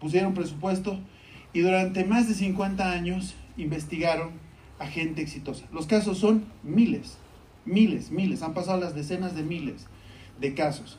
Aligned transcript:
pusieron 0.00 0.34
presupuesto 0.34 0.98
y 1.52 1.60
durante 1.60 2.04
más 2.04 2.28
de 2.28 2.34
50 2.34 2.92
años 2.92 3.34
investigaron 3.56 4.30
a 4.78 4.86
gente 4.86 5.22
exitosa. 5.22 5.64
Los 5.72 5.86
casos 5.86 6.18
son 6.18 6.44
miles, 6.62 7.18
miles, 7.64 8.10
miles, 8.10 8.42
han 8.42 8.54
pasado 8.54 8.80
las 8.80 8.94
decenas 8.94 9.34
de 9.34 9.42
miles 9.42 9.86
de 10.40 10.54
casos. 10.54 10.98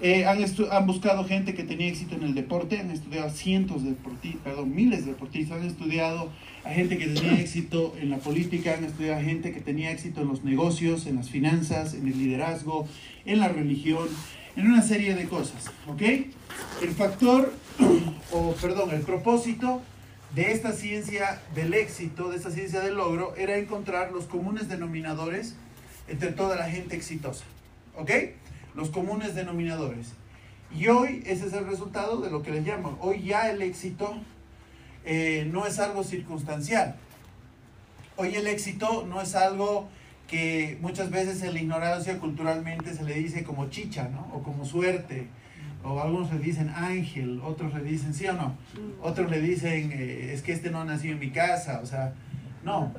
Eh, 0.00 0.26
han, 0.26 0.38
han, 0.70 0.86
buscado 0.86 1.24
gente 1.24 1.54
que 1.54 1.64
tenía 1.64 1.88
éxito 1.88 2.14
en 2.14 2.22
el 2.22 2.34
deporte, 2.34 2.78
han 2.78 2.92
estudiado 2.92 3.30
cientos 3.30 3.82
de 3.82 3.90
deportistas, 3.90 4.40
perdón, 4.44 4.72
miles 4.72 5.04
de 5.04 5.12
deportistas, 5.12 5.60
han 5.60 5.66
estudiado 5.66 6.30
a 6.64 6.70
gente 6.70 6.98
que 6.98 7.08
tenía 7.08 7.32
éxito 7.40 7.96
en 8.00 8.10
la 8.10 8.18
política, 8.18 8.74
han 8.78 8.84
estudiado 8.84 9.18
a 9.18 9.22
gente 9.22 9.52
que 9.52 9.60
tenía 9.60 9.90
éxito 9.90 10.20
en 10.20 10.28
los 10.28 10.44
negocios, 10.44 11.06
en 11.06 11.16
las 11.16 11.30
finanzas, 11.30 11.94
en 11.94 12.06
el 12.06 12.16
liderazgo, 12.16 12.86
en 13.26 13.40
la 13.40 13.48
religión, 13.48 14.06
en 14.54 14.66
una 14.66 14.82
serie 14.82 15.16
de 15.16 15.24
cosas, 15.24 15.66
¿ok? 15.88 16.02
El 16.82 16.90
factor, 16.96 17.52
o 18.32 18.52
perdón, 18.60 18.90
el 18.90 19.02
propósito 19.02 19.82
de 20.34 20.52
esta 20.52 20.72
ciencia 20.72 21.40
del 21.54 21.74
éxito, 21.74 22.30
de 22.30 22.36
esta 22.36 22.50
ciencia 22.50 22.80
del 22.80 22.96
logro, 22.96 23.34
era 23.36 23.56
encontrar 23.56 24.12
los 24.12 24.24
comunes 24.24 24.68
denominadores 24.68 25.56
entre 26.08 26.32
toda 26.32 26.56
la 26.56 26.68
gente 26.68 26.96
exitosa, 26.96 27.44
¿ok? 27.96 28.10
los 28.78 28.90
comunes 28.90 29.34
denominadores. 29.34 30.12
Y 30.74 30.86
hoy 30.86 31.22
ese 31.26 31.46
es 31.46 31.52
el 31.52 31.66
resultado 31.66 32.20
de 32.20 32.30
lo 32.30 32.42
que 32.42 32.52
les 32.52 32.64
llamo. 32.64 32.96
Hoy 33.00 33.24
ya 33.24 33.50
el 33.50 33.60
éxito 33.60 34.14
eh, 35.04 35.48
no 35.50 35.66
es 35.66 35.80
algo 35.80 36.04
circunstancial. 36.04 36.94
Hoy 38.16 38.36
el 38.36 38.46
éxito 38.46 39.04
no 39.08 39.20
es 39.20 39.34
algo 39.34 39.88
que 40.28 40.78
muchas 40.80 41.10
veces 41.10 41.42
en 41.42 41.54
la 41.54 41.60
ignorancia 41.60 42.18
culturalmente 42.18 42.94
se 42.94 43.02
le 43.02 43.14
dice 43.14 43.42
como 43.42 43.68
chicha, 43.68 44.08
¿no? 44.08 44.30
O 44.32 44.42
como 44.44 44.64
suerte. 44.64 45.26
O 45.84 46.00
algunos 46.00 46.32
le 46.32 46.40
dicen 46.40 46.70
ángel, 46.70 47.40
otros 47.44 47.72
le 47.74 47.82
dicen 47.82 48.12
sí 48.12 48.26
o 48.26 48.32
no. 48.32 48.56
Otros 49.00 49.30
le 49.30 49.40
dicen 49.40 49.92
eh, 49.92 50.32
es 50.34 50.42
que 50.42 50.52
este 50.52 50.70
no 50.70 50.80
ha 50.80 50.84
nacido 50.84 51.14
en 51.14 51.20
mi 51.20 51.30
casa. 51.30 51.80
O 51.82 51.86
sea, 51.86 52.14
no. 52.64 52.92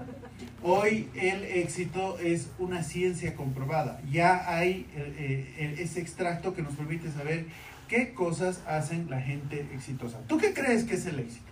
Hoy 0.63 1.09
el 1.15 1.43
éxito 1.43 2.17
es 2.19 2.49
una 2.57 2.83
ciencia 2.83 3.35
comprobada. 3.35 4.01
Ya 4.09 4.49
hay 4.49 4.87
eh, 4.95 5.53
eh, 5.57 5.75
ese 5.79 5.99
extracto 5.99 6.53
que 6.53 6.61
nos 6.61 6.75
permite 6.75 7.11
saber 7.11 7.45
qué 7.87 8.13
cosas 8.13 8.61
hacen 8.65 9.09
la 9.09 9.21
gente 9.21 9.67
exitosa. 9.73 10.19
¿Tú 10.27 10.37
qué 10.37 10.53
crees 10.53 10.83
que 10.85 10.95
es 10.95 11.05
el 11.05 11.19
éxito? 11.19 11.49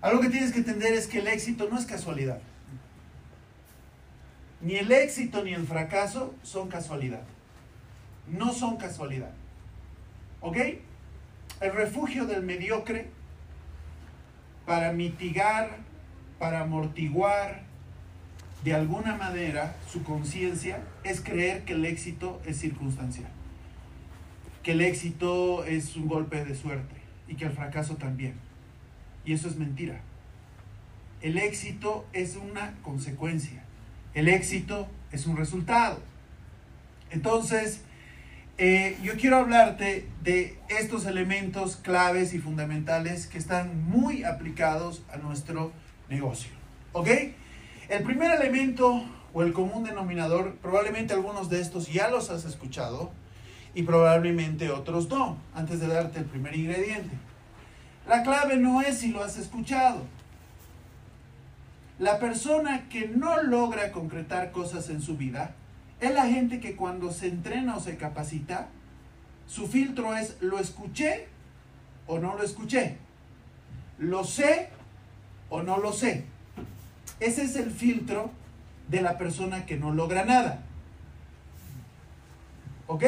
Algo 0.00 0.20
que 0.20 0.28
tienes 0.28 0.52
que 0.52 0.58
entender 0.58 0.94
es 0.94 1.06
que 1.06 1.18
el 1.18 1.28
éxito 1.28 1.68
no 1.70 1.78
es 1.78 1.86
casualidad. 1.86 2.40
Ni 4.60 4.76
el 4.76 4.90
éxito 4.90 5.44
ni 5.44 5.54
el 5.54 5.66
fracaso 5.66 6.34
son 6.42 6.68
casualidad. 6.68 7.22
No 8.26 8.52
son 8.52 8.76
casualidad. 8.76 9.30
¿Ok? 10.40 10.56
El 11.60 11.72
refugio 11.72 12.26
del 12.26 12.42
mediocre 12.42 13.08
para 14.66 14.92
mitigar 14.92 15.86
para 16.38 16.60
amortiguar 16.60 17.62
de 18.64 18.74
alguna 18.74 19.16
manera 19.16 19.76
su 19.90 20.02
conciencia 20.02 20.82
es 21.04 21.20
creer 21.20 21.64
que 21.64 21.74
el 21.74 21.84
éxito 21.84 22.40
es 22.44 22.58
circunstancial, 22.58 23.30
que 24.62 24.72
el 24.72 24.80
éxito 24.80 25.64
es 25.64 25.96
un 25.96 26.08
golpe 26.08 26.44
de 26.44 26.54
suerte 26.54 26.96
y 27.28 27.36
que 27.36 27.46
el 27.46 27.52
fracaso 27.52 27.96
también. 27.96 28.34
Y 29.24 29.32
eso 29.32 29.48
es 29.48 29.56
mentira. 29.56 30.00
El 31.22 31.38
éxito 31.38 32.06
es 32.12 32.36
una 32.36 32.74
consecuencia, 32.82 33.64
el 34.14 34.28
éxito 34.28 34.88
es 35.12 35.26
un 35.26 35.36
resultado. 35.36 36.02
Entonces, 37.10 37.82
eh, 38.58 38.96
yo 39.02 39.14
quiero 39.16 39.36
hablarte 39.36 40.08
de 40.22 40.58
estos 40.68 41.04
elementos 41.04 41.76
claves 41.76 42.32
y 42.32 42.38
fundamentales 42.38 43.26
que 43.26 43.36
están 43.36 43.88
muy 43.88 44.24
aplicados 44.24 45.02
a 45.12 45.18
nuestro 45.18 45.72
negocio. 46.08 46.52
¿Ok? 46.92 47.08
El 47.88 48.02
primer 48.02 48.30
elemento 48.30 49.04
o 49.34 49.42
el 49.42 49.52
común 49.52 49.84
denominador, 49.84 50.56
probablemente 50.62 51.12
algunos 51.12 51.50
de 51.50 51.60
estos 51.60 51.92
ya 51.92 52.08
los 52.08 52.30
has 52.30 52.46
escuchado 52.46 53.12
y 53.74 53.82
probablemente 53.82 54.70
otros 54.70 55.10
no, 55.10 55.36
antes 55.54 55.80
de 55.80 55.88
darte 55.88 56.18
el 56.18 56.24
primer 56.24 56.56
ingrediente. 56.56 57.14
La 58.08 58.22
clave 58.22 58.56
no 58.56 58.80
es 58.80 58.98
si 58.98 59.12
lo 59.12 59.22
has 59.22 59.36
escuchado. 59.36 60.02
La 61.98 62.18
persona 62.18 62.88
que 62.88 63.08
no 63.08 63.42
logra 63.42 63.92
concretar 63.92 64.50
cosas 64.50 64.88
en 64.88 65.02
su 65.02 65.18
vida 65.18 65.54
es 66.00 66.12
la 66.12 66.26
gente 66.26 66.60
que 66.60 66.76
cuando 66.76 67.12
se 67.12 67.28
entrena 67.28 67.76
o 67.76 67.80
se 67.80 67.96
capacita, 67.96 68.68
su 69.46 69.66
filtro 69.66 70.16
es 70.16 70.36
lo 70.40 70.58
escuché 70.58 71.28
o 72.06 72.18
no 72.18 72.36
lo 72.36 72.42
escuché. 72.42 72.98
Lo 73.98 74.24
sé 74.24 74.68
o 75.48 75.62
no 75.62 75.78
lo 75.78 75.92
sé. 75.92 76.24
Ese 77.20 77.44
es 77.44 77.56
el 77.56 77.70
filtro 77.70 78.30
de 78.88 79.00
la 79.00 79.16
persona 79.18 79.66
que 79.66 79.76
no 79.76 79.92
logra 79.92 80.24
nada. 80.24 80.62
¿Ok? 82.86 83.04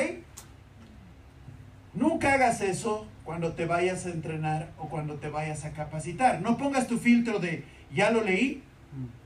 Nunca 1.94 2.34
hagas 2.34 2.60
eso 2.60 3.06
cuando 3.25 3.53
te 3.53 3.66
vayas 3.66 4.06
a 4.06 4.10
entrenar 4.10 4.70
o 4.78 4.88
cuando 4.88 5.16
te 5.16 5.28
vayas 5.28 5.65
a 5.65 5.72
capacitar. 5.72 6.41
No 6.41 6.56
pongas 6.56 6.87
tu 6.87 6.99
filtro 6.99 7.38
de 7.38 7.65
ya 7.93 8.10
lo 8.10 8.22
leí, 8.22 8.62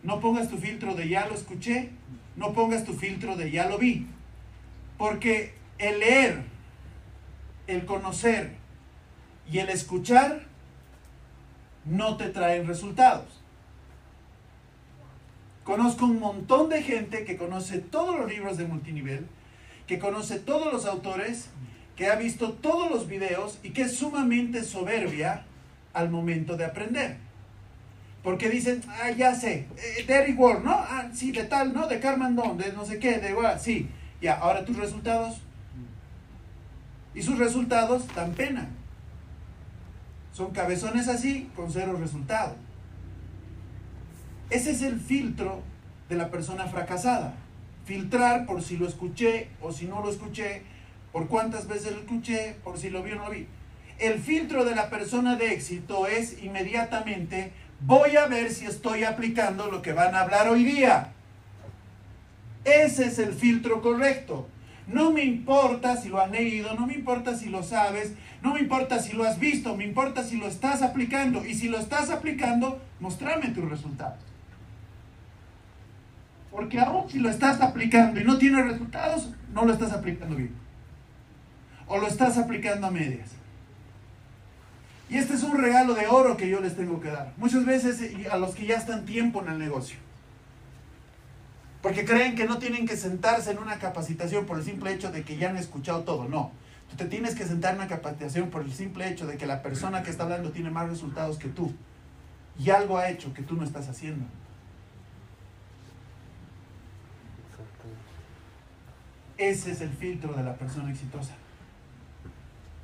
no 0.03 0.21
pongas 0.21 0.49
tu 0.49 0.59
filtro 0.59 0.95
de 0.95 1.09
ya 1.09 1.27
lo 1.27 1.35
escuché, 1.35 1.91
no 2.37 2.53
pongas 2.53 2.85
tu 2.85 2.95
filtro 2.95 3.37
de 3.37 3.51
ya 3.51 3.69
lo 3.69 3.79
vi. 3.79 4.07
Porque 4.99 5.55
el 5.79 6.01
leer, 6.01 6.43
el 7.67 7.85
conocer 7.85 8.53
y 9.51 9.59
el 9.59 9.69
escuchar 9.69 10.43
no 11.85 12.17
te 12.17 12.29
traen 12.29 12.67
resultados. 12.67 13.43
Conozco 15.65 16.07
un 16.07 16.19
montón 16.19 16.69
de 16.69 16.83
gente 16.83 17.25
que 17.25 17.37
conoce 17.37 17.79
todos 17.79 18.19
los 18.19 18.29
libros 18.29 18.57
de 18.57 18.67
multinivel, 18.67 19.27
que 19.87 19.99
conoce 19.99 20.41
todos 20.41 20.73
los 20.73 20.87
autores, 20.87 21.51
que 21.97 22.09
ha 22.09 22.17
visto 22.17 22.53
todos 22.55 22.91
los 22.91 23.07
videos 23.07 23.59
y 23.63 23.71
que 23.71 23.83
es 23.83 23.97
sumamente 23.97 24.65
soberbia 24.65 25.45
al 25.93 26.11
momento 26.11 26.57
de 26.57 26.65
aprender. 26.65 27.19
Porque 28.23 28.49
dicen, 28.49 28.83
ah, 28.89 29.11
ya 29.11 29.35
sé, 29.35 29.67
eh, 29.77 30.05
de 30.07 30.15
Eric 30.15 30.39
Ward, 30.39 30.63
¿no? 30.63 30.73
Ah, 30.73 31.09
sí, 31.13 31.33
de 31.33 31.45
tal, 31.45 31.73
¿no? 31.73 31.89
De 31.89 31.99
Carmen 31.99 32.37
Don, 32.37 32.57
de 32.57 32.73
no 32.73 32.85
sé 32.85 32.99
qué, 32.99 33.19
de 33.19 33.31
igual, 33.31 33.59
sí. 33.59 33.89
Ya, 34.21 34.35
ahora 34.35 34.65
tus 34.65 34.77
resultados. 34.77 35.41
Y 37.15 37.23
sus 37.23 37.39
resultados 37.39 38.07
dan 38.15 38.33
pena. 38.33 38.69
Son 40.33 40.53
cabezones 40.53 41.09
así 41.09 41.51
con 41.57 41.71
cero 41.71 41.97
resultado. 42.01 42.57
Ese 44.51 44.71
es 44.71 44.83
el 44.83 45.01
filtro 45.01 45.63
de 46.09 46.17
la 46.17 46.31
persona 46.31 46.67
fracasada. 46.67 47.35
Filtrar 47.85 48.47
por 48.47 48.63
si 48.63 48.77
lo 48.77 48.87
escuché 48.87 49.49
o 49.61 49.73
si 49.73 49.87
no 49.87 50.01
lo 50.01 50.11
escuché, 50.11 50.63
por 51.11 51.27
cuántas 51.27 51.67
veces 51.67 51.93
lo 51.93 52.01
escuché, 52.01 52.57
por 52.63 52.79
si 52.79 52.89
lo 52.89 53.03
vi 53.03 53.13
o 53.13 53.17
no 53.17 53.25
lo 53.25 53.31
vi. 53.31 53.47
El 53.99 54.19
filtro 54.19 54.65
de 54.65 54.75
la 54.75 54.89
persona 54.89 55.37
de 55.37 55.53
éxito 55.53 56.07
es 56.07 56.43
inmediatamente, 56.43 57.53
voy 57.85 58.17
a 58.17 58.27
ver 58.27 58.51
si 58.51 58.67
estoy 58.67 59.05
aplicando 59.05 59.71
lo 59.71 59.83
que 59.83 59.93
van 59.93 60.15
a 60.15 60.21
hablar 60.21 60.49
hoy 60.49 60.65
día. 60.65 61.13
Ese 62.65 63.07
es 63.07 63.19
el 63.19 63.33
filtro 63.33 63.83
correcto. 63.83 64.49
No 64.87 65.13
me 65.13 65.25
importa 65.25 65.97
si 65.97 66.09
lo 66.09 66.21
has 66.21 66.31
leído, 66.31 66.75
no 66.75 66.87
me 66.87 66.95
importa 66.95 67.37
si 67.37 67.49
lo 67.49 67.63
sabes, 67.63 68.15
no 68.43 68.55
me 68.55 68.61
importa 68.61 68.99
si 68.99 69.13
lo 69.13 69.25
has 69.25 69.39
visto, 69.39 69.77
me 69.77 69.85
importa 69.85 70.25
si 70.25 70.37
lo 70.37 70.49
estás 70.49 70.83
aplicando. 70.83 71.45
Y 71.45 71.55
si 71.55 71.69
lo 71.69 71.79
estás 71.79 72.11
aplicando, 72.11 72.81
mostrame 73.01 73.49
tus 73.49 73.69
resultados. 73.69 74.19
Porque 76.51 76.79
aún 76.79 77.09
si 77.09 77.19
lo 77.19 77.31
estás 77.31 77.61
aplicando 77.61 78.21
y 78.21 78.25
no 78.25 78.39
tienes 78.39 78.67
resultados, 78.67 79.31
no 79.55 79.65
lo 79.65 79.73
estás 79.73 79.93
aplicando 79.93 80.37
bien. 80.37 80.55
O 81.87 81.99
lo 81.99 82.07
estás 82.07 82.37
aplicando 82.37 82.87
a 82.87 82.91
medias. 82.91 83.31
Y 85.09 85.19
este 85.19 85.35
es 85.35 85.43
un 85.43 85.59
regalo 85.59 85.95
de 85.95 86.07
oro 86.07 86.37
que 86.37 86.49
yo 86.49 86.61
les 86.61 86.77
tengo 86.77 87.01
que 87.01 87.11
dar. 87.11 87.33
Muchas 87.37 87.67
veces 87.67 88.01
a 88.31 88.37
los 88.39 88.55
que 88.55 88.67
ya 88.67 88.77
están 88.77 89.05
tiempo 89.05 89.43
en 89.43 89.49
el 89.49 89.59
negocio. 89.59 89.99
Porque 91.83 92.05
creen 92.05 92.37
que 92.37 92.47
no 92.47 92.59
tienen 92.59 92.87
que 92.87 92.97
sentarse 92.97 93.51
en 93.51 93.59
una 93.59 93.79
capacitación 93.79 94.47
por 94.47 94.59
el 94.59 94.65
simple 94.65 94.93
hecho 94.93 95.11
de 95.11 95.25
que 95.25 95.37
ya 95.37 95.51
han 95.51 95.57
escuchado 95.57 96.03
todo. 96.05 96.29
No. 96.29 96.53
Tú 96.89 96.97
te 96.97 97.07
tienes 97.07 97.35
que 97.35 97.45
sentar 97.45 97.73
en 97.73 97.81
una 97.81 97.89
capacitación 97.89 98.51
por 98.51 98.63
el 98.63 98.73
simple 98.73 99.09
hecho 99.09 99.27
de 99.27 99.37
que 99.37 99.47
la 99.47 99.63
persona 99.63 100.03
que 100.03 100.11
está 100.11 100.23
hablando 100.23 100.53
tiene 100.53 100.71
más 100.71 100.89
resultados 100.89 101.39
que 101.39 101.49
tú. 101.49 101.73
Y 102.59 102.71
algo 102.71 102.99
ha 102.99 103.09
hecho 103.09 103.35
que 103.35 103.43
tú 103.43 103.57
no 103.57 103.65
estás 103.65 103.89
haciendo. 103.89 104.25
Ese 109.39 109.73
es 109.73 109.81
el 109.81 109.91
filtro 109.91 110.35
de 110.35 110.45
la 110.45 110.55
persona 110.55 110.91
exitosa. 110.91 111.35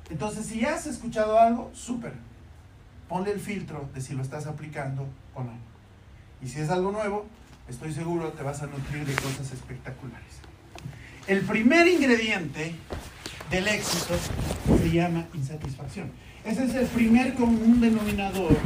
Entonces, 0.09 0.45
si 0.47 0.65
has 0.65 0.87
escuchado 0.87 1.39
algo, 1.39 1.71
súper. 1.73 2.13
Ponle 3.07 3.31
el 3.31 3.39
filtro 3.39 3.89
de 3.93 4.01
si 4.01 4.13
lo 4.13 4.21
estás 4.21 4.47
aplicando 4.47 5.07
o 5.33 5.43
no. 5.43 5.53
Y 6.41 6.47
si 6.47 6.59
es 6.59 6.69
algo 6.69 6.91
nuevo, 6.91 7.25
estoy 7.67 7.93
seguro 7.93 8.29
te 8.33 8.43
vas 8.43 8.61
a 8.61 8.67
nutrir 8.67 9.05
de 9.05 9.13
cosas 9.15 9.51
espectaculares. 9.51 10.39
El 11.27 11.41
primer 11.41 11.87
ingrediente 11.87 12.73
del 13.51 13.67
éxito 13.67 14.15
se 14.79 14.91
llama 14.91 15.27
insatisfacción. 15.33 16.11
Ese 16.43 16.65
es 16.65 16.75
el 16.75 16.87
primer 16.87 17.35
común 17.35 17.81
denominador 17.81 18.57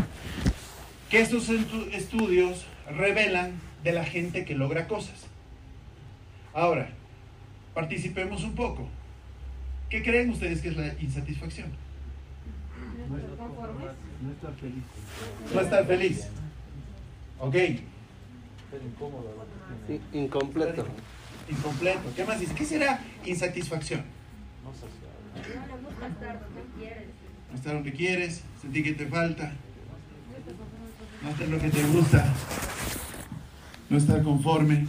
que 1.09 1.21
estos 1.21 1.49
estudios 1.49 2.65
revelan 2.89 3.51
de 3.83 3.91
la 3.91 4.05
gente 4.05 4.45
que 4.45 4.55
logra 4.55 4.87
cosas. 4.87 5.25
Ahora, 6.53 6.89
participemos 7.73 8.43
un 8.43 8.55
poco. 8.55 8.87
¿Qué 9.93 10.01
creen 10.01 10.31
ustedes 10.31 10.59
que 10.59 10.69
es 10.69 10.75
la 10.75 10.87
insatisfacción? 10.99 11.67
No 13.11 14.31
estar 14.31 14.55
feliz. 14.55 14.83
No 15.53 15.61
estar 15.61 15.85
feliz. 15.85 16.27
Ok. 17.37 17.55
Incompleto. 20.13 20.87
Incompleto. 21.47 22.15
¿Qué 22.15 22.25
más 22.25 22.39
dice? 22.39 22.55
¿Qué 22.55 22.65
será 22.65 23.01
insatisfacción? 23.23 24.01
No 24.63 24.71
gusta 24.71 26.07
estar 26.07 26.39
donde 26.41 26.61
quieres. 26.75 27.07
No 27.51 27.55
estar 27.55 27.73
donde 27.75 27.93
quieres, 27.93 28.41
sentir 28.63 28.83
que 28.83 28.93
te 28.93 29.05
falta, 29.05 29.51
no 31.21 31.29
hacer 31.29 31.49
lo 31.49 31.59
que 31.59 31.69
te 31.69 31.83
gusta, 31.83 32.33
no 33.91 33.97
estar 33.97 34.23
conforme. 34.23 34.87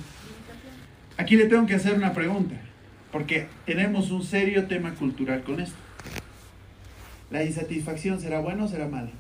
Aquí 1.19 1.37
le 1.37 1.45
tengo 1.45 1.67
que 1.67 1.75
hacer 1.75 1.93
una 1.93 2.15
pregunta, 2.15 2.55
porque 3.15 3.47
tenemos 3.65 4.11
un 4.11 4.25
serio 4.25 4.67
tema 4.67 4.93
cultural 4.97 5.45
con 5.45 5.61
esto. 5.61 5.77
¿La 7.31 7.45
insatisfacción 7.45 8.21
será 8.21 8.41
buena 8.41 8.65
o 8.65 8.69
será 8.69 8.89
mala? 8.89 9.11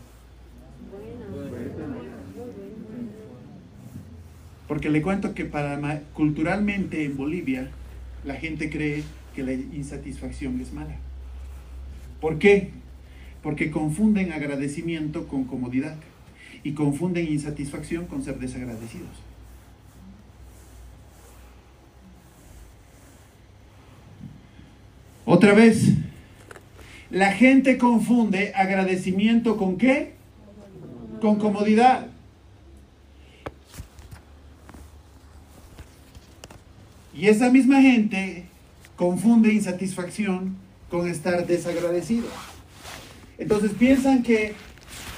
Porque 4.66 4.90
le 4.90 5.00
cuento 5.00 5.32
que 5.32 5.44
para 5.44 6.00
culturalmente 6.12 7.04
en 7.04 7.16
Bolivia 7.16 7.70
la 8.24 8.34
gente 8.34 8.68
cree 8.68 9.04
que 9.32 9.44
la 9.44 9.52
insatisfacción 9.52 10.60
es 10.60 10.72
mala. 10.72 10.96
¿Por 12.20 12.40
qué? 12.40 12.70
Porque 13.44 13.70
confunden 13.70 14.32
agradecimiento 14.32 15.28
con 15.28 15.44
comodidad 15.44 15.94
y 16.64 16.72
confunden 16.72 17.32
insatisfacción 17.32 18.06
con 18.06 18.24
ser 18.24 18.40
desagradecidos. 18.40 19.33
Otra 25.44 25.56
vez, 25.56 25.88
la 27.10 27.30
gente 27.32 27.76
confunde 27.76 28.54
agradecimiento 28.54 29.58
con 29.58 29.76
qué? 29.76 30.14
Con 31.20 31.36
comodidad. 31.38 32.06
Y 37.14 37.26
esa 37.26 37.50
misma 37.50 37.82
gente 37.82 38.46
confunde 38.96 39.52
insatisfacción 39.52 40.56
con 40.88 41.08
estar 41.08 41.46
desagradecido. 41.46 42.28
Entonces 43.36 43.72
piensan 43.72 44.22
que 44.22 44.54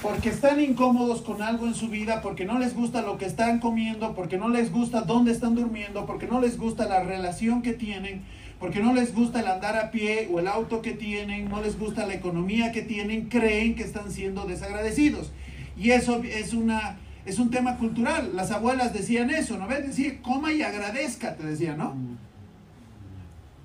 porque 0.01 0.27
están 0.27 0.59
incómodos 0.59 1.21
con 1.21 1.41
algo 1.41 1.67
en 1.67 1.73
su 1.73 1.87
vida, 1.87 2.21
porque 2.21 2.43
no 2.43 2.59
les 2.59 2.75
gusta 2.75 3.01
lo 3.01 3.17
que 3.17 3.25
están 3.25 3.59
comiendo, 3.59 4.13
porque 4.13 4.37
no 4.37 4.49
les 4.49 4.73
gusta 4.73 5.03
dónde 5.03 5.31
están 5.31 5.55
durmiendo, 5.55 6.05
porque 6.05 6.27
no 6.27 6.41
les 6.41 6.57
gusta 6.57 6.85
la 6.85 7.01
relación 7.01 7.61
que 7.61 7.71
tienen, 7.71 8.23
porque 8.59 8.79
no 8.79 8.93
les 8.93 9.13
gusta 9.13 9.39
el 9.39 9.47
andar 9.47 9.77
a 9.77 9.91
pie 9.91 10.29
o 10.31 10.39
el 10.39 10.47
auto 10.47 10.81
que 10.81 10.91
tienen, 10.91 11.49
no 11.49 11.61
les 11.61 11.77
gusta 11.77 12.07
la 12.07 12.15
economía 12.15 12.71
que 12.71 12.81
tienen, 12.81 13.29
creen 13.29 13.75
que 13.75 13.83
están 13.83 14.11
siendo 14.11 14.45
desagradecidos. 14.45 15.31
Y 15.77 15.91
eso 15.91 16.21
es 16.23 16.53
una 16.53 16.97
es 17.25 17.39
un 17.39 17.51
tema 17.51 17.77
cultural. 17.77 18.31
Las 18.35 18.51
abuelas 18.51 18.93
decían 18.93 19.29
eso, 19.29 19.57
¿no 19.57 19.67
ves? 19.67 19.85
Decía, 19.85 20.21
coma 20.21 20.53
y 20.53 20.61
agradezca, 20.61 21.35
te 21.35 21.45
decían, 21.45 21.77
¿no? 21.77 21.93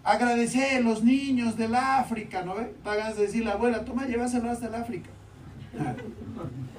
Agradecer 0.03 0.79
a 0.79 0.81
los 0.81 1.05
niños 1.05 1.57
del 1.57 1.77
África, 1.77 2.43
¿no 2.43 2.57
ves? 2.57 2.67
Pagas 2.83 3.17
de 3.17 3.23
decir 3.23 3.45
la 3.45 3.53
abuela, 3.53 3.85
toma, 3.85 4.07
llévaselo 4.07 4.51
hasta 4.51 4.67
el 4.67 4.75
África. 4.75 5.11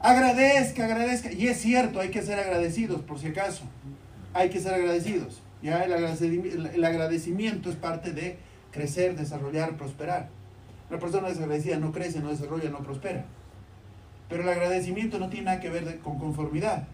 Agradezca, 0.00 0.84
agradezca. 0.84 1.32
Y 1.32 1.48
es 1.48 1.60
cierto, 1.60 2.00
hay 2.00 2.10
que 2.10 2.22
ser 2.22 2.38
agradecidos, 2.38 3.02
por 3.02 3.18
si 3.18 3.26
acaso. 3.26 3.64
Hay 4.36 4.50
que 4.50 4.60
ser 4.60 4.74
agradecidos. 4.74 5.40
¿ya? 5.62 5.84
El, 5.84 5.94
agradecimiento, 5.94 6.68
el 6.68 6.84
agradecimiento 6.84 7.70
es 7.70 7.76
parte 7.76 8.12
de 8.12 8.36
crecer, 8.70 9.16
desarrollar, 9.16 9.76
prosperar. 9.78 10.28
Una 10.90 10.98
persona 10.98 11.28
desagradecida 11.28 11.78
no 11.78 11.90
crece, 11.90 12.20
no 12.20 12.28
desarrolla, 12.28 12.68
no 12.68 12.80
prospera. 12.80 13.24
Pero 14.28 14.42
el 14.42 14.48
agradecimiento 14.50 15.18
no 15.18 15.30
tiene 15.30 15.46
nada 15.46 15.60
que 15.60 15.70
ver 15.70 16.00
con 16.00 16.18
conformidad. 16.18 16.86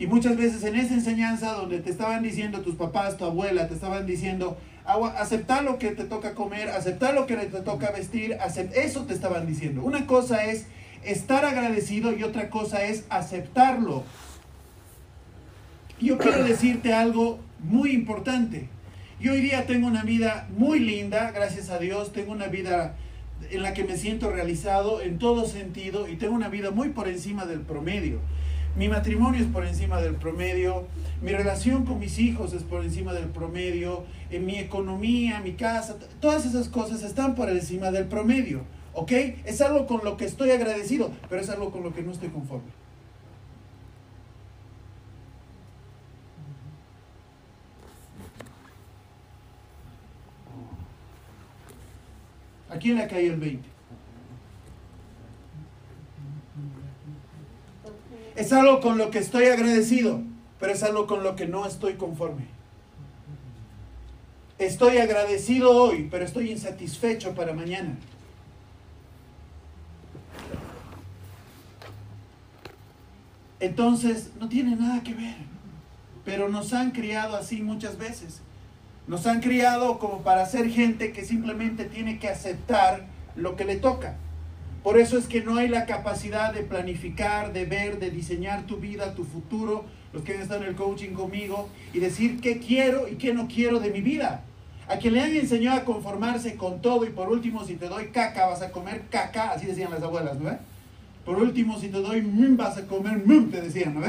Y 0.00 0.08
muchas 0.08 0.36
veces 0.36 0.64
en 0.64 0.74
esa 0.74 0.94
enseñanza 0.94 1.52
donde 1.52 1.78
te 1.78 1.90
estaban 1.90 2.24
diciendo 2.24 2.60
tus 2.62 2.74
papás, 2.74 3.16
tu 3.16 3.24
abuela, 3.24 3.68
te 3.68 3.74
estaban 3.74 4.04
diciendo, 4.04 4.56
aceptar 5.16 5.62
lo 5.62 5.78
que 5.78 5.90
te 5.90 6.04
toca 6.04 6.34
comer, 6.34 6.70
aceptar 6.70 7.14
lo 7.14 7.26
que 7.26 7.36
te 7.36 7.60
toca 7.60 7.92
vestir, 7.92 8.36
eso 8.74 9.04
te 9.04 9.14
estaban 9.14 9.46
diciendo. 9.46 9.84
Una 9.84 10.06
cosa 10.06 10.44
es 10.46 10.66
estar 11.04 11.44
agradecido 11.44 12.12
y 12.12 12.24
otra 12.24 12.50
cosa 12.50 12.82
es 12.82 13.04
aceptarlo. 13.10 14.02
Yo 16.00 16.16
quiero 16.16 16.42
decirte 16.44 16.94
algo 16.94 17.40
muy 17.62 17.90
importante. 17.90 18.68
Yo 19.20 19.32
hoy 19.32 19.42
día 19.42 19.66
tengo 19.66 19.86
una 19.86 20.02
vida 20.02 20.48
muy 20.56 20.78
linda, 20.78 21.30
gracias 21.30 21.68
a 21.68 21.78
Dios, 21.78 22.12
tengo 22.12 22.32
una 22.32 22.46
vida 22.46 22.96
en 23.50 23.62
la 23.62 23.74
que 23.74 23.84
me 23.84 23.98
siento 23.98 24.30
realizado 24.30 25.02
en 25.02 25.18
todo 25.18 25.44
sentido 25.44 26.08
y 26.08 26.16
tengo 26.16 26.34
una 26.34 26.48
vida 26.48 26.70
muy 26.70 26.88
por 26.88 27.06
encima 27.06 27.44
del 27.44 27.60
promedio. 27.60 28.20
Mi 28.76 28.88
matrimonio 28.88 29.42
es 29.42 29.46
por 29.48 29.66
encima 29.66 30.00
del 30.00 30.14
promedio, 30.14 30.86
mi 31.20 31.32
relación 31.32 31.84
con 31.84 31.98
mis 31.98 32.18
hijos 32.18 32.54
es 32.54 32.62
por 32.62 32.82
encima 32.82 33.12
del 33.12 33.26
promedio, 33.26 34.04
en 34.30 34.46
mi 34.46 34.56
economía, 34.58 35.40
mi 35.40 35.52
casa, 35.52 35.98
todas 36.18 36.46
esas 36.46 36.70
cosas 36.70 37.02
están 37.02 37.34
por 37.34 37.50
encima 37.50 37.90
del 37.90 38.06
promedio, 38.06 38.62
¿ok? 38.94 39.12
Es 39.44 39.60
algo 39.60 39.86
con 39.86 40.02
lo 40.02 40.16
que 40.16 40.24
estoy 40.24 40.50
agradecido, 40.50 41.10
pero 41.28 41.42
es 41.42 41.50
algo 41.50 41.70
con 41.70 41.82
lo 41.82 41.92
que 41.92 42.02
no 42.02 42.12
estoy 42.12 42.30
conforme. 42.30 42.79
¿A 52.70 52.78
quién 52.78 52.96
le 52.96 53.06
caído 53.08 53.34
el 53.34 53.40
20? 53.40 53.68
Es 58.36 58.52
algo 58.52 58.80
con 58.80 58.96
lo 58.96 59.10
que 59.10 59.18
estoy 59.18 59.46
agradecido, 59.46 60.22
pero 60.58 60.72
es 60.72 60.82
algo 60.82 61.06
con 61.06 61.22
lo 61.22 61.34
que 61.36 61.46
no 61.46 61.66
estoy 61.66 61.94
conforme. 61.94 62.46
Estoy 64.58 64.98
agradecido 64.98 65.70
hoy, 65.70 66.08
pero 66.10 66.24
estoy 66.24 66.50
insatisfecho 66.50 67.34
para 67.34 67.52
mañana. 67.52 67.96
Entonces, 73.58 74.30
no 74.38 74.48
tiene 74.48 74.76
nada 74.76 75.02
que 75.02 75.14
ver. 75.14 75.36
Pero 76.24 76.48
nos 76.48 76.72
han 76.72 76.92
criado 76.92 77.36
así 77.36 77.62
muchas 77.62 77.98
veces. 77.98 78.42
Nos 79.10 79.26
han 79.26 79.40
criado 79.40 79.98
como 79.98 80.22
para 80.22 80.46
ser 80.46 80.70
gente 80.70 81.10
que 81.10 81.24
simplemente 81.24 81.84
tiene 81.84 82.20
que 82.20 82.28
aceptar 82.28 83.06
lo 83.34 83.56
que 83.56 83.64
le 83.64 83.74
toca. 83.74 84.14
Por 84.84 85.00
eso 85.00 85.18
es 85.18 85.26
que 85.26 85.42
no 85.42 85.56
hay 85.56 85.66
la 85.66 85.84
capacidad 85.84 86.54
de 86.54 86.62
planificar, 86.62 87.52
de 87.52 87.64
ver, 87.64 87.98
de 87.98 88.10
diseñar 88.10 88.68
tu 88.68 88.76
vida, 88.76 89.16
tu 89.16 89.24
futuro, 89.24 89.84
los 90.12 90.22
que 90.22 90.34
han 90.34 90.42
estado 90.42 90.62
en 90.62 90.68
el 90.68 90.76
coaching 90.76 91.12
conmigo, 91.12 91.68
y 91.92 91.98
decir 91.98 92.40
qué 92.40 92.60
quiero 92.60 93.08
y 93.08 93.16
qué 93.16 93.34
no 93.34 93.48
quiero 93.48 93.80
de 93.80 93.90
mi 93.90 94.00
vida. 94.00 94.44
A 94.86 94.98
quien 94.98 95.14
le 95.14 95.22
han 95.22 95.34
enseñado 95.34 95.80
a 95.80 95.84
conformarse 95.84 96.54
con 96.54 96.80
todo 96.80 97.04
y 97.04 97.10
por 97.10 97.30
último 97.30 97.64
si 97.64 97.74
te 97.74 97.88
doy 97.88 98.10
caca 98.10 98.46
vas 98.46 98.62
a 98.62 98.70
comer 98.70 99.06
caca, 99.10 99.50
así 99.50 99.66
decían 99.66 99.90
las 99.90 100.04
abuelas, 100.04 100.38
¿no? 100.38 100.56
Por 101.24 101.36
último 101.36 101.80
si 101.80 101.88
te 101.88 101.98
doy 102.00 102.22
mmm 102.22 102.56
vas 102.56 102.76
a 102.76 102.86
comer 102.86 103.20
mmm, 103.26 103.50
te 103.50 103.60
decían, 103.60 104.00
¿no? 104.00 104.06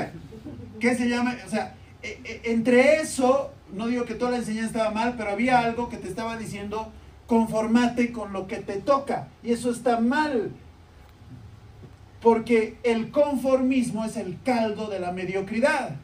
¿Qué 0.80 0.94
se 0.94 1.10
llama? 1.10 1.36
O 1.44 1.50
sea, 1.50 1.74
e, 2.04 2.20
e, 2.24 2.52
entre 2.52 3.02
eso 3.02 3.52
no 3.74 3.88
digo 3.88 4.06
que 4.06 4.16
toda 4.16 4.32
la 4.32 4.38
enseñanza 4.38 4.68
estaba 4.68 4.92
mal, 4.92 5.16
pero 5.18 5.32
había 5.32 5.60
algo 5.60 5.90
que 5.90 5.98
te 5.98 6.08
estaba 6.08 6.38
diciendo, 6.38 6.92
conformate 7.28 8.12
con 8.12 8.34
lo 8.34 8.48
que 8.48 8.58
te 8.58 8.78
toca. 8.78 9.28
Y 9.44 9.52
eso 9.52 9.72
está 9.72 10.00
mal. 10.00 10.52
Porque 12.22 12.78
el 12.84 13.12
conformismo 13.12 14.06
es 14.06 14.18
el 14.18 14.38
caldo 14.44 14.88
de 14.88 15.00
la 15.00 15.12
mediocridad. 15.12 15.96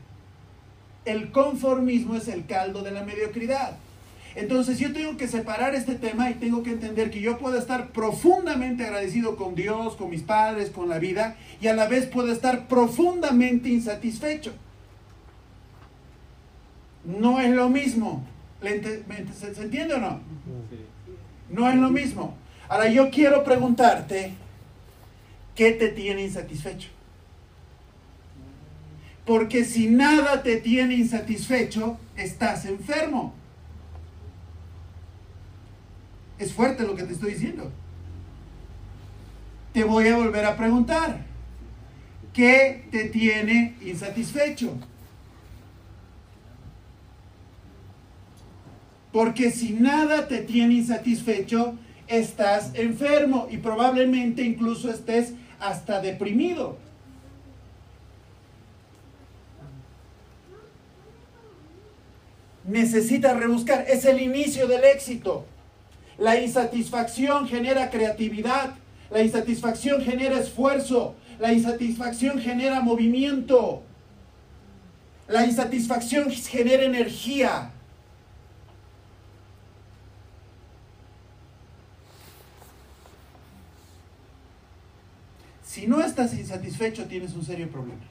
El 1.05 1.31
conformismo 1.31 2.15
es 2.15 2.27
el 2.27 2.45
caldo 2.45 2.81
de 2.81 2.91
la 2.91 3.03
mediocridad. 3.03 3.77
Entonces 4.35 4.77
yo 4.77 4.93
tengo 4.93 5.17
que 5.17 5.27
separar 5.27 5.73
este 5.73 5.95
tema 5.95 6.29
y 6.29 6.35
tengo 6.35 6.61
que 6.61 6.69
entender 6.69 7.09
que 7.09 7.21
yo 7.21 7.39
puedo 7.39 7.57
estar 7.57 7.89
profundamente 7.89 8.85
agradecido 8.85 9.35
con 9.35 9.55
Dios, 9.55 9.95
con 9.95 10.11
mis 10.11 10.21
padres, 10.21 10.69
con 10.69 10.89
la 10.89 10.99
vida, 10.99 11.37
y 11.59 11.67
a 11.67 11.73
la 11.73 11.87
vez 11.87 12.05
puedo 12.05 12.31
estar 12.31 12.67
profundamente 12.67 13.69
insatisfecho. 13.69 14.53
No 17.07 17.39
es 17.39 17.49
lo 17.51 17.69
mismo. 17.69 18.23
¿Se, 18.61 19.61
entiende 19.61 19.95
o 19.95 19.99
no? 19.99 20.19
No 21.49 21.69
es 21.69 21.75
lo 21.75 21.89
mismo. 21.89 22.35
Ahora 22.67 22.89
yo 22.89 23.09
quiero 23.09 23.45
preguntarte, 23.45 24.33
¿qué 25.55 25.71
te 25.71 25.87
tiene 25.87 26.23
insatisfecho? 26.23 26.89
Porque 29.25 29.63
si 29.63 29.87
nada 29.87 30.43
te 30.43 30.57
tiene 30.57 30.95
insatisfecho, 30.95 31.97
estás 32.17 32.65
enfermo. 32.65 33.33
Es 36.37 36.53
fuerte 36.53 36.83
lo 36.83 36.95
que 36.95 37.03
te 37.03 37.13
estoy 37.13 37.33
diciendo. 37.33 37.71
Te 39.71 39.85
voy 39.85 40.09
a 40.09 40.17
volver 40.17 40.45
a 40.45 40.57
preguntar. 40.57 41.25
¿Qué 42.33 42.85
te 42.91 43.05
tiene 43.05 43.75
insatisfecho? 43.81 44.77
Porque 49.17 49.49
si 49.49 49.73
nada 49.73 50.27
te 50.27 50.41
tiene 50.41 50.75
insatisfecho, 50.75 51.73
estás 52.07 52.69
enfermo 52.75 53.47
y 53.49 53.57
probablemente 53.57 54.43
incluso 54.43 54.91
estés 54.91 55.33
hasta 55.59 56.01
deprimido. 56.01 56.77
Necesitas 62.63 63.35
rebuscar, 63.39 63.85
es 63.89 64.05
el 64.05 64.21
inicio 64.21 64.67
del 64.67 64.83
éxito. 64.83 65.47
La 66.19 66.39
insatisfacción 66.39 67.47
genera 67.47 67.89
creatividad, 67.89 68.75
la 69.09 69.23
insatisfacción 69.23 70.03
genera 70.03 70.37
esfuerzo, 70.37 71.15
la 71.39 71.53
insatisfacción 71.53 72.39
genera 72.39 72.81
movimiento, 72.81 73.81
la 75.27 75.43
insatisfacción 75.43 76.29
genera 76.29 76.83
energía. 76.83 77.71
Si 85.77 85.85
no 85.85 86.01
estás 86.01 86.33
insatisfecho, 86.33 87.05
tienes 87.05 87.35
un 87.35 87.45
serio 87.45 87.69
problema. 87.69 88.01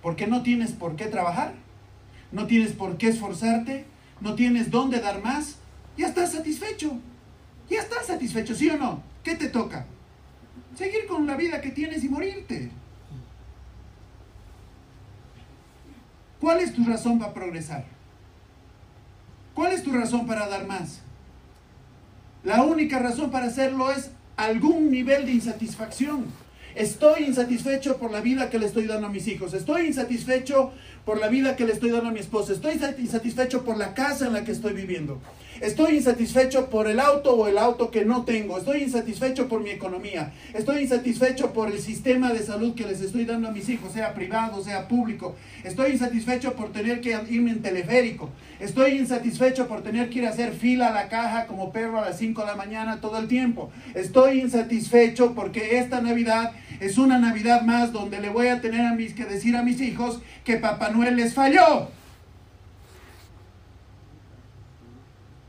Porque 0.00 0.26
no 0.26 0.42
tienes 0.42 0.72
por 0.72 0.96
qué 0.96 1.04
trabajar, 1.04 1.52
no 2.32 2.46
tienes 2.46 2.72
por 2.72 2.96
qué 2.96 3.08
esforzarte, 3.08 3.84
no 4.22 4.34
tienes 4.34 4.70
dónde 4.70 5.00
dar 5.00 5.22
más, 5.22 5.56
ya 5.98 6.06
estás 6.06 6.32
satisfecho. 6.32 6.98
Ya 7.68 7.82
estás 7.82 8.06
satisfecho, 8.06 8.54
¿sí 8.54 8.70
o 8.70 8.78
no? 8.78 9.02
¿Qué 9.22 9.34
te 9.34 9.50
toca? 9.50 9.84
Seguir 10.74 11.06
con 11.06 11.26
la 11.26 11.36
vida 11.36 11.60
que 11.60 11.72
tienes 11.72 12.02
y 12.04 12.08
morirte. 12.08 12.70
¿Cuál 16.40 16.60
es 16.60 16.72
tu 16.72 16.86
razón 16.86 17.18
para 17.18 17.34
progresar? 17.34 17.84
¿Cuál 19.52 19.72
es 19.72 19.82
tu 19.82 19.92
razón 19.92 20.26
para 20.26 20.48
dar 20.48 20.66
más? 20.66 21.00
La 22.44 22.62
única 22.62 22.98
razón 22.98 23.30
para 23.30 23.48
hacerlo 23.48 23.90
es 23.90 24.10
algún 24.36 24.90
nivel 24.90 25.26
de 25.26 25.32
insatisfacción. 25.32 26.26
Estoy 26.74 27.24
insatisfecho 27.24 27.98
por 27.98 28.10
la 28.10 28.20
vida 28.20 28.50
que 28.50 28.58
le 28.58 28.66
estoy 28.66 28.86
dando 28.86 29.06
a 29.06 29.10
mis 29.10 29.28
hijos. 29.28 29.54
Estoy 29.54 29.86
insatisfecho 29.86 30.72
por 31.04 31.20
la 31.20 31.28
vida 31.28 31.54
que 31.54 31.64
le 31.64 31.72
estoy 31.72 31.90
dando 31.90 32.08
a 32.08 32.12
mi 32.12 32.18
esposa. 32.18 32.52
Estoy 32.52 32.80
insatisfecho 32.98 33.64
por 33.64 33.76
la 33.76 33.94
casa 33.94 34.26
en 34.26 34.32
la 34.32 34.44
que 34.44 34.50
estoy 34.50 34.72
viviendo. 34.72 35.20
Estoy 35.64 35.96
insatisfecho 35.96 36.68
por 36.68 36.88
el 36.88 37.00
auto 37.00 37.32
o 37.32 37.48
el 37.48 37.56
auto 37.56 37.90
que 37.90 38.04
no 38.04 38.26
tengo. 38.26 38.58
Estoy 38.58 38.82
insatisfecho 38.82 39.48
por 39.48 39.62
mi 39.62 39.70
economía. 39.70 40.30
Estoy 40.52 40.82
insatisfecho 40.82 41.54
por 41.54 41.70
el 41.70 41.78
sistema 41.78 42.34
de 42.34 42.42
salud 42.42 42.74
que 42.74 42.84
les 42.84 43.00
estoy 43.00 43.24
dando 43.24 43.48
a 43.48 43.50
mis 43.50 43.70
hijos, 43.70 43.94
sea 43.94 44.12
privado, 44.12 44.62
sea 44.62 44.86
público. 44.88 45.36
Estoy 45.64 45.92
insatisfecho 45.92 46.52
por 46.52 46.70
tener 46.70 47.00
que 47.00 47.18
irme 47.30 47.52
en 47.52 47.62
teleférico. 47.62 48.28
Estoy 48.60 48.98
insatisfecho 48.98 49.66
por 49.66 49.82
tener 49.82 50.10
que 50.10 50.18
ir 50.18 50.26
a 50.26 50.30
hacer 50.32 50.52
fila 50.52 50.88
a 50.88 50.92
la 50.92 51.08
caja 51.08 51.46
como 51.46 51.72
perro 51.72 51.98
a 51.98 52.10
las 52.10 52.18
5 52.18 52.42
de 52.42 52.46
la 52.46 52.56
mañana 52.56 53.00
todo 53.00 53.16
el 53.16 53.26
tiempo. 53.26 53.70
Estoy 53.94 54.42
insatisfecho 54.42 55.32
porque 55.34 55.78
esta 55.78 56.02
Navidad 56.02 56.52
es 56.78 56.98
una 56.98 57.18
Navidad 57.18 57.62
más 57.62 57.90
donde 57.90 58.20
le 58.20 58.28
voy 58.28 58.48
a 58.48 58.60
tener 58.60 58.84
a 58.84 58.92
mis, 58.92 59.14
que 59.14 59.24
decir 59.24 59.56
a 59.56 59.62
mis 59.62 59.80
hijos 59.80 60.20
que 60.44 60.58
Papá 60.58 60.90
Noel 60.90 61.16
les 61.16 61.32
falló. 61.32 61.88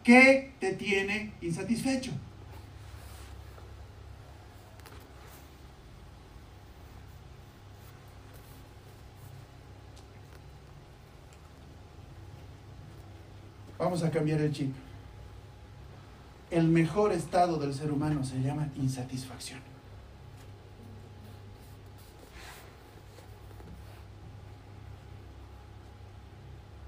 ¿Qué 0.06 0.54
te 0.60 0.74
tiene 0.74 1.34
insatisfecho? 1.42 2.12
Vamos 13.80 14.04
a 14.04 14.12
cambiar 14.12 14.42
el 14.42 14.54
chip. 14.54 14.76
El 16.52 16.68
mejor 16.68 17.12
estado 17.12 17.58
del 17.58 17.74
ser 17.74 17.92
humano 17.92 18.24
se 18.24 18.40
llama 18.40 18.70
insatisfacción. 18.76 19.60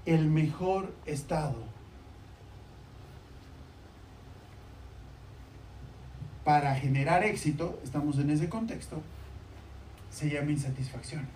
El 0.06 0.28
mejor 0.28 0.94
estado 1.04 1.77
para 6.48 6.74
generar 6.74 7.24
éxito, 7.24 7.78
estamos 7.84 8.18
en 8.18 8.30
ese 8.30 8.48
contexto, 8.48 9.02
se 10.10 10.30
llama 10.30 10.50
insatisfacción. 10.50 11.26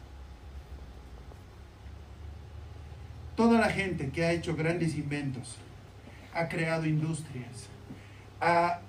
Toda 3.37 3.61
la 3.61 3.69
gente 3.69 4.09
que 4.09 4.25
ha 4.25 4.33
hecho 4.33 4.57
grandes 4.57 4.97
inventos, 4.97 5.59
ha 6.33 6.49
creado 6.49 6.87
industrias, 6.87 7.69
ha, 8.41 8.81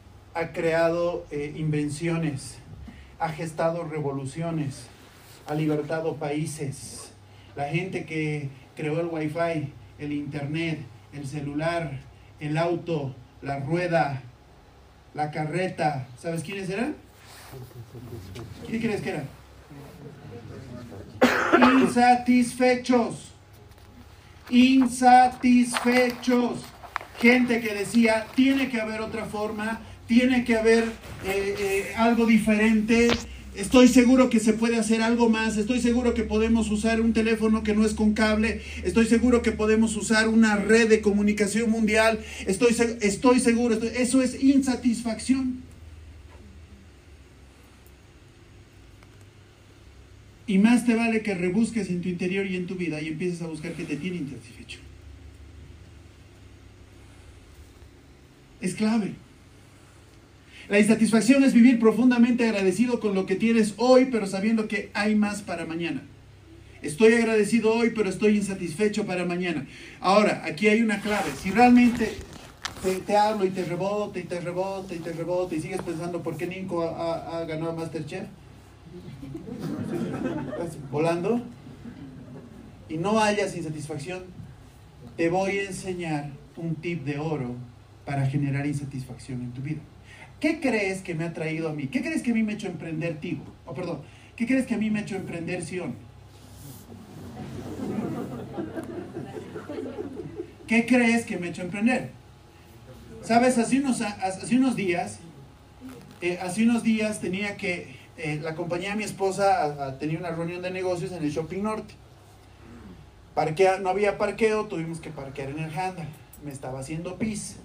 creado 0.54 1.26
eh, 1.30 1.56
invenciones, 1.58 2.58
ha 3.20 3.28
gestado 3.28 3.84
revoluciones, 3.84 4.88
ha 5.46 5.54
libertado 5.56 6.16
países. 6.16 7.12
La 7.58 7.66
gente 7.68 8.06
que 8.06 8.48
creó 8.78 9.02
el 9.02 9.08
wifi, 9.08 9.74
el 10.00 10.14
internet, 10.14 10.80
el 11.12 11.28
celular, 11.28 12.00
el 12.40 12.58
auto, 12.58 13.14
la 13.42 13.60
rueda, 13.60 14.24
la 15.14 15.32
carreta. 15.32 16.08
¿Sabes 16.22 16.44
quiénes 16.44 16.70
eran? 16.70 16.96
¿Quién 18.68 18.82
crees 18.82 19.02
que 19.02 19.10
eran? 19.10 19.28
Insatisfechos. 21.82 23.32
Insatisfechos. 24.50 26.60
Gente 27.20 27.62
que 27.62 27.74
decía, 27.74 28.28
tiene 28.36 28.70
que 28.70 28.82
haber 28.82 29.02
otra 29.02 29.26
forma, 29.26 29.80
tiene 30.08 30.44
que 30.44 30.58
haber 30.58 30.86
eh, 31.26 31.56
eh, 31.60 31.94
algo 31.96 32.26
diferente, 32.26 33.10
Estoy 33.56 33.88
seguro 33.88 34.30
que 34.30 34.40
se 34.40 34.54
puede 34.54 34.78
hacer 34.78 35.02
algo 35.02 35.30
más. 35.30 35.58
Estoy 35.58 35.80
seguro 35.80 36.14
que 36.14 36.24
podemos 36.24 36.72
usar 36.72 37.02
un 37.02 37.14
teléfono 37.14 37.64
que 37.64 37.76
no 37.76 37.86
es 37.86 37.94
con 37.94 38.14
cable. 38.14 38.62
Estoy 38.84 39.06
seguro 39.06 39.42
que 39.42 39.52
podemos 39.52 39.96
usar 39.96 40.28
una 40.28 40.56
red 40.56 40.90
de 40.90 41.02
comunicación 41.02 41.70
mundial. 41.70 42.20
Estoy, 42.48 42.76
estoy 43.02 43.40
seguro. 43.40 43.76
eso 43.76 44.22
es 44.22 44.44
insatisfacción. 44.44 45.62
Y 50.48 50.58
más 50.58 50.86
te 50.86 50.96
vale 50.96 51.22
que 51.22 51.36
rebusques 51.36 51.90
en 51.90 52.02
tu 52.02 52.10
interior 52.10 52.46
y 52.46 52.56
en 52.56 52.66
tu 52.66 52.76
vida 52.76 53.02
y 53.02 53.08
empieces 53.10 53.42
a 53.42 53.48
buscar 53.48 53.74
que 53.74 53.86
te 53.86 53.98
tiene 53.98 54.18
insatisfecho. 54.18 54.80
Es 58.62 58.74
clave. 58.74 59.14
La 60.70 60.80
insatisfacción 60.80 61.44
es 61.44 61.54
vivir 61.54 61.80
profundamente 61.80 62.48
agradecido 62.48 63.00
con 63.00 63.14
lo 63.16 63.26
que 63.26 63.36
tienes 63.36 63.74
hoy, 63.78 64.06
pero 64.06 64.28
sabiendo 64.28 64.68
que 64.68 64.92
hay 64.94 65.16
más 65.16 65.42
para 65.42 65.66
mañana. 65.66 66.02
Estoy 66.82 67.14
agradecido 67.14 67.74
hoy, 67.74 67.92
pero 67.96 68.10
estoy 68.10 68.38
insatisfecho 68.38 69.06
para 69.06 69.26
mañana. 69.26 69.66
Ahora, 70.00 70.44
aquí 70.46 70.68
hay 70.68 70.82
una 70.82 71.00
clave. 71.02 71.32
Si 71.42 71.52
realmente 71.52 72.14
te, 73.06 73.18
hablo 73.18 73.46
y 73.46 73.50
te 73.50 73.64
rebota 73.64 74.20
y 74.20 74.24
te 74.24 74.40
rebota 74.40 74.94
y 74.94 75.00
te 75.00 75.14
rebota 75.14 75.56
y 75.56 75.62
sigues 75.62 75.82
pensando 75.82 76.22
por 76.22 76.36
qué 76.36 76.48
Ninko 76.48 76.84
ha, 76.84 77.46
ganado 77.46 77.72
a 77.72 77.76
Masterchef, 77.76 78.26
volando, 80.92 81.42
y 82.90 82.98
no 82.98 83.20
hayas 83.20 83.56
insatisfacción, 83.56 84.24
te 85.16 85.30
voy 85.30 85.60
a 85.60 85.64
enseñar 85.64 86.32
un 86.58 86.76
tip 86.76 87.06
de 87.06 87.18
oro 87.18 87.56
para 88.06 88.26
generar 88.26 88.66
insatisfacción 88.66 89.42
en 89.42 89.52
tu 89.52 89.62
vida. 89.62 89.80
¿Qué 90.44 90.60
crees 90.60 91.02
que 91.02 91.16
me 91.16 91.24
ha 91.24 91.32
traído 91.32 91.70
a 91.70 91.74
mí? 91.74 91.88
¿Qué 91.88 92.02
crees 92.02 92.22
que 92.22 92.32
a 92.32 92.34
mí 92.34 92.44
me 92.44 92.52
ha 92.52 92.56
hecho 92.56 92.68
emprender 92.68 93.18
Tigo? 93.22 93.46
Oh, 93.66 93.74
perdón. 93.74 94.02
¿Qué 94.36 94.46
crees 94.46 94.66
que 94.66 94.74
a 94.74 94.78
mí 94.78 94.90
me 94.90 95.00
ha 95.00 95.02
hecho 95.04 95.16
emprender 95.16 95.64
Sion? 95.64 95.96
¿Qué 100.68 100.86
crees 100.86 101.26
que 101.26 101.38
me 101.38 101.48
ha 101.48 101.50
hecho 101.50 101.62
emprender? 101.62 102.10
Sabes, 103.22 103.58
hace 103.58 103.80
unos, 103.80 104.00
días, 104.76 105.20
eh, 106.20 106.38
hace 106.42 106.64
unos 106.64 106.84
días 106.84 107.22
tenía 107.22 107.56
que, 107.56 107.96
eh, 108.18 108.42
la 108.44 108.54
compañía 108.54 108.90
de 108.90 108.96
mi 108.98 109.06
esposa 109.06 109.98
tenía 109.98 110.20
una 110.20 110.32
reunión 110.32 110.62
de 110.62 110.72
negocios 110.72 111.14
en 111.14 111.24
el 111.24 111.32
Shopping 111.32 111.64
Norte. 111.64 111.94
Parquea, 113.34 113.80
no 113.80 113.88
había 113.88 114.18
parqueo, 114.18 114.66
tuvimos 114.66 115.00
que 115.00 115.10
parquear 115.10 115.52
en 115.52 115.60
el 115.60 115.74
handle. 115.74 116.08
Me 116.44 116.52
estaba 116.52 116.82
haciendo 116.82 117.18
pis. 117.18 117.60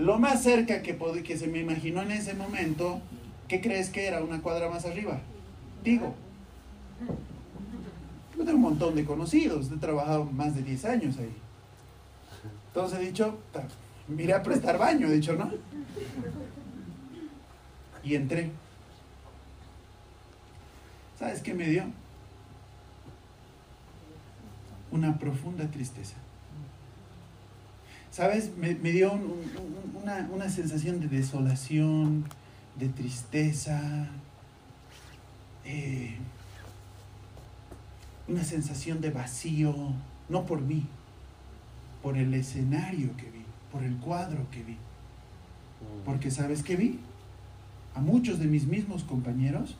Lo 0.00 0.18
más 0.18 0.42
cerca 0.42 0.80
que, 0.80 0.96
que 1.22 1.36
se 1.36 1.46
me 1.46 1.58
imaginó 1.58 2.00
en 2.00 2.12
ese 2.12 2.32
momento, 2.32 3.00
¿qué 3.48 3.60
crees 3.60 3.90
que 3.90 4.06
era? 4.06 4.24
Una 4.24 4.40
cuadra 4.40 4.70
más 4.70 4.86
arriba. 4.86 5.20
Digo. 5.84 6.14
Yo 8.36 8.44
tengo 8.44 8.56
un 8.56 8.62
montón 8.62 8.94
de 8.94 9.04
conocidos, 9.04 9.70
he 9.70 9.76
trabajado 9.76 10.24
más 10.24 10.54
de 10.54 10.62
10 10.62 10.84
años 10.86 11.18
ahí. 11.18 11.36
Entonces 12.68 12.98
he 12.98 13.02
dicho, 13.02 13.38
Miré 14.08 14.32
a 14.32 14.42
prestar 14.42 14.78
baño, 14.78 15.06
he 15.06 15.12
dicho, 15.12 15.34
¿no? 15.34 15.50
Y 18.02 18.14
entré. 18.14 18.50
¿Sabes 21.18 21.42
qué 21.42 21.52
me 21.52 21.66
dio? 21.66 21.84
Una 24.90 25.18
profunda 25.18 25.70
tristeza. 25.70 26.16
¿Sabes? 28.20 28.54
Me, 28.58 28.74
me 28.74 28.90
dio 28.90 29.14
un- 29.14 29.22
un- 29.22 29.96
una, 30.02 30.28
una 30.30 30.50
sensación 30.50 31.00
de 31.00 31.08
desolación, 31.08 32.26
de 32.78 32.90
tristeza, 32.90 33.80
eh, 35.64 36.18
una 38.28 38.44
sensación 38.44 39.00
de 39.00 39.08
vacío, 39.08 39.74
no 40.28 40.44
por 40.44 40.60
mí, 40.60 40.86
por 42.02 42.18
el 42.18 42.34
escenario 42.34 43.16
que 43.16 43.30
vi, 43.30 43.42
por 43.72 43.82
el 43.84 43.96
cuadro 43.96 44.46
que 44.50 44.64
vi. 44.64 44.76
Porque 46.04 46.30
¿sabes 46.30 46.62
qué 46.62 46.76
vi? 46.76 46.98
A 47.94 48.02
muchos 48.02 48.38
de 48.38 48.44
mis 48.44 48.66
mismos 48.66 49.02
compañeros 49.02 49.76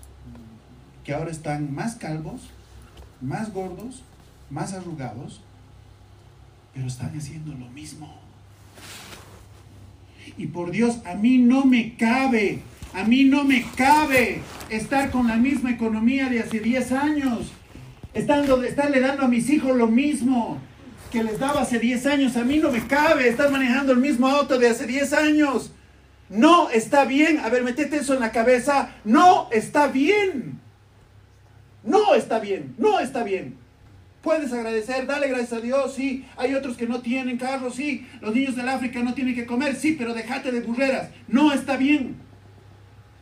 que 1.04 1.12
ahora 1.12 1.30
están 1.30 1.74
más 1.74 1.96
calvos, 1.96 2.48
más 3.20 3.52
gordos, 3.52 4.02
más 4.48 4.72
arrugados, 4.72 5.42
pero 6.72 6.86
están 6.86 7.14
haciendo 7.18 7.52
lo 7.52 7.68
mismo. 7.68 8.29
Y 10.36 10.46
por 10.46 10.70
Dios, 10.70 11.00
a 11.04 11.14
mí 11.14 11.38
no 11.38 11.64
me 11.64 11.96
cabe, 11.96 12.60
a 12.94 13.04
mí 13.04 13.24
no 13.24 13.44
me 13.44 13.64
cabe 13.76 14.40
estar 14.70 15.10
con 15.10 15.28
la 15.28 15.36
misma 15.36 15.70
economía 15.70 16.28
de 16.28 16.40
hace 16.40 16.60
10 16.60 16.92
años, 16.92 17.52
estando, 18.14 18.62
estarle 18.62 19.00
dando 19.00 19.24
a 19.24 19.28
mis 19.28 19.50
hijos 19.50 19.76
lo 19.76 19.86
mismo 19.86 20.60
que 21.10 21.24
les 21.24 21.38
daba 21.38 21.62
hace 21.62 21.78
10 21.78 22.06
años. 22.06 22.36
A 22.36 22.44
mí 22.44 22.58
no 22.58 22.70
me 22.70 22.86
cabe 22.86 23.28
estar 23.28 23.50
manejando 23.50 23.92
el 23.92 23.98
mismo 23.98 24.28
auto 24.28 24.58
de 24.58 24.68
hace 24.68 24.86
10 24.86 25.12
años. 25.12 25.72
No 26.28 26.70
está 26.70 27.04
bien. 27.04 27.38
A 27.40 27.48
ver, 27.48 27.64
metete 27.64 27.96
eso 27.96 28.14
en 28.14 28.20
la 28.20 28.32
cabeza. 28.32 28.94
No 29.04 29.48
está 29.50 29.88
bien. 29.88 30.60
No 31.82 32.14
está 32.14 32.38
bien. 32.38 32.74
No 32.78 33.00
está 33.00 33.24
bien. 33.24 33.59
Puedes 34.22 34.52
agradecer, 34.52 35.06
dale 35.06 35.28
gracias 35.28 35.54
a 35.54 35.60
Dios, 35.60 35.94
sí. 35.94 36.26
Hay 36.36 36.54
otros 36.54 36.76
que 36.76 36.86
no 36.86 37.00
tienen 37.00 37.38
carro, 37.38 37.70
sí. 37.70 38.06
Los 38.20 38.34
niños 38.34 38.54
del 38.54 38.68
África 38.68 39.02
no 39.02 39.14
tienen 39.14 39.34
que 39.34 39.46
comer, 39.46 39.74
sí, 39.76 39.96
pero 39.98 40.12
déjate 40.12 40.52
de 40.52 40.60
burreras. 40.60 41.08
No 41.26 41.52
está 41.52 41.78
bien. 41.78 42.16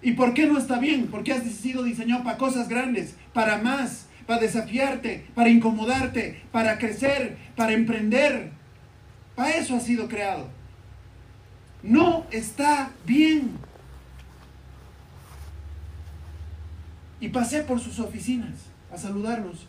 ¿Y 0.02 0.12
por 0.12 0.34
qué 0.34 0.46
no 0.46 0.58
está 0.58 0.78
bien? 0.78 1.06
Porque 1.06 1.32
has 1.32 1.44
sido 1.44 1.84
diseñado 1.84 2.24
para 2.24 2.36
cosas 2.36 2.68
grandes, 2.68 3.14
para 3.32 3.58
más, 3.58 4.06
para 4.26 4.40
desafiarte, 4.40 5.26
para 5.34 5.50
incomodarte, 5.50 6.42
para 6.50 6.78
crecer, 6.78 7.36
para 7.54 7.72
emprender. 7.72 8.50
Para 9.36 9.50
eso 9.50 9.76
has 9.76 9.84
sido 9.84 10.08
creado. 10.08 10.48
No 11.82 12.26
está 12.32 12.90
bien. 13.06 13.52
Y 17.20 17.28
pasé 17.28 17.62
por 17.62 17.78
sus 17.78 18.00
oficinas 18.00 18.54
a 18.92 18.98
saludarlos. 18.98 19.68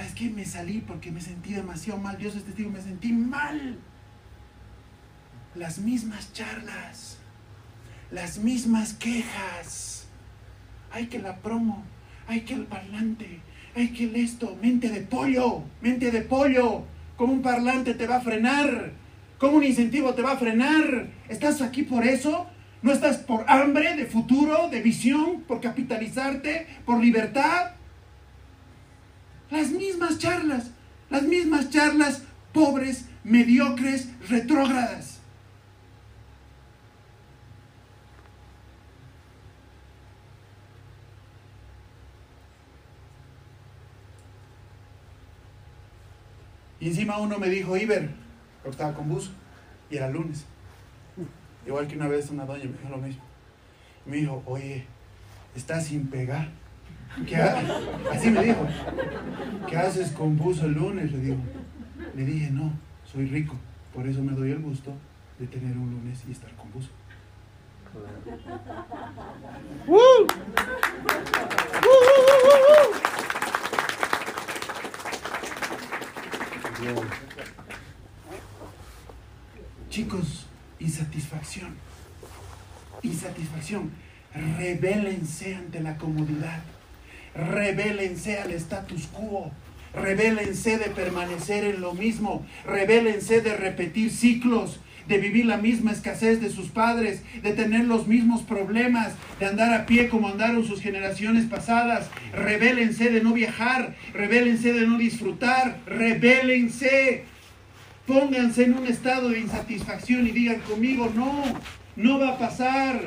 ¿Sabes 0.00 0.14
qué? 0.14 0.30
Me 0.30 0.46
salí 0.46 0.80
porque 0.80 1.10
me 1.10 1.20
sentí 1.20 1.52
demasiado 1.52 2.00
mal. 2.00 2.16
Dios 2.16 2.34
es 2.34 2.44
testigo, 2.44 2.70
me 2.70 2.80
sentí 2.80 3.12
mal. 3.12 3.76
Las 5.54 5.78
mismas 5.78 6.32
charlas, 6.32 7.18
las 8.10 8.38
mismas 8.38 8.94
quejas. 8.94 10.06
Hay 10.90 11.08
que 11.08 11.18
la 11.18 11.36
promo, 11.40 11.84
hay 12.26 12.40
que 12.40 12.54
el 12.54 12.64
parlante, 12.64 13.40
hay 13.76 13.88
que 13.88 14.04
el 14.04 14.16
esto. 14.16 14.56
Mente 14.62 14.88
de 14.88 15.02
pollo, 15.02 15.64
mente 15.82 16.10
de 16.10 16.22
pollo. 16.22 16.84
¿Cómo 17.18 17.34
un 17.34 17.42
parlante 17.42 17.92
te 17.92 18.06
va 18.06 18.16
a 18.16 18.20
frenar? 18.22 18.92
¿Cómo 19.36 19.58
un 19.58 19.64
incentivo 19.64 20.14
te 20.14 20.22
va 20.22 20.32
a 20.32 20.38
frenar? 20.38 21.08
¿Estás 21.28 21.60
aquí 21.60 21.82
por 21.82 22.06
eso? 22.06 22.46
¿No 22.80 22.90
estás 22.90 23.18
por 23.18 23.44
hambre 23.50 23.94
de 23.96 24.06
futuro, 24.06 24.70
de 24.70 24.80
visión, 24.80 25.42
por 25.42 25.60
capitalizarte, 25.60 26.66
por 26.86 27.04
libertad? 27.04 27.72
Las 29.50 29.70
mismas 29.70 30.18
charlas, 30.18 30.70
las 31.10 31.22
mismas 31.22 31.70
charlas 31.70 32.22
pobres, 32.52 33.06
mediocres, 33.24 34.08
retrógradas. 34.28 35.18
Y 46.80 46.88
encima 46.88 47.18
uno 47.18 47.38
me 47.38 47.48
dijo, 47.50 47.76
Iber, 47.76 48.10
porque 48.62 48.70
estaba 48.70 48.94
con 48.94 49.08
bus, 49.08 49.30
y 49.90 49.96
era 49.96 50.08
lunes. 50.08 50.46
Igual 51.66 51.86
que 51.86 51.96
una 51.96 52.08
vez 52.08 52.30
una 52.30 52.46
doña 52.46 52.64
me 52.64 52.78
dijo 52.78 52.88
lo 52.88 52.96
mismo. 52.96 53.22
Me 54.06 54.16
dijo, 54.16 54.42
oye, 54.46 54.86
estás 55.54 55.86
sin 55.86 56.08
pegar. 56.08 56.48
¿Qué 57.26 57.36
ha-?" 57.36 57.62
Así 58.12 58.30
me 58.30 58.42
dijo. 58.42 58.66
¿Qué 59.68 59.76
haces 59.76 60.10
con 60.12 60.36
buzo 60.36 60.66
el 60.66 60.72
lunes? 60.72 61.12
Le 61.12 61.18
digo. 61.18 61.36
Le 62.14 62.24
dije, 62.24 62.50
no, 62.50 62.72
soy 63.04 63.26
rico. 63.26 63.56
Por 63.94 64.06
eso 64.06 64.22
me 64.22 64.32
doy 64.32 64.50
el 64.50 64.60
gusto 64.60 64.92
de 65.38 65.46
tener 65.46 65.76
un 65.76 65.90
lunes 65.90 66.22
y 66.28 66.32
estar 66.32 66.50
con 66.56 66.72
buzo. 66.72 66.90
Chicos, 79.88 80.46
insatisfacción. 80.78 81.74
Insatisfacción. 83.02 83.90
Rebélense 84.34 85.56
ante 85.56 85.80
la 85.80 85.96
comodidad. 85.96 86.62
Rebélense 87.34 88.38
al 88.38 88.52
status 88.52 89.06
quo. 89.06 89.50
Rebélense 89.94 90.78
de 90.78 90.90
permanecer 90.90 91.64
en 91.64 91.80
lo 91.80 91.94
mismo. 91.94 92.46
Rebélense 92.64 93.40
de 93.40 93.56
repetir 93.56 94.10
ciclos. 94.10 94.80
De 95.08 95.18
vivir 95.18 95.46
la 95.46 95.56
misma 95.56 95.92
escasez 95.92 96.40
de 96.40 96.50
sus 96.50 96.68
padres. 96.68 97.22
De 97.42 97.52
tener 97.52 97.84
los 97.84 98.06
mismos 98.06 98.42
problemas. 98.42 99.14
De 99.38 99.46
andar 99.46 99.72
a 99.74 99.86
pie 99.86 100.08
como 100.08 100.28
andaron 100.28 100.64
sus 100.64 100.80
generaciones 100.80 101.46
pasadas. 101.46 102.08
Rebélense 102.32 103.10
de 103.10 103.22
no 103.22 103.32
viajar. 103.32 103.94
Rebélense 104.12 104.72
de 104.72 104.86
no 104.86 104.98
disfrutar. 104.98 105.78
Rebélense. 105.86 107.24
Pónganse 108.06 108.64
en 108.64 108.76
un 108.76 108.86
estado 108.86 109.28
de 109.28 109.38
insatisfacción 109.38 110.26
y 110.26 110.32
digan 110.32 110.60
conmigo, 110.62 111.12
no, 111.14 111.44
no 111.94 112.18
va 112.18 112.30
a 112.30 112.38
pasar. 112.38 113.00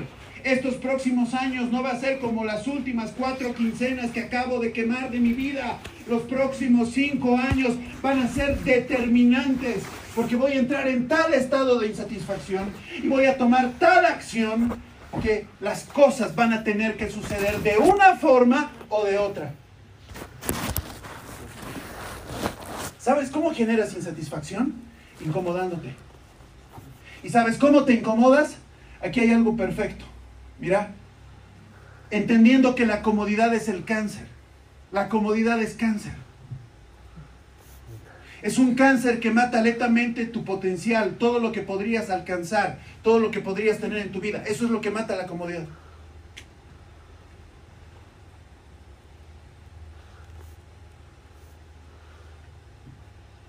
Estos 0.44 0.76
próximos 0.76 1.34
años 1.34 1.72
no 1.72 1.82
va 1.82 1.92
a 1.92 2.00
ser 2.00 2.20
como 2.20 2.44
las 2.44 2.68
últimas 2.68 3.12
cuatro 3.18 3.56
quincenas 3.56 4.12
que 4.12 4.20
acabo 4.20 4.60
de 4.60 4.74
quemar 4.74 5.10
de 5.10 5.20
mi 5.20 5.32
vida. 5.32 5.80
Los 6.06 6.24
próximos 6.24 6.90
cinco 6.90 7.38
años 7.38 7.76
van 8.02 8.20
a 8.20 8.28
ser 8.28 8.60
determinantes 8.60 9.84
porque 10.14 10.36
voy 10.36 10.52
a 10.52 10.60
entrar 10.60 10.90
en 10.90 11.08
tal 11.08 11.34
estado 11.34 11.80
de 11.80 11.88
insatisfacción 11.88 12.72
y 13.02 13.08
voy 13.08 13.26
a 13.26 13.38
tomar 13.38 13.72
tal 13.80 14.06
acción 14.06 14.74
que 15.22 15.48
las 15.62 15.86
cosas 15.86 16.36
van 16.36 16.52
a 16.52 16.66
tener 16.66 16.98
que 16.98 17.10
suceder 17.10 17.60
de 17.60 17.78
una 17.78 18.18
forma 18.18 18.72
o 18.90 19.06
de 19.06 19.18
otra. 19.18 19.54
¿Sabes 23.00 23.30
cómo 23.30 23.54
generas 23.54 23.94
insatisfacción? 23.94 24.74
Incomodándote. 25.26 25.96
¿Y 27.24 27.30
sabes 27.30 27.58
cómo 27.58 27.86
te 27.86 27.94
incomodas? 27.94 28.58
Aquí 29.02 29.22
hay 29.22 29.32
algo 29.32 29.56
perfecto. 29.56 30.13
Mira, 30.60 30.92
entendiendo 32.12 32.76
que 32.76 32.86
la 32.86 33.02
comodidad 33.02 33.54
es 33.54 33.68
el 33.68 33.86
cáncer. 33.86 34.28
La 34.92 35.10
comodidad 35.10 35.62
es 35.62 35.74
cáncer. 35.74 36.14
Es 38.44 38.58
un 38.58 38.76
cáncer 38.76 39.20
que 39.22 39.32
mata 39.32 39.62
lentamente 39.62 40.26
tu 40.26 40.44
potencial, 40.44 41.16
todo 41.18 41.40
lo 41.40 41.54
que 41.54 41.62
podrías 41.62 42.10
alcanzar, 42.10 42.80
todo 43.02 43.20
lo 43.20 43.32
que 43.32 43.40
podrías 43.40 43.80
tener 43.80 44.00
en 44.00 44.12
tu 44.12 44.20
vida. 44.20 44.44
Eso 44.46 44.66
es 44.66 44.72
lo 44.72 44.82
que 44.82 44.92
mata 44.92 45.16
la 45.16 45.28
comodidad. 45.28 45.66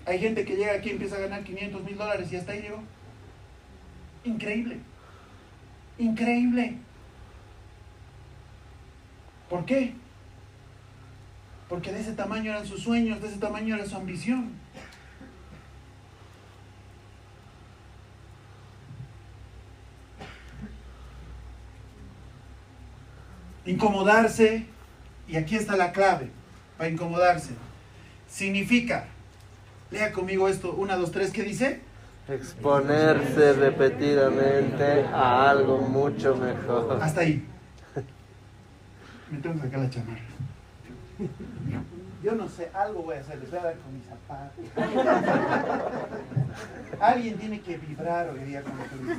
Hay 0.07 0.19
gente 0.19 0.45
que 0.45 0.55
llega 0.55 0.75
aquí 0.75 0.91
y 0.91 0.93
empieza 0.93 1.17
a 1.17 1.21
ganar 1.21 1.43
500 1.43 1.83
mil 1.83 1.97
dólares 1.97 2.33
y 2.33 2.37
hasta 2.37 2.53
ahí 2.53 2.63
llegó. 2.63 2.83
Increíble. 4.23 4.79
Increíble. 5.99 6.77
¿Por 9.55 9.67
qué? 9.67 9.95
Porque 11.69 11.93
de 11.93 12.01
ese 12.01 12.15
tamaño 12.15 12.51
eran 12.51 12.67
sus 12.67 12.83
sueños, 12.83 13.21
de 13.23 13.29
ese 13.29 13.39
tamaño 13.39 13.77
era 13.77 13.87
su 13.87 13.95
ambición. 13.95 14.51
Incomodarse, 23.65 24.67
y 25.29 25.37
aquí 25.37 25.55
está 25.55 25.77
la 25.77 25.93
clave 25.93 26.31
para 26.77 26.91
incomodarse, 26.91 27.53
significa 28.29 29.07
Lea 29.93 30.11
conmigo 30.11 30.49
esto, 30.49 30.73
una, 30.73 30.97
dos, 30.97 31.13
tres, 31.13 31.31
¿qué 31.31 31.45
dice? 31.45 31.81
Exponerse 32.27 33.53
repetidamente 33.53 35.05
a 35.13 35.49
algo 35.49 35.79
mucho 35.79 36.35
mejor. 36.35 36.99
Hasta 37.01 37.21
ahí. 37.21 37.54
Me 39.35 39.41
tengo 39.41 39.57
que 39.57 39.63
sacar 39.63 39.81
la 39.81 39.91
chamarra. 39.91 40.21
Yo 42.23 42.37
no 42.37 42.49
sé, 42.49 42.71
algo 42.73 43.03
voy 43.03 43.17
a 43.17 43.21
hacer, 43.21 43.41
les 43.41 43.51
voy 43.51 43.59
a 43.59 43.65
dar 43.65 43.75
con 43.79 43.95
mis 43.95 44.05
zapatos. 44.05 44.65
Alguien 47.01 47.37
tiene 47.37 47.61
que 47.61 47.77
vibrar 47.77 48.31
hoy 48.31 48.39
día 48.45 48.63
con 48.63 48.79
lo 48.79 48.85
que 48.85 48.95
les. 49.05 49.19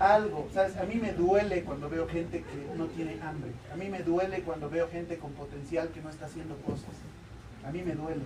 Algo, 0.00 0.48
¿sabes? 0.52 0.76
A 0.76 0.82
mí 0.82 0.96
me 0.96 1.12
duele 1.12 1.62
cuando 1.62 1.88
veo 1.88 2.08
gente 2.08 2.42
que 2.42 2.66
no 2.76 2.86
tiene 2.86 3.20
hambre. 3.22 3.52
A 3.72 3.76
mí 3.76 3.88
me 3.88 4.02
duele 4.02 4.42
cuando 4.42 4.68
veo 4.68 4.88
gente 4.88 5.18
con 5.18 5.30
potencial 5.32 5.90
que 5.90 6.02
no 6.02 6.10
está 6.10 6.26
haciendo 6.26 6.56
cosas. 6.62 6.96
A 7.64 7.70
mí 7.70 7.80
me 7.82 7.94
duele. 7.94 8.24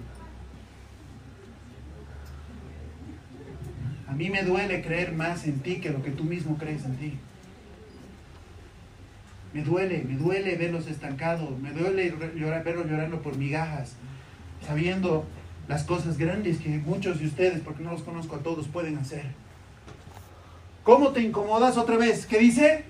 A 4.11 4.13
mí 4.13 4.29
me 4.29 4.43
duele 4.43 4.83
creer 4.83 5.13
más 5.13 5.47
en 5.47 5.61
ti 5.61 5.77
que 5.77 5.91
lo 5.91 6.03
que 6.03 6.11
tú 6.11 6.25
mismo 6.25 6.59
crees 6.59 6.85
en 6.85 6.97
ti. 6.97 7.17
Me 9.53 9.63
duele, 9.63 10.03
me 10.03 10.17
duele 10.17 10.57
verlos 10.57 10.89
estancados, 10.89 11.57
me 11.61 11.71
duele 11.71 12.13
llorar, 12.35 12.65
verlos 12.65 12.87
llorando 12.87 13.23
por 13.23 13.37
migajas, 13.37 13.95
sabiendo 14.67 15.25
las 15.69 15.85
cosas 15.85 16.19
grandes 16.19 16.59
que 16.59 16.71
muchos 16.71 17.21
de 17.21 17.27
ustedes, 17.27 17.61
porque 17.61 17.85
no 17.85 17.93
los 17.93 18.03
conozco 18.03 18.35
a 18.35 18.41
todos, 18.41 18.67
pueden 18.67 18.99
hacer. 18.99 19.27
¿Cómo 20.83 21.13
te 21.13 21.21
incomodas 21.21 21.77
otra 21.77 21.97
vez? 21.97 22.27
¿Qué 22.27 22.39
dice? 22.41 22.85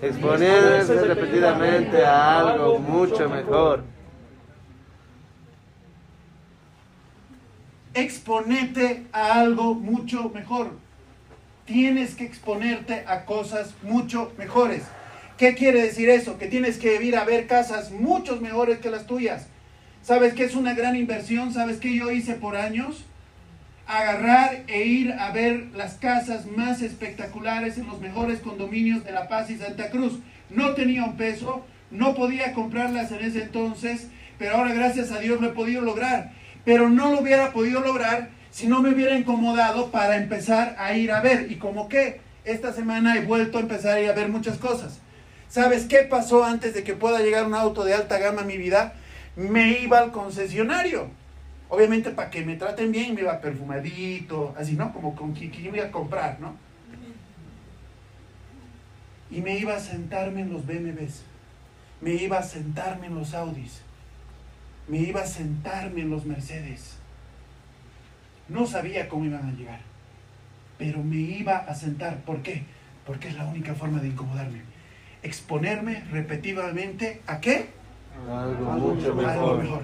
Exponerse 0.00 1.04
repetidamente 1.04 2.02
a 2.02 2.40
algo 2.40 2.78
mucho 2.78 3.28
mejor. 3.28 3.84
Exponete 7.94 9.06
a 9.12 9.40
algo 9.40 9.74
mucho 9.74 10.30
mejor. 10.32 10.78
Tienes 11.64 12.14
que 12.14 12.24
exponerte 12.24 13.04
a 13.06 13.24
cosas 13.24 13.74
mucho 13.82 14.32
mejores. 14.38 14.82
¿Qué 15.36 15.54
quiere 15.54 15.82
decir 15.82 16.08
eso? 16.08 16.38
Que 16.38 16.46
tienes 16.46 16.76
que 16.76 17.02
ir 17.02 17.16
a 17.16 17.24
ver 17.24 17.48
casas 17.48 17.90
muchos 17.90 18.40
mejores 18.40 18.78
que 18.78 18.90
las 18.90 19.06
tuyas. 19.06 19.46
¿Sabes 20.02 20.34
qué 20.34 20.44
es 20.44 20.54
una 20.54 20.74
gran 20.74 20.94
inversión? 20.94 21.52
¿Sabes 21.52 21.78
qué 21.78 21.96
yo 21.96 22.12
hice 22.12 22.34
por 22.34 22.56
años? 22.56 23.04
Agarrar 23.86 24.62
e 24.68 24.84
ir 24.84 25.12
a 25.14 25.32
ver 25.32 25.66
las 25.74 25.94
casas 25.94 26.46
más 26.46 26.82
espectaculares 26.82 27.76
en 27.76 27.88
los 27.88 28.00
mejores 28.00 28.38
condominios 28.38 29.02
de 29.02 29.10
La 29.10 29.26
Paz 29.26 29.50
y 29.50 29.58
Santa 29.58 29.90
Cruz. 29.90 30.20
No 30.48 30.74
tenía 30.74 31.04
un 31.04 31.16
peso, 31.16 31.64
no 31.90 32.14
podía 32.14 32.52
comprarlas 32.52 33.10
en 33.10 33.24
ese 33.24 33.42
entonces, 33.42 34.06
pero 34.38 34.56
ahora 34.56 34.72
gracias 34.72 35.10
a 35.10 35.18
Dios 35.18 35.40
lo 35.40 35.48
he 35.48 35.52
podido 35.52 35.82
lograr. 35.82 36.38
Pero 36.64 36.88
no 36.88 37.12
lo 37.12 37.20
hubiera 37.20 37.52
podido 37.52 37.80
lograr 37.80 38.30
si 38.50 38.66
no 38.66 38.82
me 38.82 38.90
hubiera 38.90 39.16
incomodado 39.16 39.90
para 39.90 40.16
empezar 40.16 40.76
a 40.78 40.94
ir 40.94 41.12
a 41.12 41.20
ver. 41.20 41.50
¿Y 41.50 41.56
como 41.56 41.88
que 41.88 42.20
Esta 42.42 42.72
semana 42.72 43.16
he 43.16 43.24
vuelto 43.24 43.58
a 43.58 43.60
empezar 43.60 43.96
a 43.96 44.00
ir 44.00 44.08
a 44.08 44.14
ver 44.14 44.28
muchas 44.28 44.56
cosas. 44.56 44.98
¿Sabes 45.48 45.84
qué 45.84 45.98
pasó 45.98 46.44
antes 46.44 46.74
de 46.74 46.82
que 46.82 46.94
pueda 46.94 47.20
llegar 47.20 47.46
un 47.46 47.54
auto 47.54 47.84
de 47.84 47.92
alta 47.92 48.18
gama 48.18 48.42
a 48.42 48.44
mi 48.44 48.56
vida? 48.56 48.94
Me 49.36 49.80
iba 49.80 49.98
al 49.98 50.10
concesionario. 50.10 51.10
Obviamente 51.68 52.10
para 52.10 52.30
que 52.30 52.44
me 52.44 52.56
traten 52.56 52.92
bien, 52.92 53.14
me 53.14 53.20
iba 53.20 53.40
perfumadito, 53.40 54.54
así, 54.58 54.72
¿no? 54.72 54.92
Como 54.92 55.14
con 55.14 55.32
quien 55.32 55.52
iba 55.74 55.84
a 55.84 55.90
comprar, 55.90 56.40
¿no? 56.40 56.54
Y 59.30 59.40
me 59.42 59.58
iba 59.58 59.76
a 59.76 59.80
sentarme 59.80 60.40
en 60.40 60.52
los 60.52 60.66
BMWs. 60.66 61.22
Me 62.00 62.14
iba 62.14 62.38
a 62.38 62.42
sentarme 62.42 63.06
en 63.06 63.14
los 63.14 63.34
Audis. 63.34 63.82
Me 64.90 64.98
iba 64.98 65.22
a 65.22 65.26
sentarme 65.26 66.02
en 66.02 66.10
los 66.10 66.24
Mercedes. 66.26 66.96
No 68.48 68.66
sabía 68.66 69.08
cómo 69.08 69.24
iban 69.24 69.48
a 69.48 69.52
llegar. 69.52 69.80
Pero 70.78 71.02
me 71.02 71.16
iba 71.16 71.56
a 71.56 71.74
sentar. 71.74 72.18
¿Por 72.18 72.42
qué? 72.42 72.64
Porque 73.06 73.28
es 73.28 73.36
la 73.36 73.46
única 73.46 73.74
forma 73.74 74.00
de 74.00 74.08
incomodarme 74.08 74.62
exponerme 75.22 76.04
repetidamente 76.10 77.20
a 77.26 77.40
qué? 77.40 77.68
Algo 78.28 78.72
mucho 78.72 79.20
A 79.20 79.32
algo 79.32 79.56
mejor. 79.56 79.62
mejor. 79.62 79.82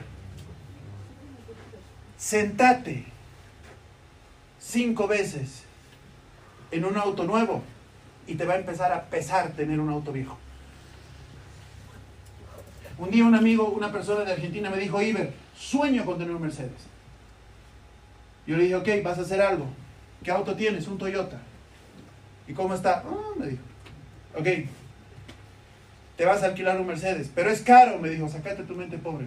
Sentate 2.16 3.04
cinco 4.58 5.06
veces 5.06 5.64
en 6.70 6.84
un 6.84 6.96
auto 6.96 7.24
nuevo 7.24 7.62
y 8.26 8.34
te 8.34 8.44
va 8.44 8.54
a 8.54 8.58
empezar 8.58 8.92
a 8.92 9.04
pesar 9.04 9.50
tener 9.50 9.78
un 9.78 9.90
auto 9.90 10.12
viejo. 10.12 10.38
Un 12.98 13.10
día 13.10 13.24
un 13.24 13.34
amigo, 13.34 13.68
una 13.68 13.92
persona 13.92 14.24
de 14.24 14.32
Argentina 14.32 14.70
me 14.70 14.78
dijo, 14.78 15.00
Iber, 15.02 15.32
sueño 15.56 16.04
con 16.04 16.18
tener 16.18 16.34
un 16.34 16.42
Mercedes. 16.42 16.70
Yo 18.46 18.56
le 18.56 18.64
dije, 18.64 18.76
ok, 18.76 18.88
vas 19.04 19.18
a 19.18 19.22
hacer 19.22 19.40
algo. 19.42 19.66
¿Qué 20.22 20.30
auto 20.30 20.54
tienes? 20.54 20.86
Un 20.88 20.96
Toyota. 20.98 21.38
¿Y 22.48 22.52
cómo 22.54 22.74
está? 22.74 23.02
"Ah", 23.04 23.32
me 23.38 23.46
dijo. 23.46 23.62
Ok, 24.38 24.46
te 26.16 26.24
vas 26.24 26.42
a 26.42 26.46
alquilar 26.46 26.80
un 26.80 26.86
Mercedes, 26.86 27.30
pero 27.34 27.50
es 27.50 27.60
caro, 27.60 27.98
me 27.98 28.08
dijo, 28.08 28.28
sacate 28.28 28.62
tu 28.62 28.74
mente 28.74 28.96
pobre. 28.98 29.26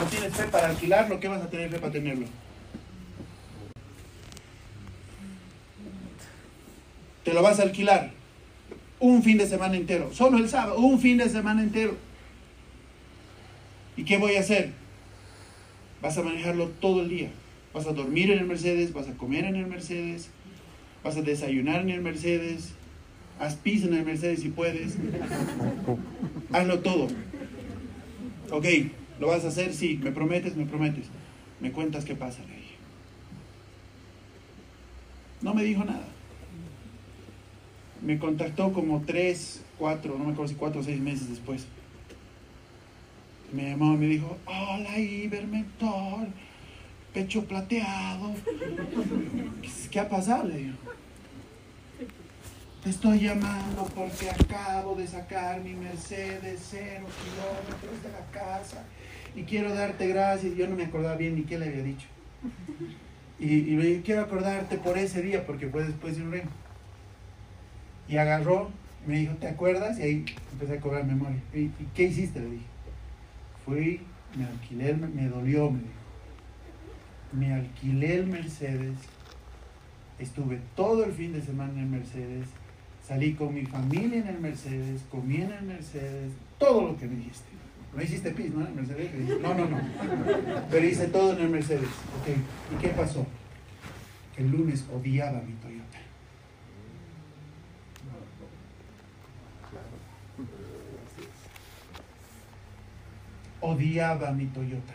No 0.00 0.06
tienes 0.06 0.34
fe 0.34 0.44
para 0.44 0.68
alquilarlo, 0.68 1.20
¿qué 1.20 1.28
vas 1.28 1.42
a 1.42 1.50
tener 1.50 1.70
fe 1.70 1.78
para 1.78 1.92
tenerlo? 1.92 2.26
Te 7.24 7.32
lo 7.34 7.42
vas 7.42 7.58
a 7.58 7.62
alquilar 7.62 8.10
un 9.04 9.22
fin 9.22 9.36
de 9.36 9.46
semana 9.46 9.76
entero, 9.76 10.10
solo 10.14 10.38
el 10.38 10.48
sábado, 10.48 10.78
un 10.78 10.98
fin 10.98 11.18
de 11.18 11.28
semana 11.28 11.62
entero. 11.62 11.94
¿Y 13.98 14.04
qué 14.04 14.16
voy 14.16 14.36
a 14.36 14.40
hacer? 14.40 14.72
Vas 16.00 16.16
a 16.16 16.22
manejarlo 16.22 16.68
todo 16.80 17.02
el 17.02 17.10
día. 17.10 17.30
Vas 17.74 17.86
a 17.86 17.92
dormir 17.92 18.30
en 18.30 18.38
el 18.38 18.46
Mercedes, 18.46 18.94
vas 18.94 19.06
a 19.06 19.12
comer 19.12 19.44
en 19.44 19.56
el 19.56 19.66
Mercedes, 19.66 20.30
vas 21.02 21.18
a 21.18 21.22
desayunar 21.22 21.82
en 21.82 21.90
el 21.90 22.00
Mercedes, 22.00 22.72
haz 23.38 23.56
pis 23.56 23.84
en 23.84 23.92
el 23.92 24.06
Mercedes 24.06 24.40
si 24.40 24.48
puedes. 24.48 24.94
Hazlo 26.50 26.80
todo. 26.80 27.08
Ok, 28.52 28.66
¿lo 29.20 29.26
vas 29.26 29.44
a 29.44 29.48
hacer? 29.48 29.74
Sí, 29.74 30.00
me 30.02 30.12
prometes, 30.12 30.56
me 30.56 30.64
prometes. 30.64 31.08
Me 31.60 31.72
cuentas 31.72 32.06
qué 32.06 32.14
pasa, 32.14 32.40
dije. 32.40 32.76
No 35.42 35.52
me 35.52 35.62
dijo 35.62 35.84
nada. 35.84 36.13
Me 38.04 38.18
contactó 38.18 38.70
como 38.72 39.00
tres, 39.00 39.62
cuatro, 39.78 40.18
no 40.18 40.26
me 40.26 40.32
acuerdo 40.32 40.48
si 40.48 40.54
cuatro 40.56 40.82
o 40.82 40.84
seis 40.84 41.00
meses 41.00 41.30
después. 41.30 41.66
Me 43.50 43.70
llamó 43.70 43.94
y 43.94 43.96
me 43.96 44.06
dijo, 44.06 44.36
hola 44.44 44.98
Ibermentor, 44.98 46.26
pecho 47.14 47.44
plateado. 47.44 48.34
¿Qué 49.90 50.00
ha 50.00 50.08
pasado? 50.08 50.48
Le 50.48 50.56
digo. 50.58 50.74
Te 52.82 52.90
estoy 52.90 53.20
llamando 53.20 53.88
porque 53.94 54.28
acabo 54.28 54.94
de 54.96 55.06
sacar 55.06 55.62
mi 55.62 55.72
Mercedes 55.72 56.60
cero 56.70 57.06
kilómetros 57.24 58.02
de 58.02 58.12
la 58.12 58.26
casa 58.30 58.84
y 59.34 59.44
quiero 59.44 59.74
darte 59.74 60.06
gracias. 60.08 60.54
Yo 60.54 60.68
no 60.68 60.76
me 60.76 60.84
acordaba 60.84 61.16
bien 61.16 61.36
ni 61.36 61.44
qué 61.44 61.58
le 61.58 61.68
había 61.68 61.82
dicho. 61.82 62.06
Y, 63.38 63.74
y 63.74 64.02
quiero 64.04 64.20
acordarte 64.20 64.76
por 64.76 64.98
ese 64.98 65.22
día 65.22 65.46
porque 65.46 65.68
fue 65.68 65.84
después 65.84 66.18
de 66.18 66.24
un 66.24 66.32
remo. 66.32 66.50
Y 68.08 68.16
agarró, 68.16 68.70
me 69.06 69.18
dijo, 69.18 69.34
¿te 69.34 69.48
acuerdas? 69.48 69.98
Y 69.98 70.02
ahí 70.02 70.24
empecé 70.52 70.78
a 70.78 70.80
cobrar 70.80 71.04
memoria. 71.04 71.38
¿Y, 71.54 71.70
qué 71.94 72.04
hiciste? 72.04 72.40
Le 72.40 72.50
dije. 72.50 72.64
Fui, 73.64 74.00
me 74.36 74.44
alquilé, 74.44 74.90
el- 74.90 74.98
me 75.08 75.28
dolió, 75.28 75.70
me 75.70 75.78
dijo. 75.78 75.90
Me 77.32 77.52
alquilé 77.52 78.16
el 78.16 78.26
Mercedes, 78.26 78.96
estuve 80.18 80.60
todo 80.76 81.04
el 81.04 81.12
fin 81.12 81.32
de 81.32 81.42
semana 81.42 81.72
en 81.72 81.78
el 81.80 81.86
Mercedes, 81.86 82.46
salí 83.06 83.34
con 83.34 83.52
mi 83.54 83.66
familia 83.66 84.20
en 84.20 84.28
el 84.28 84.38
Mercedes, 84.38 85.02
comí 85.10 85.36
en 85.36 85.50
el 85.50 85.64
Mercedes, 85.64 86.30
todo 86.58 86.88
lo 86.88 86.96
que 86.96 87.06
me 87.06 87.16
dijiste. 87.16 87.48
No 87.96 88.02
hiciste 88.02 88.30
pis, 88.32 88.50
¿no? 88.52 88.60
En 88.62 88.68
el 88.68 88.74
Mercedes. 88.74 89.40
No, 89.40 89.54
no, 89.54 89.68
no. 89.68 89.78
Pero 90.70 90.86
hice 90.86 91.06
todo 91.08 91.32
en 91.36 91.42
el 91.42 91.48
Mercedes. 91.48 91.88
Ok. 92.20 92.28
¿Y 92.76 92.82
qué 92.82 92.88
pasó? 92.88 93.26
El 94.36 94.50
lunes 94.50 94.84
odiaba 94.92 95.40
mi 95.42 95.52
Toyota. 95.54 95.83
Odiaba 103.66 104.30
mi 104.32 104.44
Toyota. 104.44 104.92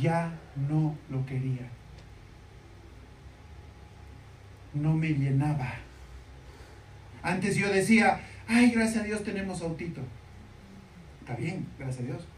Ya 0.00 0.32
no 0.68 0.96
lo 1.10 1.26
quería. 1.26 1.68
No 4.72 4.94
me 4.94 5.08
llenaba. 5.08 5.74
Antes 7.24 7.56
yo 7.56 7.72
decía, 7.72 8.20
ay, 8.46 8.70
gracias 8.70 9.02
a 9.02 9.04
Dios 9.04 9.24
tenemos 9.24 9.62
autito. 9.62 10.00
Está 11.18 11.34
bien, 11.34 11.66
gracias 11.76 12.04
a 12.04 12.06
Dios. 12.06 12.28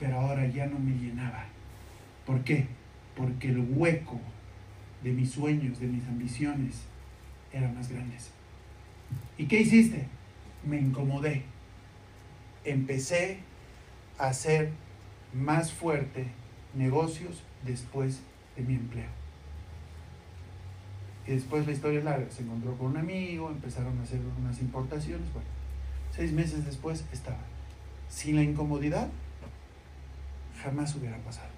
Pero 0.00 0.18
ahora 0.18 0.46
ya 0.46 0.64
no 0.64 0.78
me 0.78 0.92
llenaba. 0.92 1.44
¿Por 2.24 2.42
qué? 2.42 2.68
Porque 3.14 3.48
el 3.48 3.58
hueco 3.58 4.18
de 5.02 5.12
mis 5.12 5.32
sueños, 5.32 5.78
de 5.78 5.88
mis 5.88 6.08
ambiciones, 6.08 6.84
eran 7.52 7.74
más 7.74 7.90
grandes. 7.90 8.30
¿Y 9.36 9.44
qué 9.44 9.60
hiciste? 9.60 10.06
Me 10.64 10.78
incomodé. 10.78 11.57
Empecé 12.64 13.38
a 14.18 14.28
hacer 14.28 14.70
más 15.32 15.72
fuerte 15.72 16.26
negocios 16.74 17.42
después 17.64 18.20
de 18.56 18.62
mi 18.62 18.74
empleo. 18.74 19.08
Y 21.26 21.32
después 21.32 21.66
la 21.66 21.72
historia 21.72 21.98
es 21.98 22.04
larga, 22.04 22.30
se 22.30 22.42
encontró 22.42 22.76
con 22.78 22.88
un 22.88 22.96
amigo, 22.96 23.50
empezaron 23.50 23.98
a 23.98 24.02
hacer 24.02 24.20
unas 24.40 24.60
importaciones, 24.60 25.30
bueno, 25.32 25.48
seis 26.14 26.32
meses 26.32 26.64
después 26.64 27.04
estaba. 27.12 27.44
Sin 28.08 28.36
la 28.36 28.42
incomodidad, 28.42 29.08
jamás 30.62 30.94
hubiera 30.96 31.18
pasado. 31.18 31.50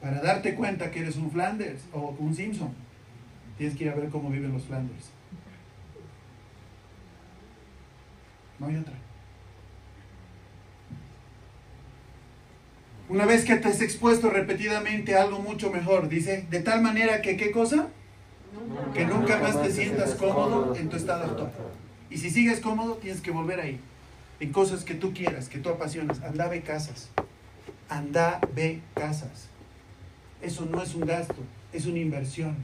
Para 0.00 0.20
darte 0.20 0.54
cuenta 0.54 0.90
que 0.90 1.00
eres 1.00 1.16
un 1.16 1.30
Flanders 1.30 1.82
o 1.92 2.14
un 2.18 2.34
Simpson, 2.34 2.74
tienes 3.56 3.76
que 3.76 3.84
ir 3.84 3.90
a 3.90 3.94
ver 3.94 4.08
cómo 4.08 4.30
viven 4.30 4.52
los 4.52 4.64
Flanders. 4.64 5.10
No 8.58 8.66
hay 8.66 8.76
otra. 8.76 8.94
Una 13.08 13.24
vez 13.24 13.44
que 13.44 13.56
te 13.56 13.68
has 13.68 13.80
expuesto 13.80 14.30
repetidamente 14.30 15.16
a 15.16 15.22
algo 15.22 15.38
mucho 15.38 15.70
mejor, 15.70 16.08
dice, 16.08 16.46
de 16.50 16.60
tal 16.60 16.82
manera 16.82 17.22
que, 17.22 17.36
¿qué 17.36 17.52
cosa? 17.52 17.88
Que 18.94 19.04
nunca 19.04 19.38
más 19.38 19.62
te 19.62 19.70
sientas 19.70 20.14
cómodo 20.14 20.74
en 20.74 20.88
tu 20.88 20.96
estado 20.96 21.24
actual. 21.24 21.52
Y 22.10 22.18
si 22.18 22.30
sigues 22.30 22.60
cómodo, 22.60 22.94
tienes 22.94 23.20
que 23.20 23.30
volver 23.30 23.60
ahí. 23.60 23.80
En 24.40 24.52
cosas 24.52 24.84
que 24.84 24.94
tú 24.94 25.12
quieras, 25.14 25.48
que 25.48 25.58
tú 25.58 25.68
apasionas. 25.68 26.20
Anda, 26.22 26.48
ve 26.48 26.62
casas. 26.62 27.10
Anda, 27.88 28.40
ve 28.54 28.80
casas. 28.94 29.48
Eso 30.42 30.66
no 30.66 30.82
es 30.82 30.94
un 30.94 31.06
gasto, 31.06 31.36
es 31.72 31.86
una 31.86 31.98
inversión. 31.98 32.56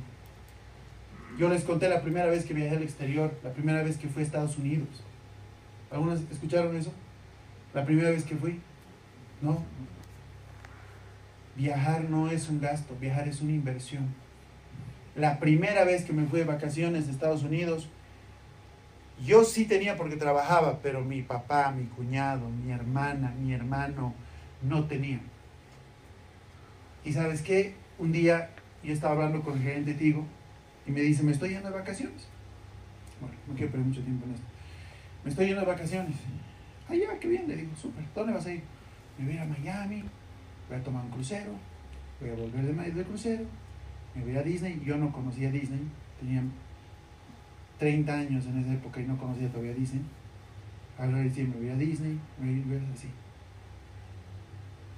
Yo 1.38 1.48
les 1.48 1.64
conté 1.64 1.88
la 1.88 2.02
primera 2.02 2.26
vez 2.26 2.44
que 2.44 2.52
viajé 2.52 2.76
al 2.76 2.82
exterior, 2.82 3.32
la 3.42 3.52
primera 3.52 3.82
vez 3.82 3.96
que 3.96 4.08
fui 4.08 4.22
a 4.22 4.26
Estados 4.26 4.58
Unidos. 4.58 4.88
¿Algunos 5.90 6.20
escucharon 6.30 6.76
eso? 6.76 6.92
La 7.72 7.84
primera 7.84 8.10
vez 8.10 8.24
que 8.24 8.36
fui. 8.36 8.60
No. 9.40 9.62
Viajar 11.56 12.08
no 12.08 12.30
es 12.30 12.48
un 12.48 12.60
gasto, 12.60 12.96
viajar 13.00 13.28
es 13.28 13.40
una 13.40 13.52
inversión. 13.52 14.14
La 15.14 15.38
primera 15.38 15.84
vez 15.84 16.04
que 16.04 16.12
me 16.12 16.26
fui 16.26 16.40
de 16.40 16.44
vacaciones 16.44 17.06
de 17.06 17.12
Estados 17.12 17.42
Unidos, 17.42 17.88
yo 19.24 19.44
sí 19.44 19.64
tenía 19.64 19.96
porque 19.96 20.16
trabajaba, 20.16 20.80
pero 20.82 21.02
mi 21.02 21.22
papá, 21.22 21.70
mi 21.70 21.84
cuñado, 21.84 22.48
mi 22.48 22.72
hermana, 22.72 23.34
mi 23.38 23.52
hermano 23.52 24.14
no 24.62 24.84
tenían. 24.84 25.22
Y 27.04 27.12
sabes 27.12 27.42
qué, 27.42 27.74
un 27.98 28.12
día 28.12 28.50
yo 28.82 28.92
estaba 28.92 29.14
hablando 29.14 29.42
con 29.42 29.54
el 29.54 29.62
gerente 29.62 29.94
Tigo 29.94 30.26
y 30.86 30.90
me 30.90 31.00
dice, 31.00 31.22
me 31.22 31.32
estoy 31.32 31.50
yendo 31.50 31.68
de 31.68 31.74
vacaciones. 31.74 32.26
Bueno, 33.20 33.36
no 33.46 33.54
quiero 33.54 33.70
perder 33.70 33.86
mucho 33.86 34.02
tiempo 34.02 34.26
en 34.26 34.32
esto. 34.32 34.46
Me 35.24 35.30
estoy 35.30 35.46
yendo 35.46 35.60
de 35.60 35.66
vacaciones. 35.66 36.16
Ah, 36.88 36.94
ya, 36.94 37.18
qué 37.18 37.28
bien, 37.28 37.46
le 37.46 37.56
digo, 37.56 37.74
súper, 37.76 38.04
¿dónde 38.14 38.32
vas 38.32 38.46
a 38.46 38.52
ir? 38.52 38.62
Me 39.18 39.26
voy 39.26 39.38
a 39.38 39.44
Miami, 39.44 40.02
voy 40.68 40.78
a 40.78 40.82
tomar 40.82 41.04
un 41.04 41.10
crucero, 41.10 41.52
voy 42.20 42.30
a 42.30 42.34
volver 42.34 42.64
de 42.64 42.72
Madrid 42.72 42.94
del 42.94 43.04
crucero, 43.04 43.44
me 44.14 44.22
voy 44.22 44.36
a 44.36 44.42
Disney. 44.42 44.82
Yo 44.84 44.96
no 44.96 45.12
conocía 45.12 45.50
Disney, 45.50 45.86
tenía 46.18 46.42
30 47.78 48.12
años 48.12 48.46
en 48.46 48.58
esa 48.58 48.72
época 48.74 49.00
y 49.00 49.04
no 49.04 49.16
conocía 49.16 49.48
todavía 49.48 49.74
Disney. 49.74 50.02
Ahora 50.98 51.18
decía, 51.18 51.44
me 51.44 51.56
voy 51.56 51.70
a 51.70 51.76
Disney, 51.76 52.18
me 52.38 52.46
voy 52.46 52.74
a 52.74 52.82
ir 52.82 52.88
así. 52.92 53.08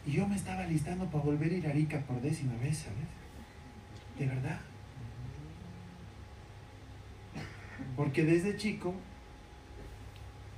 Y 0.07 0.13
yo 0.13 0.27
me 0.27 0.37
estaba 0.37 0.67
listando 0.67 1.07
para 1.07 1.25
volver 1.25 1.51
a 1.51 1.55
ir 1.55 1.67
a 1.67 1.71
Arica 1.71 1.99
por 2.01 2.21
décima 2.21 2.55
vez, 2.57 2.79
¿sabes? 2.79 3.09
De 4.19 4.27
verdad. 4.27 4.61
Porque 7.97 8.25
desde 8.25 8.57
chico, 8.57 8.95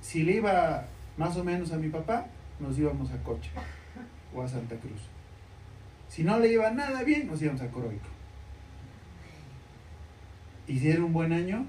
si 0.01 0.23
le 0.23 0.33
iba 0.33 0.85
más 1.17 1.37
o 1.37 1.43
menos 1.43 1.71
a 1.71 1.77
mi 1.77 1.89
papá, 1.89 2.27
nos 2.59 2.77
íbamos 2.77 3.11
a 3.11 3.17
Coche 3.23 3.51
o 4.33 4.41
a 4.41 4.47
Santa 4.47 4.75
Cruz. 4.75 5.01
Si 6.07 6.23
no 6.23 6.39
le 6.39 6.51
iba 6.51 6.71
nada 6.71 7.03
bien, 7.03 7.27
nos 7.27 7.41
íbamos 7.41 7.61
a 7.61 7.69
Coroico. 7.69 8.07
Y 10.67 10.79
si 10.79 10.89
era 10.89 11.03
un 11.03 11.13
buen 11.13 11.31
año, 11.31 11.65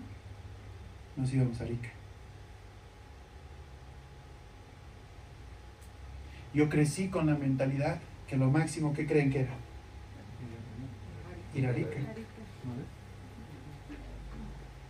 nos 1.16 1.32
íbamos 1.32 1.60
a 1.60 1.64
Arica. 1.64 1.90
Yo 6.54 6.68
crecí 6.68 7.08
con 7.08 7.26
la 7.26 7.34
mentalidad 7.34 8.00
que 8.26 8.36
lo 8.36 8.50
máximo 8.50 8.92
que 8.92 9.06
creen 9.06 9.30
que 9.30 9.40
era 9.40 9.54
ir 11.54 11.66
a 11.66 11.70
Arica. 11.70 11.98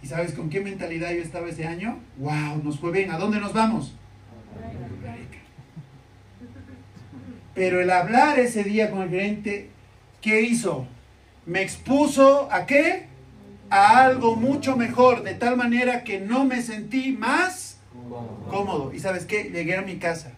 ¿Y 0.03 0.07
sabes 0.07 0.33
con 0.33 0.49
qué 0.49 0.61
mentalidad 0.61 1.11
yo 1.13 1.23
estaba 1.23 1.49
ese 1.49 1.67
año? 1.67 1.99
¡Wow! 2.19 2.63
Nos 2.63 2.79
fue 2.79 2.93
bien. 2.93 3.11
¿A 3.11 3.19
dónde 3.19 3.41
nos 3.41 3.53
vamos? 3.53 3.95
Pero 7.55 7.81
el 7.81 7.91
hablar 7.91 8.39
ese 8.39 8.63
día 8.63 8.91
con 8.91 9.03
el 9.03 9.11
gerente, 9.11 9.71
¿qué 10.21 10.43
hizo? 10.43 10.87
Me 11.45 11.63
expuso 11.63 12.49
a 12.53 12.67
qué? 12.67 13.07
A 13.71 14.05
algo 14.05 14.37
mucho 14.37 14.77
mejor, 14.77 15.25
de 15.25 15.35
tal 15.35 15.57
manera 15.57 16.05
que 16.05 16.21
no 16.21 16.45
me 16.45 16.63
sentí 16.63 17.13
más 17.13 17.81
cómodo. 18.49 18.93
¿Y 18.95 19.01
sabes 19.01 19.27
qué? 19.27 19.51
Llegué 19.51 19.77
a 19.77 19.83
mi 19.83 19.97
casa 19.97 20.33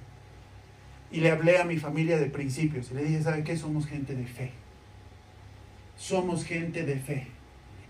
y 1.12 1.20
le 1.20 1.30
hablé 1.30 1.58
a 1.58 1.64
mi 1.64 1.76
familia 1.76 2.18
de 2.18 2.26
principios 2.26 2.90
y 2.90 2.94
le 2.94 3.04
dije, 3.04 3.22
¿sabe 3.22 3.44
qué? 3.44 3.56
Somos 3.56 3.86
gente 3.86 4.14
de 4.14 4.26
fe. 4.26 4.52
Somos 5.96 6.44
gente 6.44 6.84
de 6.84 6.96
fe. 6.96 7.26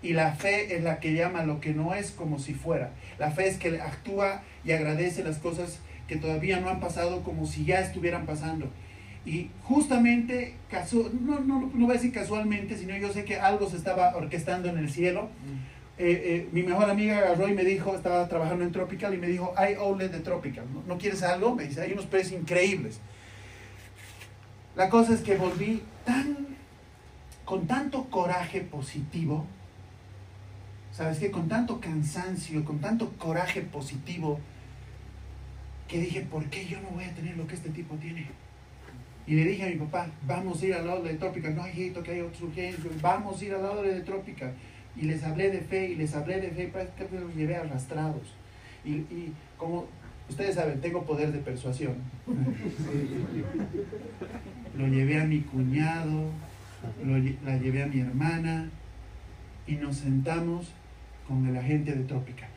Y 0.03 0.15
la 0.15 0.35
fe 0.35 0.77
es 0.77 0.83
la 0.83 0.99
que 0.99 1.13
llama 1.13 1.45
lo 1.45 1.61
que 1.61 1.75
no 1.75 1.95
es 1.95 2.11
como 2.11 2.39
si 2.39 2.55
fuera. 2.55 2.91
La 3.19 3.31
fe 3.31 3.49
es 3.49 3.59
que 3.59 3.81
actúa 3.81 4.43
y 4.65 4.73
agradece 4.73 5.23
las 5.23 5.39
cosas 5.39 5.81
que 6.09 6.17
todavía 6.17 6.59
no 6.61 6.71
han 6.71 6.81
pasado 6.81 7.23
como 7.23 7.47
si 7.47 7.65
ya 7.65 7.81
estuvieran 7.81 8.27
pasando. 8.27 8.71
Y 9.27 9.51
justamente, 9.65 10.55
no, 11.21 11.41
no, 11.41 11.71
no 11.75 11.87
voy 11.87 11.91
a 11.91 11.99
decir 11.99 12.13
casualmente, 12.13 12.77
sino 12.77 12.97
yo 12.97 13.13
sé 13.13 13.25
que 13.25 13.39
algo 13.39 13.69
se 13.69 13.77
estaba 13.77 14.17
orquestando 14.17 14.69
en 14.71 14.79
el 14.79 14.91
cielo. 14.91 15.29
Eh, 15.99 16.23
eh, 16.25 16.49
mi 16.53 16.63
mejor 16.63 16.89
amiga 16.89 17.19
agarró 17.19 17.47
y 17.47 17.53
me 17.53 17.63
dijo, 17.63 17.95
estaba 17.95 18.27
trabajando 18.27 18.65
en 18.65 18.73
Tropical 18.73 19.13
y 19.13 19.19
me 19.19 19.27
dijo, 19.27 19.53
hay 19.57 19.75
OLED 19.79 20.11
de 20.11 20.21
Tropical, 20.21 20.65
¿no, 20.73 20.83
¿no 20.87 20.97
quieres 20.97 21.23
algo? 21.23 21.55
Me 21.55 21.65
dice, 21.65 21.83
hay 21.83 21.93
unos 21.93 22.07
precios 22.07 22.41
increíbles. 22.41 23.01
La 24.75 24.89
cosa 24.89 25.13
es 25.13 25.21
que 25.21 25.37
volví 25.37 25.83
tan, 26.07 26.47
con 27.45 27.67
tanto 27.67 28.05
coraje 28.05 28.63
positivo, 28.63 29.45
¿sabes 30.93 31.19
qué? 31.19 31.31
Con 31.31 31.49
tanto 31.49 31.81
cansancio, 31.81 32.65
con 32.65 32.79
tanto 32.81 33.11
coraje 33.19 33.63
positivo, 33.63 34.41
que 35.89 35.99
dije, 35.99 36.21
¿por 36.23 36.45
qué 36.47 36.67
yo 36.67 36.81
no 36.81 36.91
voy 36.91 37.05
a 37.05 37.15
tener 37.15 37.37
lo 37.37 37.47
que 37.47 37.55
este 37.55 37.71
tipo 37.71 37.95
tiene? 37.97 38.27
Y 39.27 39.35
le 39.35 39.45
dije 39.45 39.65
a 39.65 39.69
mi 39.69 39.77
papá, 39.77 40.09
vamos 40.27 40.63
a 40.63 40.67
ir 40.67 40.75
al 40.75 40.87
lado 40.87 41.03
de 41.03 41.15
Tropical. 41.15 41.55
No, 41.55 41.67
hijito, 41.67 42.03
que 42.03 42.13
hay 42.13 42.21
otros 42.21 42.43
urgencias. 42.43 42.85
Vamos 43.01 43.41
a 43.41 43.45
ir 43.45 43.55
al 43.55 43.63
lado 43.63 43.83
de 43.83 44.01
Tropical. 44.01 44.53
Y 44.97 45.03
les 45.03 45.23
hablé 45.23 45.51
de 45.51 45.61
fe, 45.61 45.91
y 45.91 45.97
les 45.97 46.15
hablé 46.15 46.41
de 46.41 46.51
fe, 46.51 46.69
prácticamente 46.69 47.21
los 47.21 47.35
llevé 47.35 47.57
arrastrados. 47.57 48.35
Y, 48.85 48.91
y 48.91 49.33
como 49.57 49.87
ustedes 50.29 50.55
saben, 50.55 50.81
tengo 50.81 51.05
poder 51.05 51.33
de 51.33 51.39
persuasión. 51.39 51.95
Lo 54.79 54.87
llevé 54.87 55.21
a 55.21 55.25
mi 55.25 55.41
cuñado, 55.41 56.31
lo, 57.05 57.19
la 57.45 57.59
llevé 57.59 57.83
a 57.83 57.87
mi 57.87 58.01
hermana 58.01 58.71
y 59.67 59.75
nos 59.75 59.97
sentamos 59.97 60.73
con 61.31 61.47
el 61.47 61.57
agente 61.57 61.93
de 61.93 62.03
Tropical. 62.03 62.49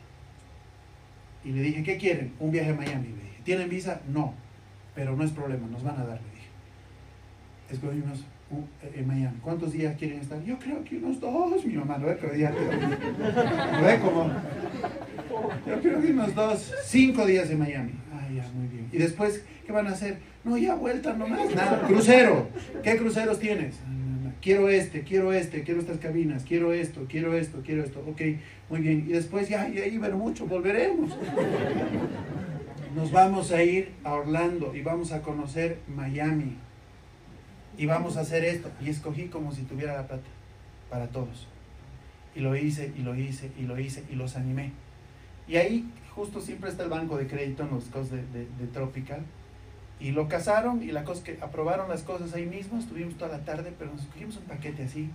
Y 1.44 1.52
le 1.52 1.62
dije, 1.62 1.84
¿qué 1.84 1.96
quieren? 1.96 2.32
Un 2.40 2.50
viaje 2.50 2.70
a 2.70 2.74
Miami. 2.74 3.06
Le 3.06 3.22
dije, 3.22 3.40
¿tienen 3.44 3.68
visa? 3.68 4.00
No, 4.08 4.34
pero 4.96 5.14
no 5.16 5.22
es 5.22 5.30
problema, 5.30 5.68
nos 5.68 5.84
van 5.84 6.00
a 6.00 6.04
dar, 6.04 6.20
le 6.20 6.30
dije. 6.30 6.48
Escogimos 7.70 8.24
uh, 8.50 8.98
en 8.98 9.06
Miami. 9.06 9.38
¿Cuántos 9.40 9.72
días 9.72 9.96
quieren 9.96 10.18
estar? 10.18 10.42
Yo 10.42 10.58
creo 10.58 10.82
que 10.82 10.96
unos 10.96 11.20
dos, 11.20 11.64
mi 11.64 11.74
mamá, 11.74 11.98
lo 11.98 12.08
ve, 12.08 12.18
pero 12.20 12.34
ya 12.34 12.50
lo 12.50 13.86
ve 13.86 14.00
como... 14.00 14.28
Yo 15.68 15.80
creo 15.80 16.02
que 16.02 16.10
unos 16.10 16.34
dos, 16.34 16.74
cinco 16.84 17.24
días 17.26 17.48
en 17.50 17.60
Miami. 17.60 17.92
Ah, 18.12 18.26
ya, 18.34 18.42
muy 18.54 18.66
bien. 18.66 18.88
Y 18.90 18.98
después, 18.98 19.44
¿qué 19.64 19.70
van 19.70 19.86
a 19.86 19.90
hacer? 19.90 20.18
No, 20.42 20.58
ya 20.58 20.74
vuelta 20.74 21.12
nomás, 21.12 21.54
nada. 21.54 21.86
Crucero. 21.86 22.48
¿Qué 22.82 22.96
cruceros 22.96 23.38
tienes? 23.38 23.76
Quiero 24.44 24.68
este, 24.68 25.04
quiero 25.04 25.32
este, 25.32 25.62
quiero 25.62 25.80
estas 25.80 25.96
cabinas, 25.96 26.44
quiero 26.46 26.74
esto, 26.74 27.06
quiero 27.08 27.32
esto, 27.32 27.62
quiero 27.64 27.82
esto. 27.82 28.04
Ok, 28.06 28.20
muy 28.68 28.80
bien. 28.80 29.06
Y 29.08 29.12
después, 29.12 29.48
ya, 29.48 29.66
ya 29.70 29.86
iban 29.86 30.18
mucho, 30.18 30.44
volveremos. 30.44 31.16
Nos 32.94 33.10
vamos 33.10 33.52
a 33.52 33.62
ir 33.62 33.92
a 34.04 34.12
Orlando 34.12 34.74
y 34.74 34.82
vamos 34.82 35.12
a 35.12 35.22
conocer 35.22 35.78
Miami. 35.88 36.58
Y 37.78 37.86
vamos 37.86 38.18
a 38.18 38.20
hacer 38.20 38.44
esto. 38.44 38.70
Y 38.84 38.90
escogí 38.90 39.28
como 39.28 39.50
si 39.50 39.62
tuviera 39.62 39.94
la 39.94 40.06
plata 40.06 40.28
para 40.90 41.06
todos. 41.06 41.48
Y 42.34 42.40
lo 42.40 42.54
hice, 42.54 42.92
y 42.94 43.00
lo 43.00 43.16
hice, 43.16 43.50
y 43.58 43.62
lo 43.62 43.80
hice, 43.80 44.04
y 44.10 44.14
los 44.14 44.36
animé. 44.36 44.72
Y 45.48 45.56
ahí 45.56 45.90
justo 46.14 46.42
siempre 46.42 46.68
está 46.68 46.82
el 46.82 46.90
banco 46.90 47.16
de 47.16 47.26
crédito 47.28 47.62
en 47.62 47.70
los 47.70 47.84
cosas 47.84 48.10
de, 48.10 48.18
de, 48.18 48.46
de 48.58 48.66
Tropical. 48.74 49.22
Y 50.00 50.10
lo 50.10 50.28
casaron 50.28 50.82
y 50.82 50.86
la 50.92 51.04
cosa 51.04 51.24
que 51.24 51.38
aprobaron 51.40 51.88
las 51.88 52.02
cosas 52.02 52.34
ahí 52.34 52.46
mismo, 52.46 52.78
estuvimos 52.78 53.16
toda 53.16 53.38
la 53.38 53.44
tarde, 53.44 53.72
pero 53.78 53.92
nos 53.92 54.02
cogimos 54.06 54.36
un 54.36 54.44
paquete 54.44 54.84
así. 54.84 55.08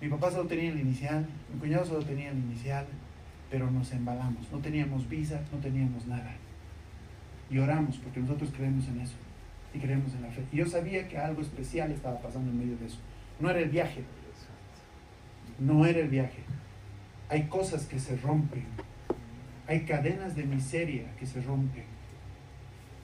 Mi 0.00 0.08
papá 0.08 0.30
solo 0.30 0.48
tenía 0.48 0.70
el 0.70 0.80
inicial, 0.80 1.26
mi 1.52 1.60
cuñado 1.60 1.84
solo 1.84 2.04
tenía 2.04 2.30
el 2.30 2.38
inicial, 2.38 2.86
pero 3.50 3.70
nos 3.70 3.92
embalamos. 3.92 4.50
No 4.50 4.58
teníamos 4.58 5.08
visa, 5.08 5.40
no 5.52 5.58
teníamos 5.58 6.06
nada. 6.06 6.34
Y 7.50 7.58
oramos 7.58 7.98
porque 7.98 8.20
nosotros 8.20 8.50
creemos 8.56 8.86
en 8.88 9.00
eso 9.00 9.16
y 9.74 9.78
creemos 9.78 10.14
en 10.14 10.22
la 10.22 10.30
fe. 10.30 10.44
Y 10.52 10.58
yo 10.58 10.66
sabía 10.66 11.06
que 11.08 11.18
algo 11.18 11.42
especial 11.42 11.90
estaba 11.90 12.20
pasando 12.20 12.50
en 12.50 12.58
medio 12.58 12.76
de 12.76 12.86
eso. 12.86 12.98
No 13.40 13.50
era 13.50 13.60
el 13.60 13.68
viaje, 13.68 14.04
no 15.58 15.84
era 15.84 16.00
el 16.00 16.08
viaje. 16.08 16.42
Hay 17.28 17.44
cosas 17.44 17.86
que 17.86 17.98
se 17.98 18.16
rompen, 18.16 18.64
hay 19.66 19.84
cadenas 19.84 20.34
de 20.34 20.44
miseria 20.44 21.04
que 21.18 21.26
se 21.26 21.40
rompen 21.42 21.84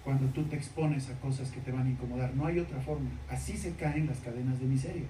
cuando 0.07 0.29
tú 0.29 0.45
te 0.45 0.55
expones 0.55 1.11
a 1.11 1.19
cosas 1.19 1.51
que 1.51 1.61
te 1.61 1.73
van 1.73 1.85
a 1.85 1.91
incomodar. 1.91 2.33
No 2.37 2.47
hay 2.47 2.61
otra 2.61 2.81
forma. 2.81 3.11
Así 3.29 3.57
se 3.57 3.75
caen 3.75 4.07
las 4.07 4.21
cadenas 4.21 4.61
de 4.61 4.67
miseria 4.67 5.03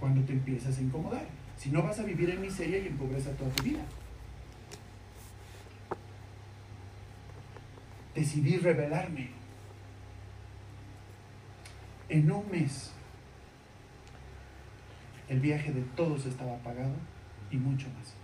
cuando 0.00 0.20
te 0.22 0.32
empiezas 0.32 0.76
a 0.76 0.82
incomodar. 0.82 1.24
Si 1.56 1.70
no 1.70 1.80
vas 1.80 2.00
a 2.00 2.02
vivir 2.02 2.28
en 2.28 2.40
miseria 2.40 2.78
y 2.80 2.88
en 2.88 2.96
pobreza 2.96 3.30
toda 3.36 3.50
tu 3.50 3.62
vida. 3.62 3.84
Decidí 8.16 8.56
rebelarme. 8.56 9.28
En 12.08 12.28
un 12.28 12.50
mes, 12.50 12.90
el 15.28 15.38
viaje 15.38 15.70
de 15.70 15.82
todos 15.94 16.26
estaba 16.26 16.56
pagado 16.64 16.96
y 17.52 17.58
mucho 17.58 17.86
más. 17.90 18.14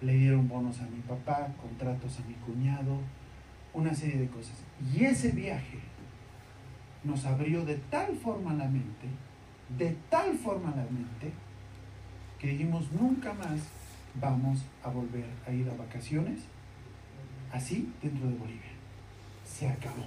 Le 0.00 0.14
dieron 0.14 0.48
bonos 0.48 0.80
a 0.80 0.86
mi 0.88 0.98
papá, 1.02 1.54
contratos 1.62 2.18
a 2.18 2.26
mi 2.26 2.34
cuñado, 2.34 2.98
una 3.74 3.94
serie 3.94 4.18
de 4.18 4.28
cosas. 4.28 4.56
Y 4.94 5.04
ese 5.04 5.30
viaje 5.30 5.78
nos 7.04 7.24
abrió 7.24 7.64
de 7.64 7.76
tal 7.90 8.16
forma 8.16 8.52
la 8.54 8.68
mente, 8.68 9.08
de 9.78 9.96
tal 10.10 10.36
forma 10.38 10.70
la 10.70 10.84
mente, 10.84 11.32
que 12.38 12.48
dijimos 12.48 12.90
nunca 12.92 13.32
más 13.34 13.60
vamos 14.20 14.64
a 14.82 14.88
volver 14.88 15.26
a 15.46 15.50
ir 15.52 15.68
a 15.70 15.74
vacaciones 15.74 16.40
así 17.52 17.92
dentro 18.02 18.28
de 18.28 18.36
Bolivia. 18.36 18.72
Se 19.46 19.68
acabó. 19.68 20.04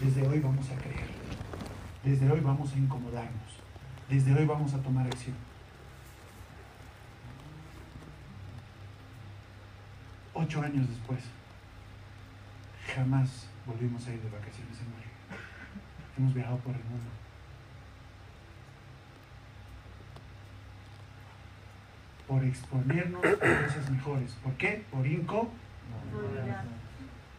Desde 0.00 0.26
hoy 0.26 0.40
vamos 0.40 0.68
a 0.70 0.76
creer. 0.76 1.08
Desde 2.04 2.30
hoy 2.30 2.40
vamos 2.40 2.72
a 2.72 2.78
incomodarnos. 2.78 3.54
Desde 4.08 4.34
hoy 4.34 4.44
vamos 4.44 4.74
a 4.74 4.78
tomar 4.78 5.06
acción. 5.06 5.34
Ocho 10.34 10.62
años 10.62 10.88
después, 10.88 11.20
jamás 12.86 13.46
volvimos 13.66 14.06
a 14.06 14.12
ir 14.12 14.20
de 14.20 14.28
vacaciones 14.28 14.78
en 14.80 14.90
Bolivia. 14.90 15.10
Hemos 16.16 16.34
viajado 16.34 16.58
por 16.58 16.74
el 16.74 16.84
mundo. 16.84 17.10
Por 22.26 22.44
exponernos 22.44 23.24
a 23.24 23.64
cosas 23.66 23.90
mejores. 23.90 24.32
¿Por 24.42 24.52
qué? 24.54 24.84
Por 24.90 25.06
inco. 25.06 25.50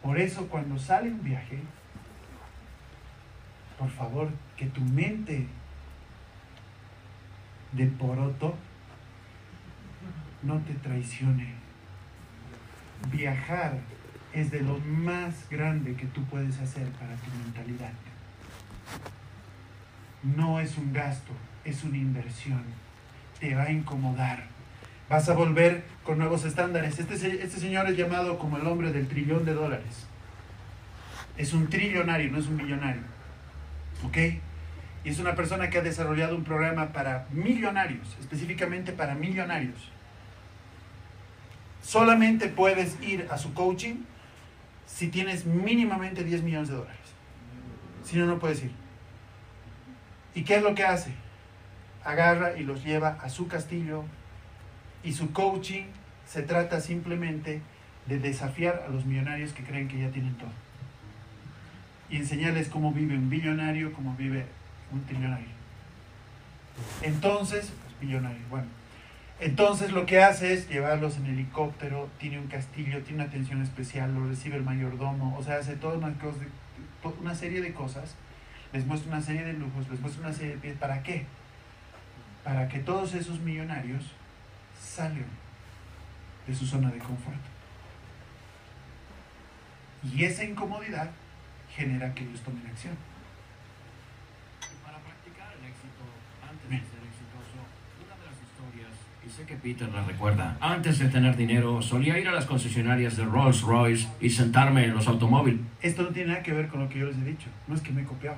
Por 0.02 0.20
eso 0.20 0.48
cuando 0.48 0.78
sale 0.78 1.10
un 1.10 1.24
viaje, 1.24 1.60
por 3.80 3.90
favor, 3.90 4.30
que 4.56 4.68
tu 4.68 4.82
mente 4.82 5.48
de 7.72 7.86
poroto 7.88 8.56
no 10.44 10.60
te 10.60 10.74
traicione. 10.76 11.56
Viajar 13.12 13.80
es 14.36 14.52
de 14.52 14.60
lo 14.60 14.78
más 14.80 15.50
grande 15.50 15.96
que 15.96 16.06
tú 16.08 16.24
puedes 16.26 16.60
hacer 16.60 16.88
para 16.90 17.16
tu 17.16 17.32
mentalidad. 17.42 17.94
No 20.24 20.60
es 20.60 20.78
un 20.78 20.92
gasto, 20.92 21.32
es 21.64 21.84
una 21.86 21.98
inversión. 21.98 22.62
Te 23.40 23.56
va 23.56 23.64
a 23.64 23.72
incomodar. 23.72 24.44
Vas 25.10 25.30
a 25.30 25.34
volver 25.34 25.86
con 26.04 26.18
nuevos 26.18 26.44
estándares. 26.44 27.00
Este, 27.00 27.14
este 27.14 27.60
señor 27.60 27.88
es 27.90 27.96
llamado 27.96 28.38
como 28.38 28.58
el 28.58 28.68
hombre 28.68 28.92
del 28.92 29.08
trillón 29.08 29.46
de 29.46 29.54
dólares. 29.54 30.06
Es 31.38 31.54
un 31.54 31.70
trillonario, 31.70 32.30
no 32.30 32.38
es 32.38 32.48
un 32.48 32.58
millonario. 32.58 33.04
¿Ok? 34.04 34.18
Y 35.06 35.10
es 35.10 35.20
una 35.20 35.36
persona 35.36 35.70
que 35.70 35.78
ha 35.78 35.82
desarrollado 35.82 36.36
un 36.36 36.44
programa 36.44 36.88
para 36.88 37.28
millonarios, 37.32 38.18
específicamente 38.20 38.92
para 38.92 39.16
millonarios. 39.16 39.92
Solamente 41.82 42.50
puedes 42.50 43.02
ir 43.02 43.28
a 43.32 43.38
su 43.38 43.54
coaching 43.54 44.04
si 44.86 45.08
tienes 45.08 45.46
mínimamente 45.46 46.24
10 46.24 46.44
millones 46.44 46.70
de 46.70 46.76
dólares. 46.76 47.00
Si 48.04 48.18
no, 48.18 48.26
no 48.26 48.40
puedes 48.40 48.64
ir. 48.64 48.72
¿Y 50.34 50.44
qué 50.44 50.58
es 50.58 50.64
lo 50.64 50.76
que 50.76 50.84
hace? 50.84 51.12
Agarra 52.04 52.58
y 52.58 52.64
los 52.64 52.84
lleva 52.84 53.18
a 53.22 53.30
su 53.30 53.48
castillo 53.48 54.04
y 55.04 55.14
su 55.14 55.32
coaching 55.32 55.86
se 56.28 56.42
trata 56.42 56.82
simplemente 56.82 57.62
de 58.06 58.20
desafiar 58.20 58.84
a 58.88 58.92
los 58.92 59.06
millonarios 59.06 59.54
que 59.54 59.64
creen 59.64 59.88
que 59.88 60.00
ya 60.00 60.10
tienen 60.10 60.36
todo. 60.36 60.52
Y 62.10 62.18
enseñarles 62.18 62.70
cómo 62.70 62.92
vive 62.92 63.16
un 63.16 63.30
billonario, 63.30 63.94
cómo 63.94 64.16
vive 64.16 64.46
un 64.92 65.04
trillonario. 65.06 65.48
Entonces, 67.02 67.72
pues 67.84 68.00
billonario, 68.00 68.42
bueno. 68.50 68.68
Entonces 69.40 69.92
lo 69.92 70.06
que 70.06 70.24
hace 70.24 70.54
es 70.54 70.70
llevarlos 70.70 71.18
en 71.18 71.26
helicóptero, 71.26 72.10
tiene 72.20 72.40
un 72.40 72.48
castillo, 72.48 73.04
tiene 73.04 73.22
una 73.22 73.30
atención 73.30 73.62
especial, 73.62 74.14
lo 74.14 74.28
recibe 74.28 74.56
el 74.56 74.64
mayordomo, 74.64 75.38
o 75.38 75.44
sea, 75.44 75.58
hace 75.58 75.76
toda 75.76 75.98
una, 75.98 76.14
una 77.20 77.36
serie 77.36 77.62
de 77.62 77.74
cosas, 77.74 78.16
les 78.72 78.86
muestra 78.86 79.12
una 79.12 79.22
serie 79.22 79.44
de 79.44 79.54
lujos, 79.54 79.90
les 79.90 80.00
muestra 80.00 80.28
una 80.28 80.34
serie 80.34 80.56
de 80.56 80.62
pies. 80.62 80.78
¿Para 80.78 81.04
qué? 81.04 81.26
Para 82.44 82.68
que 82.70 82.80
todos 82.80 83.14
esos 83.14 83.40
millonarios 83.40 84.14
salgan 84.80 85.26
de 86.48 86.56
su 86.56 86.66
zona 86.66 86.90
de 86.92 87.00
confort. 87.00 87.42
Y 90.04 90.24
esa 90.24 90.44
incomodidad 90.44 91.10
genera 91.76 92.14
que 92.14 92.24
ellos 92.24 92.42
tomen 92.42 92.66
acción. 92.68 92.96
Para 94.84 95.00
practicar 95.00 95.52
el 95.60 95.66
éxito 95.66 96.04
antes 96.42 96.70
de 96.70 96.78
ser 96.78 97.04
exitoso, 97.04 97.58
una 98.06 98.16
de 98.16 98.26
las 98.30 98.38
historias, 98.38 98.94
y 99.26 99.30
sé 99.30 99.44
que 99.44 99.56
Peter 99.56 99.90
la 99.90 100.04
recuerda, 100.04 100.56
antes 100.62 101.00
de 101.00 101.08
tener 101.08 101.36
dinero 101.36 101.82
solía 101.82 102.20
ir 102.20 102.28
a 102.28 102.32
las 102.32 102.46
concesionarias 102.46 103.18
de 103.18 103.26
Rolls 103.26 103.62
Royce 103.62 104.08
y 104.22 104.30
sentarme 104.30 104.86
en 104.86 104.94
los 104.94 105.08
automóviles. 105.08 105.62
Esto 105.82 106.04
no 106.04 106.10
tiene 106.10 106.34
nada 106.34 106.44
que 106.44 106.54
ver 106.54 106.68
con 106.68 106.82
lo 106.82 106.90
que 106.90 107.00
yo 107.00 107.08
les 107.08 107.18
he 107.18 107.24
dicho, 107.24 107.48
no 107.68 107.76
es 107.76 107.82
que 107.82 107.92
me 107.92 108.04
he 108.04 108.06
copiado, 108.06 108.38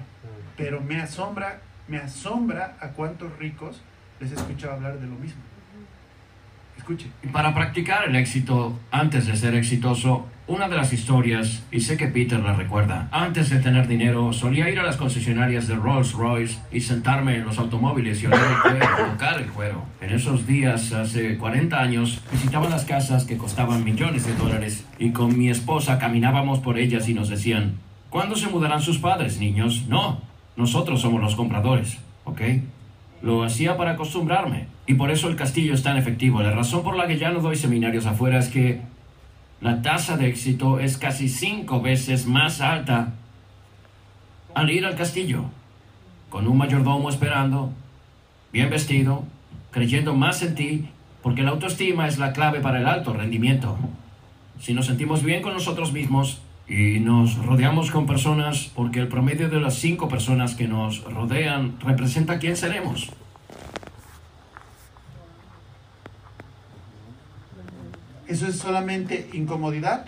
pero 0.55 0.79
me 0.81 1.01
asombra, 1.01 1.59
me 1.87 1.97
asombra 1.97 2.77
a 2.79 2.89
cuántos 2.89 3.37
ricos 3.37 3.81
les 4.19 4.31
he 4.31 4.35
escuchado 4.35 4.73
hablar 4.73 4.99
de 4.99 5.07
lo 5.07 5.15
mismo. 5.15 5.41
Para 7.31 7.53
practicar 7.53 8.07
el 8.07 8.15
éxito 8.15 8.79
antes 8.91 9.27
de 9.27 9.35
ser 9.35 9.55
exitoso, 9.55 10.25
una 10.47 10.69
de 10.69 10.77
las 10.77 10.93
historias, 10.93 11.63
y 11.71 11.81
sé 11.81 11.97
que 11.97 12.07
Peter 12.07 12.39
la 12.39 12.53
recuerda, 12.53 13.09
antes 13.11 13.49
de 13.49 13.59
tener 13.59 13.87
dinero 13.87 14.31
solía 14.31 14.69
ir 14.69 14.79
a 14.79 14.83
las 14.83 14.95
concesionarias 14.95 15.67
de 15.67 15.75
Rolls 15.75 16.13
Royce 16.13 16.57
y 16.71 16.79
sentarme 16.79 17.35
en 17.35 17.45
los 17.45 17.57
automóviles 17.59 18.23
y 18.23 18.27
oler 18.27 18.39
el 18.39 18.61
cuero, 18.61 19.11
tocar 19.11 19.41
el 19.41 19.47
cuero. 19.47 19.83
En 19.99 20.11
esos 20.11 20.47
días, 20.47 20.93
hace 20.93 21.37
40 21.37 21.77
años, 21.77 22.21
visitaba 22.31 22.69
las 22.69 22.85
casas 22.85 23.25
que 23.25 23.37
costaban 23.37 23.83
millones 23.83 24.25
de 24.25 24.35
dólares 24.35 24.85
y 24.97 25.11
con 25.11 25.37
mi 25.37 25.49
esposa 25.49 25.99
caminábamos 25.99 26.59
por 26.59 26.77
ellas 26.77 27.09
y 27.09 27.13
nos 27.13 27.27
decían, 27.27 27.75
¿cuándo 28.09 28.37
se 28.37 28.47
mudarán 28.47 28.81
sus 28.81 28.99
padres, 28.99 29.39
niños? 29.39 29.85
No, 29.89 30.21
nosotros 30.55 31.01
somos 31.01 31.21
los 31.21 31.35
compradores, 31.35 31.97
¿ok? 32.23 32.41
Lo 33.21 33.43
hacía 33.43 33.75
para 33.75 33.91
acostumbrarme. 33.91 34.76
Y 34.87 34.93
por 34.93 35.11
eso 35.11 35.27
el 35.27 35.35
castillo 35.35 35.73
es 35.73 35.83
tan 35.83 35.97
efectivo. 35.97 36.41
La 36.41 36.51
razón 36.51 36.81
por 36.81 36.95
la 36.95 37.07
que 37.07 37.17
ya 37.17 37.31
no 37.31 37.41
doy 37.41 37.57
seminarios 37.57 38.05
afuera 38.05 38.39
es 38.39 38.47
que 38.47 38.81
la 39.59 39.81
tasa 39.81 40.15
de 40.15 40.27
éxito 40.27 40.79
es 40.79 40.97
casi 40.97 41.27
cinco 41.27 41.81
veces 41.81 42.25
más 42.25 42.61
alta 42.61 43.13
al 44.53 44.69
ir 44.69 44.85
al 44.85 44.95
castillo. 44.95 45.43
Con 46.29 46.47
un 46.47 46.57
mayordomo 46.57 47.09
esperando, 47.09 47.73
bien 48.53 48.69
vestido, 48.69 49.25
creyendo 49.71 50.15
más 50.15 50.41
en 50.41 50.55
ti, 50.55 50.87
porque 51.21 51.43
la 51.43 51.51
autoestima 51.51 52.07
es 52.07 52.17
la 52.17 52.31
clave 52.31 52.61
para 52.61 52.79
el 52.79 52.87
alto 52.87 53.13
rendimiento. 53.13 53.77
Si 54.61 54.73
nos 54.73 54.85
sentimos 54.85 55.21
bien 55.21 55.41
con 55.41 55.53
nosotros 55.53 55.91
mismos 55.91 56.41
y 56.67 56.99
nos 56.99 57.35
rodeamos 57.35 57.91
con 57.91 58.05
personas, 58.05 58.71
porque 58.73 58.99
el 58.99 59.09
promedio 59.09 59.49
de 59.49 59.59
las 59.59 59.75
cinco 59.75 60.07
personas 60.07 60.55
que 60.55 60.67
nos 60.67 61.03
rodean 61.03 61.73
representa 61.81 62.39
quién 62.39 62.55
seremos. 62.55 63.11
Eso 68.27 68.45
es 68.45 68.57
solamente 68.57 69.29
incomodidad 69.33 70.05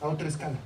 a 0.00 0.08
otra 0.08 0.26
escala. 0.26 0.56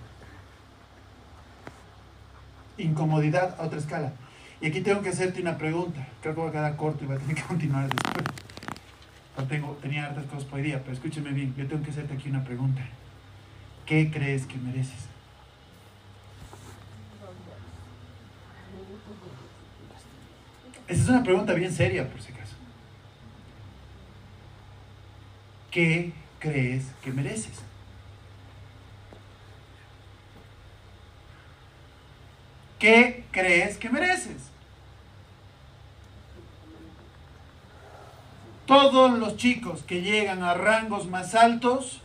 Incomodidad 2.78 3.54
a 3.60 3.64
otra 3.64 3.78
escala. 3.78 4.12
Y 4.60 4.66
aquí 4.66 4.80
tengo 4.80 5.02
que 5.02 5.10
hacerte 5.10 5.42
una 5.42 5.58
pregunta. 5.58 6.08
Creo 6.22 6.34
que 6.34 6.40
voy 6.40 6.48
a 6.48 6.52
quedar 6.52 6.76
corto 6.76 7.04
y 7.04 7.06
voy 7.06 7.16
a 7.16 7.18
tener 7.18 7.36
que 7.36 7.42
continuar 7.48 7.88
después. 7.88 8.24
Tengo, 9.48 9.72
tenía 9.82 10.06
hartas 10.06 10.24
cosas 10.26 10.44
por 10.44 10.58
hoy 10.58 10.64
día, 10.64 10.80
pero 10.80 10.92
escúcheme 10.92 11.30
bien. 11.32 11.54
Yo 11.56 11.66
tengo 11.66 11.82
que 11.82 11.90
hacerte 11.90 12.14
aquí 12.14 12.30
una 12.30 12.44
pregunta. 12.44 12.82
¿Qué 13.84 14.10
crees 14.10 14.46
que 14.46 14.56
mereces? 14.56 15.08
Esa 20.88 21.02
es 21.02 21.08
una 21.08 21.22
pregunta 21.22 21.52
bien 21.52 21.72
seria, 21.72 22.08
por 22.08 22.22
si 22.22 22.32
acaso. 22.32 22.54
¿Qué 25.70 26.12
crees 26.44 26.84
que 27.02 27.10
mereces? 27.10 27.58
¿Qué 32.78 33.24
crees 33.30 33.78
que 33.78 33.88
mereces? 33.88 34.50
Todos 38.66 39.18
los 39.18 39.38
chicos 39.38 39.82
que 39.84 40.02
llegan 40.02 40.42
a 40.42 40.52
rangos 40.52 41.08
más 41.08 41.34
altos 41.34 42.02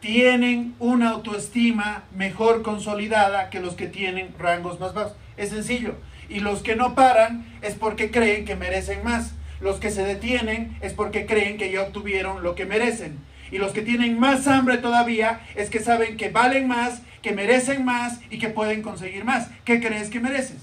tienen 0.00 0.76
una 0.78 1.10
autoestima 1.10 2.04
mejor 2.14 2.62
consolidada 2.62 3.50
que 3.50 3.58
los 3.58 3.74
que 3.74 3.88
tienen 3.88 4.34
rangos 4.38 4.78
más 4.78 4.94
bajos. 4.94 5.14
Es 5.36 5.50
sencillo. 5.50 5.96
Y 6.28 6.40
los 6.40 6.62
que 6.62 6.76
no 6.76 6.94
paran 6.94 7.44
es 7.62 7.74
porque 7.74 8.12
creen 8.12 8.44
que 8.44 8.54
merecen 8.54 9.02
más. 9.02 9.32
Los 9.60 9.80
que 9.80 9.90
se 9.90 10.04
detienen 10.04 10.78
es 10.80 10.92
porque 10.92 11.26
creen 11.26 11.58
que 11.58 11.72
ya 11.72 11.82
obtuvieron 11.82 12.44
lo 12.44 12.54
que 12.54 12.64
merecen. 12.64 13.18
Y 13.50 13.58
los 13.58 13.72
que 13.72 13.82
tienen 13.82 14.18
más 14.18 14.46
hambre 14.46 14.78
todavía 14.78 15.40
es 15.54 15.70
que 15.70 15.80
saben 15.80 16.16
que 16.16 16.30
valen 16.30 16.68
más, 16.68 17.02
que 17.22 17.32
merecen 17.32 17.84
más 17.84 18.20
y 18.30 18.38
que 18.38 18.48
pueden 18.48 18.82
conseguir 18.82 19.24
más. 19.24 19.48
¿Qué 19.64 19.80
crees 19.80 20.10
que 20.10 20.20
mereces? 20.20 20.58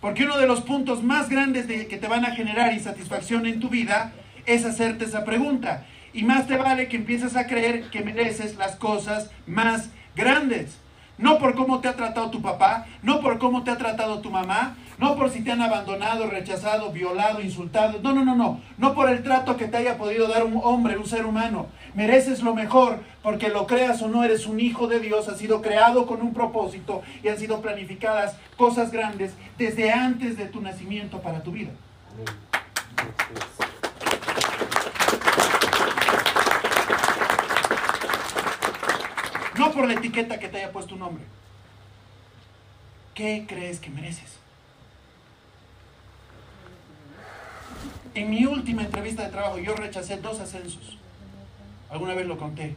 Porque 0.00 0.24
uno 0.24 0.38
de 0.38 0.46
los 0.46 0.62
puntos 0.62 1.02
más 1.02 1.28
grandes 1.28 1.68
de, 1.68 1.86
que 1.86 1.98
te 1.98 2.08
van 2.08 2.24
a 2.24 2.34
generar 2.34 2.72
insatisfacción 2.72 3.46
en 3.46 3.60
tu 3.60 3.68
vida 3.68 4.12
es 4.46 4.64
hacerte 4.64 5.04
esa 5.04 5.24
pregunta. 5.24 5.86
Y 6.12 6.22
más 6.22 6.46
te 6.46 6.56
vale 6.56 6.88
que 6.88 6.96
empieces 6.96 7.36
a 7.36 7.46
creer 7.46 7.90
que 7.90 8.02
mereces 8.02 8.56
las 8.56 8.76
cosas 8.76 9.30
más 9.46 9.90
grandes. 10.16 10.78
No 11.18 11.38
por 11.38 11.54
cómo 11.54 11.80
te 11.80 11.88
ha 11.88 11.96
tratado 11.96 12.30
tu 12.30 12.40
papá, 12.40 12.86
no 13.02 13.20
por 13.20 13.38
cómo 13.38 13.62
te 13.62 13.70
ha 13.70 13.76
tratado 13.76 14.20
tu 14.20 14.30
mamá, 14.30 14.76
no 15.00 15.16
por 15.16 15.30
si 15.30 15.42
te 15.42 15.50
han 15.50 15.62
abandonado, 15.62 16.26
rechazado, 16.26 16.92
violado, 16.92 17.40
insultado. 17.40 18.00
No, 18.02 18.12
no, 18.12 18.22
no, 18.22 18.36
no. 18.36 18.60
No 18.76 18.94
por 18.94 19.08
el 19.08 19.22
trato 19.22 19.56
que 19.56 19.66
te 19.66 19.78
haya 19.78 19.96
podido 19.96 20.28
dar 20.28 20.44
un 20.44 20.60
hombre, 20.62 20.98
un 20.98 21.06
ser 21.06 21.24
humano. 21.24 21.68
Mereces 21.94 22.42
lo 22.42 22.54
mejor 22.54 23.00
porque 23.22 23.48
lo 23.48 23.66
creas 23.66 24.02
o 24.02 24.08
no, 24.08 24.24
eres 24.24 24.46
un 24.46 24.60
hijo 24.60 24.88
de 24.88 25.00
Dios, 25.00 25.26
has 25.28 25.38
sido 25.38 25.62
creado 25.62 26.06
con 26.06 26.20
un 26.20 26.34
propósito 26.34 27.00
y 27.22 27.28
han 27.28 27.38
sido 27.38 27.62
planificadas 27.62 28.36
cosas 28.58 28.90
grandes 28.90 29.32
desde 29.56 29.90
antes 29.90 30.36
de 30.36 30.44
tu 30.44 30.60
nacimiento 30.60 31.22
para 31.22 31.42
tu 31.42 31.52
vida. 31.52 31.70
No 39.56 39.72
por 39.72 39.86
la 39.86 39.94
etiqueta 39.94 40.38
que 40.38 40.48
te 40.48 40.58
haya 40.58 40.72
puesto 40.72 40.94
un 40.94 41.02
hombre. 41.02 41.24
¿Qué 43.14 43.46
crees 43.48 43.80
que 43.80 43.88
mereces? 43.88 44.39
En 48.14 48.30
mi 48.30 48.44
última 48.44 48.82
entrevista 48.82 49.24
de 49.24 49.30
trabajo 49.30 49.58
yo 49.58 49.74
rechacé 49.74 50.16
dos 50.16 50.40
ascensos. 50.40 50.98
Alguna 51.88 52.14
vez 52.14 52.26
lo 52.26 52.38
conté. 52.38 52.74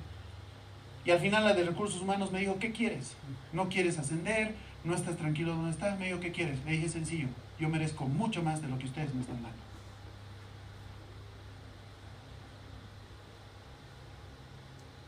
Y 1.06 1.12
al 1.12 1.20
final 1.20 1.44
la 1.44 1.54
de 1.54 1.64
recursos 1.64 2.02
humanos 2.02 2.32
me 2.32 2.40
dijo, 2.40 2.60
¿qué 2.60 2.72
quieres? 2.72 3.14
¿No 3.52 3.68
quieres 3.68 3.98
ascender? 3.98 4.56
¿No 4.84 4.96
estás 4.96 5.18
tranquilo 5.18 5.54
donde 5.54 5.72
estás? 5.72 6.00
Me 6.00 6.06
dijo, 6.06 6.20
¿qué 6.20 6.32
quieres? 6.32 6.64
Le 6.66 6.72
dije, 6.72 6.88
sencillo, 6.88 7.28
yo 7.60 7.68
merezco 7.68 8.06
mucho 8.06 8.42
más 8.44 8.62
de 8.62 8.68
lo 8.68 8.78
que 8.78 8.86
ustedes 8.86 9.14
me 9.14 9.22
están 9.22 9.42
dando. 9.42 9.58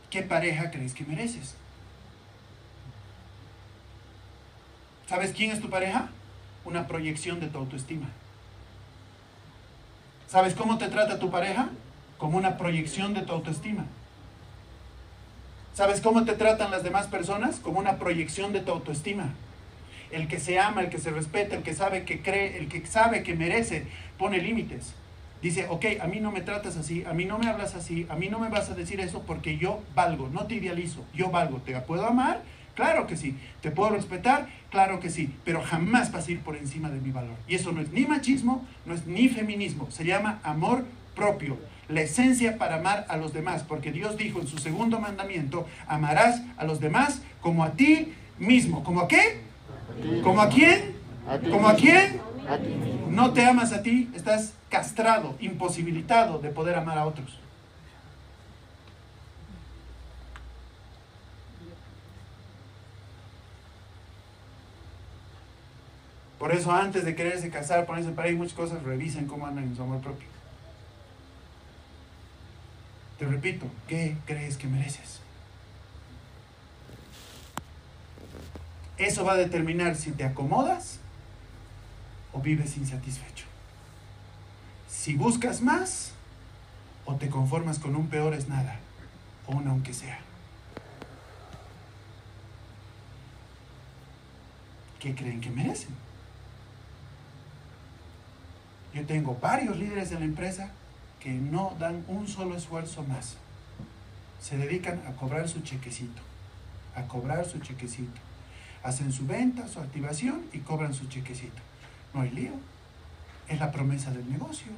¿Qué 0.09 0.21
pareja 0.21 0.71
crees 0.71 0.93
que 0.93 1.05
mereces? 1.05 1.55
¿Sabes 5.07 5.33
quién 5.33 5.51
es 5.51 5.61
tu 5.61 5.69
pareja? 5.69 6.09
Una 6.63 6.87
proyección 6.87 7.39
de 7.39 7.47
tu 7.47 7.57
autoestima. 7.57 8.07
¿Sabes 10.27 10.53
cómo 10.53 10.77
te 10.77 10.87
trata 10.87 11.19
tu 11.19 11.29
pareja? 11.29 11.69
Como 12.17 12.37
una 12.37 12.57
proyección 12.57 13.13
de 13.13 13.21
tu 13.21 13.33
autoestima. 13.33 13.85
¿Sabes 15.73 16.01
cómo 16.01 16.23
te 16.23 16.33
tratan 16.33 16.71
las 16.71 16.83
demás 16.83 17.07
personas? 17.07 17.59
Como 17.59 17.79
una 17.79 17.97
proyección 17.97 18.53
de 18.53 18.61
tu 18.61 18.71
autoestima. 18.71 19.33
El 20.11 20.27
que 20.27 20.39
se 20.39 20.59
ama, 20.59 20.81
el 20.81 20.89
que 20.89 20.99
se 20.99 21.11
respeta, 21.11 21.55
el 21.55 21.63
que 21.63 21.73
sabe 21.73 22.05
que 22.05 22.21
cree, 22.21 22.57
el 22.57 22.69
que 22.69 22.85
sabe 22.85 23.23
que 23.23 23.35
merece, 23.35 23.85
pone 24.17 24.37
límites. 24.37 24.93
Dice, 25.41 25.67
ok, 25.69 25.85
a 26.01 26.07
mí 26.07 26.19
no 26.19 26.31
me 26.31 26.41
tratas 26.41 26.77
así, 26.77 27.03
a 27.05 27.13
mí 27.13 27.25
no 27.25 27.37
me 27.37 27.47
hablas 27.47 27.75
así, 27.75 28.07
a 28.09 28.15
mí 28.15 28.29
no 28.29 28.39
me 28.39 28.49
vas 28.49 28.69
a 28.69 28.73
decir 28.73 28.99
eso 29.01 29.23
porque 29.27 29.57
yo 29.57 29.81
valgo, 29.93 30.29
no 30.29 30.47
te 30.47 30.55
idealizo, 30.55 31.03
yo 31.13 31.29
valgo. 31.29 31.57
¿Te 31.57 31.75
puedo 31.81 32.05
amar? 32.05 32.41
Claro 32.75 33.07
que 33.07 33.17
sí. 33.17 33.37
¿Te 33.61 33.71
puedo 33.71 33.91
respetar? 33.91 34.47
Claro 34.69 34.99
que 34.99 35.09
sí. 35.09 35.33
Pero 35.43 35.61
jamás 35.61 36.11
vas 36.11 36.27
a 36.27 36.31
ir 36.31 36.41
por 36.41 36.55
encima 36.55 36.89
de 36.89 36.99
mi 36.99 37.11
valor. 37.11 37.35
Y 37.47 37.55
eso 37.55 37.71
no 37.71 37.81
es 37.81 37.91
ni 37.91 38.05
machismo, 38.05 38.65
no 38.85 38.93
es 38.93 39.07
ni 39.07 39.29
feminismo. 39.29 39.89
Se 39.89 40.03
llama 40.03 40.39
amor 40.43 40.85
propio. 41.15 41.57
La 41.87 42.01
esencia 42.01 42.57
para 42.57 42.75
amar 42.75 43.05
a 43.09 43.17
los 43.17 43.33
demás. 43.33 43.63
Porque 43.63 43.91
Dios 43.91 44.17
dijo 44.17 44.39
en 44.39 44.47
su 44.47 44.57
segundo 44.57 44.99
mandamiento, 44.99 45.65
amarás 45.87 46.41
a 46.57 46.65
los 46.65 46.79
demás 46.79 47.21
como 47.41 47.63
a 47.63 47.71
ti 47.71 48.13
mismo. 48.37 48.83
¿Como 48.83 49.01
a 49.01 49.07
qué? 49.07 49.41
¿Como 50.21 50.41
a 50.41 50.49
quién? 50.49 50.95
¿Como 51.49 51.69
a 51.69 51.75
quién? 51.75 52.19
No 53.09 53.33
te 53.33 53.45
amas 53.45 53.71
a 53.71 53.81
ti, 53.81 54.09
estás 54.13 54.53
castrado, 54.69 55.35
imposibilitado 55.39 56.39
de 56.39 56.49
poder 56.49 56.75
amar 56.75 56.97
a 56.97 57.05
otros. 57.05 57.39
Por 66.45 66.53
eso 66.53 66.71
antes 66.71 67.03
de 67.03 67.15
quererse 67.15 67.49
casar, 67.49 67.87
ponerse 67.87 68.11
para 68.11 68.27
ahí 68.27 68.35
muchas 68.35 68.53
cosas, 68.53 68.83
revisen 68.83 69.25
cómo 69.25 69.47
andan 69.47 69.63
en 69.63 69.75
su 69.75 69.81
amor 69.81 69.99
propio. 69.99 70.27
Te 73.17 73.25
repito, 73.25 73.65
¿qué 73.87 74.15
crees 74.27 74.55
que 74.55 74.67
mereces? 74.67 75.21
Eso 78.99 79.25
va 79.25 79.33
a 79.33 79.37
determinar 79.37 79.95
si 79.95 80.11
te 80.11 80.23
acomodas 80.23 80.99
o 82.31 82.39
vives 82.41 82.77
insatisfecho. 82.77 83.45
Si 84.87 85.15
buscas 85.15 85.63
más 85.63 86.11
o 87.05 87.15
te 87.15 87.27
conformas 87.27 87.79
con 87.79 87.95
un 87.95 88.07
peor 88.07 88.35
es 88.35 88.47
nada 88.47 88.77
o 89.47 89.55
un 89.55 89.67
aunque 89.67 89.95
sea. 89.95 90.19
¿Qué 94.99 95.15
creen 95.15 95.41
que 95.41 95.49
merecen? 95.49 96.05
Yo 98.95 99.05
tengo 99.05 99.37
varios 99.41 99.75
líderes 99.75 100.09
de 100.09 100.17
la 100.17 100.23
empresa 100.23 100.71
que 101.19 101.29
no 101.29 101.75
dan 101.77 102.05
un 102.07 102.29
solo 102.29 102.55
esfuerzo 102.55 103.03
más. 103.03 103.35
Se 104.39 104.57
dedican 104.57 105.01
a 105.05 105.11
cobrar 105.17 105.49
su 105.49 105.59
chequecito, 105.63 106.21
a 106.95 107.03
cobrar 107.03 107.45
su 107.45 107.59
chequecito. 107.59 108.21
Hacen 108.83 109.11
su 109.11 109.27
venta, 109.27 109.67
su 109.67 109.81
activación 109.81 110.45
y 110.53 110.59
cobran 110.59 110.93
su 110.93 111.07
chequecito. 111.09 111.61
No 112.13 112.21
hay 112.21 112.29
lío. 112.31 112.53
Es 113.49 113.59
la 113.59 113.73
promesa 113.73 114.11
del 114.11 114.31
negocio. 114.31 114.71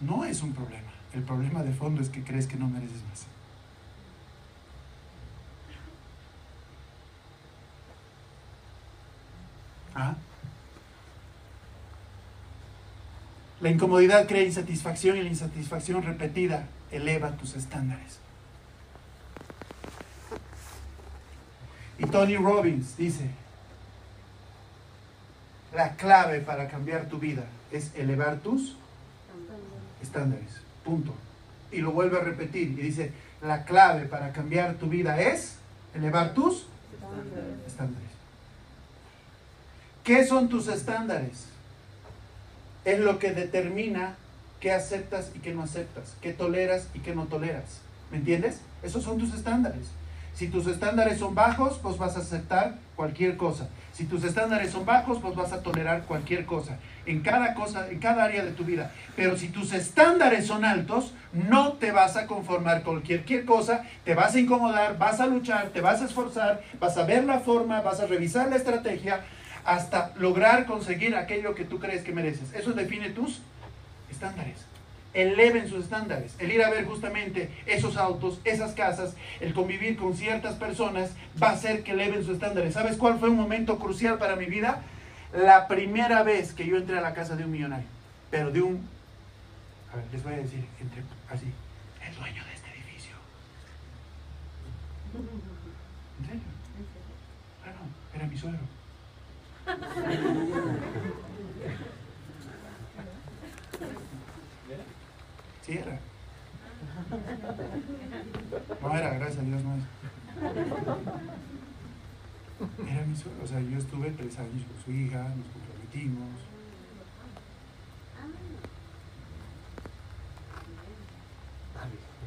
No 0.00 0.24
es 0.24 0.40
un 0.40 0.54
problema. 0.54 0.90
El 1.12 1.22
problema 1.22 1.62
de 1.62 1.74
fondo 1.74 2.00
es 2.00 2.08
que 2.08 2.24
crees 2.24 2.46
que 2.46 2.56
no 2.56 2.66
mereces 2.66 3.02
más. 3.10 3.26
¿Ah? 9.94 10.14
La 13.60 13.68
incomodidad 13.68 14.26
crea 14.26 14.42
insatisfacción 14.42 15.18
y 15.18 15.22
la 15.22 15.28
insatisfacción 15.28 16.02
repetida 16.02 16.66
eleva 16.90 17.32
tus 17.32 17.56
estándares. 17.56 18.18
Y 21.98 22.06
Tony 22.06 22.36
Robbins 22.36 22.96
dice, 22.96 23.28
la 25.74 25.96
clave 25.96 26.40
para 26.40 26.68
cambiar 26.68 27.06
tu 27.06 27.18
vida 27.18 27.44
es 27.70 27.94
elevar 27.94 28.38
tus 28.38 28.76
estándares. 30.02 30.62
Punto. 30.82 31.14
Y 31.70 31.78
lo 31.82 31.92
vuelve 31.92 32.16
a 32.16 32.20
repetir 32.20 32.70
y 32.70 32.82
dice, 32.82 33.12
la 33.42 33.64
clave 33.64 34.06
para 34.06 34.32
cambiar 34.32 34.74
tu 34.74 34.86
vida 34.88 35.20
es 35.20 35.56
elevar 35.94 36.32
tus 36.32 36.66
estándares. 37.66 38.08
¿Qué 40.02 40.24
son 40.26 40.48
tus 40.48 40.68
estándares? 40.68 41.44
Es 42.84 43.00
lo 43.00 43.18
que 43.18 43.32
determina 43.32 44.16
qué 44.60 44.72
aceptas 44.72 45.30
y 45.34 45.40
qué 45.40 45.54
no 45.54 45.62
aceptas, 45.62 46.16
qué 46.20 46.32
toleras 46.32 46.88
y 46.94 47.00
qué 47.00 47.14
no 47.14 47.24
toleras. 47.24 47.80
¿Me 48.10 48.18
entiendes? 48.18 48.60
Esos 48.82 49.04
son 49.04 49.18
tus 49.18 49.34
estándares. 49.34 49.86
Si 50.34 50.48
tus 50.48 50.66
estándares 50.66 51.18
son 51.18 51.34
bajos, 51.34 51.78
pues 51.82 51.98
vas 51.98 52.16
a 52.16 52.20
aceptar 52.20 52.76
cualquier 52.96 53.36
cosa. 53.36 53.68
Si 53.92 54.04
tus 54.04 54.24
estándares 54.24 54.70
son 54.70 54.86
bajos, 54.86 55.18
pues 55.20 55.34
vas 55.34 55.52
a 55.52 55.62
tolerar 55.62 56.04
cualquier 56.04 56.46
cosa. 56.46 56.78
En 57.04 57.20
cada 57.20 57.54
cosa, 57.54 57.88
en 57.90 57.98
cada 57.98 58.24
área 58.24 58.44
de 58.44 58.52
tu 58.52 58.64
vida. 58.64 58.92
Pero 59.16 59.36
si 59.36 59.48
tus 59.48 59.72
estándares 59.72 60.46
son 60.46 60.64
altos, 60.64 61.12
no 61.32 61.74
te 61.74 61.92
vas 61.92 62.16
a 62.16 62.26
conformar 62.26 62.82
con 62.82 63.02
cualquier 63.02 63.44
cosa, 63.44 63.84
te 64.04 64.14
vas 64.14 64.34
a 64.34 64.40
incomodar, 64.40 64.96
vas 64.96 65.20
a 65.20 65.26
luchar, 65.26 65.68
te 65.68 65.80
vas 65.80 66.00
a 66.00 66.06
esforzar, 66.06 66.62
vas 66.78 66.96
a 66.96 67.04
ver 67.04 67.24
la 67.24 67.40
forma, 67.40 67.82
vas 67.82 68.00
a 68.00 68.06
revisar 68.06 68.48
la 68.48 68.56
estrategia, 68.56 69.20
hasta 69.70 70.12
lograr 70.16 70.66
conseguir 70.66 71.14
aquello 71.14 71.54
que 71.54 71.64
tú 71.64 71.78
crees 71.78 72.02
que 72.02 72.10
mereces. 72.10 72.52
Eso 72.54 72.72
define 72.72 73.10
tus 73.10 73.40
estándares. 74.10 74.56
Eleven 75.14 75.68
sus 75.68 75.84
estándares. 75.84 76.34
El 76.40 76.50
ir 76.50 76.64
a 76.64 76.70
ver 76.70 76.86
justamente 76.86 77.48
esos 77.66 77.96
autos, 77.96 78.40
esas 78.42 78.72
casas, 78.72 79.14
el 79.38 79.54
convivir 79.54 79.96
con 79.96 80.16
ciertas 80.16 80.56
personas 80.56 81.12
va 81.40 81.50
a 81.50 81.52
hacer 81.52 81.84
que 81.84 81.92
eleven 81.92 82.24
sus 82.24 82.34
estándares. 82.34 82.74
¿Sabes 82.74 82.96
cuál 82.96 83.20
fue 83.20 83.28
un 83.28 83.36
momento 83.36 83.78
crucial 83.78 84.18
para 84.18 84.34
mi 84.34 84.46
vida? 84.46 84.82
La 85.32 85.68
primera 85.68 86.24
vez 86.24 86.52
que 86.52 86.66
yo 86.66 86.76
entré 86.76 86.98
a 86.98 87.00
la 87.00 87.14
casa 87.14 87.36
de 87.36 87.44
un 87.44 87.52
millonario, 87.52 87.86
pero 88.28 88.50
de 88.50 88.62
un... 88.62 88.88
A 89.92 89.96
ver, 89.96 90.04
les 90.10 90.22
voy 90.24 90.32
a 90.32 90.38
decir, 90.38 90.64
entre, 90.80 91.02
así, 91.30 91.46
el 92.08 92.14
dueño 92.16 92.44
de 92.44 92.54
este 92.54 92.70
edificio. 92.70 93.14
¿En 96.18 96.26
serio? 96.26 96.40
Ah, 97.62 97.72
no, 97.78 98.18
era 98.18 98.26
mi 98.26 98.36
suegro. 98.36 98.79
Sí 105.62 105.72
era. 105.72 105.98
No 108.82 108.96
era, 108.96 109.14
gracias 109.14 109.38
a 109.38 109.42
Dios 109.42 109.62
no 109.62 109.76
es. 109.76 109.82
Era 112.88 113.06
mi 113.06 113.16
suegro, 113.16 113.44
o 113.44 113.46
sea, 113.46 113.60
yo 113.60 113.78
estuve 113.78 114.10
tres 114.10 114.38
años 114.38 114.64
con 114.66 114.84
su 114.84 114.90
hija, 114.90 115.22
nos 115.22 115.46
comprometimos. 115.48 116.40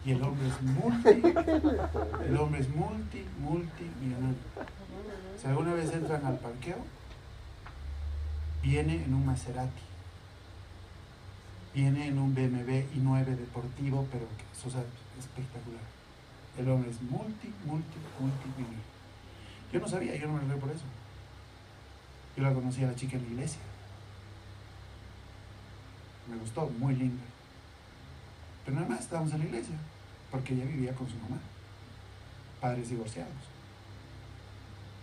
Y 0.05 0.11
el 0.11 0.21
hombre 0.21 0.47
es 0.47 0.61
multi, 0.61 1.21
el 2.27 2.37
hombre 2.37 2.59
es 2.59 2.69
multi, 2.75 3.25
multimillonario. 3.39 4.37
Si 5.41 5.47
alguna 5.47 5.73
vez 5.73 5.93
entran 5.93 6.25
al 6.25 6.39
parqueo, 6.39 6.85
viene 8.63 9.03
en 9.03 9.13
un 9.13 9.25
Maserati, 9.25 9.81
viene 11.73 12.07
en 12.07 12.17
un 12.17 12.33
BMW 12.33 12.87
i9 12.95 13.25
deportivo, 13.25 14.07
pero 14.09 14.25
que 14.37 14.67
o 14.67 14.71
sea, 14.71 14.83
espectacular. 15.19 15.81
El 16.57 16.69
hombre 16.69 16.89
es 16.89 17.01
multi, 17.01 17.51
multi, 17.65 17.97
multimillonario. 18.19 18.93
Yo 19.71 19.79
no 19.79 19.87
sabía, 19.87 20.15
yo 20.15 20.27
no 20.27 20.33
me 20.33 20.47
lo 20.47 20.59
por 20.59 20.69
eso. 20.69 20.85
Yo 22.37 22.43
la 22.43 22.53
conocí 22.53 22.83
a 22.83 22.87
la 22.87 22.95
chica 22.95 23.17
en 23.17 23.23
la 23.23 23.29
iglesia. 23.29 23.59
Me 26.29 26.37
gustó, 26.37 26.69
muy 26.79 26.95
linda. 26.95 27.23
Pero 28.63 28.75
nada 28.75 28.87
más 28.87 29.01
estábamos 29.01 29.33
en 29.33 29.39
la 29.39 29.45
iglesia, 29.45 29.75
porque 30.31 30.53
ella 30.53 30.65
vivía 30.65 30.95
con 30.95 31.09
su 31.09 31.17
mamá, 31.17 31.37
padres 32.61 32.89
divorciados. 32.89 33.33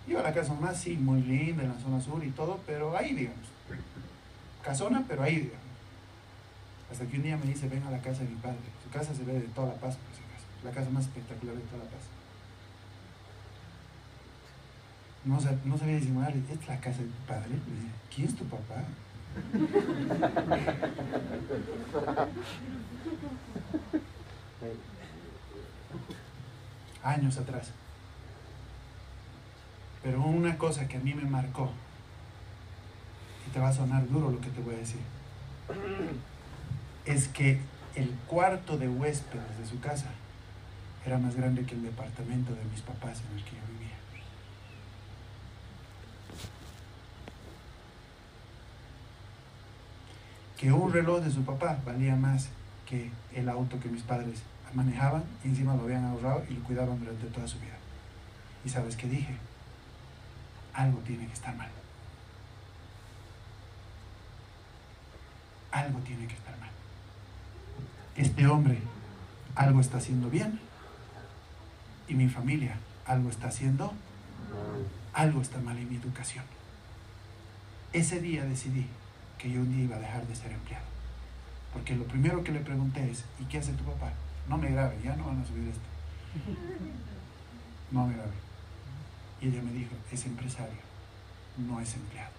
Iba 0.07 0.21
a 0.21 0.23
la 0.25 0.33
casa 0.33 0.55
de 0.55 0.75
sí, 0.75 0.97
muy 0.97 1.21
linda, 1.21 1.63
en 1.63 1.69
la 1.69 1.79
zona 1.79 2.01
sur 2.01 2.25
y 2.25 2.31
todo, 2.31 2.59
pero 2.67 2.97
ahí, 2.97 3.13
digamos. 3.15 3.50
Casona, 4.63 5.05
pero 5.09 5.23
ahí. 5.23 5.53
Hasta 6.91 7.07
que 7.07 7.17
un 7.17 7.23
día 7.23 7.37
me 7.37 7.47
dice, 7.47 7.69
ven 7.69 7.83
a 7.85 7.91
la 7.91 8.01
casa 8.01 8.23
de 8.23 8.31
mi 8.31 8.37
padre. 8.37 8.59
Su 8.83 8.91
casa 8.91 9.15
se 9.15 9.25
ve 9.25 9.35
de 9.35 9.49
toda 9.49 9.69
la 9.69 9.75
paz, 9.75 9.97
por 9.97 10.15
si 10.15 10.23
acaso. 10.23 10.47
La 10.65 10.71
casa 10.71 10.91
más 10.91 11.05
espectacular 11.05 11.55
de 11.55 11.63
toda 11.63 11.85
la 11.85 11.91
paz. 11.91 12.03
No, 15.25 15.39
no 15.65 15.79
sabía 15.79 15.97
disimular, 15.97 16.35
esta 16.35 16.53
es 16.55 16.69
la 16.69 16.81
casa 16.81 16.99
de 16.99 17.09
tu 17.09 17.27
padre. 17.27 17.51
¿quién 18.15 18.27
es 18.27 18.35
tu 18.35 18.45
papá? 18.47 18.85
Años 27.05 27.39
atrás. 27.39 27.71
Pero 30.03 30.23
una 30.23 30.57
cosa 30.57 30.89
que 30.89 30.97
a 30.97 31.01
mí 31.01 31.15
me 31.15 31.25
marcó, 31.25 31.71
y 33.47 33.51
te 33.51 33.61
va 33.61 33.69
a 33.69 33.73
sonar 33.73 34.09
duro 34.09 34.31
lo 34.31 34.41
que 34.41 34.51
te 34.51 34.61
voy 34.61 34.75
a 34.75 34.79
decir, 34.79 35.01
es 37.05 37.29
que 37.29 37.61
el 37.95 38.11
cuarto 38.27 38.79
de 38.79 38.89
huéspedes 38.89 39.59
de 39.59 39.67
su 39.67 39.81
casa 39.81 40.11
era 41.05 41.19
más 41.19 41.35
grande 41.35 41.65
que 41.65 41.75
el 41.75 41.83
departamento 41.83 42.55
de 42.55 42.65
mis 42.65 42.83
papás 42.83 43.23
en 43.31 43.39
el 43.39 43.45
que 43.45 43.53
yo 43.53 43.63
vivía. 43.73 43.97
Que 50.59 50.73
un 50.73 50.93
reloj 50.93 51.23
de 51.23 51.31
su 51.31 51.43
papá 51.43 51.79
valía 51.87 52.17
más 52.17 52.51
que 52.87 53.11
el 53.35 53.49
auto 53.49 53.81
que 53.81 53.89
mis 53.89 54.03
padres 54.03 54.43
manejaban 54.75 55.25
y 55.45 55.49
encima 55.49 55.75
lo 55.75 55.83
habían 55.83 56.05
ahorrado 56.05 56.45
y 56.49 56.55
lo 56.55 56.63
cuidaban 56.63 56.99
durante 56.99 57.27
toda 57.29 57.49
su 57.49 57.59
vida. 57.59 57.79
¿Y 58.65 58.69
sabes 58.69 58.97
qué 58.97 59.09
dije? 59.09 59.37
Algo 60.75 60.99
tiene 60.99 61.27
que 61.27 61.33
estar 61.33 61.57
mal. 61.57 61.71
Algo 65.73 65.99
tiene 66.01 66.27
que 66.27 66.35
estar 66.35 66.59
mal. 66.59 66.71
Este 68.17 68.47
hombre 68.47 68.79
algo 69.55 69.81
está 69.81 69.99
haciendo 69.99 70.31
bien 70.31 70.61
y 72.09 72.15
mi 72.15 72.29
familia 72.29 72.77
algo 73.07 73.29
está 73.29 73.49
haciendo, 73.49 73.93
algo 75.13 75.41
está 75.41 75.59
mal 75.59 75.77
en 75.79 75.89
mi 75.89 75.97
educación. 75.97 76.45
Ese 77.93 78.21
día 78.21 78.45
decidí 78.45 78.87
que 79.39 79.51
yo 79.51 79.61
un 79.61 79.75
día 79.75 79.85
iba 79.85 79.97
a 79.97 80.01
dejar 80.01 80.27
de 80.27 80.37
ser 80.37 80.53
empleado. 80.53 80.85
Porque 81.73 81.97
lo 81.97 82.05
primero 82.05 82.45
que 82.45 82.53
le 82.53 82.61
pregunté 82.61 83.11
es, 83.11 83.25
¿y 83.41 83.45
qué 83.45 83.59
hace 83.59 83.73
tu 83.73 83.85
papá? 83.85 84.13
No 84.49 84.59
me 84.59 84.71
grabe, 84.71 84.99
ya 85.03 85.17
no 85.17 85.27
van 85.27 85.41
a 85.41 85.47
subir 85.47 85.69
esto. 85.69 85.81
No 87.91 88.07
me 88.07 88.15
grabe. 88.15 88.33
Y 89.41 89.49
ella 89.49 89.63
me 89.63 89.73
dijo, 89.73 89.93
es 90.13 90.27
empresario, 90.27 90.81
no 91.57 91.81
es 91.81 91.95
empleado. 91.95 92.33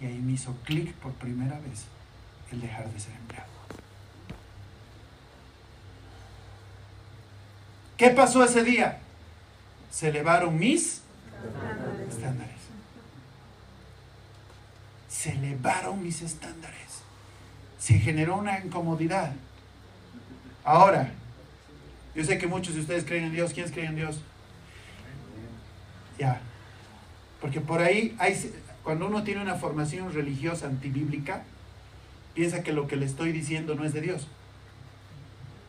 Y 0.00 0.06
ahí 0.06 0.18
me 0.18 0.32
hizo 0.32 0.54
clic 0.64 0.92
por 0.94 1.12
primera 1.14 1.58
vez 1.60 1.86
el 2.52 2.60
dejar 2.60 2.88
de 2.90 3.00
ser 3.00 3.12
empleado. 3.14 3.48
¿Qué 7.96 8.10
pasó 8.10 8.44
ese 8.44 8.62
día? 8.62 9.00
Se 9.90 10.08
elevaron 10.08 10.58
mis 10.58 11.02
estándares. 12.08 12.56
Se 15.08 15.32
elevaron 15.32 16.02
mis 16.02 16.22
estándares. 16.22 17.02
Se 17.78 17.94
generó 17.98 18.36
una 18.36 18.60
incomodidad. 18.60 19.32
Ahora, 20.64 21.10
yo 22.14 22.24
sé 22.24 22.38
que 22.38 22.46
muchos 22.46 22.74
de 22.74 22.82
ustedes 22.82 23.04
creen 23.04 23.24
en 23.24 23.32
Dios. 23.32 23.52
¿Quiénes 23.52 23.72
creen 23.72 23.88
en 23.88 23.96
Dios? 23.96 24.20
Ya. 26.18 26.40
Porque 27.40 27.60
por 27.60 27.80
ahí, 27.80 28.16
hay, 28.18 28.52
cuando 28.82 29.06
uno 29.06 29.24
tiene 29.24 29.42
una 29.42 29.54
formación 29.54 30.12
religiosa 30.12 30.66
antibíblica, 30.66 31.42
piensa 32.38 32.62
que 32.62 32.72
lo 32.72 32.86
que 32.86 32.94
le 32.94 33.04
estoy 33.04 33.32
diciendo 33.32 33.74
no 33.74 33.84
es 33.84 33.92
de 33.92 34.00
Dios. 34.00 34.28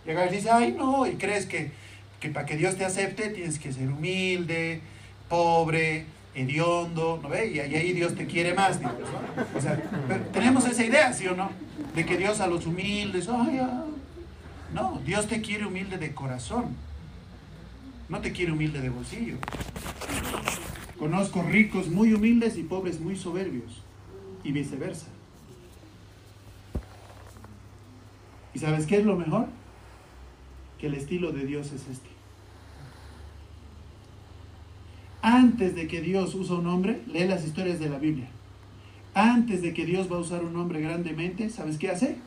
Y 0.06 0.12
acá 0.12 0.28
dice, 0.28 0.52
ay 0.52 0.76
no, 0.78 1.08
y 1.08 1.16
crees 1.16 1.48
que, 1.48 1.72
que 2.20 2.30
para 2.30 2.46
que 2.46 2.58
Dios 2.58 2.76
te 2.76 2.86
acepte 2.86 3.30
tienes 3.30 3.58
que 3.58 3.74
ser 3.74 3.90
humilde, 3.90 4.80
pobre, 5.28 6.06
hediondo, 6.36 7.20
¿no 7.24 7.28
ve? 7.30 7.48
Y 7.48 7.60
ahí 7.60 7.92
Dios 7.94 8.14
te 8.14 8.28
quiere 8.28 8.54
más. 8.54 8.80
O 9.58 9.60
sea, 9.60 9.82
pero 10.08 10.24
tenemos 10.26 10.64
esa 10.68 10.86
idea, 10.86 11.12
¿sí 11.12 11.26
o 11.26 11.36
no? 11.36 11.50
De 11.96 12.06
que 12.06 12.18
Dios 12.18 12.40
a 12.40 12.46
los 12.46 12.68
humildes, 12.68 13.28
ay, 13.30 13.58
ay. 13.58 13.90
No, 14.72 15.02
Dios 15.04 15.26
te 15.26 15.42
quiere 15.42 15.66
humilde 15.66 15.98
de 15.98 16.14
corazón. 16.14 16.76
No 18.10 18.20
te 18.20 18.32
quiere 18.32 18.52
humilde 18.52 18.80
de 18.80 18.90
bolsillo. 18.90 19.38
Conozco 21.00 21.42
ricos 21.42 21.88
muy 21.88 22.14
humildes 22.14 22.58
y 22.58 22.62
pobres 22.62 23.00
muy 23.00 23.16
soberbios. 23.16 23.82
Y 24.44 24.52
viceversa. 24.52 25.08
¿Y 28.54 28.60
sabes 28.60 28.86
qué 28.86 28.98
es 28.98 29.06
lo 29.06 29.16
mejor? 29.16 29.48
Que 30.80 30.88
el 30.88 30.96
estilo 30.96 31.32
de 31.32 31.46
Dios 31.46 31.68
es 31.68 31.88
este. 31.88 32.10
Antes 35.22 35.76
de 35.76 35.88
que 35.88 36.02
Dios 36.02 36.34
usa 36.36 36.56
un 36.56 36.68
hombre, 36.68 37.02
lee 37.08 37.28
las 37.28 37.46
historias 37.46 37.80
de 37.80 37.90
la 37.90 37.98
Biblia. 37.98 38.30
Antes 39.14 39.62
de 39.62 39.74
que 39.74 39.86
Dios 39.86 40.12
va 40.12 40.16
a 40.16 40.20
usar 40.20 40.44
un 40.44 40.56
hombre 40.56 40.82
grandemente, 40.82 41.50
¿sabes 41.50 41.78
qué 41.78 41.90
hace? 41.90 42.18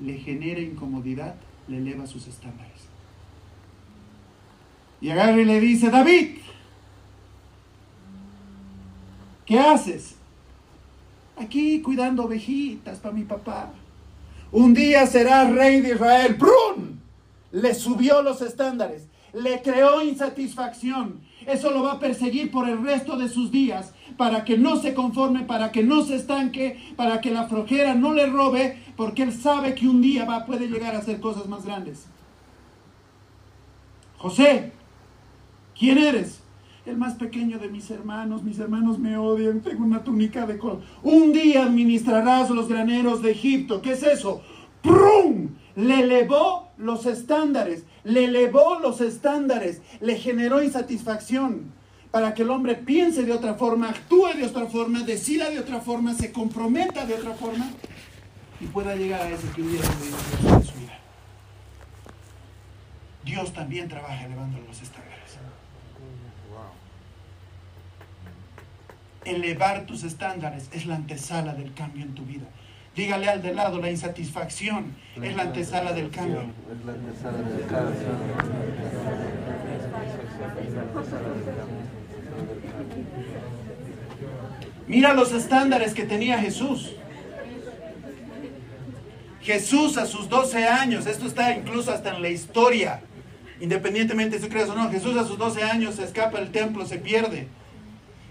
Le 0.00 0.18
genera 0.18 0.60
incomodidad, 0.60 1.34
le 1.66 1.78
eleva 1.78 2.06
sus 2.06 2.28
estándares. 2.28 2.72
Y 5.00 5.10
agarra 5.10 5.40
y 5.40 5.44
le 5.44 5.60
dice, 5.60 5.90
David, 5.90 6.38
¿qué 9.44 9.58
haces? 9.58 10.14
Aquí 11.36 11.82
cuidando 11.82 12.24
ovejitas 12.24 12.98
para 13.00 13.14
mi 13.14 13.24
papá. 13.24 13.72
Un 14.54 14.72
día 14.72 15.04
serás 15.08 15.52
rey 15.52 15.80
de 15.80 15.94
Israel. 15.94 16.34
¡Brun! 16.34 17.00
Le 17.50 17.74
subió 17.74 18.22
los 18.22 18.40
estándares, 18.40 19.08
le 19.32 19.60
creó 19.62 20.00
insatisfacción. 20.00 21.18
Eso 21.44 21.72
lo 21.72 21.82
va 21.82 21.94
a 21.94 21.98
perseguir 21.98 22.52
por 22.52 22.68
el 22.68 22.80
resto 22.84 23.16
de 23.16 23.28
sus 23.28 23.50
días 23.50 23.92
para 24.16 24.44
que 24.44 24.56
no 24.56 24.76
se 24.76 24.94
conforme, 24.94 25.40
para 25.40 25.72
que 25.72 25.82
no 25.82 26.04
se 26.04 26.14
estanque, 26.14 26.78
para 26.94 27.20
que 27.20 27.32
la 27.32 27.48
flojera 27.48 27.96
no 27.96 28.12
le 28.12 28.26
robe, 28.26 28.80
porque 28.96 29.24
él 29.24 29.32
sabe 29.32 29.74
que 29.74 29.88
un 29.88 30.00
día 30.00 30.24
va, 30.24 30.46
puede 30.46 30.68
llegar 30.68 30.94
a 30.94 30.98
hacer 30.98 31.18
cosas 31.18 31.48
más 31.48 31.64
grandes. 31.64 32.06
José, 34.18 34.70
¿quién 35.76 35.98
eres? 35.98 36.43
El 36.86 36.96
más 36.98 37.14
pequeño 37.14 37.58
de 37.58 37.68
mis 37.68 37.90
hermanos, 37.90 38.42
mis 38.42 38.58
hermanos 38.58 38.98
me 38.98 39.16
odian, 39.16 39.60
tengo 39.60 39.84
una 39.84 40.04
túnica 40.04 40.46
de 40.46 40.58
color. 40.58 40.82
Un 41.02 41.32
día 41.32 41.64
administrarás 41.64 42.50
los 42.50 42.68
graneros 42.68 43.22
de 43.22 43.30
Egipto. 43.30 43.80
¿Qué 43.80 43.92
es 43.92 44.02
eso? 44.02 44.42
¡Prum! 44.82 45.50
Le 45.76 46.00
elevó 46.00 46.68
los 46.76 47.06
estándares, 47.06 47.84
le 48.04 48.24
elevó 48.24 48.78
los 48.80 49.00
estándares, 49.00 49.80
le 50.00 50.16
generó 50.16 50.62
insatisfacción 50.62 51.72
para 52.10 52.34
que 52.34 52.42
el 52.42 52.50
hombre 52.50 52.76
piense 52.76 53.24
de 53.24 53.32
otra 53.32 53.54
forma, 53.54 53.88
actúe 53.88 54.34
de 54.36 54.44
otra 54.44 54.66
forma, 54.66 55.02
decida 55.02 55.50
de 55.50 55.58
otra 55.58 55.80
forma, 55.80 56.14
se 56.14 56.30
comprometa 56.30 57.06
de 57.06 57.14
otra 57.14 57.32
forma 57.32 57.70
y 58.60 58.66
pueda 58.66 58.94
llegar 58.94 59.22
a 59.22 59.30
ese 59.30 59.48
que 59.48 59.62
hubiera 59.62 59.84
en 59.84 60.64
su 60.64 60.74
vida. 60.78 60.98
Dios 63.24 63.52
también 63.52 63.88
trabaja 63.88 64.26
elevando 64.26 64.58
los 64.60 64.80
estándares. 64.80 65.13
Elevar 69.24 69.86
tus 69.86 70.04
estándares 70.04 70.68
es 70.72 70.86
la 70.86 70.96
antesala 70.96 71.54
del 71.54 71.72
cambio 71.74 72.04
en 72.04 72.14
tu 72.14 72.24
vida. 72.24 72.46
Dígale 72.94 73.28
al 73.28 73.42
de 73.42 73.54
lado, 73.54 73.80
la 73.80 73.90
insatisfacción 73.90 74.94
es 75.20 75.34
la 75.34 75.42
antesala 75.44 75.92
del 75.92 76.10
cambio. 76.10 76.42
Es 76.42 76.84
la 76.86 76.92
antesala 76.92 77.38
del 77.38 77.66
cambio. 77.66 77.94
Mira 84.86 85.14
los 85.14 85.32
estándares 85.32 85.94
que 85.94 86.04
tenía 86.04 86.38
Jesús. 86.38 86.92
Jesús 89.40 89.98
a 89.98 90.06
sus 90.06 90.28
12 90.28 90.66
años, 90.68 91.06
esto 91.06 91.26
está 91.26 91.54
incluso 91.54 91.92
hasta 91.92 92.14
en 92.14 92.22
la 92.22 92.30
historia, 92.30 93.00
independientemente 93.60 94.38
si 94.38 94.48
crees 94.48 94.70
o 94.70 94.74
no, 94.74 94.90
Jesús 94.90 95.16
a 95.18 95.26
sus 95.26 95.36
12 95.36 95.62
años 95.62 95.96
se 95.96 96.04
escapa 96.04 96.38
del 96.38 96.50
templo, 96.50 96.86
se 96.86 96.98
pierde. 96.98 97.48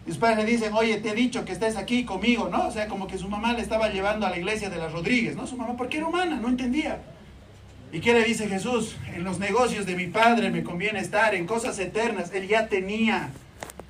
Y 0.06 0.10
sus 0.10 0.18
padres 0.18 0.46
le 0.46 0.52
dicen, 0.52 0.74
oye, 0.74 0.98
te 0.98 1.10
he 1.10 1.16
dicho 1.16 1.46
que 1.46 1.54
estés 1.54 1.78
aquí 1.78 2.04
conmigo, 2.04 2.50
¿no? 2.50 2.68
O 2.68 2.72
sea, 2.72 2.88
como 2.88 3.08
que 3.08 3.18
su 3.18 3.30
mamá 3.30 3.54
le 3.54 3.62
estaba 3.62 3.90
llevando 3.90 4.26
a 4.26 4.30
la 4.30 4.38
iglesia 4.38 4.70
de 4.70 4.78
las 4.78 4.92
Rodríguez, 4.92 5.36
¿no? 5.36 5.48
Su 5.48 5.56
mamá, 5.56 5.78
porque 5.78 5.98
era 5.98 6.08
humana, 6.08 6.36
no 6.36 6.50
entendía. 6.50 7.00
¿Y 7.92 8.00
qué 8.00 8.14
le 8.14 8.24
dice 8.24 8.50
Jesús? 8.50 8.96
En 9.14 9.24
los 9.24 9.40
negocios 9.40 9.86
de 9.86 9.96
mi 9.96 10.08
padre 10.08 10.50
me 10.50 10.64
conviene 10.64 11.00
estar, 11.00 11.36
en 11.36 11.46
cosas 11.46 11.78
eternas. 11.80 12.32
Él 12.34 12.48
ya 12.48 12.68
tenía 12.68 13.30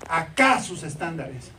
acá 0.09 0.61
sus 0.61 0.84
estándares. 0.84 1.51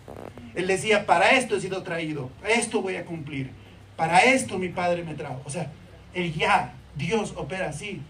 Él 0.54 0.66
decía, 0.66 1.06
para 1.06 1.30
esto 1.30 1.56
he 1.56 1.60
sido 1.60 1.82
traído, 1.82 2.30
esto 2.46 2.80
voy 2.80 2.96
a 2.96 3.04
cumplir, 3.04 3.50
para 3.96 4.20
esto 4.20 4.58
mi 4.58 4.68
padre 4.68 5.02
me 5.02 5.14
trajo. 5.14 5.42
O 5.44 5.50
sea, 5.50 5.72
él 6.12 6.32
ya, 6.32 6.74
Dios 6.94 7.32
opera 7.36 7.70
así. 7.70 8.00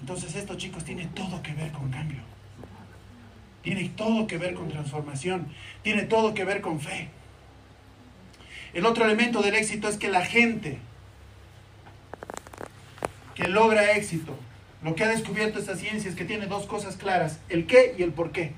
Entonces 0.00 0.34
esto, 0.36 0.54
chicos, 0.56 0.84
tiene 0.84 1.06
todo 1.06 1.42
que 1.42 1.52
ver 1.54 1.72
con 1.72 1.90
cambio. 1.90 2.20
Tiene 3.62 3.88
todo 3.90 4.26
que 4.26 4.38
ver 4.38 4.54
con 4.54 4.68
transformación. 4.68 5.46
Tiene 5.82 6.02
todo 6.02 6.34
que 6.34 6.44
ver 6.44 6.60
con 6.60 6.80
fe. 6.80 7.08
El 8.74 8.86
otro 8.86 9.04
elemento 9.04 9.42
del 9.42 9.54
éxito 9.54 9.88
es 9.88 9.96
que 9.96 10.08
la 10.08 10.24
gente 10.24 10.78
que 13.34 13.48
logra 13.48 13.92
éxito, 13.92 14.36
lo 14.82 14.94
que 14.94 15.04
ha 15.04 15.08
descubierto 15.08 15.58
esta 15.58 15.76
ciencia 15.76 16.10
es 16.10 16.16
que 16.16 16.24
tiene 16.24 16.46
dos 16.46 16.66
cosas 16.66 16.96
claras, 16.96 17.40
el 17.48 17.66
qué 17.66 17.94
y 17.98 18.02
el 18.02 18.12
por 18.12 18.32
qué. 18.32 18.52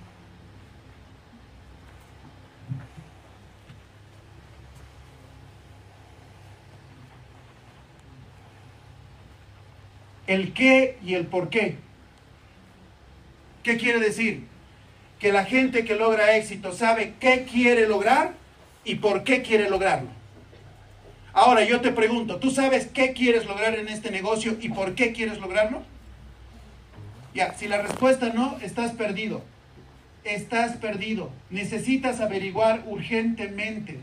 El 10.26 10.54
qué 10.54 10.98
y 11.04 11.14
el 11.14 11.26
por 11.26 11.50
qué. 11.50 11.76
¿Qué 13.62 13.76
quiere 13.76 14.00
decir? 14.00 14.53
Que 15.24 15.32
la 15.32 15.46
gente 15.46 15.86
que 15.86 15.94
logra 15.94 16.36
éxito 16.36 16.74
sabe 16.74 17.14
qué 17.18 17.46
quiere 17.50 17.88
lograr 17.88 18.34
y 18.84 18.96
por 18.96 19.24
qué 19.24 19.40
quiere 19.40 19.70
lograrlo. 19.70 20.10
Ahora 21.32 21.64
yo 21.64 21.80
te 21.80 21.92
pregunto, 21.92 22.36
¿tú 22.36 22.50
sabes 22.50 22.88
qué 22.88 23.14
quieres 23.14 23.46
lograr 23.46 23.74
en 23.78 23.88
este 23.88 24.10
negocio 24.10 24.58
y 24.60 24.68
por 24.68 24.94
qué 24.94 25.14
quieres 25.14 25.38
lograrlo? 25.38 25.82
Ya, 27.34 27.54
si 27.54 27.68
la 27.68 27.80
respuesta 27.80 28.34
no, 28.34 28.58
estás 28.60 28.92
perdido. 28.92 29.42
Estás 30.24 30.76
perdido. 30.76 31.30
Necesitas 31.48 32.20
averiguar 32.20 32.82
urgentemente. 32.84 34.00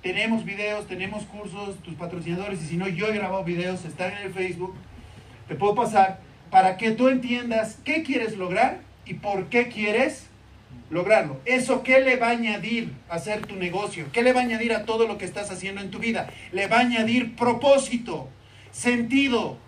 Tenemos 0.00 0.46
videos, 0.46 0.86
tenemos 0.86 1.24
cursos, 1.24 1.76
tus 1.82 1.92
patrocinadores, 1.96 2.62
y 2.62 2.68
si 2.68 2.78
no, 2.78 2.88
yo 2.88 3.08
he 3.08 3.12
grabado 3.12 3.44
videos, 3.44 3.84
están 3.84 4.12
en 4.12 4.28
el 4.28 4.32
Facebook. 4.32 4.74
Te 5.46 5.56
puedo 5.56 5.74
pasar 5.74 6.20
para 6.50 6.78
que 6.78 6.92
tú 6.92 7.10
entiendas 7.10 7.76
qué 7.84 8.02
quieres 8.02 8.38
lograr 8.38 8.80
y 9.04 9.12
por 9.12 9.50
qué 9.50 9.68
quieres 9.68 10.30
lograrlo. 10.94 11.40
¿Eso 11.44 11.82
qué 11.82 12.00
le 12.00 12.16
va 12.16 12.28
a 12.28 12.30
añadir 12.30 12.94
a 13.10 13.16
hacer 13.16 13.44
tu 13.46 13.56
negocio? 13.56 14.06
¿Qué 14.12 14.22
le 14.22 14.32
va 14.32 14.40
a 14.40 14.44
añadir 14.44 14.72
a 14.72 14.84
todo 14.84 15.06
lo 15.06 15.18
que 15.18 15.24
estás 15.24 15.50
haciendo 15.50 15.80
en 15.80 15.90
tu 15.90 15.98
vida? 15.98 16.30
Le 16.52 16.68
va 16.68 16.78
a 16.78 16.80
añadir 16.80 17.34
propósito, 17.34 18.28
sentido. 18.70 19.58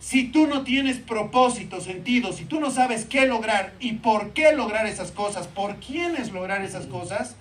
Si 0.00 0.24
tú 0.24 0.48
no 0.48 0.64
tienes 0.64 0.98
propósito, 0.98 1.80
sentido, 1.80 2.32
si 2.32 2.46
tú 2.46 2.58
no 2.58 2.70
sabes 2.70 3.04
qué 3.04 3.26
lograr 3.26 3.74
y 3.78 3.92
por 3.92 4.32
qué 4.32 4.52
lograr 4.52 4.86
esas 4.86 5.12
cosas, 5.12 5.46
por 5.46 5.76
quiénes 5.76 6.32
lograr 6.32 6.62
esas 6.62 6.86
cosas, 6.86 7.36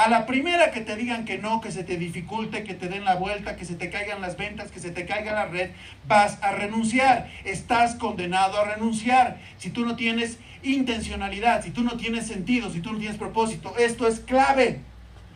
a 0.00 0.08
la 0.08 0.24
primera 0.24 0.70
que 0.70 0.80
te 0.80 0.96
digan 0.96 1.26
que 1.26 1.36
no, 1.36 1.60
que 1.60 1.70
se 1.70 1.84
te 1.84 1.98
dificulte, 1.98 2.64
que 2.64 2.72
te 2.72 2.88
den 2.88 3.04
la 3.04 3.16
vuelta, 3.16 3.56
que 3.56 3.66
se 3.66 3.74
te 3.74 3.90
caigan 3.90 4.22
las 4.22 4.38
ventas, 4.38 4.70
que 4.70 4.80
se 4.80 4.90
te 4.90 5.04
caiga 5.04 5.34
la 5.34 5.44
red, 5.44 5.72
vas 6.08 6.38
a 6.42 6.52
renunciar. 6.52 7.28
Estás 7.44 7.96
condenado 7.96 8.58
a 8.58 8.64
renunciar. 8.64 9.38
Si 9.58 9.68
tú 9.68 9.84
no 9.84 9.96
tienes 9.96 10.38
intencionalidad, 10.62 11.62
si 11.62 11.70
tú 11.70 11.82
no 11.82 11.98
tienes 11.98 12.26
sentido, 12.26 12.70
si 12.70 12.80
tú 12.80 12.94
no 12.94 12.98
tienes 12.98 13.18
propósito, 13.18 13.74
esto 13.76 14.08
es 14.08 14.20
clave. 14.20 14.80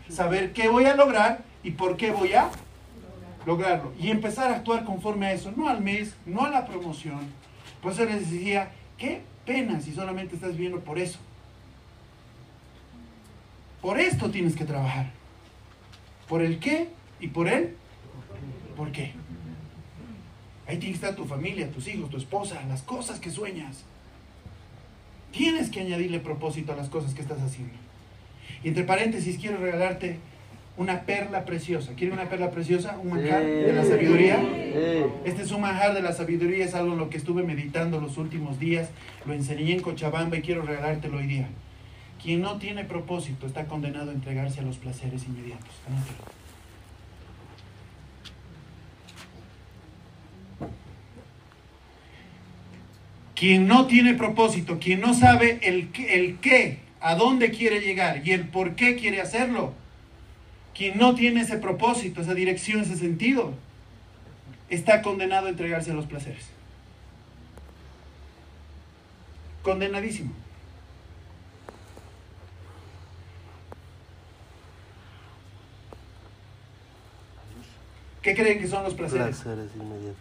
Saber 0.09 0.55
qué 0.55 0.69
voy 0.69 0.87
a 0.87 0.97
lograr 0.97 1.43
y 1.63 1.73
por 1.73 1.99
qué 1.99 2.11
voy 2.11 2.33
a 2.33 2.49
lograrlo. 3.45 3.93
Y 4.01 4.11
empezar 4.11 4.51
a 4.51 4.57
actuar 4.57 4.87
conforme 4.87 5.27
a 5.27 5.33
eso, 5.33 5.53
no 5.55 5.69
al 5.69 5.83
mes, 5.83 6.15
no 6.25 6.43
a 6.43 6.49
la 6.49 6.65
promoción. 6.65 7.21
Por 7.83 7.93
eso 7.93 8.07
les 8.07 8.31
decía, 8.31 8.71
qué 8.97 9.21
pena 9.45 9.83
si 9.83 9.93
solamente 9.93 10.37
estás 10.37 10.57
viendo 10.57 10.81
por 10.81 10.99
eso. 10.99 11.19
Por 13.85 14.01
esto 14.01 14.31
tienes 14.31 14.57
que 14.57 14.65
trabajar. 14.65 15.11
Por 16.27 16.41
el 16.41 16.59
qué 16.59 16.89
y 17.21 17.29
por 17.29 17.49
el 17.49 17.77
por 18.79 18.91
qué. 18.91 19.13
Ahí 20.67 20.79
tiene 20.79 20.93
que 20.93 21.05
estar 21.05 21.15
tu 21.15 21.27
familia, 21.27 21.71
tus 21.71 21.87
hijos, 21.89 22.09
tu 22.09 22.17
esposa, 22.17 22.63
las 22.67 22.81
cosas 22.81 23.21
que 23.21 23.31
sueñas. 23.31 23.85
Tienes 25.33 25.69
que 25.69 25.81
añadirle 25.81 26.19
propósito 26.19 26.73
a 26.73 26.77
las 26.77 26.89
cosas 26.89 27.13
que 27.13 27.21
estás 27.21 27.43
haciendo. 27.43 27.75
Y 28.63 28.69
entre 28.69 28.85
paréntesis, 28.85 29.37
quiero 29.37 29.59
regalarte 29.59 30.17
una 30.79 31.03
perla 31.03 31.45
preciosa. 31.45 31.93
¿Quieren 31.95 32.19
una 32.19 32.31
perla 32.31 32.51
preciosa? 32.51 32.99
Un 32.99 33.11
manjar 33.11 33.45
de 33.45 33.71
la 33.71 33.85
sabiduría. 33.85 34.39
Sí. 34.41 35.05
Este 35.27 35.43
es 35.43 35.53
un 35.53 35.61
manjar 35.61 35.93
de 35.93 36.01
la 36.01 36.15
sabiduría, 36.15 36.65
es 36.65 36.75
algo 36.75 36.95
en 36.95 37.01
lo 37.01 37.11
que 37.11 37.19
estuve 37.19 37.43
meditando 37.43 38.01
los 38.01 38.17
últimos 38.17 38.59
días. 38.59 38.89
Lo 39.27 39.35
enseñé 39.35 39.75
en 39.75 39.83
Cochabamba 39.83 40.39
y 40.39 40.41
quiero 40.41 40.63
regalártelo 40.63 41.19
hoy 41.19 41.27
día. 41.27 41.51
Quien 42.25 42.41
no 42.41 42.57
tiene 42.57 42.85
propósito 42.85 43.47
está 43.47 43.67
condenado 43.67 44.11
a 44.11 44.15
entregarse 44.15 44.61
a 44.61 44.63
los 44.63 44.79
placeres 44.79 45.27
inmediatos. 45.27 45.69
Quien 53.35 53.69
no 53.69 53.87
tiene 53.87 54.15
propósito, 54.15 54.79
quien 54.79 55.03
no 55.03 55.13
sabe 55.13 55.59
el 55.63 55.91
qué, 56.41 56.79
a 57.03 57.15
dónde 57.15 57.51
quiere 57.51 57.81
llegar 57.81 58.27
y 58.27 58.33
el 58.33 58.49
por 58.49 58.75
qué 58.75 58.97
quiere 58.97 59.21
hacerlo, 59.21 59.75
quien 60.75 60.97
no 60.97 61.15
tiene 61.15 61.43
ese 61.43 61.59
propósito, 61.59 62.23
esa 62.23 62.33
dirección, 62.33 62.81
ese 62.81 62.97
sentido, 62.97 63.53
está 64.71 65.03
condenado 65.03 65.49
a 65.49 65.51
entregarse 65.51 65.91
a 65.91 65.95
los 65.95 66.07
placeres. 66.07 66.47
Condenadísimo. 69.63 70.44
¿Qué 78.25 78.35
creen 78.35 78.59
que 78.59 78.67
son 78.67 78.83
los 78.83 78.95
placeres? 78.95 79.37
Placeres 79.37 79.71
inmediatos. 79.77 80.17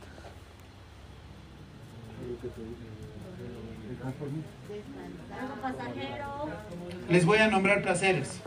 Les 7.09 7.25
voy 7.25 7.37
a 7.37 7.47
nombrar 7.47 7.81
placeres. 7.81 8.41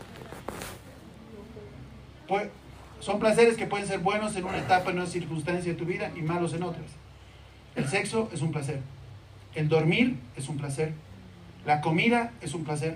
Son 2.99 3.19
placeres 3.19 3.57
que 3.57 3.65
pueden 3.65 3.87
ser 3.87 3.99
buenos 3.99 4.35
en 4.35 4.45
una 4.45 4.59
etapa, 4.59 4.91
en 4.91 4.97
una 4.97 5.07
circunstancia 5.07 5.71
de 5.71 5.77
tu 5.77 5.85
vida 5.85 6.11
y 6.15 6.21
malos 6.21 6.53
en 6.53 6.61
otras. 6.61 6.85
El 7.75 7.87
sexo 7.87 8.29
es 8.31 8.43
un 8.43 8.51
placer. 8.51 8.81
El 9.55 9.69
dormir 9.69 10.17
es 10.35 10.49
un 10.49 10.57
placer. 10.57 10.93
La 11.65 11.81
comida 11.81 12.31
es 12.41 12.53
un 12.53 12.63
placer. 12.63 12.95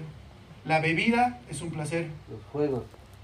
La 0.66 0.80
bebida 0.80 1.40
es 1.50 1.64
un 1.64 1.72
placer. 1.72 2.10
Los 2.30 2.44
juegos. 2.52 2.84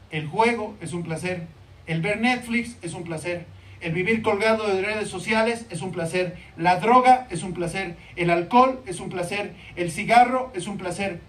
El 0.10 0.28
juego 0.28 0.76
es 0.82 0.94
un 0.94 1.04
placer. 1.04 1.46
El 1.88 2.02
ver 2.02 2.20
Netflix 2.22 2.76
es 2.82 2.94
un 2.94 3.04
placer. 3.04 3.46
El 3.80 3.94
vivir 3.94 4.22
colgado 4.22 4.68
de 4.68 4.82
redes 4.82 5.10
sociales 5.10 5.66
es 5.70 5.82
un 5.82 5.92
placer. 5.92 6.36
La 6.58 6.78
droga 6.80 7.28
es 7.30 7.44
un 7.44 7.54
placer. 7.54 7.96
El 8.16 8.30
alcohol 8.30 8.82
es 8.86 9.00
un 9.00 9.10
placer. 9.10 9.54
El 9.76 9.92
cigarro 9.92 10.52
es 10.56 10.68
un 10.68 10.78
placer. 10.78 11.20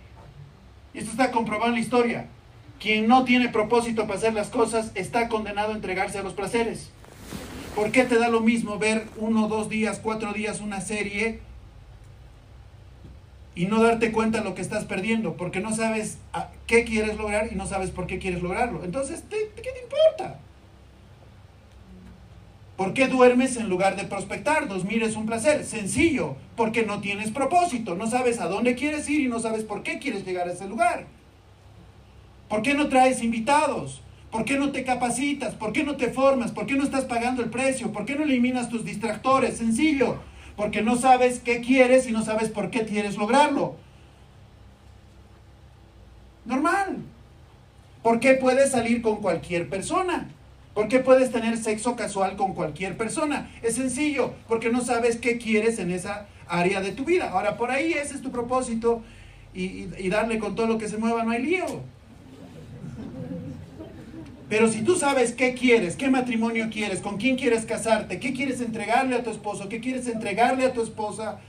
Esto 0.94 1.10
está 1.10 1.30
comprobado 1.30 1.68
en 1.68 1.74
la 1.74 1.80
historia. 1.80 2.26
Quien 2.80 3.06
no 3.06 3.24
tiene 3.24 3.48
propósito 3.48 4.06
para 4.06 4.18
hacer 4.18 4.34
las 4.34 4.48
cosas 4.48 4.92
está 4.94 5.28
condenado 5.28 5.72
a 5.72 5.76
entregarse 5.76 6.18
a 6.18 6.22
los 6.22 6.32
placeres. 6.32 6.90
¿Por 7.74 7.92
qué 7.92 8.04
te 8.04 8.18
da 8.18 8.28
lo 8.28 8.40
mismo 8.40 8.78
ver 8.78 9.06
uno, 9.16 9.46
dos 9.46 9.68
días, 9.68 10.00
cuatro 10.02 10.32
días 10.32 10.60
una 10.60 10.80
serie 10.80 11.40
y 13.54 13.66
no 13.66 13.82
darte 13.82 14.12
cuenta 14.12 14.42
lo 14.42 14.54
que 14.54 14.62
estás 14.62 14.84
perdiendo? 14.84 15.34
Porque 15.36 15.60
no 15.60 15.74
sabes 15.74 16.18
qué 16.66 16.84
quieres 16.84 17.16
lograr 17.16 17.48
y 17.52 17.56
no 17.56 17.66
sabes 17.66 17.90
por 17.90 18.06
qué 18.06 18.18
quieres 18.18 18.42
lograrlo. 18.42 18.84
Entonces, 18.84 19.22
¿te- 19.28 19.50
¿qué 19.56 19.70
te 19.70 19.82
importa? 19.82 20.38
¿Por 22.78 22.94
qué 22.94 23.08
duermes 23.08 23.56
en 23.56 23.68
lugar 23.68 23.96
de 23.96 24.04
prospectar? 24.04 24.68
Dormir 24.68 25.02
es 25.02 25.16
un 25.16 25.26
placer. 25.26 25.64
Sencillo, 25.64 26.36
porque 26.54 26.86
no 26.86 27.00
tienes 27.00 27.32
propósito, 27.32 27.96
no 27.96 28.06
sabes 28.06 28.38
a 28.38 28.46
dónde 28.46 28.76
quieres 28.76 29.10
ir 29.10 29.20
y 29.20 29.26
no 29.26 29.40
sabes 29.40 29.64
por 29.64 29.82
qué 29.82 29.98
quieres 29.98 30.24
llegar 30.24 30.46
a 30.46 30.52
ese 30.52 30.68
lugar. 30.68 31.06
¿Por 32.48 32.62
qué 32.62 32.74
no 32.74 32.88
traes 32.88 33.20
invitados? 33.20 34.00
¿Por 34.30 34.44
qué 34.44 34.56
no 34.56 34.70
te 34.70 34.84
capacitas? 34.84 35.56
¿Por 35.56 35.72
qué 35.72 35.82
no 35.82 35.96
te 35.96 36.12
formas? 36.12 36.52
¿Por 36.52 36.66
qué 36.66 36.74
no 36.74 36.84
estás 36.84 37.04
pagando 37.04 37.42
el 37.42 37.50
precio? 37.50 37.90
¿Por 37.92 38.04
qué 38.04 38.14
no 38.14 38.22
eliminas 38.22 38.68
tus 38.68 38.84
distractores? 38.84 39.56
Sencillo, 39.56 40.18
porque 40.56 40.80
no 40.80 40.94
sabes 40.94 41.40
qué 41.40 41.60
quieres 41.60 42.08
y 42.08 42.12
no 42.12 42.24
sabes 42.24 42.48
por 42.48 42.70
qué 42.70 42.84
quieres 42.84 43.16
lograrlo. 43.16 43.74
Normal. 46.44 46.98
¿Por 48.04 48.20
qué 48.20 48.34
puedes 48.34 48.70
salir 48.70 49.02
con 49.02 49.16
cualquier 49.16 49.68
persona? 49.68 50.28
¿Por 50.78 50.86
qué 50.86 51.00
puedes 51.00 51.32
tener 51.32 51.56
sexo 51.56 51.96
casual 51.96 52.36
con 52.36 52.54
cualquier 52.54 52.96
persona? 52.96 53.50
Es 53.64 53.74
sencillo, 53.74 54.34
porque 54.46 54.70
no 54.70 54.80
sabes 54.80 55.16
qué 55.16 55.36
quieres 55.36 55.80
en 55.80 55.90
esa 55.90 56.28
área 56.46 56.80
de 56.80 56.92
tu 56.92 57.04
vida. 57.04 57.30
Ahora, 57.30 57.56
por 57.56 57.72
ahí 57.72 57.94
ese 57.94 58.14
es 58.14 58.22
tu 58.22 58.30
propósito 58.30 59.02
y, 59.52 59.88
y- 59.98 60.08
darle 60.08 60.38
con 60.38 60.54
todo 60.54 60.68
lo 60.68 60.78
que 60.78 60.88
se 60.88 60.96
mueva, 60.96 61.24
no 61.24 61.32
hay 61.32 61.42
lío. 61.42 61.64
Pero 64.48 64.68
si 64.68 64.82
tú 64.82 64.94
sabes 64.94 65.32
qué 65.32 65.54
quieres, 65.54 65.96
qué 65.96 66.10
matrimonio 66.10 66.68
quieres, 66.70 67.00
con 67.00 67.16
quién 67.16 67.34
quieres 67.34 67.64
casarte, 67.64 68.20
qué 68.20 68.32
quieres 68.32 68.60
entregarle 68.60 69.16
a 69.16 69.24
tu 69.24 69.30
esposo, 69.30 69.68
qué 69.68 69.80
quieres 69.80 70.06
entregarle 70.06 70.64
a 70.64 70.72
tu 70.72 70.80
esposa, 70.80 71.40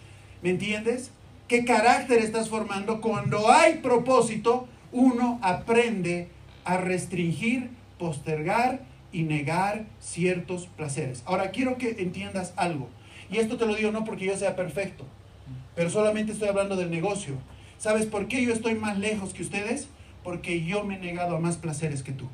¿me 0.41 0.49
entiendes? 0.49 1.11
¿Qué 1.47 1.65
carácter 1.65 2.17
estás 2.17 2.49
formando? 2.49 2.99
Cuando 2.99 3.51
hay 3.51 3.75
propósito, 3.75 4.67
uno 4.91 5.38
aprende 5.43 6.30
a 6.65 6.77
restringir, 6.77 7.69
postergar 7.99 8.88
y 9.12 9.24
negar 9.24 9.86
ciertos 9.99 10.68
placeres. 10.68 11.24
Ahora 11.26 11.51
quiero 11.51 11.78
que 11.78 11.89
entiendas 11.99 12.53
algo. 12.55 12.89
Y 13.32 13.38
esto 13.38 13.57
te 13.57 13.66
lo 13.66 13.76
digo 13.76 13.91
no 13.91 14.03
porque 14.03 14.26
yo 14.26 14.36
sea 14.38 14.55
perfecto, 14.55 15.05
pero 15.76 15.89
solamente 15.89 16.32
estoy 16.32 16.49
hablando 16.49 16.76
del 16.76 16.89
negocio. 16.89 17.36
¿Sabes 17.78 18.05
por 18.05 18.28
qué 18.28 18.43
yo 18.43 18.53
estoy 18.53 18.76
más 18.76 18.97
lejos 18.97 19.34
que 19.34 19.43
ustedes? 19.43 19.88
Porque 20.24 20.64
yo 20.66 20.84
me 20.84 20.95
he 20.95 20.99
negado 20.99 21.36
a 21.36 21.39
más 21.39 21.57
placeres 21.57 22.03
que 22.03 22.12
tú. 22.12 22.28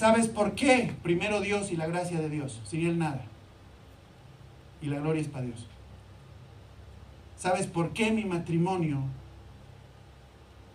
¿Sabes 0.00 0.28
por 0.28 0.54
qué? 0.54 0.94
Primero 1.02 1.42
Dios 1.42 1.70
y 1.70 1.76
la 1.76 1.86
gracia 1.86 2.18
de 2.20 2.30
Dios, 2.30 2.62
sin 2.64 2.86
Él 2.86 2.98
nada. 2.98 3.22
Y 4.80 4.86
la 4.86 4.98
gloria 4.98 5.20
es 5.20 5.28
para 5.28 5.44
Dios. 5.44 5.66
¿Sabes 7.40 7.66
por 7.66 7.94
qué 7.94 8.10
mi 8.10 8.26
matrimonio 8.26 9.00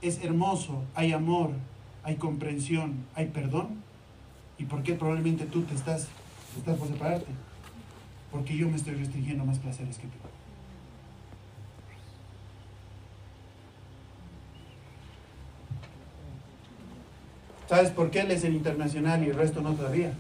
es 0.02 0.24
hermoso? 0.24 0.84
Hay 0.96 1.14
amor, 1.14 1.52
hay 2.02 2.16
comprensión, 2.16 3.06
hay 3.14 3.28
perdón. 3.28 3.84
¿Y 4.58 4.66
por 4.66 4.82
qué 4.82 4.96
probablemente 4.96 5.46
tú 5.46 5.62
te 5.62 5.76
estás, 5.76 6.08
estás 6.58 6.76
por 6.80 6.88
separarte? 6.88 7.28
Porque 8.32 8.58
yo 8.58 8.68
me 8.68 8.78
estoy 8.78 8.96
restringiendo 8.96 9.46
más 9.46 9.60
placeres 9.60 9.98
que 9.98 10.08
tú. 10.08 10.18
¿Sabes 17.70 17.92
por 17.92 18.10
qué 18.10 18.22
él 18.22 18.32
es 18.32 18.44
el 18.44 18.56
internacional 18.56 19.24
y 19.24 19.30
el 19.30 19.36
resto 19.36 19.62
no 19.62 19.74
todavía? 19.74 20.14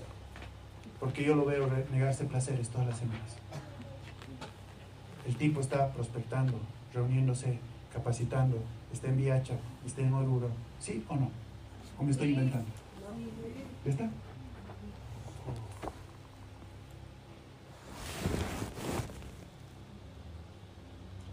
Porque 0.99 1.23
yo 1.23 1.35
lo 1.35 1.45
veo 1.45 1.67
negarse 1.91 2.25
placeres 2.25 2.69
todas 2.69 2.85
las 2.85 2.99
semanas. 2.99 3.44
El 5.26 5.36
tipo 5.36 5.59
está 5.59 5.91
prospectando, 5.91 6.53
reuniéndose, 6.93 7.57
capacitando, 7.91 8.57
está 8.93 9.07
en 9.07 9.17
Viacha, 9.17 9.55
está 9.86 10.01
en 10.01 10.13
Oruro. 10.13 10.49
¿Sí 10.80 11.03
o 11.07 11.15
no? 11.15 11.30
¿O 11.97 12.03
me 12.03 12.11
estoy 12.11 12.30
inventando? 12.30 12.69
¿Ya 13.84 13.91
está? 13.91 14.09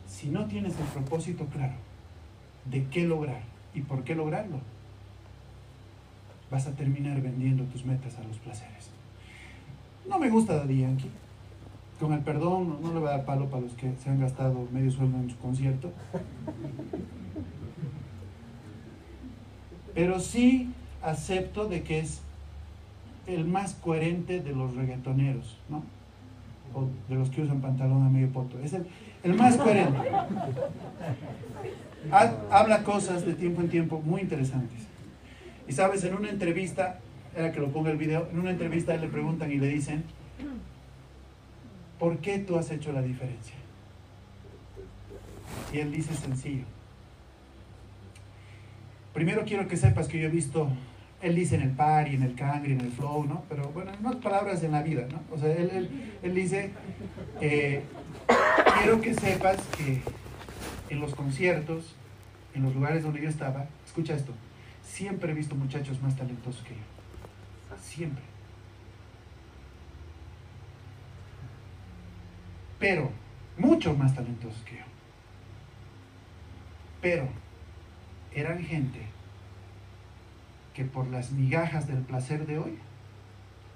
Si 0.09 0.28
no 0.28 0.47
tienes 0.47 0.78
el 0.78 0.86
propósito 0.86 1.47
claro 1.47 1.74
de 2.66 2.86
qué 2.86 3.07
lograr 3.07 3.43
y 3.74 3.80
por 3.80 4.05
qué 4.05 4.14
lograrlo, 4.14 4.61
vas 6.51 6.66
a 6.66 6.72
terminar 6.72 7.20
vendiendo 7.20 7.64
tus 7.64 7.84
metas 7.84 8.16
a 8.16 8.22
los 8.22 8.38
placeres. 8.38 8.90
No 10.09 10.18
me 10.18 10.30
gusta 10.30 10.57
Daddy 10.57 10.80
Yankee. 10.80 11.11
Con 12.03 12.12
el 12.14 12.18
perdón, 12.18 12.78
no, 12.82 12.92
le 12.92 12.98
voy 12.98 13.07
a 13.11 13.12
dar 13.12 13.24
palo 13.24 13.46
para 13.48 13.62
los 13.62 13.74
que 13.74 13.92
se 14.03 14.11
han 14.11 14.18
gastado 14.18 14.66
medio 14.72 14.90
sueldo 14.90 15.18
en 15.18 15.30
su 15.30 15.38
concierto. 15.38 15.92
Pero 19.94 20.18
sí 20.18 20.68
acepto 21.00 21.68
de 21.68 21.84
que 21.84 22.00
es 22.00 22.20
el 23.28 23.44
más 23.44 23.74
coherente 23.74 24.40
de 24.40 24.53
los 24.53 24.74
reggaetoneros, 24.74 25.57
¿no? 25.68 25.84
O 26.74 26.88
de 27.09 27.14
los 27.14 27.30
que 27.30 27.42
usan 27.42 27.61
pantalón 27.61 28.05
a 28.05 28.09
medio 28.09 28.30
poto. 28.30 28.59
Es 28.59 28.72
el, 28.72 29.34
más 29.34 29.57
coherente. 29.57 30.11
Ha- 32.11 32.32
habla 32.50 32.82
cosas 32.82 33.24
de 33.24 33.34
tiempo 33.34 33.61
en 33.61 33.68
tiempo 33.68 34.03
muy 34.05 34.22
interesantes. 34.22 34.80
Y 35.68 35.72
sabes, 35.72 36.03
en 36.03 36.16
una 36.16 36.30
entrevista, 36.30 36.98
era 37.36 37.53
que 37.53 37.61
lo 37.61 37.68
ponga 37.68 37.92
el 37.92 37.96
video, 37.96 38.26
en 38.32 38.40
una 38.40 38.50
entrevista 38.50 38.96
le 38.96 39.07
preguntan 39.07 39.53
y 39.53 39.59
le 39.59 39.68
dicen, 39.68 40.03
¿por 42.03 42.18
qué 42.18 42.40
tú 42.40 42.59
has 42.59 42.68
hecho 42.72 42.90
la 42.92 43.00
diferencia? 43.00 43.55
Y 45.72 45.78
él 45.78 45.92
dice 45.92 46.12
sencillo. 46.16 46.64
Primero 49.14 49.44
quiero 49.44 49.68
que 49.68 49.76
sepas 49.76 50.09
que 50.09 50.18
yo 50.20 50.26
he 50.26 50.30
visto, 50.32 50.68
él 51.20 51.36
dice 51.36 51.55
en 51.55 51.62
el 51.62 51.70
party, 51.70 52.16
en 52.16 52.24
el 52.24 52.34
cangre, 52.34 52.72
en 52.72 52.80
el 52.80 52.90
flow, 52.90 53.24
¿no? 53.24 53.44
Pero 53.48 53.68
bueno, 53.68 53.92
en 53.94 54.05
otras 54.05 54.20
palabras 54.20 54.64
en 54.64 54.72
la 54.72 54.82
vida, 54.82 55.07
¿no? 55.12 55.20
O 55.32 55.38
sea, 55.38 55.53
él, 55.55 55.70
él- 55.72 55.90
él 56.24 56.34
dice, 56.34 56.72
eh, 57.40 57.82
quiero 58.80 59.00
que 59.00 59.14
sepas 59.14 59.59
que 59.76 60.03
en 60.90 60.98
los 61.00 61.14
conciertos, 61.14 61.94
en 62.53 62.64
los 62.64 62.74
lugares 62.74 63.05
donde 63.05 63.22
yo 63.22 63.28
estaba, 63.28 63.66
escucha 63.86 64.14
esto, 64.14 64.32
siempre 64.84 65.30
he 65.30 65.34
visto 65.36 65.55
muchachos 65.55 66.03
más 66.03 66.16
talentosos 66.16 66.62
que 66.64 66.70
yo. 66.70 67.76
Siempre. 67.80 68.24
Pero, 72.83 73.12
mucho 73.59 73.95
más 73.95 74.12
talentosos 74.12 74.61
que 74.64 74.78
yo. 74.78 74.85
Pero, 77.01 77.28
eran 78.35 78.59
gente 78.64 79.07
que 80.74 80.85
por 80.85 81.07
las 81.07 81.30
migajas 81.30 81.87
del 81.87 81.99
placer 81.99 82.45
de 82.45 82.59
hoy 82.59 82.76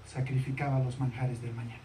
sacrificaba 0.05 0.81
los 0.81 0.99
manjares 0.99 1.41
del 1.41 1.55
mañana. 1.55 1.79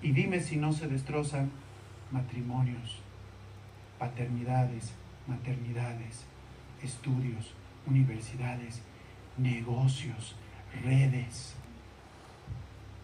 Y 0.00 0.12
dime 0.12 0.38
si 0.38 0.58
no 0.58 0.72
se 0.72 0.86
destrozan 0.86 1.50
matrimonios, 2.12 3.00
paternidades, 3.98 4.92
maternidades, 5.26 6.24
estudios, 6.84 7.52
universidades, 7.84 8.80
negocios, 9.38 10.36
redes, 10.84 11.56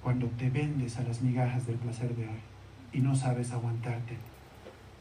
cuando 0.07 0.29
te 0.39 0.49
vendes 0.51 0.97
a 0.99 1.03
las 1.03 1.21
migajas 1.21 1.67
del 1.67 1.75
placer 1.79 2.15
de 2.15 2.29
hoy 2.29 2.39
y 2.93 3.01
no 3.01 3.17
sabes 3.17 3.51
aguantarte 3.51 4.17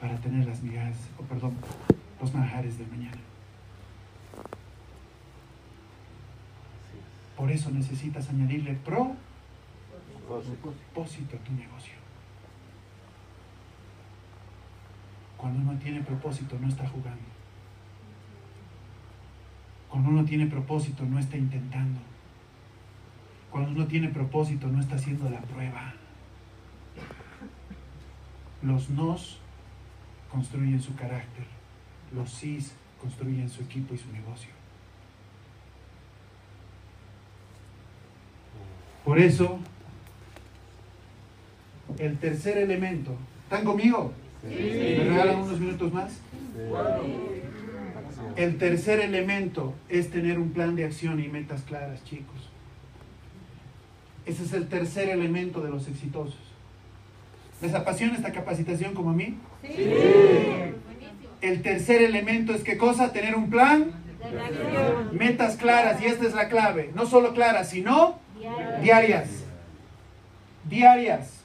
para 0.01 0.15
tener 0.17 0.47
las 0.47 0.63
migajas, 0.63 0.97
o 1.19 1.21
perdón, 1.21 1.53
los 2.19 2.33
manjares 2.33 2.79
de 2.79 2.87
mañana. 2.87 3.21
Por 7.37 7.51
eso 7.51 7.69
necesitas 7.69 8.29
añadirle 8.29 8.73
pro 8.83 9.15
propósito 10.27 11.37
a 11.37 11.39
tu 11.39 11.53
negocio. 11.53 11.93
Cuando 15.37 15.69
uno 15.69 15.79
tiene 15.79 16.01
propósito 16.01 16.57
no 16.59 16.67
está 16.67 16.89
jugando. 16.89 17.29
Cuando 19.87 20.09
uno 20.09 20.25
tiene 20.25 20.47
propósito 20.47 21.05
no 21.05 21.19
está 21.19 21.37
intentando. 21.37 22.14
Cuando 23.55 23.71
uno 23.71 23.87
tiene 23.87 24.09
propósito 24.09 24.67
no 24.67 24.81
está 24.81 24.95
haciendo 24.95 25.29
la 25.29 25.39
prueba. 25.39 25.93
Los 28.61 28.89
nos 28.89 29.39
construyen 30.29 30.81
su 30.81 30.93
carácter, 30.93 31.45
los 32.13 32.29
sís 32.29 32.73
construyen 32.99 33.49
su 33.49 33.63
equipo 33.63 33.95
y 33.95 33.97
su 33.97 34.11
negocio. 34.11 34.49
Por 39.05 39.19
eso, 39.19 39.57
el 41.97 42.17
tercer 42.17 42.57
elemento, 42.57 43.15
¿están 43.43 43.63
conmigo? 43.63 44.11
¿Me 44.43 45.01
regalan 45.01 45.43
unos 45.43 45.61
minutos 45.61 45.93
más? 45.93 46.19
El 48.35 48.57
tercer 48.57 48.99
elemento 48.99 49.73
es 49.87 50.11
tener 50.11 50.39
un 50.39 50.51
plan 50.51 50.75
de 50.75 50.83
acción 50.83 51.21
y 51.21 51.29
metas 51.29 51.61
claras, 51.61 52.03
chicos. 52.03 52.49
Ese 54.25 54.43
es 54.43 54.53
el 54.53 54.67
tercer 54.67 55.09
elemento 55.09 55.61
de 55.61 55.69
los 55.69 55.87
exitosos. 55.87 56.37
¿Les 57.61 57.73
apasiona 57.73 58.15
esta 58.15 58.31
capacitación 58.31 58.93
como 58.93 59.11
a 59.11 59.13
mí? 59.13 59.37
El 61.41 61.61
tercer 61.61 62.01
elemento 62.01 62.53
es 62.53 62.63
qué 62.63 62.77
cosa? 62.77 63.11
Tener 63.11 63.35
un 63.35 63.49
plan, 63.49 63.91
metas 65.11 65.55
claras, 65.57 66.01
y 66.01 66.05
esta 66.05 66.25
es 66.25 66.33
la 66.33 66.49
clave. 66.49 66.91
No 66.95 67.05
solo 67.05 67.33
claras, 67.33 67.69
sino 67.69 68.19
diarias. 68.81 69.29
Diarias. 70.67 71.41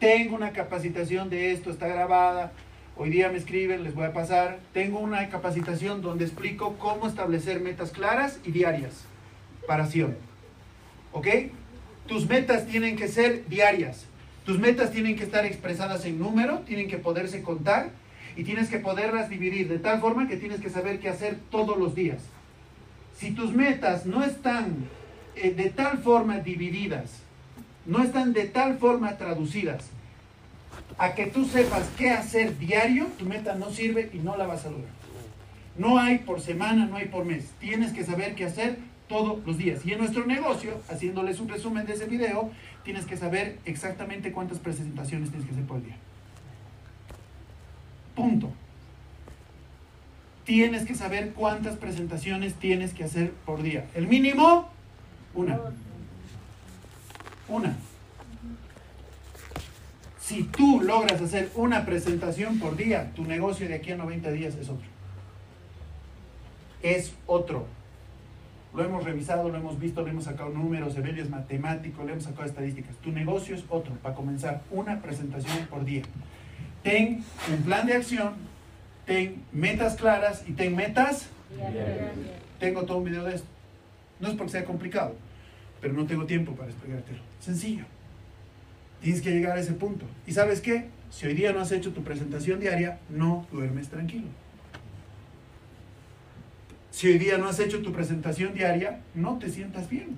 Tengo 0.00 0.34
una 0.34 0.50
capacitación 0.50 1.30
de 1.30 1.52
esto, 1.52 1.70
está 1.70 1.86
grabada. 1.86 2.52
Hoy 2.96 3.10
día 3.10 3.28
me 3.28 3.38
escriben, 3.38 3.84
les 3.84 3.94
voy 3.94 4.04
a 4.04 4.12
pasar. 4.12 4.58
Tengo 4.72 4.98
una 4.98 5.28
capacitación 5.28 6.02
donde 6.02 6.24
explico 6.24 6.76
cómo 6.78 7.06
establecer 7.06 7.60
metas 7.60 7.90
claras 7.90 8.40
y 8.44 8.50
diarias 8.50 9.04
para 9.66 9.84
acción. 9.84 10.16
¿Ok? 11.12 11.28
Tus 12.06 12.28
metas 12.28 12.66
tienen 12.66 12.96
que 12.96 13.08
ser 13.08 13.48
diarias. 13.48 14.04
Tus 14.44 14.58
metas 14.58 14.90
tienen 14.90 15.16
que 15.16 15.24
estar 15.24 15.46
expresadas 15.46 16.04
en 16.04 16.18
número, 16.18 16.60
tienen 16.60 16.88
que 16.88 16.98
poderse 16.98 17.42
contar 17.42 17.90
y 18.36 18.44
tienes 18.44 18.68
que 18.68 18.78
poderlas 18.78 19.30
dividir 19.30 19.68
de 19.68 19.78
tal 19.78 20.00
forma 20.00 20.28
que 20.28 20.36
tienes 20.36 20.60
que 20.60 20.68
saber 20.68 21.00
qué 21.00 21.08
hacer 21.08 21.38
todos 21.50 21.78
los 21.78 21.94
días. 21.94 22.22
Si 23.16 23.30
tus 23.30 23.52
metas 23.52 24.04
no 24.04 24.22
están 24.22 24.74
eh, 25.36 25.52
de 25.52 25.70
tal 25.70 25.98
forma 25.98 26.40
divididas, 26.40 27.20
no 27.86 28.02
están 28.02 28.32
de 28.32 28.44
tal 28.44 28.76
forma 28.78 29.16
traducidas, 29.16 29.84
a 30.98 31.14
que 31.14 31.26
tú 31.26 31.46
sepas 31.46 31.88
qué 31.96 32.10
hacer 32.10 32.58
diario, 32.58 33.06
tu 33.18 33.24
meta 33.24 33.54
no 33.54 33.70
sirve 33.70 34.10
y 34.12 34.18
no 34.18 34.36
la 34.36 34.46
vas 34.46 34.66
a 34.66 34.70
lograr. 34.70 34.92
No 35.76 35.98
hay 35.98 36.18
por 36.18 36.40
semana, 36.40 36.86
no 36.86 36.96
hay 36.96 37.06
por 37.06 37.24
mes. 37.24 37.46
Tienes 37.60 37.92
que 37.92 38.04
saber 38.04 38.34
qué 38.34 38.44
hacer 38.44 38.78
todos 39.08 39.44
los 39.46 39.58
días. 39.58 39.84
Y 39.84 39.92
en 39.92 39.98
nuestro 39.98 40.26
negocio, 40.26 40.80
haciéndoles 40.88 41.40
un 41.40 41.48
resumen 41.48 41.86
de 41.86 41.94
ese 41.94 42.06
video, 42.06 42.50
tienes 42.84 43.06
que 43.06 43.16
saber 43.16 43.58
exactamente 43.64 44.32
cuántas 44.32 44.58
presentaciones 44.58 45.30
tienes 45.30 45.46
que 45.46 45.52
hacer 45.52 45.66
por 45.66 45.82
día. 45.82 45.96
Punto. 48.14 48.52
Tienes 50.44 50.84
que 50.84 50.94
saber 50.94 51.32
cuántas 51.32 51.76
presentaciones 51.76 52.54
tienes 52.54 52.92
que 52.92 53.04
hacer 53.04 53.32
por 53.46 53.62
día. 53.62 53.86
El 53.94 54.06
mínimo, 54.06 54.68
una. 55.34 55.60
Una. 57.48 57.76
Si 60.20 60.44
tú 60.44 60.80
logras 60.82 61.20
hacer 61.20 61.50
una 61.54 61.84
presentación 61.84 62.58
por 62.58 62.76
día, 62.76 63.12
tu 63.14 63.24
negocio 63.24 63.68
de 63.68 63.74
aquí 63.74 63.92
a 63.92 63.96
90 63.96 64.30
días 64.30 64.54
es 64.54 64.68
otro. 64.68 64.86
Es 66.82 67.12
otro. 67.26 67.66
Lo 68.74 68.84
hemos 68.84 69.04
revisado, 69.04 69.48
lo 69.48 69.56
hemos 69.56 69.78
visto, 69.78 70.02
le 70.02 70.10
hemos 70.10 70.24
sacado 70.24 70.50
números, 70.50 70.96
Evelio 70.96 71.22
es 71.22 71.30
matemático, 71.30 72.02
le 72.02 72.12
hemos 72.12 72.24
sacado 72.24 72.44
estadísticas. 72.44 72.96
Tu 72.96 73.12
negocio 73.12 73.54
es 73.54 73.64
otro, 73.68 73.94
para 74.02 74.16
comenzar, 74.16 74.62
una 74.70 75.00
presentación 75.00 75.66
por 75.68 75.84
día. 75.84 76.02
Ten 76.82 77.22
un 77.52 77.62
plan 77.62 77.86
de 77.86 77.94
acción, 77.94 78.34
ten 79.06 79.42
metas 79.52 79.94
claras 79.94 80.42
y 80.48 80.52
ten 80.52 80.74
metas. 80.74 81.28
Tengo 82.58 82.82
todo 82.82 82.98
un 82.98 83.04
video 83.04 83.22
de 83.22 83.36
esto. 83.36 83.46
No 84.18 84.28
es 84.28 84.34
porque 84.34 84.52
sea 84.52 84.64
complicado, 84.64 85.14
pero 85.80 85.94
no 85.94 86.04
tengo 86.06 86.26
tiempo 86.26 86.52
para 86.52 86.70
explicártelo. 86.70 87.20
Sencillo. 87.38 87.84
Tienes 89.00 89.22
que 89.22 89.30
llegar 89.30 89.56
a 89.56 89.60
ese 89.60 89.74
punto. 89.74 90.04
¿Y 90.26 90.32
sabes 90.32 90.60
qué? 90.60 90.88
Si 91.10 91.26
hoy 91.26 91.34
día 91.34 91.52
no 91.52 91.60
has 91.60 91.70
hecho 91.70 91.92
tu 91.92 92.02
presentación 92.02 92.58
diaria, 92.58 92.98
no 93.08 93.46
duermes 93.52 93.88
tranquilo. 93.88 94.26
Si 96.94 97.08
hoy 97.08 97.18
día 97.18 97.38
no 97.38 97.48
has 97.48 97.58
hecho 97.58 97.82
tu 97.82 97.90
presentación 97.90 98.54
diaria, 98.54 99.00
no 99.16 99.36
te 99.36 99.50
sientas 99.50 99.90
bien. 99.90 100.16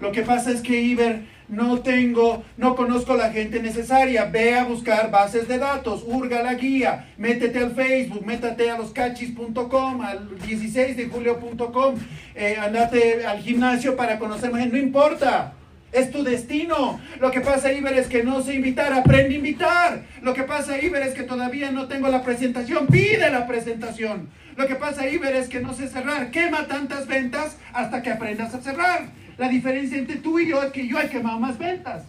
Lo 0.00 0.12
que 0.12 0.22
pasa 0.22 0.50
es 0.50 0.62
que 0.62 0.80
Iber, 0.80 1.24
no 1.48 1.80
tengo, 1.80 2.42
no 2.56 2.74
conozco 2.74 3.14
la 3.16 3.30
gente 3.30 3.60
necesaria. 3.60 4.24
Ve 4.24 4.54
a 4.54 4.64
buscar 4.64 5.10
bases 5.10 5.46
de 5.46 5.58
datos, 5.58 6.04
hurga 6.06 6.42
la 6.42 6.54
guía, 6.54 7.12
métete 7.18 7.58
al 7.58 7.74
Facebook, 7.74 8.24
métete 8.24 8.70
a 8.70 8.78
loscachis.com, 8.78 10.00
al 10.00 10.38
16 10.38 10.96
de 10.96 11.08
julio.com, 11.08 11.96
eh, 12.34 12.56
andate 12.58 13.26
al 13.26 13.40
gimnasio 13.40 13.94
para 13.94 14.18
conocer 14.18 14.50
más 14.50 14.62
gente. 14.62 14.78
No 14.78 14.82
importa. 14.82 15.52
Es 15.92 16.10
tu 16.10 16.22
destino. 16.22 17.00
Lo 17.20 17.30
que 17.30 17.40
pasa, 17.40 17.72
Iber, 17.72 17.94
es 17.94 18.08
que 18.08 18.22
no 18.22 18.42
sé 18.42 18.54
invitar. 18.54 18.92
Aprende 18.92 19.34
a 19.34 19.38
invitar. 19.38 20.02
Lo 20.22 20.34
que 20.34 20.42
pasa, 20.42 20.78
Iber, 20.78 21.02
es 21.02 21.14
que 21.14 21.22
todavía 21.22 21.70
no 21.70 21.88
tengo 21.88 22.08
la 22.08 22.22
presentación. 22.22 22.86
Pide 22.86 23.30
la 23.30 23.46
presentación. 23.46 24.28
Lo 24.56 24.66
que 24.66 24.74
pasa, 24.74 25.08
Iber, 25.08 25.34
es 25.36 25.48
que 25.48 25.60
no 25.60 25.74
sé 25.74 25.88
cerrar. 25.88 26.30
Quema 26.30 26.66
tantas 26.66 27.06
ventas 27.06 27.56
hasta 27.72 28.02
que 28.02 28.10
aprendas 28.10 28.54
a 28.54 28.60
cerrar. 28.60 29.08
La 29.38 29.48
diferencia 29.48 29.98
entre 29.98 30.16
tú 30.16 30.38
y 30.38 30.48
yo 30.48 30.62
es 30.62 30.72
que 30.72 30.86
yo 30.86 30.98
he 30.98 31.08
quemado 31.08 31.38
más 31.38 31.58
ventas. 31.58 32.04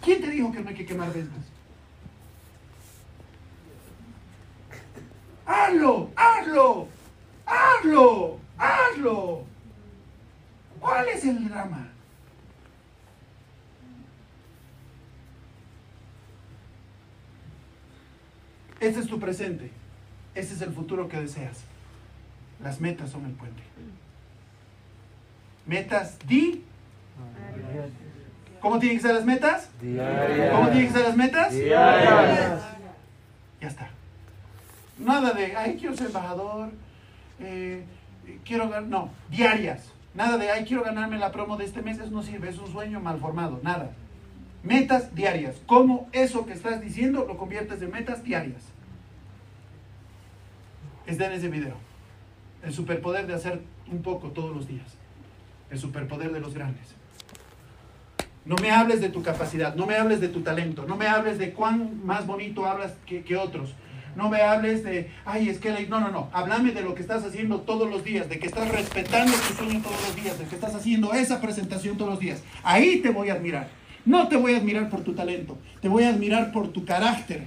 ¿Quién 0.00 0.20
te 0.20 0.30
dijo 0.30 0.50
que 0.50 0.60
no 0.60 0.68
hay 0.68 0.74
que 0.74 0.86
quemar 0.86 1.12
ventas? 1.12 1.44
Hazlo, 5.46 6.10
hazlo, 6.16 6.88
hazlo, 7.46 8.40
hazlo. 8.58 9.51
¿Cuál 10.82 11.08
es 11.10 11.24
el 11.24 11.48
drama? 11.48 11.86
Este 18.80 18.98
es 18.98 19.06
tu 19.06 19.20
presente. 19.20 19.70
Este 20.34 20.54
es 20.54 20.60
el 20.60 20.72
futuro 20.72 21.08
que 21.08 21.20
deseas. 21.20 21.60
Las 22.60 22.80
metas 22.80 23.10
son 23.10 23.26
el 23.26 23.32
puente. 23.32 23.62
Metas 25.66 26.18
di. 26.26 26.64
¿Cómo 28.60 28.80
tienen 28.80 28.98
que 28.98 29.02
ser 29.02 29.14
las 29.14 29.24
metas? 29.24 29.70
Diarias. 29.80 30.52
¿Cómo 30.52 30.68
tienen 30.70 30.86
que 30.88 30.92
ser 30.94 31.06
las 31.06 31.16
metas? 31.16 31.52
Diarias. 31.52 32.62
Ya 33.60 33.68
está. 33.68 33.88
Nada 34.98 35.32
de, 35.32 35.54
ay, 35.54 35.76
quiero 35.78 35.96
ser 35.96 36.08
embajador, 36.08 36.70
eh, 37.38 37.84
quiero 38.44 38.68
ganar, 38.68 38.88
no, 38.88 39.10
diarias. 39.30 39.91
Nada 40.14 40.36
de, 40.36 40.50
ay, 40.50 40.64
quiero 40.64 40.82
ganarme 40.82 41.18
la 41.18 41.32
promo 41.32 41.56
de 41.56 41.64
este 41.64 41.80
mes, 41.80 41.98
eso 41.98 42.10
no 42.10 42.22
sirve, 42.22 42.50
es 42.50 42.58
un 42.58 42.70
sueño 42.70 43.00
mal 43.00 43.18
formado, 43.18 43.60
nada. 43.62 43.92
Metas 44.62 45.14
diarias. 45.14 45.56
¿Cómo 45.66 46.08
eso 46.12 46.46
que 46.46 46.52
estás 46.52 46.80
diciendo 46.80 47.24
lo 47.26 47.36
conviertes 47.36 47.80
en 47.82 47.90
metas 47.90 48.22
diarias? 48.22 48.62
Está 51.06 51.26
en 51.26 51.32
ese 51.32 51.48
video. 51.48 51.74
El 52.62 52.72
superpoder 52.72 53.26
de 53.26 53.34
hacer 53.34 53.62
un 53.90 54.02
poco 54.02 54.28
todos 54.28 54.54
los 54.54 54.68
días. 54.68 54.86
El 55.70 55.78
superpoder 55.78 56.30
de 56.32 56.40
los 56.40 56.54
grandes. 56.54 56.94
No 58.44 58.56
me 58.56 58.70
hables 58.70 59.00
de 59.00 59.08
tu 59.08 59.22
capacidad, 59.22 59.74
no 59.74 59.86
me 59.86 59.96
hables 59.96 60.20
de 60.20 60.28
tu 60.28 60.42
talento, 60.42 60.84
no 60.86 60.96
me 60.96 61.06
hables 61.06 61.38
de 61.38 61.52
cuán 61.52 62.04
más 62.04 62.26
bonito 62.26 62.66
hablas 62.66 62.92
que, 63.06 63.22
que 63.24 63.36
otros. 63.36 63.74
No 64.16 64.28
me 64.28 64.40
hables 64.40 64.84
de, 64.84 65.10
ay, 65.24 65.48
es 65.48 65.58
que, 65.58 65.70
la-". 65.70 65.80
no, 65.88 66.00
no, 66.00 66.10
no. 66.10 66.30
Háblame 66.32 66.72
de 66.72 66.82
lo 66.82 66.94
que 66.94 67.02
estás 67.02 67.24
haciendo 67.24 67.60
todos 67.60 67.88
los 67.88 68.04
días, 68.04 68.28
de 68.28 68.38
que 68.38 68.46
estás 68.46 68.68
respetando 68.68 69.32
tu 69.32 69.54
sueño 69.54 69.80
todos 69.82 70.00
los 70.06 70.16
días, 70.16 70.38
de 70.38 70.44
que 70.44 70.54
estás 70.54 70.74
haciendo 70.74 71.12
esa 71.12 71.40
presentación 71.40 71.96
todos 71.96 72.12
los 72.12 72.20
días. 72.20 72.42
Ahí 72.62 73.00
te 73.00 73.10
voy 73.10 73.30
a 73.30 73.34
admirar. 73.34 73.68
No 74.04 74.28
te 74.28 74.36
voy 74.36 74.54
a 74.54 74.56
admirar 74.56 74.90
por 74.90 75.02
tu 75.02 75.14
talento, 75.14 75.58
te 75.80 75.88
voy 75.88 76.04
a 76.04 76.08
admirar 76.08 76.50
por 76.50 76.72
tu 76.72 76.84
carácter. 76.84 77.46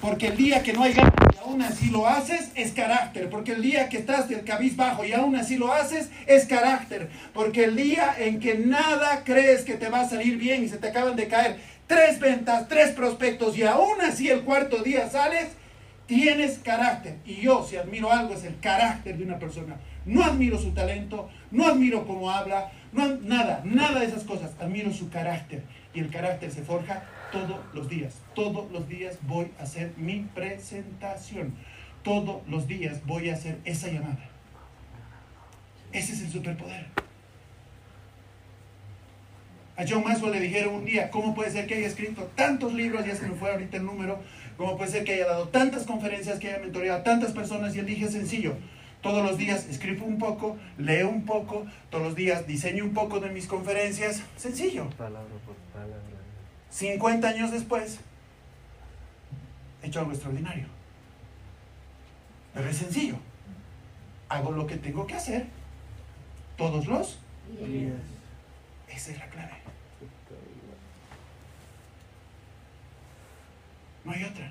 Porque 0.00 0.28
el 0.28 0.36
día 0.36 0.62
que 0.62 0.72
no 0.72 0.84
hay 0.84 0.92
ganas 0.92 1.12
y 1.34 1.38
aún 1.38 1.60
así 1.60 1.90
lo 1.90 2.06
haces, 2.06 2.52
es 2.54 2.70
carácter. 2.70 3.28
Porque 3.28 3.52
el 3.52 3.62
día 3.62 3.88
que 3.88 3.98
estás 3.98 4.28
del 4.28 4.44
cabizbajo 4.44 5.04
y 5.04 5.12
aún 5.12 5.34
así 5.34 5.56
lo 5.56 5.72
haces, 5.72 6.10
es 6.26 6.44
carácter. 6.44 7.10
Porque 7.34 7.64
el 7.64 7.74
día 7.74 8.14
en 8.16 8.38
que 8.38 8.58
nada 8.58 9.24
crees 9.24 9.64
que 9.64 9.74
te 9.74 9.88
va 9.88 10.02
a 10.02 10.08
salir 10.08 10.36
bien 10.36 10.62
y 10.62 10.68
se 10.68 10.76
te 10.76 10.88
acaban 10.88 11.16
de 11.16 11.26
caer 11.26 11.58
tres 11.88 12.20
ventas, 12.20 12.68
tres 12.68 12.90
prospectos 12.90 13.56
y 13.58 13.64
aún 13.64 14.00
así 14.02 14.28
el 14.28 14.42
cuarto 14.42 14.82
día 14.84 15.10
sales, 15.10 15.48
tienes 16.08 16.58
carácter. 16.58 17.18
Y 17.24 17.36
yo, 17.36 17.64
si 17.64 17.76
admiro 17.76 18.10
algo, 18.10 18.34
es 18.34 18.42
el 18.42 18.58
carácter 18.58 19.16
de 19.16 19.22
una 19.24 19.38
persona. 19.38 19.76
No 20.04 20.24
admiro 20.24 20.58
su 20.58 20.72
talento, 20.72 21.28
no 21.52 21.66
admiro 21.66 22.06
cómo 22.06 22.30
habla, 22.30 22.72
no, 22.92 23.06
nada, 23.18 23.60
nada 23.64 24.00
de 24.00 24.06
esas 24.06 24.24
cosas. 24.24 24.50
Admiro 24.58 24.92
su 24.92 25.10
carácter. 25.10 25.62
Y 25.94 26.00
el 26.00 26.10
carácter 26.10 26.50
se 26.50 26.62
forja 26.62 27.04
todos 27.30 27.60
los 27.74 27.88
días. 27.88 28.14
Todos 28.34 28.72
los 28.72 28.88
días 28.88 29.18
voy 29.22 29.52
a 29.60 29.62
hacer 29.62 29.92
mi 29.96 30.20
presentación. 30.34 31.54
Todos 32.02 32.40
los 32.48 32.66
días 32.66 33.04
voy 33.06 33.28
a 33.28 33.34
hacer 33.34 33.58
esa 33.64 33.88
llamada. 33.88 34.30
Ese 35.92 36.14
es 36.14 36.22
el 36.22 36.30
superpoder. 36.30 36.86
A 39.76 39.84
John 39.88 40.02
Maxwell 40.02 40.32
le 40.32 40.40
dijeron 40.40 40.74
un 40.74 40.84
día, 40.84 41.08
¿cómo 41.10 41.34
puede 41.34 41.52
ser 41.52 41.66
que 41.66 41.74
haya 41.74 41.86
escrito 41.86 42.24
tantos 42.34 42.72
libros, 42.74 43.06
ya 43.06 43.14
se 43.14 43.28
me 43.28 43.36
fue 43.36 43.52
ahorita 43.52 43.76
el 43.76 43.84
número, 43.84 44.18
cómo 44.58 44.76
puede 44.76 44.90
ser 44.90 45.04
que 45.04 45.14
haya 45.14 45.26
dado 45.26 45.48
tantas 45.48 45.84
conferencias, 45.84 46.38
que 46.38 46.48
haya 46.48 46.58
mentoreado 46.58 47.00
a 47.00 47.04
tantas 47.04 47.32
personas? 47.32 47.74
Y 47.74 47.78
él 47.78 47.86
dije, 47.86 48.08
sencillo, 48.08 48.56
todos 49.00 49.24
los 49.24 49.38
días 49.38 49.66
escribo 49.68 50.04
un 50.04 50.18
poco, 50.18 50.58
leo 50.76 51.08
un 51.08 51.24
poco, 51.24 51.64
todos 51.88 52.04
los 52.04 52.14
días 52.16 52.46
diseño 52.46 52.84
un 52.84 52.92
poco 52.92 53.20
de 53.20 53.30
mis 53.30 53.46
conferencias, 53.46 54.22
sencillo. 54.36 54.90
Palabra 54.90 55.34
por 55.46 55.54
palabra. 55.72 55.96
50 56.70 57.28
años 57.28 57.50
después, 57.52 58.00
he 59.82 59.86
hecho 59.86 60.00
algo 60.00 60.12
extraordinario. 60.12 60.66
Pero 62.52 62.68
es 62.68 62.76
sencillo. 62.76 63.14
Hago 64.28 64.50
lo 64.50 64.66
que 64.66 64.76
tengo 64.76 65.06
que 65.06 65.14
hacer 65.14 65.46
todos 66.56 66.86
los. 66.86 67.18
Esa 68.88 69.12
es 69.12 69.18
la 69.18 69.26
clave. 69.28 69.57
No 74.08 74.14
hay 74.14 74.24
otra. 74.24 74.50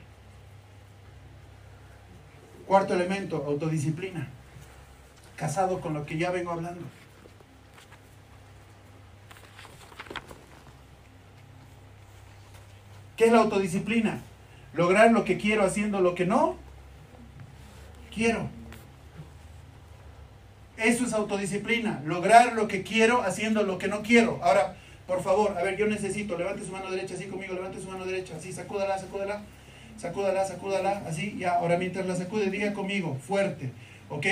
Cuarto 2.68 2.94
elemento, 2.94 3.44
autodisciplina. 3.48 4.28
Casado 5.36 5.82
con 5.82 5.96
lo 5.96 6.06
que 6.06 6.20
ya 6.20 6.30
vengo 6.30 6.52
hablando. 6.52 6.86
¿Qué 13.16 13.26
es 13.26 13.32
la 13.32 13.40
autodisciplina? 13.40 14.20
Lograr 14.74 15.12
lo 15.12 15.26
que 15.26 15.40
quiero 15.40 15.64
haciendo 15.64 16.02
lo 16.02 16.14
que 16.14 16.28
no 16.28 16.56
quiero. 18.14 18.48
Eso 20.78 21.04
es 21.04 21.14
autodisciplina. 21.14 22.04
Lograr 22.06 22.54
lo 22.54 22.68
que 22.68 22.84
quiero 22.84 23.24
haciendo 23.24 23.64
lo 23.64 23.80
que 23.80 23.88
no 23.88 24.04
quiero. 24.04 24.40
Ahora, 24.44 24.77
por 25.08 25.24
favor, 25.24 25.58
a 25.58 25.64
ver, 25.64 25.78
yo 25.78 25.88
necesito, 25.88 26.38
levante 26.38 26.66
su 26.66 26.72
mano 26.72 26.92
derecha 26.92 27.16
así 27.16 27.26
conmigo, 27.26 27.54
levante 27.54 27.80
su 27.82 27.90
mano 27.90 28.06
derecha, 28.06 28.36
así, 28.36 28.52
sacúdala, 28.52 29.00
sacúdala, 29.00 29.42
sacúdala, 29.98 30.46
sacúdala, 30.46 31.04
así, 31.08 31.38
ya, 31.40 31.54
ahora 31.54 31.78
mientras 31.78 32.06
la 32.06 32.16
sacude, 32.16 32.52
diga 32.52 32.74
conmigo, 32.74 33.18
fuerte, 33.26 33.72
¿ok? 34.10 34.26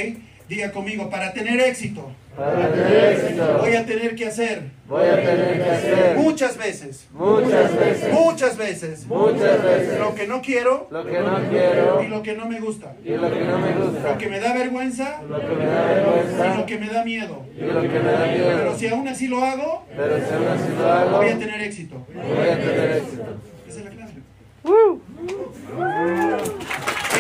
Diga 0.48 0.72
conmigo, 0.72 1.10
para 1.10 1.34
tener 1.34 1.60
éxito, 1.60 2.12
Para 2.38 2.72
tener 2.72 3.14
éxito, 3.14 3.58
voy 3.60 3.76
a 3.76 3.84
tener 3.86 4.16
que 4.16 4.28
hacer. 4.28 4.62
Voy 4.88 5.04
a 5.08 5.16
tener 5.16 5.64
que 5.64 5.70
hacer. 5.72 6.16
Muchas 6.18 6.56
veces, 6.58 7.08
muchas 7.12 7.76
veces, 7.76 8.14
muchas 8.14 8.58
veces, 8.58 9.06
muchas 9.08 9.64
veces. 9.64 10.00
Lo 10.00 10.14
que 10.14 10.28
no 10.28 10.42
quiero. 10.44 10.88
Lo 10.92 11.04
que 11.04 11.20
no 11.20 11.50
quiero. 11.50 12.04
Y 12.04 12.08
lo 12.10 12.22
que 12.22 12.34
no 12.36 12.46
me 12.46 12.60
gusta, 12.60 12.94
y 13.04 13.10
lo 13.10 13.32
que 13.34 13.40
no 13.40 13.58
me 13.58 13.72
gusta, 13.74 14.12
lo 14.12 14.18
que 14.20 14.28
me 14.30 14.40
da 14.40 14.54
vergüenza. 14.54 15.22
Lo 15.28 15.40
que 15.40 15.56
me 15.56 15.66
da 15.66 16.54
y 16.54 16.58
lo 16.58 16.66
que 16.68 16.78
me 16.78 16.88
da 16.90 17.04
miedo. 17.04 17.42
y 17.58 17.62
lo 17.62 17.82
que 17.82 17.88
me 17.88 18.12
da 18.12 18.24
Pero 18.26 18.54
miedo. 18.66 18.78
si 18.78 18.88
aún 18.88 19.08
así 19.08 19.28
lo 19.28 19.44
hago, 19.44 19.86
Pero 19.98 20.16
si 20.18 20.34
aún 20.34 20.48
así 20.48 20.74
lo 20.78 20.92
hago, 20.92 21.18
voy 21.18 21.30
a 21.30 21.40
tener 21.40 21.62
éxito. 21.62 22.06
voy 22.14 22.48
a 22.50 22.60
tener 22.60 22.92
éxito. 22.98 23.24
Esa 23.68 23.80
es 23.80 23.86
la 23.86 23.92
clave. 23.92 24.14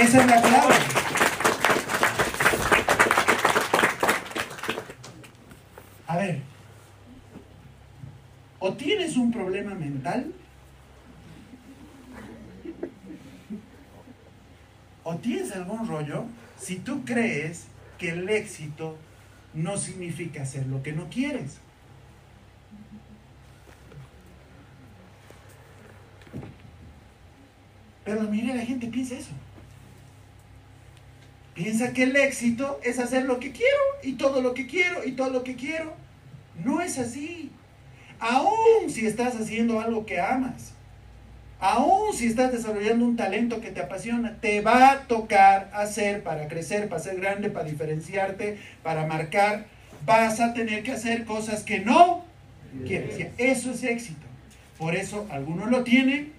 Esa 0.01 0.21
es 0.21 0.27
la 0.27 0.41
clave. 0.41 0.75
A 6.07 6.17
ver, 6.17 6.39
o 8.65 8.73
tienes 8.73 9.15
un 9.15 9.31
problema 9.31 9.75
mental, 9.75 10.33
o 15.03 15.15
tienes 15.17 15.51
algún 15.51 15.87
rollo 15.87 16.25
si 16.57 16.77
tú 16.77 17.05
crees 17.05 17.67
que 17.99 18.09
el 18.09 18.27
éxito 18.27 18.97
no 19.53 19.77
significa 19.77 20.41
hacer 20.41 20.65
lo 20.65 20.81
que 20.81 20.93
no 20.93 21.11
quieres. 21.11 21.59
Pero 28.03 28.23
la 28.23 28.27
mayoría 28.27 28.53
de 28.53 28.59
la 28.61 28.65
gente 28.65 28.87
piensa 28.87 29.13
eso. 29.13 29.33
Piensa 31.53 31.93
que 31.93 32.01
el 32.01 32.15
éxito 32.15 32.79
es 32.83 32.97
hacer 32.97 33.25
lo 33.25 33.39
que 33.39 33.51
quiero 33.51 33.83
y 34.01 34.13
todo 34.13 34.41
lo 34.41 34.55
que 34.55 34.65
quiero 34.65 35.05
y 35.05 35.11
todo 35.11 35.29
lo 35.29 35.43
que 35.43 35.55
quiero. 35.55 35.93
No 36.63 36.81
es 36.81 36.97
así. 36.97 37.51
Aún 38.19 38.89
si 38.89 39.05
estás 39.05 39.35
haciendo 39.35 39.79
algo 39.79 40.05
que 40.05 40.19
amas, 40.19 40.73
aún 41.59 42.13
si 42.13 42.27
estás 42.27 42.51
desarrollando 42.51 43.05
un 43.05 43.15
talento 43.15 43.61
que 43.61 43.71
te 43.71 43.81
apasiona, 43.81 44.37
te 44.39 44.61
va 44.61 44.91
a 44.91 44.99
tocar 45.07 45.69
hacer 45.73 46.23
para 46.23 46.47
crecer, 46.47 46.87
para 46.89 47.01
ser 47.01 47.19
grande, 47.19 47.49
para 47.49 47.69
diferenciarte, 47.69 48.57
para 48.83 49.05
marcar. 49.05 49.65
Vas 50.05 50.39
a 50.39 50.53
tener 50.53 50.83
que 50.83 50.91
hacer 50.91 51.25
cosas 51.25 51.63
que 51.63 51.79
no 51.79 52.23
quieres. 52.85 53.27
Eso 53.37 53.71
es 53.71 53.83
éxito. 53.83 54.25
Por 54.77 54.95
eso 54.95 55.25
algunos 55.31 55.69
lo 55.71 55.83
tienen, 55.83 56.33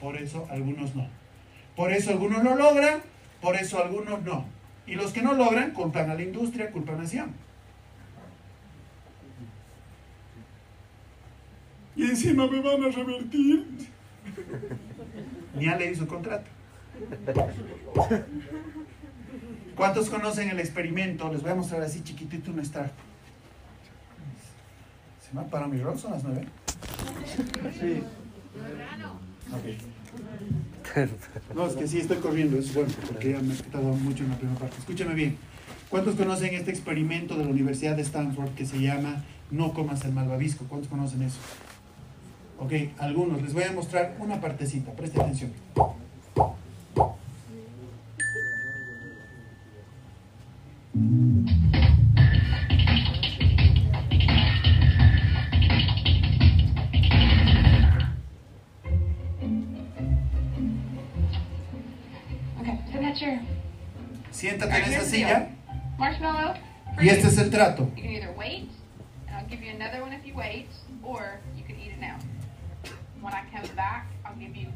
por 0.00 0.16
eso 0.16 0.46
algunos 0.50 0.94
no. 0.94 1.06
Por 1.76 1.92
eso 1.92 2.10
algunos 2.10 2.42
lo 2.44 2.54
logran, 2.54 3.00
por 3.40 3.56
eso 3.56 3.82
algunos 3.82 4.22
no. 4.22 4.44
Y 4.86 4.94
los 4.94 5.12
que 5.12 5.22
no 5.22 5.34
logran 5.34 5.72
culpan 5.72 6.10
a 6.10 6.14
la 6.14 6.22
industria, 6.22 6.70
culpan 6.70 6.96
a 6.96 7.02
Nación. 7.02 7.34
Y 12.00 12.04
encima 12.04 12.46
me 12.46 12.60
van 12.62 12.82
a 12.82 12.88
revertir. 12.88 13.66
Ni 15.54 15.68
ha 15.68 15.76
leído 15.76 15.96
su 15.96 16.06
contrato. 16.06 16.46
¿Cuántos 19.76 20.08
conocen 20.08 20.48
el 20.48 20.60
experimento? 20.60 21.30
Les 21.30 21.42
voy 21.42 21.50
a 21.50 21.56
mostrar 21.56 21.82
así 21.82 22.02
chiquitito 22.02 22.52
un 22.52 22.60
extracto. 22.60 23.02
¿Se 25.22 25.34
me 25.34 25.42
ha 25.42 25.44
parado 25.44 25.70
mi 25.70 25.76
reloj? 25.76 25.98
¿Son 25.98 26.12
las 26.12 26.24
nueve? 26.24 26.46
Sí. 27.78 28.02
Ok. 29.52 29.66
No, 31.54 31.66
es 31.66 31.74
que 31.74 31.86
sí 31.86 31.98
estoy 31.98 32.16
corriendo, 32.16 32.56
es 32.56 32.72
bueno, 32.72 32.88
porque 33.08 33.32
ya 33.32 33.40
me 33.40 33.52
he 33.52 33.56
tardado 33.58 33.92
mucho 33.94 34.24
en 34.24 34.30
la 34.30 34.38
primera 34.38 34.58
parte. 34.58 34.76
Escúchame 34.78 35.12
bien. 35.12 35.36
¿Cuántos 35.90 36.14
conocen 36.14 36.54
este 36.54 36.70
experimento 36.70 37.36
de 37.36 37.44
la 37.44 37.50
Universidad 37.50 37.94
de 37.94 38.02
Stanford 38.02 38.54
que 38.54 38.64
se 38.64 38.80
llama 38.80 39.22
No 39.50 39.74
comas 39.74 40.02
el 40.06 40.12
malvavisco? 40.12 40.64
¿Cuántos 40.64 40.88
conocen 40.88 41.20
eso? 41.20 41.38
Ok, 42.60 42.72
algunos. 42.98 43.42
Les 43.42 43.52
voy 43.54 43.64
a 43.64 43.72
mostrar 43.72 44.14
una 44.20 44.40
partecita. 44.40 44.92
Preste 44.92 45.20
atención. 45.20 45.52
Siéntate 64.30 64.76
en 64.76 64.84
esa 64.84 65.04
silla 65.04 65.48
Marshmallow. 65.98 66.54
y 67.00 67.08
este 67.08 67.28
es 67.28 67.38
el 67.38 67.50
trato. 67.50 67.90
You 67.96 68.02
can 68.02 68.10
either 68.10 68.34
wait, 68.36 68.70
and 69.28 69.36
I'll 69.36 69.46
give 69.48 69.62
you 69.62 69.70
another 69.74 70.02
one 70.02 70.12
if 70.14 70.24
you 70.24 70.34
wait, 70.34 70.68
or 71.02 71.40
you 71.56 71.64
can 71.64 71.76
eat 71.78 71.92
it 71.92 72.00
now. 72.00 72.16
When 73.20 73.34
I 73.34 73.42
come 73.52 73.68
back, 73.76 74.06
I'll 74.24 74.36
give 74.38 74.56
you 74.56 74.68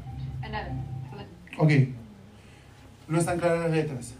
another. 0.43 0.71
So 1.09 1.17
let's- 1.17 1.29
Ok. 1.57 1.71
No 3.07 3.19
están 3.19 3.39
claras 3.39 3.61
las 3.61 3.71
letras. 3.71 4.13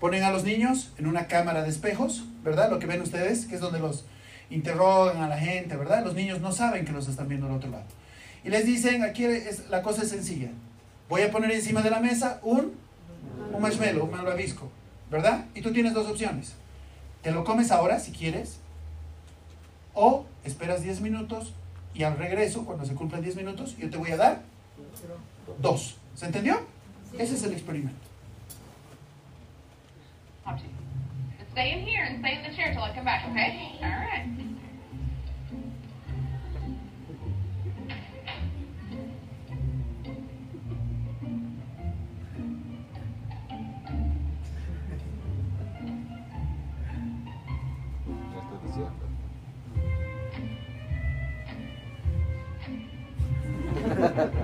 Ponen 0.00 0.22
a 0.22 0.30
los 0.30 0.44
niños 0.44 0.92
en 0.98 1.06
una 1.06 1.26
cámara 1.26 1.62
de 1.62 1.70
espejos, 1.70 2.24
¿verdad? 2.42 2.70
Lo 2.70 2.78
que 2.78 2.86
ven 2.86 3.00
ustedes, 3.00 3.46
que 3.46 3.54
es 3.54 3.60
donde 3.60 3.78
los 3.78 4.04
interrogan 4.50 5.22
a 5.22 5.28
la 5.28 5.38
gente, 5.38 5.76
¿verdad? 5.76 6.04
Los 6.04 6.14
niños 6.14 6.40
no 6.40 6.52
saben 6.52 6.84
que 6.84 6.92
los 6.92 7.08
están 7.08 7.28
viendo 7.28 7.46
al 7.46 7.52
otro 7.52 7.70
lado. 7.70 7.84
Y 8.44 8.50
les 8.50 8.66
dicen, 8.66 9.02
aquí 9.02 9.24
es, 9.24 9.68
la 9.70 9.82
cosa 9.82 10.02
es 10.02 10.10
sencilla. 10.10 10.50
Voy 11.08 11.22
a 11.22 11.30
poner 11.30 11.50
encima 11.50 11.82
de 11.82 11.90
la 11.90 12.00
mesa 12.00 12.40
un, 12.42 12.74
un 13.52 13.62
marshmallow, 13.62 14.04
un 14.04 14.10
malvavisco, 14.10 14.70
¿verdad? 15.10 15.46
Y 15.54 15.62
tú 15.62 15.72
tienes 15.72 15.94
dos 15.94 16.06
opciones. 16.06 16.54
Te 17.22 17.32
lo 17.32 17.44
comes 17.44 17.70
ahora, 17.70 17.98
si 17.98 18.12
quieres, 18.12 18.58
o 19.94 20.26
esperas 20.44 20.82
10 20.82 21.00
minutos 21.00 21.54
y 21.94 22.02
al 22.02 22.18
regreso, 22.18 22.64
cuando 22.64 22.84
se 22.84 22.94
cumplan 22.94 23.22
10 23.22 23.36
minutos, 23.36 23.76
yo 23.78 23.88
te 23.88 23.96
voy 23.96 24.10
a 24.10 24.16
dar 24.16 24.42
dos. 25.60 25.96
¿Se 26.14 26.26
entendió? 26.26 26.60
Ese 27.18 27.34
es 27.34 27.42
el 27.44 27.52
experimento. 27.52 27.98
Stay 31.52 31.70
in 31.70 31.86
here 31.86 32.02
and 32.02 32.18
stay 32.18 32.34
in 32.34 32.42
the 32.42 32.56
chair 32.56 32.72
till 32.72 32.82
I 32.82 32.92
come 32.92 33.04
back, 33.04 33.24
okay? 33.30 33.78
All 33.80 33.90
right. 33.90 34.26
Diciendo. 48.66 48.90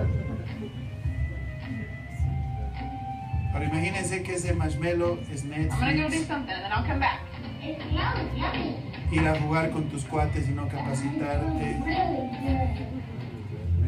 imagínense 3.81 4.21
que 4.23 4.35
ese 4.35 4.53
marshmallow 4.53 5.19
es 5.31 5.43
I'm 5.43 5.49
gonna 5.49 5.93
go 5.93 6.03
do 6.03 6.09
Netflix, 6.09 6.27
something 6.27 6.53
and 6.53 6.63
then 6.63 6.71
I'll 6.71 6.85
come 6.85 6.99
back. 6.99 7.21
It's 7.61 7.83
yummy, 7.91 8.39
yummy. 8.39 8.75
ir 9.11 9.27
a 9.27 9.39
jugar 9.39 9.71
con 9.71 9.89
tus 9.89 10.05
cuates 10.05 10.47
y 10.47 10.51
no 10.51 10.67
capacitarte, 10.67 11.77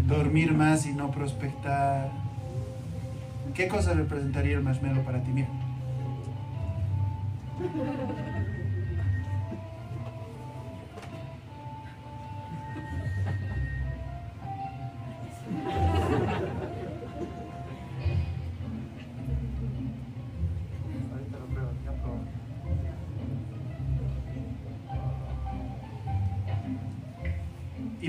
dormir 0.07 0.53
más 0.53 0.85
y 0.85 0.93
no 0.93 1.11
prospectar. 1.11 2.11
¿Qué 3.53 3.67
cosa 3.67 3.93
representaría 3.93 4.57
el 4.57 4.63
marshmallow 4.63 5.03
para 5.03 5.21
ti 5.23 5.31
mismo? 5.31 5.61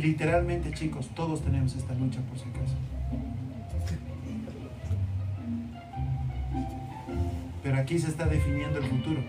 Literalmente, 0.04 0.70
chicos, 0.72 1.08
todos 1.14 1.42
tenemos 1.42 1.74
esta 1.74 1.94
lucha 1.94 2.20
por 2.28 2.38
si 2.38 2.44
acaso. 2.44 2.76
Pero 7.62 7.76
aquí 7.78 7.98
se 7.98 8.08
está 8.08 8.26
definiendo 8.26 8.78
el 8.78 8.84
futuro. 8.84 9.22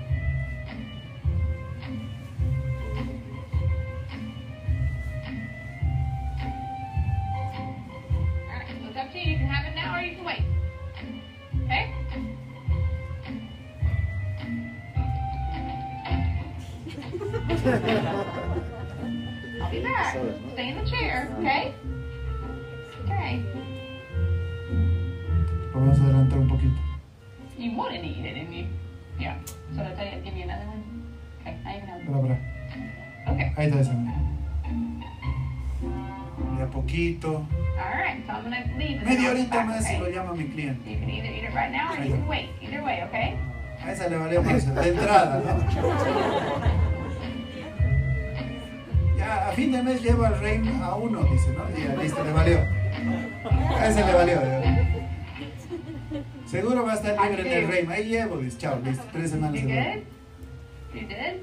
Ahí 33.65 33.71
está 33.71 33.81
esa. 33.81 33.93
De 36.57 36.63
a 36.63 36.67
poquito. 36.67 37.45
Alright, 37.77 38.25
so 38.25 38.33
I'm 38.33 38.43
gonna 38.43 38.63
leave 38.77 38.99
and 38.99 39.07
then 39.07 39.17
Media 39.17 39.31
horita 39.31 39.65
más 39.65 39.99
lo 39.99 40.09
llama 40.09 40.33
mi 40.33 40.45
cliente. 40.45 40.89
You 40.89 40.99
can 40.99 41.09
either 41.09 41.29
eat 41.29 41.43
it 41.45 41.53
right 41.53 41.71
now 41.71 41.93
or 41.93 42.03
you 42.03 42.13
can 42.13 42.27
wait. 42.27 42.49
Either 42.61 42.83
way, 42.83 43.03
okay? 43.03 43.37
A 43.83 43.91
esa 43.91 44.07
le 44.07 44.17
valió 44.17 44.43
más 44.43 44.65
de 44.65 44.89
entrada, 44.89 45.41
¿no? 45.43 45.57
Ya, 49.17 49.49
a 49.49 49.51
fin 49.53 49.71
de 49.71 49.81
mes 49.81 50.01
llevo 50.03 50.25
al 50.25 50.39
rey 50.39 50.61
a 50.83 50.95
uno, 50.95 51.23
dice, 51.23 51.51
¿no? 51.53 51.63
Y 51.75 51.83
ya, 51.83 51.95
listo, 51.95 52.23
le 52.23 52.31
valió. 52.31 52.59
A 52.59 53.87
ese 53.87 54.05
le 54.05 54.13
valió. 54.13 54.41
ya. 54.41 54.85
Seguro 56.45 56.85
va 56.85 56.91
a 56.93 56.95
estar 56.95 57.19
libre 57.19 57.41
en 57.41 57.63
el 57.63 57.67
rey. 57.67 57.87
Ahí 57.89 58.09
llevo, 58.09 58.37
dice, 58.37 58.59
chao, 58.59 58.79
listo, 58.83 59.03
tres 59.11 59.31
semanas. 59.31 59.59
You 59.59 59.67
good? 59.67 60.03
You 60.93 61.07
did? 61.07 61.41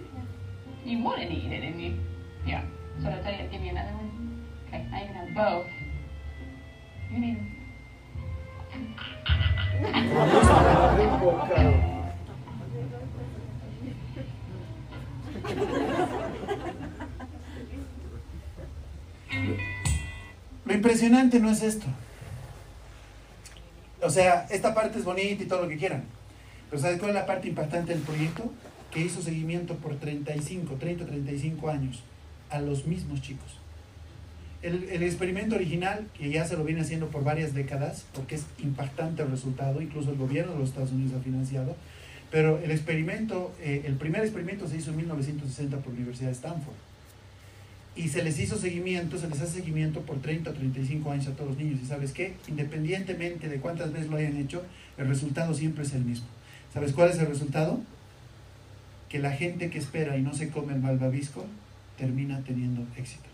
You 0.84 0.98
wanted 1.04 1.28
to 1.28 1.34
eat 1.34 1.52
it, 1.52 1.60
didn't 1.60 1.80
you? 1.80 2.11
Yeah. 2.46 2.62
So 3.00 3.08
did 3.08 3.20
I 3.20 3.22
tell 3.22 3.32
you 3.32 3.38
to 3.38 3.48
give 3.48 3.60
me 3.60 3.68
another 3.70 3.92
one? 3.94 4.42
Okay, 4.68 4.86
now 4.90 5.00
you 5.00 5.06
can 5.06 5.14
have 5.14 5.34
both. 5.34 5.66
You 7.10 7.18
need. 7.18 7.38
Lo 20.64 20.74
impresionante 20.74 21.38
no 21.38 21.50
es 21.50 21.62
esto. 21.62 21.86
O 24.00 24.10
sea, 24.10 24.46
esta 24.50 24.74
parte 24.74 24.98
es 24.98 25.04
bonita 25.04 25.42
y 25.42 25.46
todo 25.46 25.62
lo 25.62 25.68
que 25.68 25.76
quieran. 25.76 26.04
Pero 26.70 26.82
¿sabes 26.82 26.98
cuál 26.98 27.10
es 27.10 27.14
la 27.14 27.26
parte 27.26 27.48
impactante 27.48 27.92
del 27.92 28.02
proyecto? 28.02 28.50
Que 28.90 29.00
hizo 29.00 29.22
seguimiento 29.22 29.76
por 29.76 29.96
35, 29.96 30.74
30, 30.74 31.06
35 31.06 31.70
años 31.70 32.02
a 32.52 32.60
los 32.60 32.86
mismos 32.86 33.20
chicos. 33.20 33.58
El, 34.62 34.84
el 34.90 35.02
experimento 35.02 35.56
original, 35.56 36.06
que 36.16 36.30
ya 36.30 36.44
se 36.44 36.56
lo 36.56 36.64
viene 36.64 36.82
haciendo 36.82 37.08
por 37.08 37.24
varias 37.24 37.52
décadas, 37.52 38.04
porque 38.14 38.36
es 38.36 38.46
impactante 38.62 39.22
el 39.22 39.30
resultado, 39.30 39.82
incluso 39.82 40.10
el 40.10 40.16
gobierno 40.16 40.52
de 40.52 40.58
los 40.60 40.68
Estados 40.68 40.92
Unidos 40.92 41.14
ha 41.18 41.22
financiado, 41.22 41.74
pero 42.30 42.58
el 42.58 42.70
experimento, 42.70 43.52
eh, 43.60 43.82
el 43.84 43.94
primer 43.96 44.22
experimento 44.22 44.68
se 44.68 44.76
hizo 44.76 44.90
en 44.90 44.98
1960 44.98 45.78
por 45.78 45.88
la 45.88 45.96
Universidad 45.98 46.28
de 46.28 46.34
Stanford 46.34 46.76
y 47.94 48.08
se 48.08 48.22
les 48.22 48.38
hizo 48.38 48.56
seguimiento, 48.56 49.18
se 49.18 49.28
les 49.28 49.40
hace 49.40 49.60
seguimiento 49.60 50.00
por 50.00 50.20
30 50.20 50.50
o 50.50 50.52
35 50.54 51.10
años 51.10 51.26
a 51.28 51.32
todos 51.32 51.50
los 51.50 51.58
niños. 51.58 51.80
Y 51.82 51.86
sabes 51.86 52.12
qué, 52.12 52.34
independientemente 52.48 53.48
de 53.48 53.58
cuántas 53.58 53.92
veces 53.92 54.08
lo 54.08 54.16
hayan 54.16 54.36
hecho, 54.38 54.62
el 54.96 55.08
resultado 55.08 55.52
siempre 55.54 55.84
es 55.84 55.92
el 55.92 56.04
mismo. 56.04 56.26
¿Sabes 56.72 56.92
cuál 56.92 57.10
es 57.10 57.18
el 57.18 57.26
resultado? 57.26 57.80
Que 59.10 59.18
la 59.18 59.32
gente 59.32 59.68
que 59.68 59.78
espera 59.78 60.16
y 60.16 60.22
no 60.22 60.32
se 60.32 60.48
come 60.48 60.72
el 60.72 60.80
malvavisco 60.80 61.44
termina 61.96 62.42
teniendo 62.44 62.86
éxito. 62.96 63.28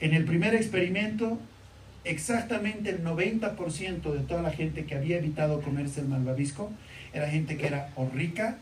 En 0.00 0.12
el 0.12 0.24
primer 0.24 0.54
experimento, 0.54 1.38
exactamente 2.04 2.90
el 2.90 3.02
90% 3.02 4.12
de 4.12 4.20
toda 4.20 4.42
la 4.42 4.50
gente 4.50 4.84
que 4.84 4.94
había 4.94 5.18
evitado 5.18 5.62
comerse 5.62 6.00
el 6.00 6.08
malvavisco 6.08 6.70
era 7.12 7.28
gente 7.30 7.56
que 7.56 7.66
era 7.66 7.90
o 7.96 8.08
rica, 8.12 8.58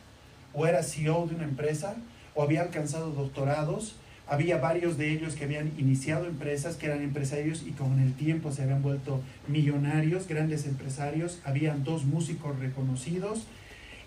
o 0.53 0.67
era 0.67 0.83
CEO 0.83 1.27
de 1.27 1.35
una 1.35 1.45
empresa, 1.45 1.97
o 2.35 2.43
había 2.43 2.63
alcanzado 2.63 3.11
doctorados, 3.13 3.97
había 4.29 4.59
varios 4.59 4.97
de 4.99 5.11
ellos 5.11 5.35
que 5.35 5.45
habían 5.45 5.73
iniciado 5.79 6.27
empresas, 6.27 6.77
que 6.77 6.87
eran 6.87 7.03
empresarios 7.03 7.65
y 7.67 7.73
con 7.73 7.99
el 7.99 8.15
tiempo 8.15 8.53
se 8.53 8.63
habían 8.63 8.83
vuelto 8.83 9.21
millonarios, 9.49 10.29
grandes 10.29 10.67
empresarios, 10.67 11.41
habían 11.45 11.85
dos 11.85 12.05
músicos 12.05 12.59
reconocidos 12.59 13.47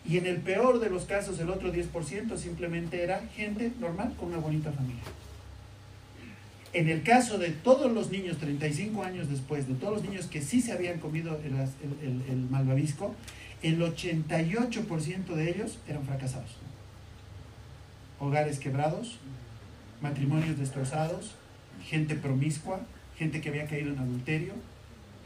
y 0.08 0.18
en 0.18 0.26
el 0.28 0.38
peor 0.38 0.80
de 0.80 0.90
los 0.90 1.06
casos 1.06 1.40
el 1.40 1.50
otro 1.50 1.74
10% 1.74 2.38
simplemente 2.38 3.02
era 3.04 3.22
gente 3.36 3.72
normal 3.80 4.14
con 4.20 4.30
una 4.30 4.38
bonita 4.38 4.72
familia. 4.72 5.02
En 6.74 6.90
el 6.90 7.04
caso 7.04 7.38
de 7.38 7.50
todos 7.52 7.92
los 7.92 8.12
niños, 8.12 8.38
35 8.38 9.04
años 9.04 9.30
después, 9.30 9.68
de 9.68 9.76
todos 9.76 9.94
los 9.94 10.04
niños 10.04 10.26
que 10.28 10.42
sí 10.42 10.62
se 10.62 10.74
habían 10.74 11.00
comido 11.00 11.40
el, 11.44 11.54
el- 11.56 12.08
el- 12.08 12.24
el 12.30 12.38
malvavisco, 12.50 13.16
el 13.64 13.82
88% 13.82 15.26
de 15.36 15.50
ellos 15.50 15.80
eran 15.88 16.04
fracasados. 16.06 16.52
Hogares 18.20 18.60
quebrados, 18.60 19.18
matrimonios 20.02 20.58
destrozados, 20.60 21.36
gente 21.88 22.16
promiscua, 22.16 22.82
gente 23.18 23.42
que 23.42 23.50
había 23.50 23.66
caído 23.68 23.92
en 23.94 24.00
adulterio, 24.00 24.54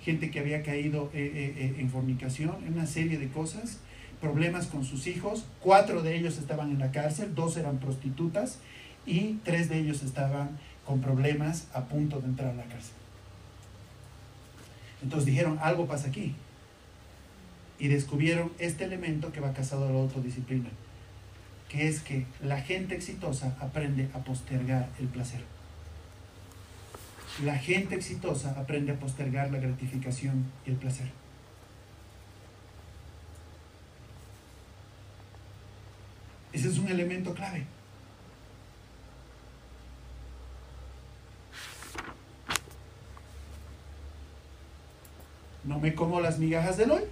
gente 0.04 0.32
que 0.32 0.40
había 0.40 0.64
caído 0.64 1.10
eh, 1.14 1.32
eh, 1.34 1.54
eh, 1.58 1.76
en 1.82 1.90
fornicación, 1.90 2.56
en 2.66 2.74
una 2.74 2.86
serie 2.86 3.18
de 3.18 3.28
cosas, 3.30 3.80
problemas 4.21 4.67
con 4.67 4.83
sus 4.83 5.08
hijos, 5.08 5.46
cuatro 5.62 6.01
de 6.01 6.16
ellos 6.16 6.37
estaban 6.37 6.71
en 6.71 6.79
la 6.79 6.91
cárcel, 6.91 7.36
dos 7.36 7.58
eran 7.58 7.78
prostitutas 7.78 8.59
y 9.05 9.36
tres 9.43 9.70
de 9.70 9.79
ellos 9.79 10.04
estaban 10.04 10.58
con 10.86 11.01
problemas 11.01 11.67
a 11.74 11.86
punto 11.86 12.20
de 12.20 12.28
entrar 12.28 12.50
a 12.50 12.55
la 12.55 12.63
cárcel. 12.63 12.93
Entonces 15.01 15.25
dijeron, 15.25 15.58
algo 15.62 15.87
pasa 15.87 16.09
aquí. 16.09 16.36
Y 17.79 17.87
descubrieron 17.87 18.51
este 18.59 18.83
elemento 18.83 19.32
que 19.32 19.39
va 19.39 19.54
casado 19.54 19.87
a 19.87 19.91
la 19.91 20.00
autodisciplina 20.00 20.70
que 21.70 21.87
es 21.87 22.01
que 22.01 22.25
la 22.41 22.59
gente 22.59 22.96
exitosa 22.96 23.55
aprende 23.62 24.09
a 24.13 24.20
postergar 24.20 24.89
el 25.00 25.08
placer. 25.08 25.41
La 27.43 27.58
gente 27.58 27.96
exitosa 27.96 28.59
aprende 28.59 28.91
a 28.91 29.00
postergar 29.00 29.51
la 29.51 29.59
gratificación 29.59 30.46
y 30.66 30.71
el 30.71 30.75
placer. 30.75 31.08
Ese 36.51 36.67
es 36.70 36.78
un 36.80 36.88
elemento 36.88 37.34
clave. 37.34 37.66
No 45.63 45.80
me 45.80 45.93
como 45.93 46.20
las 46.20 46.39
migajas 46.39 46.78
del 46.78 46.92
hoy, 46.92 47.04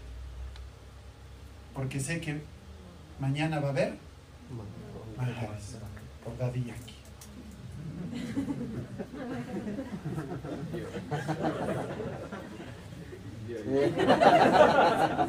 porque 1.76 1.99
sé 1.99 2.19
que 2.19 2.41
mañana 3.19 3.59
va 3.59 3.68
a 3.68 3.72
haber 3.72 3.97
por 6.23 6.38
Daddy 6.38 6.64
Yankee. 6.65 6.95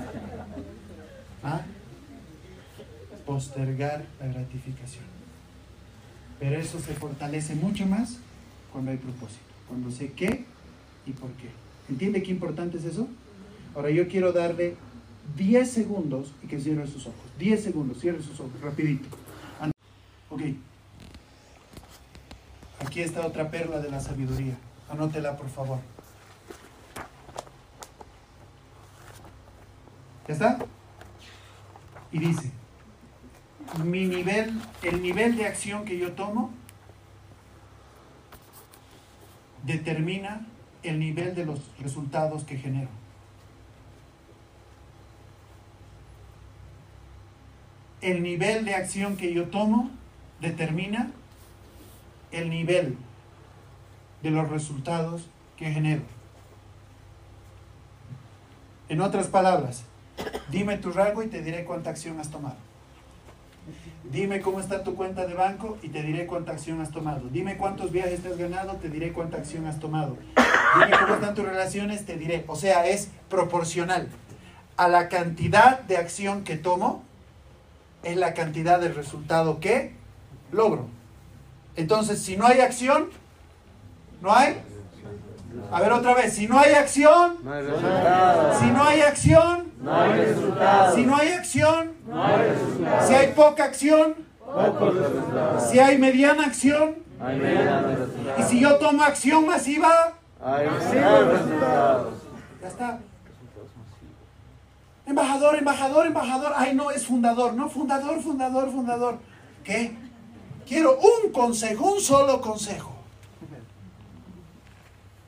¿Ah? 1.43 1.61
Postergar 3.39 4.05
la 4.19 4.27
gratificación. 4.27 5.05
Pero 6.41 6.57
eso 6.57 6.81
se 6.81 6.93
fortalece 6.95 7.55
mucho 7.55 7.87
más 7.87 8.19
cuando 8.73 8.91
hay 8.91 8.97
propósito, 8.97 9.45
cuando 9.69 9.93
sé 9.93 10.11
qué 10.11 10.45
y 11.07 11.13
por 11.13 11.31
qué. 11.35 11.49
¿Entiende 11.89 12.21
qué 12.21 12.33
importante 12.33 12.79
es 12.79 12.85
eso? 12.85 13.07
Ahora 13.77 13.91
yo 13.91 14.09
quiero 14.09 14.33
darle 14.33 14.75
10 15.37 15.71
segundos 15.71 16.33
y 16.43 16.49
que 16.49 16.59
cierre 16.59 16.89
sus 16.89 17.07
ojos. 17.07 17.21
10 17.39 17.63
segundos, 17.63 18.01
cierre 18.01 18.21
sus 18.21 18.41
ojos, 18.41 18.61
rapidito. 18.61 19.09
Ok, 20.31 20.43
Aquí 22.81 23.03
está 23.03 23.25
otra 23.25 23.53
perla 23.53 23.79
de 23.79 23.89
la 23.89 24.01
sabiduría. 24.01 24.59
Anótela, 24.91 25.37
por 25.37 25.49
favor. 25.49 25.79
¿Ya 30.27 30.35
está? 30.35 30.59
Y 32.11 32.19
dice, 32.19 32.51
mi 33.77 34.07
nivel, 34.07 34.61
el 34.83 35.03
nivel 35.03 35.37
de 35.37 35.47
acción 35.47 35.85
que 35.85 35.99
yo 35.99 36.13
tomo 36.13 36.51
determina 39.65 40.47
el 40.83 40.99
nivel 40.99 41.35
de 41.35 41.45
los 41.45 41.61
resultados 41.79 42.45
que 42.45 42.57
genero. 42.57 42.89
El 48.01 48.23
nivel 48.23 48.65
de 48.65 48.75
acción 48.75 49.17
que 49.17 49.35
yo 49.35 49.49
tomo 49.49 49.91
determina 50.41 51.11
el 52.31 52.49
nivel 52.49 52.97
de 54.23 54.31
los 54.31 54.49
resultados 54.49 55.29
que 55.57 55.73
genero. 55.73 56.03
En 58.89 59.01
otras 59.01 59.27
palabras, 59.27 59.85
dime 60.51 60.79
tu 60.79 60.93
rango 60.93 61.23
y 61.23 61.27
te 61.27 61.43
diré 61.43 61.65
cuánta 61.65 61.91
acción 61.91 62.19
has 62.21 62.31
tomado. 62.31 62.68
Dime 64.11 64.41
cómo 64.41 64.61
está 64.61 64.83
tu 64.85 64.95
cuenta 64.95 65.27
de 65.27 65.35
banco 65.35 65.77
y 65.83 65.89
te 65.89 66.03
diré 66.03 66.27
cuánta 66.27 66.53
acción 66.53 66.81
has 66.81 66.91
tomado. 66.91 67.23
Dime 67.31 67.57
cuántos 67.57 67.93
viajes 67.93 68.23
te 68.23 68.29
has 68.29 68.39
ganado, 68.39 68.75
te 68.77 68.89
diré 68.89 69.13
cuánta 69.13 69.37
acción 69.37 69.67
has 69.67 69.79
tomado. 69.79 70.17
Dime 70.79 70.97
cómo 70.99 71.15
están 71.15 71.35
tus 71.35 71.45
relaciones, 71.45 72.07
te 72.07 72.17
diré. 72.17 72.45
O 72.49 72.57
sea, 72.57 72.87
es 72.87 73.11
proporcional. 73.29 74.09
A 74.77 74.89
la 74.89 75.09
cantidad 75.09 75.81
de 75.81 75.97
acción 75.99 76.45
que 76.45 76.57
tomo, 76.57 77.03
es 78.03 78.17
la 78.17 78.33
cantidad 78.33 78.79
de 78.81 78.89
resultado 78.89 79.59
que 79.61 79.93
logro. 80.53 80.87
Entonces, 81.77 82.23
si 82.23 82.37
no 82.37 82.47
hay 82.47 82.61
acción, 82.61 83.09
no 84.23 84.33
hay. 84.35 84.61
A 85.73 85.81
ver 85.81 85.93
otra 85.93 86.15
vez, 86.15 86.33
si 86.35 86.47
no 86.47 86.59
hay 86.59 86.73
acción, 86.75 87.37
No 87.43 87.53
hay 87.53 87.63
resultados. 87.65 88.59
si 88.59 88.67
no 88.67 88.85
hay 88.85 89.01
acción, 89.01 89.73
No 89.83 89.95
hay 90.01 90.13
resultados. 90.13 90.95
si 90.95 91.07
no 91.07 91.17
hay 91.17 91.29
acción, 91.31 91.93
No 92.09 92.25
hay 92.25 92.51
resultados. 92.51 93.07
si 93.07 93.15
hay 93.15 93.33
poca 93.35 93.65
acción, 93.65 94.15
si 95.71 95.79
hay 95.79 95.99
mediana 95.99 96.47
acción, 96.47 96.97
Hay 97.21 97.39
y 98.39 98.43
si 98.45 98.61
yo 98.61 98.77
tomo 98.77 99.03
acción 99.03 99.45
masiva, 99.45 100.15
Hay 100.43 100.67
cero 100.91 101.31
resultados. 101.33 102.15
ya 102.63 102.69
está. 102.69 102.99
Embajador, 105.05 105.57
embajador, 105.57 106.07
embajador. 106.07 106.53
Ay, 106.57 106.75
no, 106.75 106.91
es 106.91 107.07
fundador, 107.07 107.53
no, 107.55 107.69
fundador, 107.69 108.23
fundador, 108.23 108.71
fundador. 108.71 109.19
¿Qué? 109.65 109.95
Quiero 110.67 110.99
un 110.99 111.31
consejo, 111.33 111.93
un 111.93 112.01
solo 112.01 112.41
consejo. 112.41 112.95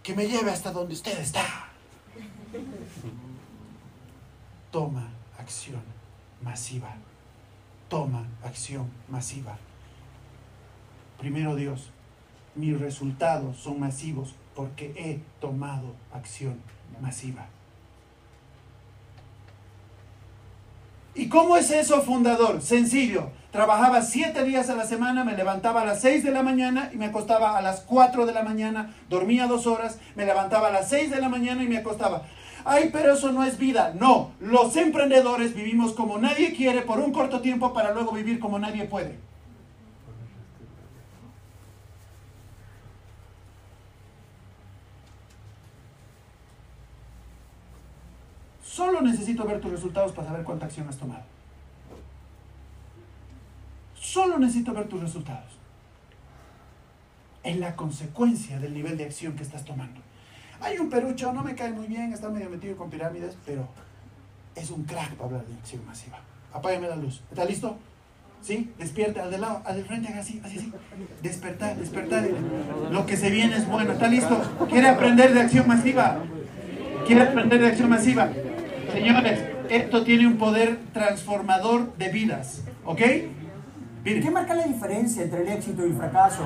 Que 0.02 0.14
me 0.14 0.26
lleve 0.26 0.50
hasta 0.50 0.70
donde 0.70 0.94
usted 0.94 1.18
está. 1.18 1.44
Toma 4.70 5.08
acción 5.38 5.89
masiva. 6.42 6.94
Toma 7.88 8.26
acción 8.44 8.88
masiva. 9.08 9.58
Primero 11.18 11.56
Dios, 11.56 11.90
mis 12.54 12.78
resultados 12.78 13.56
son 13.58 13.80
masivos 13.80 14.34
porque 14.54 14.92
he 14.96 15.20
tomado 15.40 15.94
acción 16.12 16.60
masiva. 17.00 17.46
¿Y 21.14 21.28
cómo 21.28 21.56
es 21.56 21.70
eso, 21.70 22.02
fundador? 22.02 22.62
Sencillo. 22.62 23.30
Trabajaba 23.50 24.00
siete 24.02 24.44
días 24.44 24.70
a 24.70 24.76
la 24.76 24.86
semana, 24.86 25.24
me 25.24 25.36
levantaba 25.36 25.82
a 25.82 25.84
las 25.84 26.00
seis 26.00 26.22
de 26.22 26.30
la 26.30 26.44
mañana 26.44 26.90
y 26.94 26.96
me 26.96 27.06
acostaba 27.06 27.58
a 27.58 27.62
las 27.62 27.80
cuatro 27.80 28.24
de 28.24 28.32
la 28.32 28.44
mañana, 28.44 28.94
dormía 29.08 29.48
dos 29.48 29.66
horas, 29.66 29.98
me 30.14 30.24
levantaba 30.24 30.68
a 30.68 30.70
las 30.70 30.88
seis 30.88 31.10
de 31.10 31.20
la 31.20 31.28
mañana 31.28 31.64
y 31.64 31.68
me 31.68 31.78
acostaba. 31.78 32.22
Ay, 32.64 32.90
pero 32.92 33.14
eso 33.14 33.32
no 33.32 33.44
es 33.44 33.58
vida. 33.58 33.94
No, 33.98 34.32
los 34.40 34.76
emprendedores 34.76 35.54
vivimos 35.54 35.92
como 35.92 36.18
nadie 36.18 36.54
quiere 36.54 36.82
por 36.82 36.98
un 36.98 37.12
corto 37.12 37.40
tiempo 37.40 37.72
para 37.72 37.92
luego 37.92 38.12
vivir 38.12 38.38
como 38.38 38.58
nadie 38.58 38.84
puede. 38.84 39.18
Solo 48.62 49.00
necesito 49.02 49.44
ver 49.44 49.60
tus 49.60 49.72
resultados 49.72 50.12
para 50.12 50.28
saber 50.28 50.44
cuánta 50.44 50.66
acción 50.66 50.88
has 50.88 50.96
tomado. 50.96 51.24
Solo 53.94 54.38
necesito 54.38 54.72
ver 54.72 54.88
tus 54.88 55.00
resultados. 55.00 55.58
Es 57.42 57.56
la 57.58 57.76
consecuencia 57.76 58.58
del 58.58 58.74
nivel 58.74 58.96
de 58.96 59.04
acción 59.04 59.34
que 59.34 59.42
estás 59.42 59.64
tomando. 59.64 60.00
Hay 60.60 60.78
un 60.78 60.90
perucho, 60.90 61.32
no 61.32 61.42
me 61.42 61.54
cae 61.54 61.72
muy 61.72 61.86
bien, 61.86 62.12
está 62.12 62.28
medio 62.28 62.50
metido 62.50 62.76
con 62.76 62.90
pirámides, 62.90 63.36
pero 63.46 63.66
es 64.54 64.70
un 64.70 64.84
crack 64.84 65.14
para 65.14 65.26
hablar 65.26 65.46
de 65.46 65.54
acción 65.54 65.84
masiva. 65.86 66.18
Apágame 66.52 66.88
la 66.88 66.96
luz. 66.96 67.22
¿Está 67.30 67.44
listo? 67.44 67.78
¿Sí? 68.42 68.72
Despierta, 68.78 69.22
al 69.22 69.30
de 69.30 69.38
lado, 69.38 69.62
al 69.64 69.76
de 69.76 69.84
frente, 69.84 70.08
así, 70.08 70.40
así, 70.44 70.58
así. 70.58 70.72
Despertar, 71.22 71.76
despertar. 71.76 72.28
Lo 72.90 73.06
que 73.06 73.16
se 73.16 73.30
viene 73.30 73.56
es 73.56 73.66
bueno. 73.66 73.92
¿Está 73.92 74.08
listo? 74.08 74.40
¿Quiere 74.68 74.88
aprender 74.88 75.34
de 75.34 75.40
acción 75.40 75.68
masiva? 75.68 76.18
¿Quiere 77.06 77.22
aprender 77.22 77.60
de 77.60 77.66
acción 77.66 77.90
masiva? 77.90 78.30
Señores, 78.92 79.40
esto 79.68 80.04
tiene 80.04 80.26
un 80.26 80.36
poder 80.36 80.78
transformador 80.92 81.96
de 81.96 82.08
vidas. 82.08 82.62
¿Ok? 82.84 83.00
¿Qué 84.04 84.30
marca 84.32 84.54
la 84.54 84.64
diferencia 84.64 85.22
entre 85.22 85.42
el 85.42 85.48
éxito 85.48 85.86
y 85.86 85.90
el 85.90 85.96
fracaso? 85.96 86.42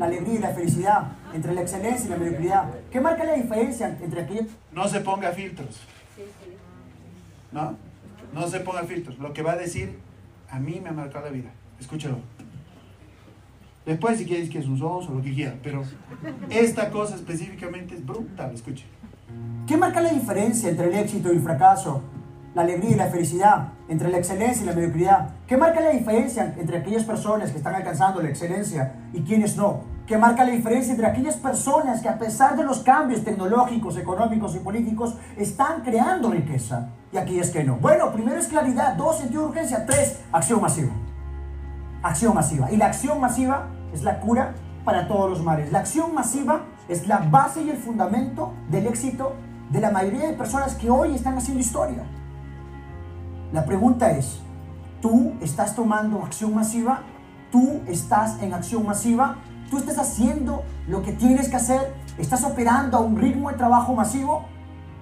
La 0.00 0.06
alegría 0.06 0.34
y 0.36 0.38
la 0.38 0.54
felicidad, 0.54 1.12
entre 1.34 1.52
la 1.52 1.60
excelencia 1.60 2.06
y 2.06 2.08
la 2.08 2.16
mediocridad. 2.16 2.70
¿Qué 2.90 3.02
marca 3.02 3.22
la 3.22 3.34
diferencia 3.34 3.98
entre 4.00 4.22
aquellos 4.22 4.46
No 4.72 4.88
se 4.88 5.00
ponga 5.00 5.30
filtros. 5.32 5.78
¿No? 7.52 7.76
No 8.32 8.48
se 8.48 8.60
ponga 8.60 8.84
filtros. 8.84 9.18
Lo 9.18 9.34
que 9.34 9.42
va 9.42 9.52
a 9.52 9.56
decir, 9.56 9.98
a 10.50 10.58
mí 10.58 10.80
me 10.82 10.88
ha 10.88 10.92
marcado 10.92 11.26
la 11.26 11.32
vida. 11.32 11.50
Escúchalo. 11.78 12.16
Después, 13.84 14.16
si 14.16 14.24
quieres 14.24 14.48
que 14.48 14.60
es 14.60 14.66
un 14.66 14.78
sonso 14.78 15.12
o 15.12 15.16
lo 15.16 15.22
que 15.22 15.34
quiera, 15.34 15.54
pero 15.62 15.84
esta 16.48 16.88
cosa 16.88 17.16
específicamente 17.16 17.94
es 17.94 18.06
brutal. 18.06 18.54
Escuche. 18.54 18.86
¿Qué 19.66 19.76
marca 19.76 20.00
la 20.00 20.14
diferencia 20.14 20.70
entre 20.70 20.88
el 20.88 20.94
éxito 20.94 21.30
y 21.30 21.36
el 21.36 21.42
fracaso? 21.42 22.02
La 22.54 22.62
alegría 22.62 22.90
y 22.90 22.94
la 22.94 23.06
felicidad, 23.06 23.68
entre 23.88 24.10
la 24.10 24.18
excelencia 24.18 24.64
y 24.64 24.66
la 24.66 24.72
mediocridad. 24.72 25.30
¿Qué 25.46 25.56
marca 25.56 25.80
la 25.80 25.90
diferencia 25.90 26.52
entre 26.58 26.78
aquellas 26.78 27.04
personas 27.04 27.52
que 27.52 27.58
están 27.58 27.76
alcanzando 27.76 28.20
la 28.20 28.28
excelencia 28.28 28.92
y 29.12 29.22
quienes 29.22 29.56
no? 29.56 29.82
¿Qué 30.04 30.18
marca 30.18 30.44
la 30.44 30.50
diferencia 30.50 30.90
entre 30.90 31.06
aquellas 31.06 31.36
personas 31.36 32.00
que 32.00 32.08
a 32.08 32.18
pesar 32.18 32.56
de 32.56 32.64
los 32.64 32.80
cambios 32.80 33.22
tecnológicos, 33.22 33.96
económicos 33.96 34.56
y 34.56 34.58
políticos 34.58 35.14
están 35.36 35.82
creando 35.82 36.32
riqueza 36.32 36.88
y 37.12 37.18
aquellas 37.18 37.50
que 37.50 37.62
no? 37.62 37.76
Bueno, 37.76 38.10
primero 38.10 38.36
es 38.36 38.48
claridad, 38.48 38.96
dos, 38.96 39.18
sentido 39.18 39.42
de 39.42 39.48
urgencia, 39.50 39.86
tres, 39.86 40.18
acción 40.32 40.60
masiva. 40.60 40.90
Acción 42.02 42.34
masiva. 42.34 42.72
Y 42.72 42.76
la 42.76 42.86
acción 42.86 43.20
masiva 43.20 43.68
es 43.94 44.02
la 44.02 44.18
cura 44.18 44.54
para 44.84 45.06
todos 45.06 45.30
los 45.30 45.44
males. 45.44 45.70
La 45.70 45.78
acción 45.78 46.12
masiva 46.12 46.62
es 46.88 47.06
la 47.06 47.18
base 47.18 47.62
y 47.62 47.70
el 47.70 47.76
fundamento 47.76 48.52
del 48.68 48.88
éxito 48.88 49.34
de 49.70 49.80
la 49.80 49.92
mayoría 49.92 50.26
de 50.26 50.32
personas 50.32 50.74
que 50.74 50.90
hoy 50.90 51.14
están 51.14 51.38
haciendo 51.38 51.60
historia. 51.60 52.02
La 53.52 53.64
pregunta 53.64 54.12
es, 54.12 54.38
¿tú 55.02 55.32
estás 55.40 55.74
tomando 55.74 56.22
acción 56.22 56.54
masiva? 56.54 57.02
¿Tú 57.50 57.80
estás 57.88 58.40
en 58.42 58.54
acción 58.54 58.86
masiva? 58.86 59.38
¿Tú 59.68 59.78
estás 59.78 59.98
haciendo 59.98 60.62
lo 60.86 61.02
que 61.02 61.12
tienes 61.12 61.48
que 61.48 61.56
hacer? 61.56 61.92
¿Estás 62.16 62.44
operando 62.44 62.98
a 62.98 63.00
un 63.00 63.16
ritmo 63.16 63.50
de 63.50 63.56
trabajo 63.56 63.92
masivo? 63.92 64.44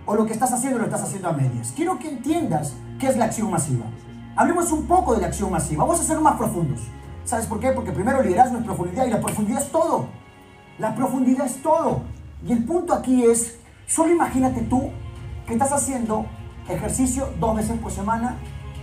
¿O 0.07 0.15
lo 0.15 0.25
que 0.25 0.33
estás 0.33 0.51
haciendo 0.51 0.79
lo 0.79 0.87
estás 0.87 1.03
haciendo 1.03 1.29
a 1.29 1.33
medias? 1.33 1.75
Quiero 1.77 1.99
que 1.99 2.09
entiendas 2.09 2.73
qué 2.99 3.09
es 3.09 3.19
la 3.19 3.27
acción 3.27 3.51
masiva. 3.51 3.85
Hablemos 4.35 4.73
un 4.73 4.87
poco 4.87 5.15
de 5.15 5.21
la 5.21 5.27
acción 5.27 5.51
masiva. 5.51 5.85
Vamos 5.85 6.01
a 6.01 6.05
ser 6.05 6.19
más 6.19 6.37
profundos. 6.37 6.81
¿Sabes 7.27 7.45
por 7.45 7.61
qué? 7.61 7.73
Porque 7.73 7.93
primero 7.93 8.23
liderazgo 8.23 8.57
es 8.57 8.65
profundidad 8.65 9.05
y 9.05 9.11
la 9.11 9.21
profundidad 9.21 9.61
es 9.61 9.71
todo. 9.71 10.07
La 10.79 10.95
profundidad 10.95 11.45
es 11.45 11.61
todo. 11.61 12.01
Y 12.47 12.53
el 12.53 12.65
punto 12.65 12.95
aquí 12.95 13.25
es, 13.25 13.59
solo 13.87 14.11
imagínate 14.11 14.63
tú 14.63 14.91
que 15.47 15.53
estás 15.53 15.73
haciendo 15.73 16.25
ejercicio 16.69 17.29
dos 17.41 17.57
veces 17.57 17.79
por 17.79 17.91
semana, 17.91 18.37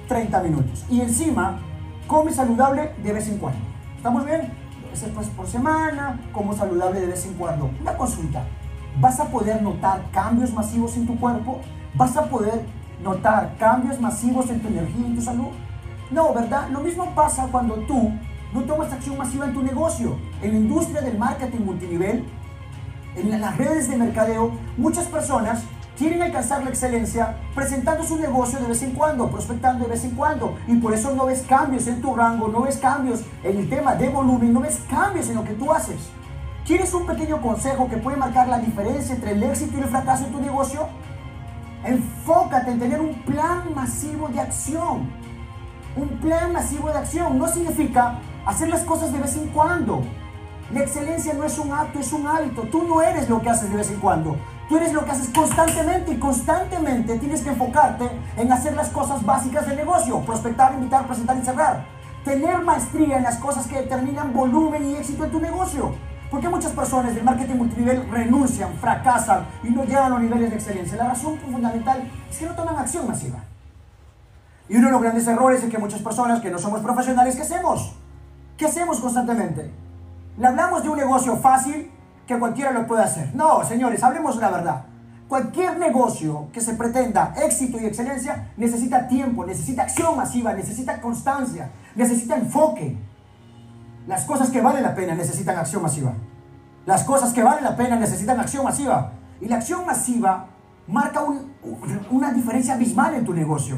30 0.08 0.42
minutos. 0.44 0.86
Y 0.90 1.02
encima, 1.02 1.60
come 2.08 2.32
saludable 2.32 2.92
de 3.04 3.14
vez 3.14 3.28
en 3.28 3.38
cuando. 3.38 3.60
¿Estamos 3.98 4.26
bien? 4.26 4.52
Dos 4.82 4.92
veces 4.92 5.12
pues, 5.14 5.28
por 5.30 5.48
semana, 5.48 6.20
como 6.32 6.54
saludable 6.54 7.00
de 7.00 7.08
vez 7.08 7.26
en 7.26 7.34
cuando. 7.34 7.70
Una 7.82 7.96
consulta. 7.98 8.44
¿Vas 9.00 9.20
a 9.20 9.26
poder 9.26 9.62
notar 9.62 10.04
cambios 10.12 10.54
masivos 10.54 10.96
en 10.96 11.06
tu 11.06 11.20
cuerpo? 11.20 11.60
¿Vas 11.96 12.16
a 12.18 12.26
poder 12.26 12.66
notar 13.04 13.56
cambios 13.58 14.00
masivos 14.00 14.50
en 14.50 14.62
tu 14.62 14.68
energía 14.68 15.02
y 15.02 15.06
en 15.06 15.16
tu 15.16 15.22
salud? 15.22 15.48
No, 16.12 16.34
¿verdad? 16.34 16.70
Lo 16.70 16.80
mismo 16.82 17.14
pasa 17.16 17.48
cuando 17.52 17.76
tú 17.88 18.12
no 18.54 18.62
tomas 18.62 18.92
acción 18.94 19.18
masiva 19.18 19.46
en 19.46 19.54
tu 19.54 19.64
negocio. 19.64 20.16
En 20.42 20.52
la 20.52 20.58
industria 20.58 21.02
del 21.02 21.18
marketing 21.18 21.66
multinivel, 21.66 22.24
en 23.16 23.42
las 23.42 23.58
redes 23.58 23.90
de 23.90 23.98
mercadeo, 23.98 24.52
muchas 24.78 25.06
personas 25.08 25.64
quieren 25.98 26.22
alcanzar 26.22 26.64
la 26.64 26.70
excelencia 26.70 27.38
presentando 27.54 28.04
su 28.04 28.18
negocio 28.18 28.60
de 28.60 28.68
vez 28.68 28.82
en 28.84 28.92
cuando, 28.92 29.30
prospectando 29.30 29.86
de 29.86 29.92
vez 29.92 30.04
en 30.04 30.12
cuando. 30.12 30.58
Y 30.68 30.76
por 30.76 30.94
eso 30.94 31.14
no 31.16 31.26
ves 31.26 31.44
cambios 31.48 31.88
en 31.88 32.02
tu 32.02 32.16
rango, 32.16 32.48
no 32.48 32.62
ves 32.62 32.78
cambios 32.78 33.22
en 33.44 33.58
el 33.58 33.70
tema 33.70 33.96
de 33.96 34.10
volumen, 34.10 34.54
no 34.54 34.62
ves 34.62 34.80
cambios 34.90 35.30
en 35.30 35.36
lo 35.36 35.44
que 35.44 35.54
tú 35.54 35.72
haces. 35.72 36.10
¿Quieres 36.66 36.94
un 36.94 37.06
pequeño 37.06 37.42
consejo 37.42 37.88
que 37.88 37.98
puede 37.98 38.18
marcar 38.18 38.48
la 38.48 38.58
diferencia 38.58 39.14
entre 39.16 39.32
el 39.32 39.44
éxito 39.44 39.78
y 39.78 39.82
el 39.82 39.88
fracaso 39.88 40.26
en 40.26 40.32
tu 40.32 40.42
negocio? 40.42 40.88
Enfócate 41.84 42.72
en 42.72 42.80
tener 42.80 43.00
un 43.00 43.14
plan 43.22 43.74
masivo 43.76 44.28
de 44.30 44.40
acción. 44.40 45.08
Un 45.96 46.10
plan 46.20 46.52
masivo 46.52 46.90
de 46.90 46.98
acción 46.98 47.38
no 47.38 47.48
significa 47.48 48.20
hacer 48.46 48.70
las 48.70 48.82
cosas 48.82 49.14
de 49.14 49.20
vez 49.20 49.38
en 49.38 49.48
cuando. 49.50 50.02
La 50.74 50.82
excelencia 50.82 51.34
no 51.34 51.44
es 51.44 51.60
un 51.60 51.72
acto, 51.72 52.00
es 52.00 52.12
un 52.12 52.26
hábito. 52.26 52.64
Tú 52.64 52.84
no 52.84 53.02
eres 53.02 53.30
lo 53.30 53.40
que 53.42 53.50
haces 53.50 53.70
de 53.70 53.78
vez 53.78 53.92
en 53.92 54.00
cuando. 54.00 54.36
Tú 54.68 54.78
eres 54.78 54.94
lo 54.94 55.06
que 55.06 55.12
haces 55.12 55.30
constantemente 55.30 56.12
y 56.12 56.18
constantemente 56.18 57.20
tienes 57.20 57.42
que 57.42 57.50
enfocarte 57.50 58.10
en 58.36 58.52
hacer 58.52 58.76
las 58.76 58.90
cosas 58.90 59.24
básicas 59.24 59.68
del 59.68 59.76
negocio. 59.78 60.20
Prospectar, 60.22 60.74
invitar, 60.74 61.06
presentar 61.06 61.38
y 61.38 61.46
cerrar. 61.46 61.86
Tener 62.24 62.64
maestría 62.64 63.18
en 63.18 63.24
las 63.24 63.38
cosas 63.38 63.68
que 63.68 63.76
determinan 63.76 64.34
volumen 64.34 64.84
y 64.90 64.96
éxito 64.96 65.26
en 65.26 65.32
tu 65.32 65.40
negocio. 65.40 65.94
Porque 66.32 66.50
muchas 66.50 66.72
personas 66.72 67.14
del 67.14 67.24
marketing 67.24 67.56
multinivel 67.56 68.10
renuncian, 68.10 68.74
fracasan 68.82 69.46
y 69.64 69.70
no 69.70 69.84
llegan 69.84 70.06
a 70.06 70.10
los 70.10 70.22
niveles 70.22 70.50
de 70.50 70.56
excelencia? 70.56 70.98
La 70.98 71.10
razón 71.10 71.38
fundamental 71.38 72.12
es 72.30 72.38
que 72.38 72.48
no 72.48 72.56
toman 72.56 72.78
acción 72.78 73.08
masiva. 73.08 73.44
Y 74.68 74.78
uno 74.78 74.88
de 74.88 74.94
los 74.94 75.02
grandes 75.04 75.28
errores 75.28 75.64
es 75.64 75.70
que 75.70 75.78
muchas 75.78 76.02
personas 76.02 76.42
que 76.42 76.50
no 76.50 76.58
somos 76.58 76.82
profesionales, 76.82 77.36
¿qué 77.36 77.44
hacemos? 77.44 77.96
¿Qué 78.58 78.66
hacemos 78.66 79.00
constantemente? 79.00 79.72
Le 80.38 80.48
hablamos 80.48 80.82
de 80.82 80.90
un 80.90 80.98
negocio 80.98 81.38
fácil 81.38 81.92
que 82.28 82.38
cualquiera 82.40 82.72
lo 82.72 82.88
puede 82.88 83.04
hacer. 83.04 83.34
No, 83.36 83.64
señores, 83.64 84.04
hablemos 84.04 84.38
la 84.38 84.50
verdad. 84.50 84.86
Cualquier 85.28 85.80
negocio 85.80 86.48
que 86.54 86.62
se 86.62 86.76
pretenda 86.76 87.34
éxito 87.36 87.80
y 87.80 87.86
excelencia 87.86 88.52
necesita 88.58 89.08
tiempo, 89.08 89.46
necesita 89.46 89.84
acción 89.84 90.16
masiva, 90.16 90.54
necesita 90.54 91.02
constancia, 91.02 91.72
necesita 91.96 92.36
enfoque. 92.36 92.96
Las 94.08 94.26
cosas 94.26 94.52
que 94.52 94.62
valen 94.62 94.84
la 94.84 94.94
pena 94.94 95.16
necesitan 95.16 95.58
acción 95.58 95.82
masiva. 95.82 96.14
Las 96.86 97.04
cosas 97.04 97.34
que 97.34 97.42
valen 97.42 97.64
la 97.64 97.76
pena 97.76 97.96
necesitan 97.96 98.40
acción 98.40 98.64
masiva. 98.64 99.14
Y 99.42 99.48
la 99.48 99.58
acción 99.58 99.86
masiva 99.86 100.46
marca 100.88 101.24
una 102.12 102.32
diferencia 102.32 102.76
abismal 102.76 103.16
en 103.16 103.26
tu 103.26 103.34
negocio. 103.34 103.78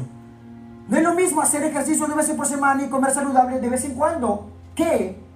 No 0.88 0.96
es 0.96 1.02
lo 1.02 1.14
mismo 1.14 1.40
hacer 1.40 1.62
ejercicio 1.64 2.04
una 2.04 2.14
vez 2.14 2.28
por 2.30 2.46
semana 2.46 2.82
y 2.82 2.88
comer 2.88 3.10
saludable 3.10 3.60
de 3.60 3.68
vez 3.68 3.84
en 3.84 3.94
cuando 3.94 4.50
que 4.74 5.27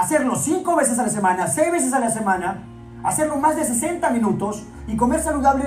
hacerlo 0.00 0.36
cinco 0.36 0.76
veces 0.76 0.98
a 0.98 1.02
la 1.04 1.08
semana, 1.08 1.46
seis 1.46 1.70
veces 1.70 1.92
a 1.92 1.98
la 1.98 2.10
semana, 2.10 2.62
hacerlo 3.04 3.36
más 3.36 3.56
de 3.56 3.64
60 3.64 4.10
minutos 4.10 4.64
y 4.86 4.96
comer 4.96 5.20
saludable 5.20 5.64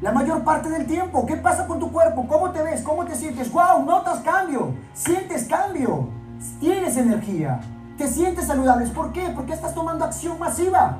la 0.00 0.12
mayor 0.12 0.42
parte 0.42 0.68
del 0.68 0.86
tiempo. 0.86 1.26
¿Qué 1.26 1.36
pasa 1.36 1.66
con 1.66 1.78
tu 1.78 1.90
cuerpo? 1.92 2.26
¿Cómo 2.26 2.50
te 2.50 2.62
ves? 2.62 2.82
¿Cómo 2.82 3.04
te 3.04 3.14
sientes? 3.14 3.52
¡Wow! 3.52 3.84
Notas 3.84 4.20
cambio, 4.20 4.74
sientes 4.94 5.44
cambio, 5.44 6.08
tienes 6.60 6.96
energía 6.96 7.60
te 8.02 8.08
sientes 8.08 8.46
saludables. 8.46 8.90
¿Por 8.90 9.12
qué? 9.12 9.28
Porque 9.34 9.52
estás 9.52 9.74
tomando 9.74 10.04
acción 10.04 10.38
masiva. 10.38 10.98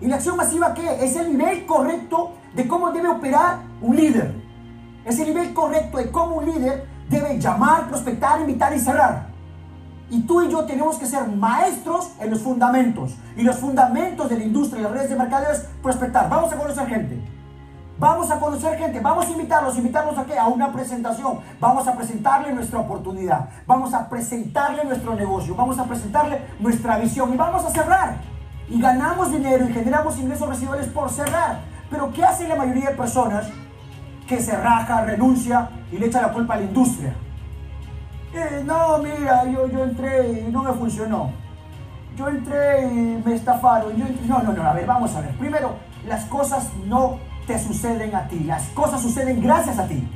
¿Y 0.00 0.06
la 0.06 0.16
acción 0.16 0.36
masiva 0.36 0.74
qué? 0.74 1.04
Es 1.04 1.16
el 1.16 1.36
nivel 1.36 1.66
correcto 1.66 2.32
de 2.54 2.66
cómo 2.66 2.90
debe 2.90 3.08
operar 3.08 3.58
un 3.80 3.96
líder. 3.96 4.34
Es 5.04 5.18
el 5.18 5.28
nivel 5.28 5.54
correcto 5.54 5.98
de 5.98 6.10
cómo 6.10 6.36
un 6.36 6.46
líder 6.46 6.86
debe 7.08 7.38
llamar, 7.38 7.88
prospectar, 7.88 8.40
invitar 8.40 8.74
y 8.74 8.80
cerrar. 8.80 9.29
Y 10.10 10.22
tú 10.22 10.42
y 10.42 10.50
yo 10.50 10.64
tenemos 10.64 10.96
que 10.96 11.06
ser 11.06 11.26
maestros 11.28 12.10
en 12.18 12.30
los 12.30 12.40
fundamentos. 12.40 13.14
Y 13.36 13.42
los 13.42 13.56
fundamentos 13.56 14.28
de 14.28 14.38
la 14.38 14.44
industria 14.44 14.80
y 14.80 14.82
las 14.82 14.92
redes 14.92 15.10
de 15.10 15.16
mercadeo 15.16 15.52
es 15.52 15.60
prospectar. 15.82 16.28
Vamos 16.28 16.52
a 16.52 16.56
conocer 16.56 16.88
gente. 16.88 17.20
Vamos 18.00 18.30
a 18.30 18.40
conocer 18.40 18.78
gente, 18.78 18.98
vamos 18.98 19.26
a 19.26 19.30
invitarlos, 19.30 19.76
invitarlos 19.76 20.16
a 20.16 20.24
qué? 20.24 20.38
A 20.38 20.46
una 20.46 20.72
presentación. 20.72 21.40
Vamos 21.60 21.86
a 21.86 21.94
presentarle 21.94 22.50
nuestra 22.50 22.78
oportunidad, 22.78 23.50
vamos 23.66 23.92
a 23.92 24.08
presentarle 24.08 24.86
nuestro 24.86 25.14
negocio, 25.14 25.54
vamos 25.54 25.78
a 25.78 25.84
presentarle 25.84 26.40
nuestra 26.60 26.96
visión 26.96 27.34
y 27.34 27.36
vamos 27.36 27.62
a 27.62 27.68
cerrar. 27.68 28.16
Y 28.70 28.80
ganamos 28.80 29.30
dinero 29.30 29.68
y 29.68 29.72
generamos 29.74 30.18
ingresos 30.18 30.48
residuales 30.48 30.86
por 30.86 31.10
cerrar. 31.10 31.60
Pero 31.90 32.10
¿qué 32.10 32.24
hace 32.24 32.48
la 32.48 32.56
mayoría 32.56 32.88
de 32.88 32.96
personas 32.96 33.48
que 34.26 34.40
se 34.40 34.56
raja, 34.56 35.02
renuncia 35.02 35.68
y 35.92 35.98
le 35.98 36.06
echa 36.06 36.22
la 36.22 36.32
culpa 36.32 36.54
a 36.54 36.56
la 36.56 36.62
industria? 36.62 37.14
Eh, 38.32 38.62
no, 38.64 38.98
mira, 38.98 39.44
yo, 39.46 39.68
yo 39.68 39.84
entré 39.84 40.44
y 40.46 40.52
no 40.52 40.62
me 40.62 40.72
funcionó. 40.72 41.30
Yo 42.16 42.28
entré 42.28 42.86
y 42.86 43.22
me 43.24 43.34
estafaron. 43.34 43.92
No, 44.26 44.42
no, 44.42 44.52
no, 44.52 44.62
a 44.62 44.72
ver, 44.72 44.86
vamos 44.86 45.14
a 45.14 45.20
ver. 45.20 45.30
Primero, 45.36 45.74
las 46.06 46.24
cosas 46.26 46.68
no 46.86 47.18
te 47.46 47.58
suceden 47.58 48.14
a 48.14 48.28
ti. 48.28 48.40
Las 48.40 48.66
cosas 48.68 49.02
suceden 49.02 49.42
gracias 49.42 49.78
a 49.78 49.86
ti. 49.86 50.06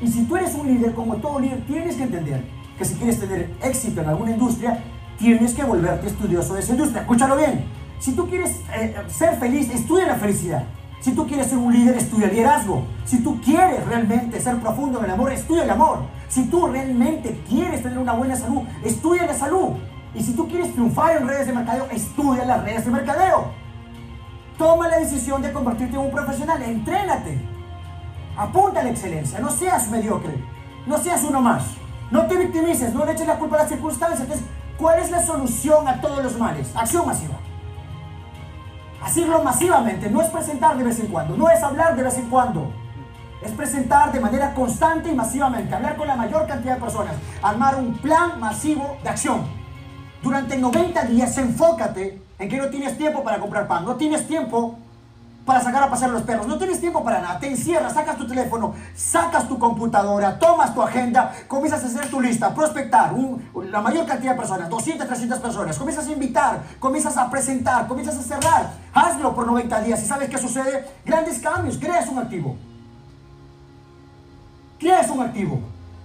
Y 0.00 0.08
si 0.08 0.24
tú 0.24 0.36
eres 0.36 0.54
un 0.54 0.66
líder, 0.66 0.94
como 0.94 1.16
todo 1.16 1.38
líder, 1.38 1.64
tienes 1.66 1.96
que 1.96 2.04
entender 2.04 2.44
que 2.78 2.84
si 2.84 2.94
quieres 2.94 3.20
tener 3.20 3.50
éxito 3.62 4.00
en 4.00 4.08
alguna 4.08 4.30
industria, 4.30 4.82
tienes 5.18 5.54
que 5.54 5.62
volverte 5.62 6.06
estudioso 6.06 6.54
de 6.54 6.60
esa 6.60 6.72
industria. 6.72 7.02
Escúchalo 7.02 7.36
bien. 7.36 7.64
Si 7.98 8.12
tú 8.12 8.28
quieres 8.28 8.60
eh, 8.74 8.96
ser 9.08 9.36
feliz, 9.36 9.70
estudia 9.70 10.06
la 10.06 10.16
felicidad. 10.16 10.64
Si 11.02 11.10
tú 11.10 11.26
quieres 11.26 11.48
ser 11.48 11.58
un 11.58 11.72
líder, 11.72 11.96
estudia 11.96 12.28
liderazgo. 12.28 12.84
Si 13.04 13.24
tú 13.24 13.40
quieres 13.40 13.84
realmente 13.86 14.40
ser 14.40 14.56
profundo 14.58 15.00
en 15.00 15.06
el 15.06 15.10
amor, 15.10 15.32
estudia 15.32 15.64
el 15.64 15.70
amor. 15.70 15.98
Si 16.28 16.44
tú 16.44 16.68
realmente 16.68 17.42
quieres 17.48 17.82
tener 17.82 17.98
una 17.98 18.12
buena 18.12 18.36
salud, 18.36 18.62
estudia 18.84 19.26
la 19.26 19.34
salud. 19.34 19.70
Y 20.14 20.22
si 20.22 20.32
tú 20.32 20.46
quieres 20.46 20.72
triunfar 20.72 21.16
en 21.16 21.26
redes 21.26 21.48
de 21.48 21.54
mercadeo, 21.54 21.88
estudia 21.90 22.44
las 22.44 22.62
redes 22.62 22.84
de 22.84 22.92
mercadeo. 22.92 23.46
Toma 24.56 24.86
la 24.86 25.00
decisión 25.00 25.42
de 25.42 25.52
convertirte 25.52 25.96
en 25.96 26.02
un 26.02 26.12
profesional, 26.12 26.62
entrénate. 26.62 27.40
Apunta 28.36 28.78
a 28.78 28.84
la 28.84 28.90
excelencia, 28.90 29.40
no 29.40 29.50
seas 29.50 29.90
mediocre, 29.90 30.36
no 30.86 30.98
seas 30.98 31.24
uno 31.24 31.40
más. 31.40 31.64
No 32.12 32.26
te 32.26 32.36
victimices, 32.36 32.94
no 32.94 33.04
le 33.04 33.12
eches 33.12 33.26
la 33.26 33.40
culpa 33.40 33.56
a 33.56 33.60
las 33.60 33.68
circunstancias. 33.68 34.20
Entonces, 34.20 34.46
¿cuál 34.78 35.00
es 35.00 35.10
la 35.10 35.20
solución 35.20 35.88
a 35.88 36.00
todos 36.00 36.22
los 36.22 36.38
males? 36.38 36.70
Acción 36.76 37.06
masiva. 37.06 37.34
Hacerlo 39.02 39.42
masivamente, 39.42 40.08
no 40.08 40.22
es 40.22 40.28
presentar 40.28 40.76
de 40.76 40.84
vez 40.84 41.00
en 41.00 41.08
cuando, 41.08 41.36
no 41.36 41.50
es 41.50 41.62
hablar 41.62 41.96
de 41.96 42.02
vez 42.04 42.16
en 42.18 42.30
cuando. 42.30 42.72
Es 43.42 43.50
presentar 43.50 44.12
de 44.12 44.20
manera 44.20 44.54
constante 44.54 45.10
y 45.10 45.14
masivamente, 45.14 45.74
hablar 45.74 45.96
con 45.96 46.06
la 46.06 46.14
mayor 46.14 46.46
cantidad 46.46 46.74
de 46.76 46.80
personas, 46.80 47.16
armar 47.42 47.76
un 47.76 47.94
plan 47.94 48.38
masivo 48.38 48.96
de 49.02 49.08
acción. 49.08 49.42
Durante 50.22 50.56
90 50.56 51.04
días 51.06 51.36
enfócate 51.36 52.22
en 52.38 52.48
que 52.48 52.56
no 52.56 52.68
tienes 52.68 52.96
tiempo 52.96 53.24
para 53.24 53.40
comprar 53.40 53.66
pan, 53.66 53.84
no 53.84 53.96
tienes 53.96 54.28
tiempo 54.28 54.78
para 55.44 55.60
sacar 55.60 55.82
a 55.82 55.90
pasear 55.90 56.10
los 56.10 56.22
perros, 56.22 56.46
no 56.46 56.56
tienes 56.56 56.80
tiempo 56.80 57.02
para 57.02 57.20
nada, 57.20 57.38
te 57.38 57.48
encierras, 57.48 57.92
sacas 57.92 58.16
tu 58.16 58.26
teléfono, 58.26 58.74
sacas 58.94 59.48
tu 59.48 59.58
computadora, 59.58 60.38
tomas 60.38 60.72
tu 60.72 60.80
agenda, 60.80 61.32
comienzas 61.48 61.82
a 61.82 61.86
hacer 61.86 62.08
tu 62.08 62.20
lista, 62.20 62.54
prospectar, 62.54 63.12
la 63.70 63.80
mayor 63.80 64.06
cantidad 64.06 64.32
de 64.32 64.38
personas, 64.38 64.68
200, 64.68 65.06
300 65.06 65.40
personas, 65.40 65.78
comienzas 65.78 66.06
a 66.06 66.12
invitar, 66.12 66.62
comienzas 66.78 67.16
a 67.16 67.28
presentar, 67.28 67.88
comienzas 67.88 68.18
a 68.18 68.22
cerrar, 68.22 68.72
hazlo 68.94 69.34
por 69.34 69.46
90 69.46 69.80
días 69.80 70.02
y 70.02 70.06
sabes 70.06 70.28
qué 70.28 70.38
sucede, 70.38 70.86
grandes 71.04 71.40
cambios, 71.40 71.76
creas 71.76 72.08
un 72.08 72.18
activo, 72.18 72.56
creas 74.78 75.10
un 75.10 75.22
activo. 75.22 75.60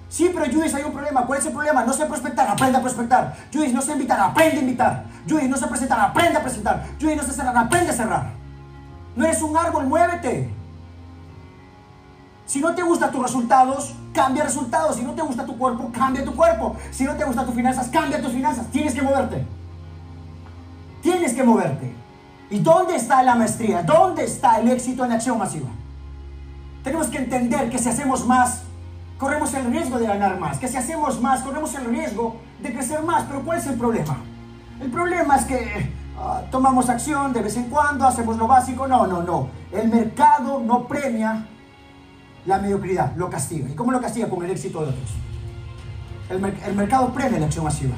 Sí, 0.10 0.32
pero 0.34 0.46
Judith, 0.46 0.74
hay 0.74 0.84
un 0.84 0.94
problema. 0.94 1.26
¿Cuál 1.26 1.40
es 1.40 1.46
el 1.48 1.52
problema? 1.52 1.84
No 1.84 1.92
sé 1.92 2.06
prospectar, 2.06 2.48
aprende 2.48 2.78
a 2.78 2.82
prospectar. 2.82 3.36
Judith, 3.54 3.74
no 3.74 3.82
sé 3.82 3.92
invitar, 3.92 4.18
aprende 4.18 4.60
a 4.60 4.62
invitar. 4.62 5.04
Judith, 5.28 5.50
no 5.50 5.58
sé 5.58 5.68
presentar, 5.68 6.00
aprende 6.00 6.38
a 6.38 6.42
presentar. 6.42 6.86
Judith, 6.98 7.18
no 7.18 7.24
sé 7.24 7.34
cerrar, 7.34 7.58
aprende 7.58 7.92
a 7.92 7.94
cerrar. 7.94 8.37
No 9.18 9.26
eres 9.26 9.42
un 9.42 9.58
árbol, 9.58 9.88
muévete. 9.88 10.48
Si 12.46 12.60
no 12.60 12.76
te 12.76 12.84
gustan 12.84 13.12
tus 13.12 13.22
resultados, 13.24 13.96
cambia 14.14 14.44
resultados. 14.44 14.96
Si 14.96 15.02
no 15.02 15.14
te 15.14 15.24
gusta 15.24 15.44
tu 15.44 15.58
cuerpo, 15.58 15.92
cambia 15.92 16.24
tu 16.24 16.36
cuerpo. 16.36 16.78
Si 16.92 17.04
no 17.04 17.16
te 17.16 17.26
gustan 17.26 17.48
tus 17.48 17.56
finanzas, 17.56 17.88
cambia 17.88 18.22
tus 18.22 18.32
finanzas. 18.32 18.68
Tienes 18.68 18.94
que 18.94 19.02
moverte. 19.02 19.44
Tienes 21.02 21.34
que 21.34 21.44
moverte. 21.44 21.96
¿Y 22.52 22.60
dónde 22.60 22.96
está 22.96 23.24
la 23.24 23.36
maestría? 23.36 23.82
¿Dónde 23.82 24.24
está 24.24 24.60
el 24.60 24.70
éxito 24.70 25.04
en 25.04 25.10
la 25.10 25.16
acción 25.16 25.40
masiva? 25.40 25.68
Tenemos 26.84 27.08
que 27.08 27.18
entender 27.18 27.72
que 27.72 27.80
si 27.80 27.90
hacemos 27.90 28.24
más, 28.24 28.62
corremos 29.18 29.52
el 29.56 29.66
riesgo 29.66 29.98
de 29.98 30.06
ganar 30.06 30.40
más, 30.40 30.60
que 30.60 30.68
si 30.68 30.78
hacemos 30.78 31.20
más, 31.20 31.42
corremos 31.42 31.74
el 31.74 31.86
riesgo 31.86 32.38
de 32.62 32.72
crecer 32.72 33.02
más. 33.02 33.24
Pero 33.24 33.44
¿cuál 33.44 33.58
es 33.58 33.66
el 33.66 33.80
problema? 33.80 34.18
El 34.80 34.92
problema 34.92 35.38
es 35.38 35.46
que 35.46 35.92
ah, 36.18 36.42
tomamos 36.52 36.90
acción 36.90 37.34
de 37.34 37.42
vez 37.42 37.58
en 37.58 37.66
cuando, 37.66 38.08
hacemos 38.08 38.38
lo 38.38 38.48
básico. 38.48 38.88
No, 38.88 39.08
no, 39.08 39.24
no. 39.24 39.50
El 39.72 39.90
mercado 39.90 40.60
no 40.60 40.88
premia 40.88 41.46
la 42.46 42.58
mediocridad, 42.60 43.16
lo 43.16 43.30
castiga. 43.30 43.70
¿Y 43.70 43.74
cómo 43.74 43.92
lo 43.92 44.02
castiga? 44.02 44.30
Con 44.30 44.44
el 44.44 44.52
éxito 44.52 44.82
de 44.82 44.90
otros. 44.90 45.10
El, 46.30 46.44
el 46.44 46.76
mercado 46.76 47.14
premia 47.14 47.40
la 47.40 47.46
acción 47.46 47.66
masiva. 47.66 47.96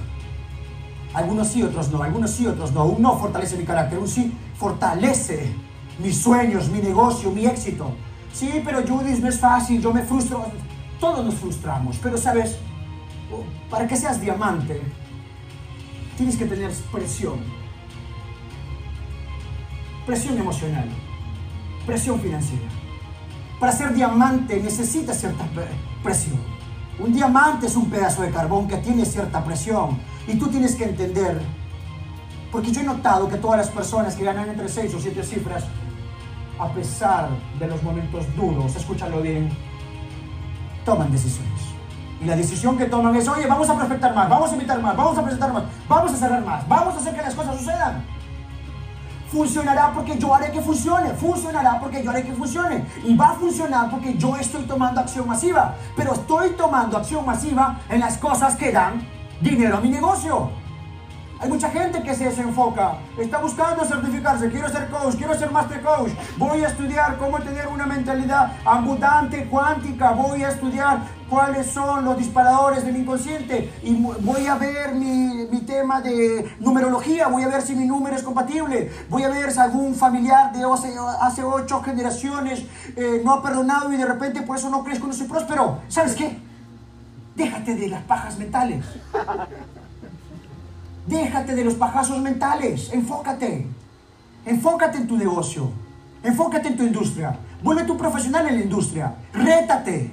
Algunos 1.14 1.48
sí, 1.48 1.64
otros 1.64 1.91
no. 1.91 2.04
Algunos 2.04 2.32
sí, 2.32 2.46
otros 2.46 2.72
no. 2.72 2.86
Un 2.86 3.02
no 3.02 3.18
fortalece 3.18 3.58
mi 3.58 3.64
carácter, 3.64 4.00
un 4.00 4.08
sí 4.08 4.36
fortalece 4.58 5.54
mis 6.00 6.22
sueños, 6.22 6.70
mi 6.70 6.80
negocio, 6.80 7.32
mi 7.32 7.46
éxito. 7.46 7.91
Sí, 8.34 8.62
pero 8.64 8.82
Judith 8.88 9.20
no 9.20 9.30
es 9.30 9.40
fácil, 9.40 9.82
yo 9.82 9.94
me 9.94 10.04
frustro. 10.04 10.46
Todos 11.00 11.26
nos 11.26 11.36
frustramos, 11.36 11.98
pero 12.02 12.18
sabes, 12.18 12.58
para 13.70 13.88
que 13.88 13.96
seas 13.96 14.20
diamante, 14.20 14.82
tienes 16.18 16.36
que 16.36 16.46
tener 16.46 16.72
presión. 16.91 17.40
Presión 20.10 20.40
emocional, 20.40 20.90
presión 21.86 22.19
financiera. 22.19 22.65
Para 23.60 23.72
ser 23.72 23.94
diamante 23.94 24.60
necesitas 24.60 25.19
cierta 25.19 25.45
presión. 26.02 26.40
Un 26.98 27.14
diamante 27.14 27.68
es 27.68 27.76
un 27.76 27.91
pedazo 27.91 28.23
de 28.23 28.31
carbón 28.31 28.68
que 28.68 28.77
tiene 28.77 29.06
cierta 29.06 29.44
presión. 29.45 29.99
Y 30.27 30.34
tú 30.40 30.48
tienes 30.48 30.76
que 30.76 30.86
entender 30.86 31.40
Porque 32.52 32.72
yo 32.72 32.81
he 32.81 32.86
notado 32.86 33.30
que 33.30 33.38
todas 33.38 33.60
las 33.60 33.69
personas 33.69 34.15
que 34.15 34.23
ganan 34.23 34.49
entre 34.49 34.68
6 34.68 34.95
o 34.95 34.99
7 34.99 35.22
cifras, 35.22 35.65
a 36.57 36.68
pesar 36.69 37.30
de 37.60 37.68
los 37.68 37.84
momentos 37.84 38.26
duros, 38.36 38.76
escúchalo 38.76 39.22
bien, 39.22 39.52
toman 40.86 41.11
decisiones. 41.11 41.61
Y 42.19 42.26
la 42.26 42.36
decisión 42.36 42.80
que 42.80 42.86
toman 42.86 43.15
es, 43.15 43.27
oye, 43.27 43.45
vamos 43.45 43.69
a 43.69 43.76
prospectar 43.76 44.15
más, 44.15 44.27
vamos 44.27 44.49
a 44.49 44.53
invitar 44.53 44.81
más, 44.81 44.98
vamos 44.98 45.19
a 45.19 45.22
presentar 45.22 45.53
más, 45.53 45.65
vamos 45.88 46.11
a 46.11 46.15
cerrar 46.15 46.44
más, 46.44 46.68
vamos 46.68 46.95
a 46.95 46.98
hacer 46.98 47.14
que 47.14 47.22
las 47.22 47.36
cosas 47.36 47.57
sucedan. 47.60 48.19
Funcionará 49.32 49.92
porque 49.94 50.18
yo 50.18 50.34
haré 50.34 50.52
que 50.52 50.62
funcione, 50.62 51.14
funcionará 51.14 51.80
porque 51.80 52.04
yo 52.04 52.10
haré 52.10 52.24
que 52.24 52.34
funcione. 52.34 52.86
Y 53.04 53.16
va 53.16 53.30
a 53.30 53.34
funcionar 53.34 53.90
porque 53.90 54.16
yo 54.16 54.36
estoy 54.36 54.64
tomando 54.64 55.02
acción 55.02 55.28
masiva. 55.28 55.76
Pero 55.96 56.14
estoy 56.14 56.52
tomando 56.52 56.98
acción 56.98 57.26
masiva 57.26 57.80
en 57.90 58.00
las 58.00 58.18
cosas 58.18 58.56
que 58.56 58.72
dan 58.72 59.08
dinero 59.42 59.78
a 59.78 59.82
mi 59.82 59.90
negocio. 59.90 60.50
Hay 61.41 61.48
mucha 61.48 61.70
gente 61.70 62.03
que 62.03 62.14
se 62.14 62.26
desenfoca, 62.26 62.98
está 63.18 63.38
buscando 63.40 63.86
certificarse, 63.86 64.49
quiero 64.49 64.68
ser 64.68 64.90
coach, 64.90 65.16
quiero 65.16 65.34
ser 65.34 65.49
master 65.49 65.82
coach, 65.82 66.11
voy 66.38 66.66
a 66.66 66.68
estudiar 66.68 67.18
cómo 67.18 67.40
tener 67.40 67.66
una 67.70 67.86
mentalidad 67.86 68.52
abundante, 68.66 69.45
cuántica, 69.45 70.11
voy 70.11 70.44
a 70.44 70.49
estudiar 70.49 70.99
cuáles 71.30 71.68
son 71.68 72.03
los 72.03 72.18
disparadores 72.18 72.84
del 72.84 72.98
inconsciente 72.98 73.72
y 73.84 73.95
voy 73.95 74.48
a 74.48 74.56
ver 74.56 74.94
mi, 74.95 75.48
mi 75.49 75.61
tema 75.61 76.02
de 76.02 76.57
numerología, 76.60 77.30
voy 77.30 77.44
a 77.44 77.48
ver 77.48 77.61
si 77.61 77.74
mi 77.74 77.86
número 77.86 78.18
es 78.18 78.24
compatible, 78.24 78.91
voy 79.10 79.24
a 79.24 79.30
ver 79.30 79.49
si 79.53 79.60
algún 79.60 79.95
familiar 79.95 80.52
de 80.52 80.66
hace, 80.66 80.94
hace 81.22 81.41
ocho 81.41 81.82
generaciones 81.82 82.66
eh, 82.98 83.22
no 83.24 83.32
ha 83.32 83.41
perdonado 83.41 83.94
y 83.94 83.95
de 83.95 84.06
repente 84.06 84.41
por 84.41 84.57
eso 84.57 84.70
no 84.70 84.84
crezco, 84.84 85.07
no 85.07 85.14
soy 85.14 85.28
próspero. 85.28 85.80
¿Sabes 85.88 86.16
qué? 86.16 86.38
Déjate 87.38 87.76
de 87.76 87.88
las 87.88 88.02
pajas 88.03 88.38
mentales. 88.38 88.84
Déjate 91.10 91.56
de 91.56 91.64
los 91.64 91.73
pajazos 91.73 92.19
mentales, 92.19 92.91
enfócate. 92.94 93.65
Enfócate 94.45 94.99
en 94.99 95.07
tu 95.07 95.18
negocio. 95.18 95.72
Enfócate 96.22 96.68
en 96.68 96.77
tu 96.77 96.84
industria. 96.84 97.36
Vuelve 97.64 97.84
tu 97.86 97.98
profesional 97.98 98.45
en 98.48 98.57
la 98.57 98.61
industria. 98.61 99.15
Rétate. 99.34 100.11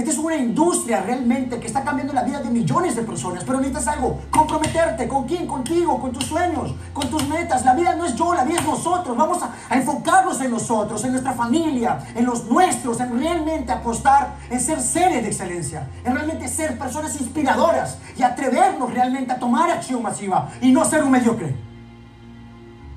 Esta 0.00 0.12
es 0.12 0.18
una 0.18 0.36
industria 0.36 1.02
realmente 1.02 1.60
que 1.60 1.66
está 1.66 1.84
cambiando 1.84 2.14
la 2.14 2.22
vida 2.22 2.40
de 2.40 2.48
millones 2.48 2.96
de 2.96 3.02
personas, 3.02 3.44
pero 3.44 3.58
necesitas 3.58 3.86
algo, 3.88 4.18
comprometerte. 4.30 5.06
¿Con 5.06 5.26
quién? 5.26 5.46
Contigo, 5.46 6.00
con 6.00 6.10
tus 6.10 6.24
sueños, 6.24 6.74
con 6.94 7.10
tus 7.10 7.28
metas. 7.28 7.66
La 7.66 7.74
vida 7.74 7.94
no 7.94 8.06
es 8.06 8.14
yo, 8.14 8.32
la 8.32 8.44
vida 8.44 8.60
es 8.60 8.64
nosotros. 8.64 9.14
Vamos 9.14 9.42
a, 9.42 9.52
a 9.68 9.76
enfocarnos 9.76 10.40
en 10.40 10.52
nosotros, 10.52 11.04
en 11.04 11.10
nuestra 11.10 11.34
familia, 11.34 11.98
en 12.14 12.24
los 12.24 12.46
nuestros, 12.46 12.98
en 12.98 13.20
realmente 13.20 13.72
apostar, 13.72 14.36
en 14.48 14.58
ser 14.58 14.80
seres 14.80 15.22
de 15.22 15.28
excelencia, 15.28 15.90
en 16.02 16.14
realmente 16.14 16.48
ser 16.48 16.78
personas 16.78 17.20
inspiradoras 17.20 17.98
y 18.16 18.22
atrevernos 18.22 18.94
realmente 18.94 19.34
a 19.34 19.38
tomar 19.38 19.70
acción 19.70 20.02
masiva 20.02 20.48
y 20.62 20.72
no 20.72 20.82
ser 20.86 21.04
un 21.04 21.10
mediocre. 21.10 21.54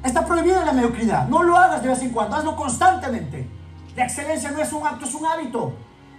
Está 0.06 0.26
prohibida 0.26 0.64
la 0.64 0.72
mediocridad. 0.72 1.28
No 1.28 1.44
lo 1.44 1.58
hagas 1.58 1.84
de 1.84 1.90
vez 1.90 2.02
en 2.02 2.12
cuando, 2.12 2.38
hazlo 2.38 2.56
constantemente. 2.56 3.46
La 3.94 4.06
excelencia 4.06 4.52
no 4.52 4.62
es 4.62 4.72
un 4.72 4.88
acto, 4.88 5.04
es 5.04 5.14
un 5.14 5.26
hábito. 5.26 5.74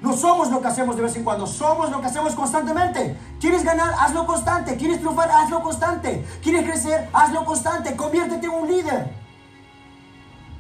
No 0.05 0.13
somos 0.13 0.51
lo 0.51 0.61
que 0.61 0.69
hacemos 0.69 0.97
de 0.97 1.03
vez 1.03 1.17
en 1.17 1.25
cuando, 1.25 1.47
somos 1.47 1.91
lo 1.91 1.99
que 1.99 2.09
hacemos 2.09 2.35
constantemente. 2.35 3.17
¿Quieres 3.41 3.65
ganar? 3.65 3.95
Hazlo 3.99 4.27
constante. 4.27 4.77
¿Quieres 4.77 4.99
triunfar? 4.99 5.31
Hazlo 5.31 5.63
constante. 5.63 6.27
¿Quieres 6.43 6.63
crecer? 6.69 7.09
Hazlo 7.11 7.43
constante. 7.47 7.97
Conviértete 7.97 8.45
en 8.45 8.53
un 8.53 8.69
líder. 8.69 9.11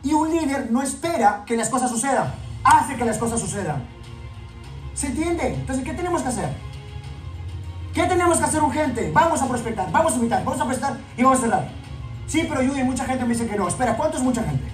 Y 0.02 0.14
un 0.14 0.30
líder 0.30 0.70
no 0.70 0.80
espera 0.80 1.42
que 1.44 1.58
las 1.58 1.68
cosas 1.68 1.90
sucedan, 1.90 2.34
hace 2.64 2.96
que 2.96 3.04
las 3.04 3.18
cosas 3.18 3.38
sucedan. 3.38 3.84
¿Se 4.94 5.08
entiende? 5.08 5.48
Entonces, 5.48 5.84
¿qué 5.84 5.92
tenemos 5.92 6.22
que 6.22 6.28
hacer? 6.28 6.48
¿Qué 7.92 8.04
tenemos 8.04 8.38
que 8.38 8.44
hacer 8.44 8.62
urgente? 8.62 9.12
Vamos 9.12 9.42
a 9.42 9.46
prospectar, 9.46 9.92
vamos 9.92 10.14
a 10.14 10.16
invitar, 10.16 10.42
vamos 10.42 10.60
a 10.62 10.66
prestar 10.66 10.96
y 11.18 11.22
vamos 11.22 11.40
a 11.40 11.42
cerrar. 11.42 11.68
Sí, 12.26 12.46
pero 12.48 12.66
Judy, 12.66 12.82
mucha 12.82 13.04
gente 13.04 13.24
me 13.24 13.34
dice 13.34 13.46
que 13.46 13.56
no. 13.56 13.68
Espera, 13.68 13.94
¿cuánto 13.94 14.16
es 14.16 14.22
mucha 14.22 14.42
gente? 14.42 14.64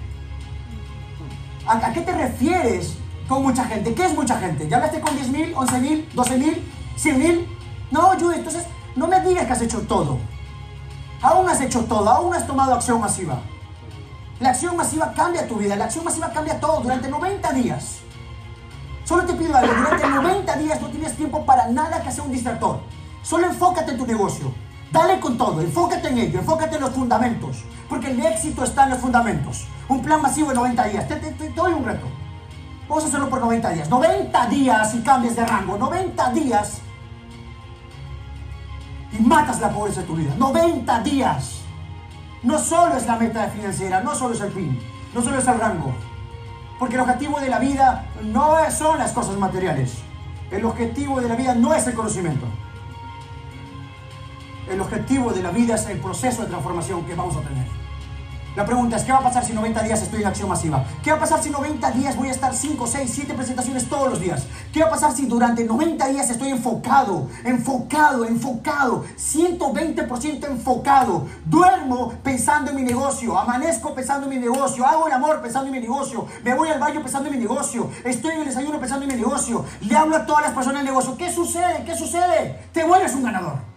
¿A, 1.67 1.87
a 1.87 1.91
qué 1.91 1.99
te 2.01 2.13
refieres 2.13 3.00
con 3.31 3.43
mucha 3.43 3.63
gente? 3.65 3.93
¿Qué 3.95 4.05
es 4.05 4.13
mucha 4.13 4.37
gente? 4.39 4.67
¿Ya 4.67 4.75
hablaste 4.75 4.99
con 4.99 5.17
10.000, 5.17 5.53
11.000, 5.53 6.05
12.000, 6.13 6.57
100.000? 6.97 7.45
No, 7.91 8.01
Judy, 8.19 8.35
entonces 8.35 8.65
no 8.95 9.07
me 9.07 9.21
digas 9.21 9.45
que 9.45 9.53
has 9.53 9.61
hecho 9.61 9.79
todo. 9.81 10.17
Aún 11.21 11.47
has 11.49 11.61
hecho 11.61 11.85
todo, 11.85 12.09
aún 12.09 12.33
has 12.33 12.45
tomado 12.45 12.73
acción 12.73 12.99
masiva. 12.99 13.39
La 14.41 14.49
acción 14.49 14.75
masiva 14.75 15.13
cambia 15.15 15.47
tu 15.47 15.55
vida, 15.55 15.75
la 15.77 15.85
acción 15.85 16.03
masiva 16.03 16.31
cambia 16.31 16.59
todo 16.59 16.81
durante 16.81 17.07
90 17.07 17.53
días. 17.53 17.99
Solo 19.05 19.23
te 19.25 19.33
pido 19.33 19.55
algo, 19.55 19.73
durante 19.75 20.07
90 20.09 20.55
días 20.57 20.81
no 20.81 20.87
tienes 20.89 21.15
tiempo 21.15 21.45
para 21.45 21.67
nada 21.69 22.01
que 22.01 22.11
sea 22.11 22.23
un 22.23 22.31
distractor. 22.31 22.81
Solo 23.23 23.47
enfócate 23.47 23.91
en 23.91 23.97
tu 23.97 24.05
negocio. 24.07 24.51
Dale 24.91 25.19
con 25.21 25.37
todo, 25.37 25.61
enfócate 25.61 26.09
en 26.09 26.17
ello, 26.17 26.39
enfócate 26.39 26.75
en 26.75 26.81
los 26.81 26.91
fundamentos. 26.91 27.63
Porque 27.87 28.11
el 28.11 28.25
éxito 28.25 28.63
está 28.65 28.83
en 28.85 28.89
los 28.91 28.99
fundamentos. 28.99 29.67
Un 29.87 30.01
plan 30.01 30.21
masivo 30.21 30.49
de 30.49 30.55
90 30.55 30.83
días. 30.85 31.07
Te- 31.07 31.15
te- 31.15 31.31
te 31.31 31.49
doy 31.51 31.71
un 31.73 31.85
reto. 31.85 32.07
Vamos 32.91 33.05
a 33.05 33.07
hacerlo 33.07 33.29
por 33.29 33.39
90 33.39 33.69
días. 33.69 33.89
90 33.89 34.45
días 34.47 34.95
y 34.95 35.01
cambies 35.01 35.37
de 35.37 35.45
rango. 35.45 35.77
90 35.77 36.33
días 36.33 36.81
y 39.13 39.19
matas 39.21 39.61
la 39.61 39.69
pobreza 39.69 40.01
de 40.01 40.07
tu 40.07 40.17
vida. 40.17 40.35
90 40.37 40.99
días. 40.99 41.61
No 42.43 42.59
solo 42.59 42.97
es 42.97 43.05
la 43.05 43.15
meta 43.15 43.47
financiera, 43.47 44.01
no 44.01 44.13
solo 44.13 44.33
es 44.33 44.41
el 44.41 44.51
fin, 44.51 44.77
no 45.15 45.21
solo 45.21 45.39
es 45.39 45.47
el 45.47 45.57
rango. 45.57 45.93
Porque 46.77 46.95
el 46.95 47.01
objetivo 47.01 47.39
de 47.39 47.47
la 47.47 47.59
vida 47.59 48.09
no 48.23 48.57
son 48.69 48.97
las 48.97 49.13
cosas 49.13 49.37
materiales. 49.37 49.93
El 50.51 50.65
objetivo 50.65 51.21
de 51.21 51.29
la 51.29 51.37
vida 51.37 51.55
no 51.55 51.73
es 51.73 51.87
el 51.87 51.93
conocimiento. 51.93 52.45
El 54.69 54.81
objetivo 54.81 55.31
de 55.31 55.41
la 55.41 55.51
vida 55.51 55.75
es 55.75 55.85
el 55.85 56.01
proceso 56.01 56.41
de 56.41 56.49
transformación 56.49 57.05
que 57.05 57.15
vamos 57.15 57.37
a 57.37 57.39
tener. 57.39 57.80
La 58.55 58.65
pregunta 58.65 58.97
es, 58.97 59.03
¿qué 59.03 59.11
va 59.13 59.19
a 59.19 59.23
pasar 59.23 59.45
si 59.45 59.53
90 59.53 59.81
días 59.83 60.01
estoy 60.01 60.21
en 60.21 60.27
acción 60.27 60.49
masiva? 60.49 60.83
¿Qué 61.01 61.11
va 61.11 61.17
a 61.17 61.19
pasar 61.19 61.41
si 61.41 61.49
90 61.49 61.91
días 61.91 62.17
voy 62.17 62.27
a 62.27 62.31
estar 62.31 62.53
5, 62.53 62.85
6, 62.85 63.11
7 63.13 63.33
presentaciones 63.33 63.87
todos 63.87 64.09
los 64.09 64.19
días? 64.19 64.43
¿Qué 64.73 64.81
va 64.81 64.87
a 64.87 64.91
pasar 64.91 65.13
si 65.13 65.25
durante 65.25 65.63
90 65.63 66.05
días 66.09 66.29
estoy 66.29 66.49
enfocado, 66.49 67.29
enfocado, 67.45 68.25
enfocado, 68.25 69.05
120% 69.17 70.47
enfocado? 70.47 71.27
Duermo 71.45 72.13
pensando 72.23 72.71
en 72.71 72.75
mi 72.75 72.83
negocio, 72.83 73.39
amanezco 73.39 73.95
pensando 73.95 74.27
en 74.29 74.37
mi 74.37 74.45
negocio, 74.45 74.85
hago 74.85 75.07
el 75.07 75.13
amor 75.13 75.41
pensando 75.41 75.67
en 75.67 75.73
mi 75.73 75.79
negocio, 75.79 76.27
me 76.43 76.53
voy 76.53 76.69
al 76.69 76.79
baño 76.79 77.01
pensando 77.01 77.29
en 77.29 77.35
mi 77.35 77.41
negocio, 77.41 77.89
estoy 78.03 78.33
en 78.33 78.39
el 78.39 78.45
desayuno 78.45 78.79
pensando 78.79 79.05
en 79.05 79.15
mi 79.15 79.21
negocio, 79.21 79.63
le 79.81 79.95
hablo 79.95 80.17
a 80.17 80.25
todas 80.25 80.43
las 80.43 80.53
personas 80.53 80.79
del 80.79 80.87
negocio. 80.87 81.15
¿Qué 81.15 81.31
sucede? 81.31 81.83
¿Qué 81.85 81.95
sucede? 81.95 82.67
Te 82.73 82.83
vuelves 82.83 83.13
un 83.13 83.23
ganador 83.23 83.71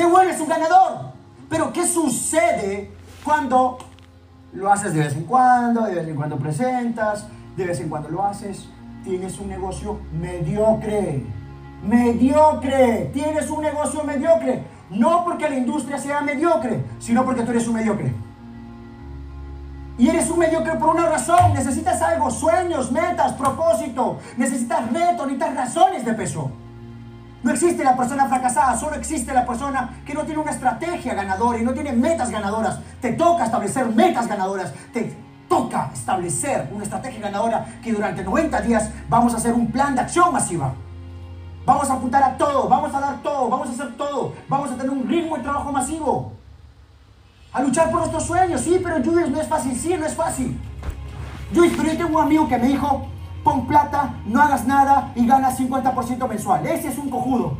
te 0.00 0.06
vuelves 0.06 0.40
un 0.40 0.48
ganador. 0.48 1.19
Pero 1.50 1.72
¿qué 1.72 1.84
sucede 1.84 2.92
cuando 3.24 3.76
lo 4.52 4.72
haces 4.72 4.94
de 4.94 5.00
vez 5.00 5.16
en 5.16 5.24
cuando, 5.24 5.82
de 5.82 5.96
vez 5.96 6.08
en 6.08 6.14
cuando 6.14 6.38
presentas, 6.38 7.26
de 7.56 7.66
vez 7.66 7.80
en 7.80 7.88
cuando 7.88 8.08
lo 8.08 8.24
haces? 8.24 8.68
Tienes 9.02 9.36
un 9.40 9.48
negocio 9.48 9.98
mediocre. 10.12 11.26
Mediocre. 11.82 13.10
Tienes 13.12 13.50
un 13.50 13.62
negocio 13.62 14.04
mediocre. 14.04 14.62
No 14.90 15.24
porque 15.24 15.50
la 15.50 15.56
industria 15.56 15.98
sea 15.98 16.20
mediocre, 16.20 16.84
sino 17.00 17.24
porque 17.24 17.42
tú 17.42 17.50
eres 17.50 17.66
un 17.66 17.74
mediocre. 17.74 18.14
Y 19.98 20.08
eres 20.08 20.30
un 20.30 20.38
mediocre 20.38 20.76
por 20.76 20.90
una 20.90 21.08
razón. 21.08 21.52
Necesitas 21.52 22.00
algo, 22.00 22.30
sueños, 22.30 22.92
metas, 22.92 23.32
propósito. 23.32 24.20
Necesitas 24.36 24.86
retos, 24.92 25.26
necesitas 25.26 25.54
razones 25.56 26.04
de 26.04 26.14
peso. 26.14 26.52
No 27.42 27.52
existe 27.52 27.82
la 27.82 27.96
persona 27.96 28.28
fracasada, 28.28 28.78
solo 28.78 28.96
existe 28.96 29.32
la 29.32 29.46
persona 29.46 30.02
que 30.04 30.12
no 30.12 30.24
tiene 30.24 30.40
una 30.40 30.50
estrategia 30.50 31.14
ganadora 31.14 31.58
y 31.58 31.62
no 31.62 31.72
tiene 31.72 31.92
metas 31.92 32.30
ganadoras. 32.30 32.78
Te 33.00 33.14
toca 33.14 33.44
establecer 33.44 33.86
metas 33.86 34.28
ganadoras, 34.28 34.72
te 34.92 35.16
toca 35.48 35.90
establecer 35.92 36.68
una 36.70 36.84
estrategia 36.84 37.20
ganadora 37.20 37.66
que 37.82 37.92
durante 37.92 38.22
90 38.22 38.60
días 38.60 38.90
vamos 39.08 39.32
a 39.32 39.38
hacer 39.38 39.54
un 39.54 39.70
plan 39.70 39.94
de 39.94 40.02
acción 40.02 40.32
masiva. 40.32 40.74
Vamos 41.64 41.88
a 41.88 41.94
apuntar 41.94 42.22
a 42.22 42.36
todo, 42.36 42.68
vamos 42.68 42.94
a 42.94 43.00
dar 43.00 43.22
todo, 43.22 43.48
vamos 43.48 43.68
a 43.68 43.72
hacer 43.72 43.96
todo, 43.96 44.34
vamos 44.48 44.70
a 44.70 44.74
tener 44.74 44.90
un 44.90 45.08
ritmo 45.08 45.36
de 45.36 45.42
trabajo 45.42 45.72
masivo. 45.72 46.32
A 47.52 47.62
luchar 47.62 47.90
por 47.90 48.00
nuestros 48.00 48.24
sueños, 48.24 48.60
sí, 48.60 48.80
pero 48.82 48.96
Judith 49.02 49.28
no 49.28 49.40
es 49.40 49.48
fácil, 49.48 49.74
sí, 49.76 49.94
no 49.98 50.04
es 50.04 50.14
fácil. 50.14 50.58
Judith, 51.54 51.74
pero 51.76 51.92
yo 51.92 51.98
tengo 51.98 52.18
un 52.18 52.24
amigo 52.24 52.48
que 52.48 52.58
me 52.58 52.68
dijo, 52.68 53.06
pon 53.44 53.66
plata, 53.66 54.14
no 54.26 54.42
hagas 54.42 54.66
nada 54.66 55.12
y 55.14 55.26
ganas 55.26 55.58
50% 55.58 56.28
mensual. 56.28 56.66
Ese 56.66 56.88
es 56.88 56.98
un 56.98 57.08
cojudo. 57.10 57.56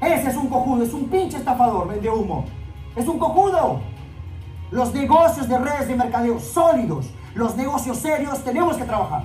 Ese 0.00 0.28
es 0.28 0.36
un 0.36 0.48
cojudo, 0.48 0.84
es 0.84 0.92
un 0.92 1.04
pinche 1.08 1.38
estafador, 1.38 1.88
vende 1.88 2.08
humo. 2.08 2.44
Es 2.94 3.06
un 3.06 3.18
cojudo. 3.18 3.80
Los 4.70 4.94
negocios 4.94 5.48
de 5.48 5.58
redes 5.58 5.88
de 5.88 5.96
mercadeo 5.96 6.38
sólidos, 6.38 7.10
los 7.34 7.56
negocios 7.56 7.98
serios, 7.98 8.44
tenemos 8.44 8.76
que 8.76 8.84
trabajar. 8.84 9.24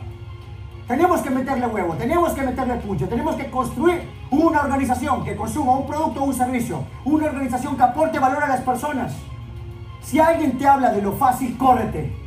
Tenemos 0.87 1.21
que 1.21 1.29
meterle 1.29 1.67
huevo, 1.67 1.93
tenemos 1.93 2.33
que 2.33 2.41
meterle 2.41 2.75
pucho, 2.75 3.07
tenemos 3.07 3.35
que 3.35 3.49
construir 3.49 4.01
una 4.31 4.61
organización 4.61 5.23
que 5.23 5.35
consuma 5.35 5.77
un 5.77 5.87
producto 5.87 6.21
o 6.21 6.25
un 6.25 6.33
servicio, 6.33 6.83
una 7.05 7.27
organización 7.27 7.77
que 7.77 7.83
aporte 7.83 8.19
valor 8.19 8.43
a 8.43 8.47
las 8.47 8.61
personas. 8.61 9.13
Si 10.01 10.19
alguien 10.19 10.57
te 10.57 10.67
habla 10.67 10.91
de 10.91 11.01
lo 11.01 11.13
fácil, 11.13 11.57
córrete. 11.57 12.22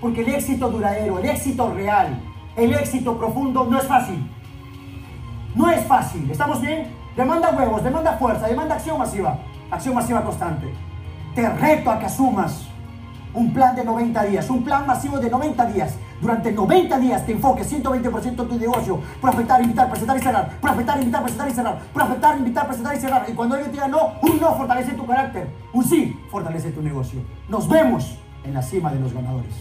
Porque 0.00 0.22
el 0.22 0.28
éxito 0.28 0.68
duradero, 0.68 1.18
el 1.18 1.26
éxito 1.26 1.72
real, 1.72 2.20
el 2.56 2.72
éxito 2.74 3.16
profundo 3.16 3.66
no 3.68 3.78
es 3.78 3.86
fácil. 3.86 4.30
No 5.54 5.70
es 5.70 5.84
fácil. 5.86 6.30
¿Estamos 6.30 6.60
bien? 6.60 6.88
Demanda 7.16 7.50
huevos, 7.50 7.82
demanda 7.82 8.12
fuerza, 8.18 8.46
demanda 8.46 8.74
acción 8.74 8.98
masiva. 8.98 9.38
acción 9.70 9.94
masiva 9.94 10.22
constante. 10.22 10.72
Te 11.34 11.48
reto 11.48 11.90
a 11.90 11.98
que 11.98 12.06
asumas 12.06 12.68
un 13.32 13.52
plan 13.52 13.76
de 13.76 13.84
90 13.84 14.24
días, 14.24 14.50
un 14.50 14.64
plan 14.64 14.86
masivo 14.86 15.18
de 15.18 15.30
90 15.30 15.66
días. 15.66 15.94
Durante 16.20 16.50
90 16.50 16.98
días 16.98 17.26
te 17.26 17.32
enfoques 17.32 17.70
120% 17.70 18.26
en 18.26 18.36
tu 18.36 18.58
negocio. 18.58 19.00
Prospectar, 19.20 19.62
invitar, 19.62 19.88
presentar 19.90 20.16
y 20.16 20.20
cerrar. 20.20 20.48
Prospectar, 20.60 20.98
invitar, 20.98 21.22
presentar 21.22 21.48
y 21.48 21.52
cerrar. 21.52 21.78
Prospectar, 21.92 22.38
invitar, 22.38 22.66
presentar 22.66 22.96
y 22.96 23.00
cerrar. 23.00 23.26
Y 23.28 23.32
cuando 23.32 23.56
ellos 23.56 23.68
te 23.68 23.72
digan 23.74 23.90
no, 23.90 24.12
un 24.22 24.40
no 24.40 24.54
fortalece 24.54 24.92
tu 24.92 25.06
carácter. 25.06 25.48
Un 25.72 25.84
sí 25.84 26.18
fortalece 26.30 26.70
tu 26.70 26.82
negocio. 26.82 27.20
Nos 27.48 27.68
vemos 27.68 28.18
en 28.46 28.54
la 28.54 28.62
cima 28.62 28.92
de 28.92 29.00
los 29.00 29.12
ganadores. 29.12 29.54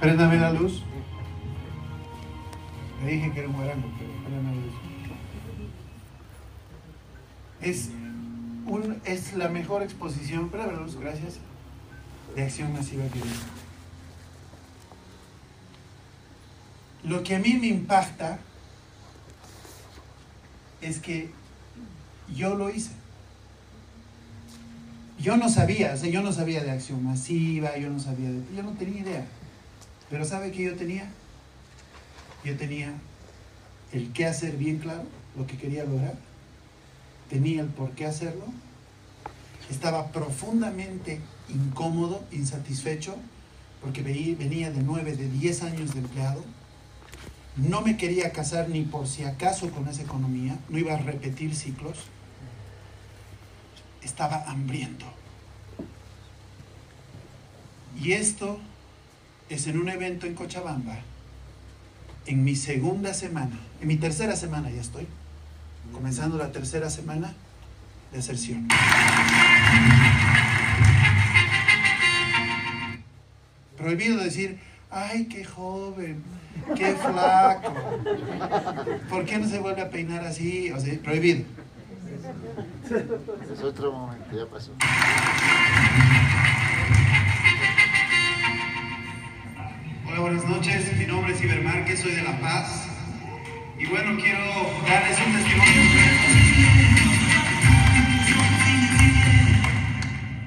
Préndame 0.00 0.38
la 0.38 0.52
luz. 0.52 0.82
Le 3.04 3.12
dije 3.12 3.32
que 3.32 3.40
era 3.40 3.48
un 3.48 3.54
guarango, 3.54 3.88
pero 3.98 4.10
préndame 4.24 4.56
la 4.56 4.62
luz. 4.62 4.74
Es, 7.60 7.90
un, 8.66 9.00
es 9.04 9.34
la 9.34 9.48
mejor 9.48 9.82
exposición, 9.82 10.48
préndame 10.48 10.78
la 10.78 10.82
luz, 10.84 10.96
gracias, 10.96 11.38
de 12.34 12.42
acción 12.42 12.72
masiva 12.72 13.04
que 13.08 13.20
visto. 13.20 13.46
Lo 17.04 17.22
que 17.22 17.36
a 17.36 17.38
mí 17.38 17.54
me 17.54 17.66
impacta 17.66 18.38
es 20.80 20.98
que 20.98 21.30
yo 22.34 22.54
lo 22.54 22.70
hice. 22.70 22.90
Yo 25.18 25.36
no 25.36 25.48
sabía, 25.48 25.94
o 25.94 25.96
sea, 25.96 26.10
yo 26.10 26.22
no 26.22 26.32
sabía 26.32 26.62
de 26.62 26.70
acción 26.70 27.02
masiva, 27.02 27.76
yo 27.78 27.88
no 27.88 27.98
sabía 27.98 28.30
de, 28.30 28.42
yo 28.54 28.62
no 28.62 28.72
tenía 28.72 29.00
idea. 29.00 29.26
Pero 30.10 30.24
¿sabe 30.24 30.52
qué 30.52 30.64
yo 30.64 30.76
tenía? 30.76 31.08
Yo 32.44 32.56
tenía 32.56 32.92
el 33.92 34.12
qué 34.12 34.26
hacer 34.26 34.56
bien 34.56 34.78
claro, 34.78 35.04
lo 35.36 35.46
que 35.46 35.56
quería 35.56 35.84
lograr. 35.84 36.14
Tenía 37.30 37.62
el 37.62 37.68
por 37.68 37.92
qué 37.92 38.06
hacerlo. 38.06 38.44
Estaba 39.70 40.12
profundamente 40.12 41.20
incómodo, 41.48 42.22
insatisfecho, 42.30 43.16
porque 43.80 44.02
venía 44.02 44.70
de 44.70 44.82
9, 44.82 45.16
de 45.16 45.28
10 45.28 45.62
años 45.62 45.94
de 45.94 46.00
empleado. 46.00 46.44
No 47.56 47.80
me 47.80 47.96
quería 47.96 48.32
casar 48.32 48.68
ni 48.68 48.82
por 48.82 49.08
si 49.08 49.24
acaso 49.24 49.70
con 49.70 49.88
esa 49.88 50.02
economía. 50.02 50.58
No 50.68 50.78
iba 50.78 50.94
a 50.94 50.98
repetir 50.98 51.54
ciclos. 51.54 51.98
Estaba 54.02 54.44
hambriento. 54.44 55.06
Y 58.00 58.12
esto 58.12 58.60
es 59.48 59.66
en 59.66 59.78
un 59.78 59.88
evento 59.88 60.26
en 60.26 60.34
Cochabamba, 60.34 60.98
en 62.26 62.44
mi 62.44 62.56
segunda 62.56 63.14
semana, 63.14 63.58
en 63.80 63.88
mi 63.88 63.96
tercera 63.96 64.36
semana 64.36 64.70
ya 64.70 64.80
estoy, 64.80 65.06
comenzando 65.92 66.36
la 66.36 66.52
tercera 66.52 66.90
semana 66.90 67.32
de 68.12 68.18
aserción. 68.18 68.68
Prohibido 73.76 74.18
decir, 74.18 74.58
ay, 74.90 75.26
qué 75.26 75.44
joven, 75.44 76.22
qué 76.76 76.94
flaco, 76.94 77.74
¿por 79.08 79.24
qué 79.24 79.38
no 79.38 79.48
se 79.48 79.58
vuelve 79.58 79.82
a 79.82 79.90
peinar 79.90 80.24
así? 80.24 80.70
O 80.72 80.80
sea, 80.80 80.98
prohibido. 81.00 81.44
Es 83.52 83.62
otro 83.62 83.92
momento, 83.92 84.36
ya 84.36 84.46
pasó. 84.46 84.72
Hola, 90.08 90.20
buenas 90.20 90.44
noches. 90.48 90.96
Mi 90.96 91.04
nombre 91.04 91.34
es 91.34 91.42
Iber 91.42 91.62
Márquez, 91.62 92.00
soy 92.00 92.12
de 92.12 92.22
La 92.22 92.38
Paz. 92.40 92.88
Y 93.78 93.86
bueno, 93.86 94.16
quiero 94.20 94.40
darles 94.88 95.18
un 95.26 95.32
testimonio. 95.34 95.82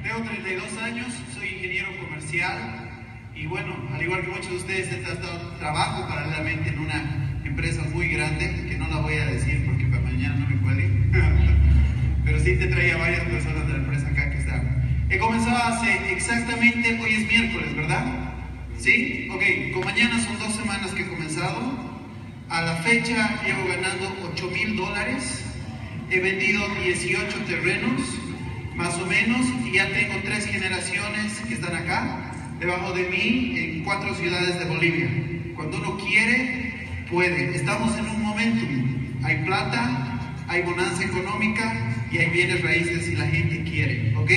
Tengo 0.02 0.30
32 0.30 0.78
años, 0.78 1.08
soy 1.36 1.48
ingeniero 1.50 1.90
comercial. 2.02 2.89
Y 3.40 3.46
bueno, 3.46 3.74
al 3.94 4.02
igual 4.02 4.22
que 4.22 4.28
muchos 4.28 4.50
de 4.50 4.58
ustedes, 4.58 4.92
he 4.92 5.00
estado 5.00 5.56
trabajo 5.60 6.06
paralelamente 6.10 6.72
en 6.72 6.80
una 6.80 7.40
empresa 7.46 7.84
muy 7.94 8.10
grande, 8.10 8.66
que 8.68 8.78
no 8.78 8.86
la 8.90 8.98
voy 8.98 9.14
a 9.14 9.28
decir 9.28 9.66
porque 9.66 9.86
para 9.86 10.02
mañana 10.02 10.36
no 10.36 10.48
me 10.50 10.58
cuelguen. 10.58 11.10
Pero 12.26 12.38
sí 12.42 12.58
te 12.58 12.68
traía 12.68 12.98
varias 12.98 13.22
personas 13.22 13.66
de 13.66 13.74
la 13.74 13.80
empresa 13.80 14.08
acá 14.08 14.30
que 14.30 14.40
están. 14.40 15.06
He 15.10 15.18
comenzado 15.18 15.56
hace 15.56 16.12
exactamente, 16.12 17.00
hoy 17.02 17.14
es 17.14 17.28
miércoles, 17.28 17.76
¿verdad? 17.78 18.06
¿Sí? 18.78 19.30
Ok, 19.32 19.74
con 19.74 19.86
mañana 19.86 20.20
son 20.20 20.38
dos 20.38 20.54
semanas 20.56 20.92
que 20.92 21.04
he 21.04 21.08
comenzado. 21.08 22.02
A 22.50 22.62
la 22.62 22.76
fecha 22.78 23.42
llevo 23.46 23.70
ganando 23.70 24.32
8 24.34 24.52
mil 24.52 24.76
dólares. 24.76 25.46
He 26.12 26.20
vendido 26.20 26.68
18 26.84 27.38
terrenos, 27.48 28.02
más 28.76 28.98
o 28.98 29.06
menos, 29.06 29.48
y 29.64 29.72
ya 29.72 29.88
tengo 29.94 30.16
tres 30.26 30.46
generaciones 30.46 31.40
que 31.48 31.54
están 31.54 31.76
acá, 31.76 32.29
debajo 32.60 32.94
de 32.94 33.10
mí, 33.10 33.58
en 33.58 33.84
cuatro 33.84 34.14
ciudades 34.16 34.60
de 34.60 34.66
Bolivia. 34.66 35.10
Cuando 35.56 35.78
uno 35.78 35.98
quiere, 35.98 36.88
puede. 37.10 37.56
Estamos 37.56 37.98
en 37.98 38.06
un 38.06 38.22
momentum. 38.22 39.24
Hay 39.24 39.38
plata, 39.46 40.20
hay 40.48 40.62
bonanza 40.64 41.04
económica 41.04 41.96
y 42.12 42.18
hay 42.18 42.30
bienes 42.30 42.62
raíces 42.62 43.06
si 43.06 43.16
la 43.16 43.28
gente 43.28 43.64
quiere, 43.64 44.16
¿ok? 44.16 44.32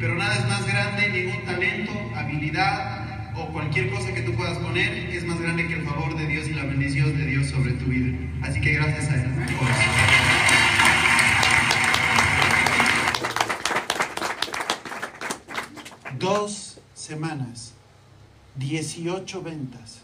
Pero 0.00 0.14
nada 0.16 0.36
es 0.36 0.46
más 0.48 0.66
grande, 0.66 1.10
ningún 1.10 1.44
talento, 1.44 1.92
habilidad 2.14 3.32
o 3.36 3.46
cualquier 3.52 3.90
cosa 3.90 4.12
que 4.12 4.22
tú 4.22 4.32
puedas 4.34 4.58
poner 4.58 5.10
es 5.12 5.24
más 5.24 5.40
grande 5.40 5.66
que 5.66 5.74
el 5.74 5.82
favor 5.82 6.16
de 6.16 6.26
Dios 6.26 6.48
y 6.48 6.54
la 6.54 6.64
bendición 6.64 7.16
de 7.16 7.26
Dios 7.26 7.48
sobre 7.48 7.72
tu 7.72 7.86
vida. 7.86 8.16
Así 8.42 8.60
que 8.60 8.72
gracias 8.72 9.10
a 9.10 9.14
Él. 9.14 9.30
Dos 16.18 16.69
semanas, 17.10 17.72
18 18.54 19.42
ventas, 19.42 19.98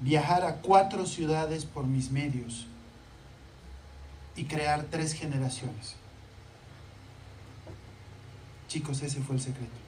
viajar 0.00 0.42
a 0.42 0.54
cuatro 0.56 1.04
ciudades 1.04 1.66
por 1.66 1.84
mis 1.84 2.10
medios 2.10 2.66
y 4.36 4.44
crear 4.44 4.84
tres 4.90 5.12
generaciones. 5.12 5.96
Chicos, 8.68 9.02
ese 9.02 9.20
fue 9.20 9.36
el 9.36 9.42
secreto. 9.42 9.78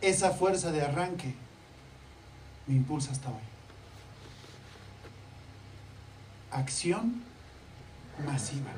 Esa 0.00 0.30
fuerza 0.30 0.70
de 0.70 0.82
arranque 0.82 1.34
me 2.68 2.76
impulsa 2.76 3.10
hasta 3.10 3.28
hoy. 3.28 3.46
Acción 6.52 7.22
masiva. 8.24 8.70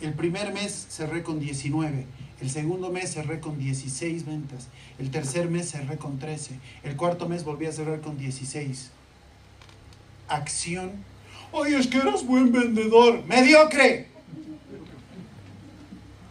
El 0.00 0.14
primer 0.14 0.52
mes 0.54 0.86
cerré 0.88 1.22
con 1.22 1.40
19, 1.40 2.06
el 2.40 2.50
segundo 2.50 2.90
mes 2.90 3.12
cerré 3.12 3.38
con 3.38 3.58
16 3.58 4.24
ventas, 4.24 4.68
el 4.98 5.10
tercer 5.10 5.50
mes 5.50 5.70
cerré 5.70 5.98
con 5.98 6.18
13, 6.18 6.58
el 6.84 6.96
cuarto 6.96 7.28
mes 7.28 7.44
volví 7.44 7.66
a 7.66 7.72
cerrar 7.72 8.00
con 8.00 8.16
16. 8.16 8.90
Acción. 10.28 10.92
Oye, 11.52 11.78
es 11.78 11.86
que 11.86 11.98
eras 11.98 12.24
buen 12.24 12.50
vendedor. 12.50 13.24
Mediocre. 13.26 14.06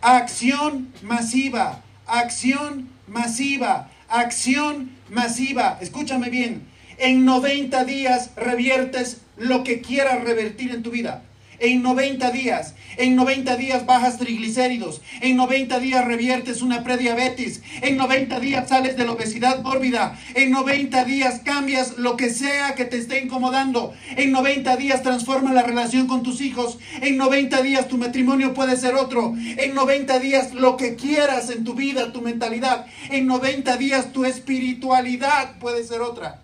Acción 0.02 0.91
masiva, 1.04 1.84
acción 2.08 2.90
masiva, 3.08 3.91
acción 4.08 4.91
masiva. 5.12 5.78
Escúchame 5.80 6.30
bien. 6.30 6.66
En 6.98 7.24
90 7.24 7.86
días 7.86 8.32
reviertes 8.36 9.22
lo 9.38 9.64
que 9.64 9.82
quieras 9.82 10.24
revertir 10.24 10.72
en 10.72 10.82
tu 10.82 10.90
vida. 10.90 11.24
En 11.60 11.84
90 11.84 12.31
días, 12.31 12.73
en 12.95 13.15
90 13.15 13.57
días 13.57 13.86
bajas 13.86 14.18
triglicéridos, 14.18 15.02
en 15.22 15.36
90 15.36 15.80
días 15.80 16.06
reviertes 16.06 16.61
una 16.61 16.84
prediabetes, 16.84 17.61
en 17.81 17.98
90 17.98 18.40
días 18.40 18.69
sales 18.69 18.95
de 18.95 19.06
la 19.06 19.11
obesidad 19.11 19.61
mórbida, 19.61 20.18
en 20.36 20.52
90 20.52 21.03
días 21.03 21.41
cambias 21.44 21.98
lo 21.98 22.15
que 22.15 22.30
sea 22.30 22.76
que 22.76 22.86
te 22.86 22.98
esté 22.98 23.22
incomodando, 23.22 23.94
en 24.15 24.31
90 24.31 24.77
días 24.77 25.03
transforma 25.03 25.52
la 25.52 25.64
relación 25.64 26.07
con 26.07 26.23
tus 26.23 26.40
hijos, 26.40 26.77
en 27.02 27.18
90 27.18 27.61
días 27.61 27.88
tu 27.90 27.98
matrimonio 27.98 28.53
puede 28.53 28.77
ser 28.77 28.95
otro, 28.95 29.34
en 29.38 29.73
90 29.76 30.19
días 30.19 30.53
lo 30.53 30.77
que 30.77 30.95
quieras 30.95 31.49
en 31.49 31.65
tu 31.65 31.73
vida, 31.73 32.14
tu 32.14 32.22
mentalidad, 32.22 32.86
en 33.10 33.27
90 33.27 33.76
días 33.76 34.14
tu 34.14 34.23
espiritualidad 34.23 35.60
puede 35.60 35.84
ser 35.84 36.02
otra. 36.02 36.41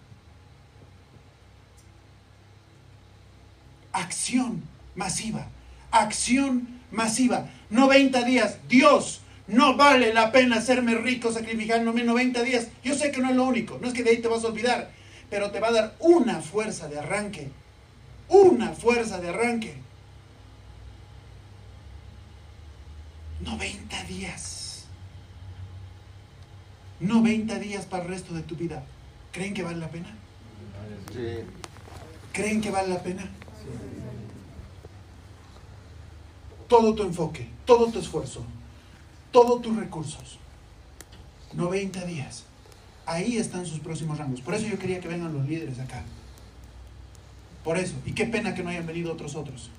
Acción 3.94 4.75
masiva, 4.96 5.48
acción 5.92 6.68
masiva. 6.92 7.48
90 7.70 8.24
días, 8.24 8.58
Dios, 8.68 9.22
no 9.48 9.76
vale 9.76 10.14
la 10.14 10.32
pena 10.32 10.58
hacerme 10.58 10.96
rico 10.96 11.32
sacrificándome 11.32 12.04
90 12.04 12.44
días. 12.44 12.68
Yo 12.84 12.96
sé 12.96 13.12
que 13.12 13.22
no 13.22 13.30
es 13.30 13.36
lo 13.36 13.46
único, 13.46 13.78
no 13.82 13.88
es 13.88 13.94
que 13.94 14.04
de 14.04 14.12
ahí 14.12 14.18
te 14.18 14.28
vas 14.28 14.44
a 14.44 14.48
olvidar, 14.48 14.92
pero 15.30 15.52
te 15.52 15.60
va 15.60 15.70
a 15.70 15.74
dar 15.74 15.96
una 16.00 16.42
fuerza 16.42 16.88
de 16.88 17.00
arranque, 17.00 17.50
una 18.30 18.72
fuerza 18.72 19.20
de 19.20 19.30
arranque. 19.30 19.86
90 23.42 24.04
días. 24.06 24.86
90 27.02 27.60
días 27.60 27.86
para 27.86 28.04
el 28.04 28.10
resto 28.10 28.34
de 28.34 28.42
tu 28.42 28.56
vida. 28.56 28.84
¿Creen 29.32 29.54
que 29.54 29.64
vale 29.64 29.78
la 29.78 29.90
pena? 29.90 30.08
Sí. 31.12 31.44
¿Creen 32.32 32.62
que 32.62 32.72
vale 32.72 32.88
la 32.88 33.04
pena? 33.04 33.30
Todo 36.68 36.94
tu 36.94 37.04
enfoque, 37.04 37.48
todo 37.66 37.88
tu 37.88 38.00
esfuerzo, 38.00 38.44
todos 39.32 39.62
tus 39.62 39.76
recursos. 39.76 40.40
90 41.54 42.06
días. 42.06 42.44
Ahí 43.06 43.38
están 43.38 43.66
sus 43.66 43.80
próximos 43.80 44.18
rangos. 44.18 44.42
Por 44.42 44.56
eso 44.56 44.68
yo 44.68 44.80
quería 44.80 45.00
que 45.00 45.08
vengan 45.08 45.34
los 45.34 45.48
líderes 45.48 45.80
acá. 45.80 46.04
Por 47.64 47.78
eso. 47.78 47.96
Y 48.06 48.14
qué 48.14 48.26
pena 48.26 48.54
que 48.54 48.64
no 48.64 48.70
hayan 48.70 48.86
venido 48.86 49.14
otros 49.14 49.36
otros. 49.36 49.70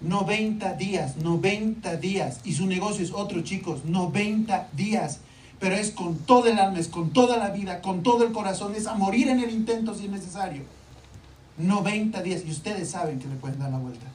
90 0.00 0.74
días, 0.74 1.16
90 1.16 1.96
días. 1.96 2.40
Y 2.44 2.54
su 2.54 2.66
negocio 2.66 3.04
es 3.04 3.12
otro, 3.12 3.42
chicos. 3.42 3.84
90 3.84 4.68
días. 4.72 5.20
Pero 5.58 5.74
es 5.74 5.90
con 5.90 6.18
todo 6.18 6.46
el 6.46 6.58
alma, 6.58 6.78
es 6.78 6.88
con 6.88 7.10
toda 7.12 7.36
la 7.36 7.50
vida, 7.50 7.80
con 7.80 8.02
todo 8.02 8.24
el 8.24 8.32
corazón. 8.32 8.74
Es 8.74 8.86
a 8.86 8.94
morir 8.94 9.28
en 9.28 9.40
el 9.40 9.50
intento 9.50 9.94
si 9.94 10.04
es 10.04 10.10
necesario. 10.10 10.62
90 11.56 12.22
días. 12.22 12.42
Y 12.46 12.50
ustedes 12.50 12.90
saben 12.90 13.18
que 13.18 13.26
le 13.26 13.34
pueden 13.34 13.58
dar 13.58 13.70
la 13.70 13.78
vuelta. 13.78 14.06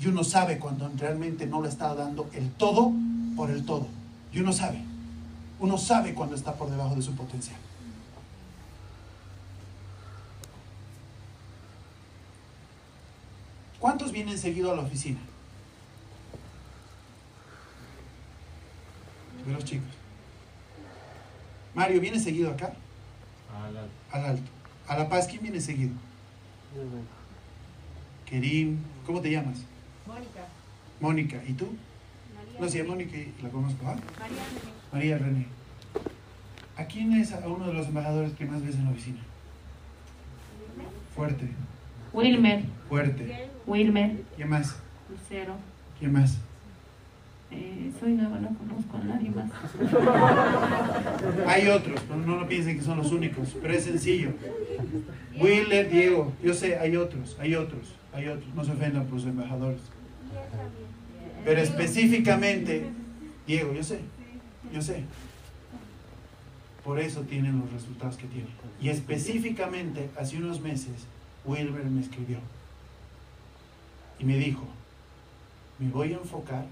Y 0.00 0.06
uno 0.08 0.24
sabe 0.24 0.58
cuando 0.58 0.90
realmente 0.96 1.46
no 1.46 1.62
le 1.62 1.68
está 1.68 1.94
dando 1.94 2.28
el 2.32 2.50
todo 2.52 2.92
por 3.36 3.50
el 3.50 3.64
todo. 3.64 3.86
Y 4.32 4.40
uno 4.40 4.52
sabe. 4.52 4.82
Uno 5.60 5.78
sabe 5.78 6.14
cuando 6.14 6.34
está 6.34 6.54
por 6.54 6.70
debajo 6.70 6.94
de 6.94 7.02
su 7.02 7.14
potencial. 7.14 7.56
¿Cuántos 13.78 14.12
vienen 14.12 14.38
seguido 14.38 14.72
a 14.72 14.76
la 14.76 14.82
oficina? 14.82 15.20
De 19.46 19.52
los 19.52 19.64
chicos. 19.64 19.90
Mario, 21.74 22.00
¿viene 22.00 22.18
seguido 22.18 22.50
acá? 22.50 22.72
Al 24.10 24.24
alto. 24.24 24.50
A 24.86 24.96
La 24.96 25.08
Paz, 25.08 25.26
¿quién 25.26 25.42
viene 25.42 25.60
seguido? 25.60 25.92
Kerim, 28.26 28.78
¿cómo 29.06 29.20
te 29.20 29.30
llamas? 29.30 29.58
Mónica. 30.14 30.46
Mónica, 31.00 31.42
¿y 31.46 31.52
tú? 31.54 31.66
María. 32.34 32.60
No, 32.60 32.68
sí, 32.68 32.80
a 32.80 32.84
Mónica 32.84 33.16
y 33.16 33.34
la 33.42 33.48
conozco, 33.48 33.86
¿ah? 33.86 33.96
María 34.20 34.38
René. 34.38 34.70
María 34.92 35.18
René. 35.18 35.46
¿A 36.76 36.84
quién 36.84 37.12
es 37.12 37.32
a 37.32 37.46
uno 37.48 37.66
de 37.66 37.72
los 37.72 37.88
embajadores 37.88 38.32
que 38.34 38.46
más 38.46 38.64
ves 38.64 38.76
en 38.76 38.84
la 38.84 38.90
oficina? 38.90 39.18
Fuerte, 41.14 41.48
Wilmer, 42.12 42.64
fuerte. 42.88 43.48
Wilmer, 43.66 44.22
¿Quién 44.36 44.48
más? 44.48 44.76
Lucero. 45.08 45.54
¿Quién 45.98 46.12
más? 46.12 46.38
Eh, 47.52 47.92
soy 48.00 48.12
nueva, 48.14 48.38
no 48.40 48.48
conozco 48.56 48.96
a 48.96 49.04
nadie 49.04 49.30
más. 49.30 49.50
Hay 51.46 51.68
otros, 51.68 52.00
no, 52.08 52.16
no 52.16 52.36
lo 52.40 52.48
piensen 52.48 52.76
que 52.76 52.84
son 52.84 52.98
los 52.98 53.12
únicos, 53.12 53.56
pero 53.60 53.74
es 53.74 53.84
sencillo. 53.84 54.30
Willer, 55.40 55.88
Diego, 55.88 56.32
yo 56.42 56.54
sé, 56.54 56.78
hay 56.78 56.96
otros, 56.96 57.36
hay 57.40 57.54
otros, 57.54 57.94
hay 58.12 58.28
otros. 58.28 58.54
No 58.54 58.64
se 58.64 58.72
ofendan 58.72 59.04
por 59.06 59.14
los 59.14 59.26
embajadores. 59.26 59.80
Pero 61.44 61.60
específicamente, 61.60 62.86
Diego, 63.46 63.72
yo 63.72 63.82
sé, 63.82 64.00
yo 64.72 64.80
sé. 64.80 65.04
Por 66.82 67.00
eso 67.00 67.22
tienen 67.22 67.60
los 67.60 67.72
resultados 67.72 68.16
que 68.16 68.26
tienen. 68.26 68.50
Y 68.80 68.88
específicamente, 68.88 70.10
hace 70.18 70.36
unos 70.38 70.60
meses, 70.60 71.06
Wilber 71.44 71.84
me 71.84 72.00
escribió 72.00 72.38
y 74.18 74.24
me 74.24 74.36
dijo, 74.36 74.64
me 75.78 75.90
voy 75.90 76.12
a 76.12 76.16
enfocar, 76.16 76.66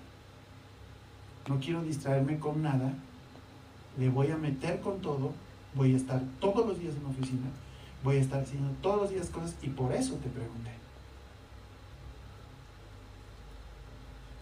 no 1.48 1.59
quiero 1.60 1.82
distraerme 1.82 2.39
con 2.39 2.62
nada, 2.62 2.94
le 3.98 4.09
voy 4.09 4.30
a 4.30 4.36
meter 4.36 4.80
con 4.80 5.01
todo, 5.01 5.32
voy 5.74 5.94
a 5.94 5.97
estar 5.97 6.22
todos 6.40 6.66
los 6.66 6.78
días 6.78 6.94
en 6.94 7.02
la 7.02 7.09
oficina, 7.10 7.47
voy 8.05 8.16
a 8.16 8.20
estar 8.20 8.43
haciendo 8.43 8.70
todos 8.80 9.02
los 9.02 9.10
días 9.10 9.28
cosas 9.28 9.56
y 9.62 9.68
por 9.68 9.93
eso 9.93 10.14
te 10.14 10.28
pregunté. 10.28 10.81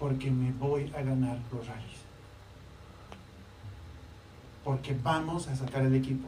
Porque 0.01 0.31
me 0.31 0.51
voy 0.53 0.91
a 0.97 1.03
ganar 1.03 1.39
los 1.53 1.67
rallies. 1.67 2.01
Porque 4.65 4.97
vamos 5.03 5.47
a 5.47 5.55
sacar 5.55 5.83
el 5.83 5.95
equipo. 5.95 6.27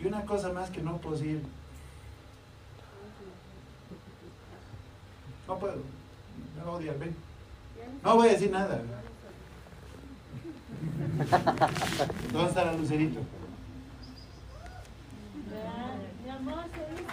Y 0.00 0.06
una 0.06 0.24
cosa 0.26 0.52
más 0.52 0.68
que 0.70 0.82
no 0.82 0.96
puedo 0.96 1.16
decir. 1.16 1.40
No 5.46 5.56
puedo. 5.58 5.76
Me 6.56 6.64
va 6.64 6.72
a 6.72 6.74
odiar, 6.74 6.98
ven. 6.98 7.14
No 8.02 8.16
voy 8.16 8.28
a 8.28 8.32
decir 8.32 8.50
nada. 8.50 8.82
¿Dónde 12.32 12.48
está 12.48 12.64
la 12.64 12.72
lucerito? 12.72 13.20
Mi 16.24 16.30
amor, 16.30 16.64
se 16.74 16.80
dice. 16.90 17.04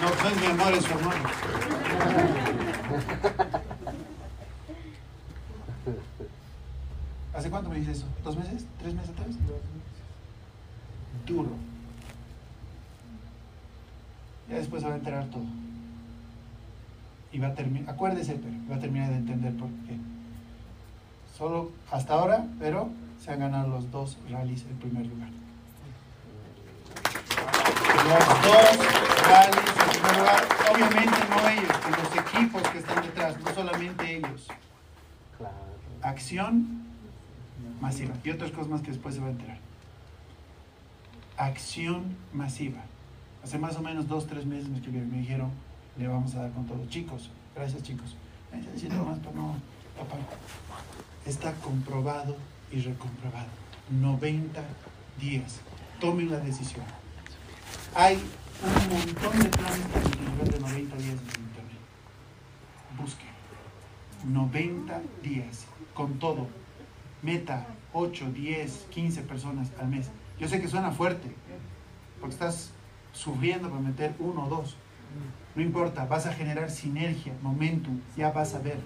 No, 0.00 0.08
no 0.22 0.28
es 0.28 0.36
mi 0.40 0.46
amor, 0.46 0.72
es 0.72 0.84
su 0.84 0.92
hermano. 0.92 2.59
¿Hace 7.34 7.50
cuánto 7.50 7.68
me 7.70 7.76
dices 7.76 7.98
eso? 7.98 8.06
¿Dos 8.24 8.36
meses? 8.36 8.66
¿Tres 8.78 8.94
meses 8.94 9.10
atrás? 9.10 9.28
Duro. 11.26 11.50
Ya 14.48 14.56
después 14.56 14.82
se 14.82 14.88
va 14.88 14.94
a 14.94 14.98
enterar 14.98 15.26
todo. 15.26 15.44
Y 17.32 17.38
va 17.38 17.48
a 17.48 17.54
terminar, 17.54 17.94
acuérdese, 17.94 18.34
pero 18.34 18.54
va 18.68 18.74
a 18.76 18.80
terminar 18.80 19.10
de 19.10 19.16
entender 19.16 19.54
por 19.54 19.68
qué. 19.86 19.96
Solo 21.38 21.70
hasta 21.90 22.14
ahora, 22.14 22.46
pero 22.58 22.90
se 23.24 23.30
han 23.30 23.38
ganado 23.40 23.68
los 23.68 23.90
dos 23.92 24.18
rallies 24.28 24.64
en 24.64 24.76
primer 24.78 25.06
lugar. 25.06 25.28
Los 28.04 28.26
dos 28.42 28.76
rallies 29.28 29.76
en 29.78 29.88
primer 29.90 30.16
lugar. 30.18 30.48
Obviamente 30.72 31.18
no 31.30 31.48
ellos, 31.48 31.76
sino 31.84 32.09
equipos 32.40 32.62
que 32.62 32.78
están 32.78 33.02
detrás, 33.02 33.38
no 33.40 33.54
solamente 33.54 34.16
ellos. 34.16 34.46
Claro. 35.36 35.54
Acción 36.02 36.82
masiva. 37.80 38.14
Y 38.24 38.30
otras 38.30 38.50
cosas 38.50 38.68
más 38.68 38.80
que 38.80 38.90
después 38.90 39.14
se 39.14 39.20
va 39.20 39.28
a 39.28 39.30
enterar. 39.30 39.58
Acción 41.36 42.16
masiva. 42.32 42.80
Hace 43.42 43.58
más 43.58 43.76
o 43.76 43.82
menos 43.82 44.08
dos, 44.08 44.26
tres 44.26 44.44
meses 44.44 44.68
me 44.68 44.76
escribieron, 44.76 45.10
me 45.10 45.18
dijeron, 45.18 45.50
le 45.98 46.06
vamos 46.08 46.34
a 46.34 46.42
dar 46.42 46.52
con 46.52 46.66
todo. 46.66 46.86
Chicos, 46.88 47.30
gracias 47.54 47.82
chicos. 47.82 48.16
Más, 48.52 49.18
pero 49.18 49.34
no, 49.34 49.54
papá. 49.96 50.16
Está 51.24 51.52
comprobado 51.54 52.36
y 52.72 52.80
recomprobado. 52.80 53.46
90 53.90 54.62
días. 55.20 55.60
Tomen 56.00 56.30
la 56.30 56.38
decisión. 56.38 56.84
Hay 57.94 58.16
un 58.62 58.96
montón 58.96 59.38
de 59.38 59.48
planes 59.48 59.86
para 59.92 60.04
el 60.04 60.32
nivel 60.32 60.50
de 60.50 60.60
90 60.60 60.96
días 60.96 61.16
Busquen. 63.00 63.28
90 64.24 65.00
días. 65.22 65.66
Con 65.94 66.18
todo. 66.18 66.46
Meta 67.22 67.66
8, 67.92 68.30
10, 68.32 68.86
15 68.90 69.22
personas 69.22 69.72
al 69.80 69.88
mes. 69.88 70.10
Yo 70.38 70.48
sé 70.48 70.60
que 70.60 70.68
suena 70.68 70.90
fuerte, 70.90 71.28
porque 72.18 72.34
estás 72.34 72.72
sufriendo 73.12 73.68
para 73.68 73.80
meter 73.80 74.14
uno 74.18 74.46
o 74.46 74.48
dos. 74.48 74.76
No 75.54 75.62
importa, 75.62 76.06
vas 76.06 76.26
a 76.26 76.32
generar 76.32 76.70
sinergia, 76.70 77.34
momentum, 77.42 78.00
ya 78.16 78.30
vas 78.30 78.54
a 78.54 78.60
ver, 78.60 78.78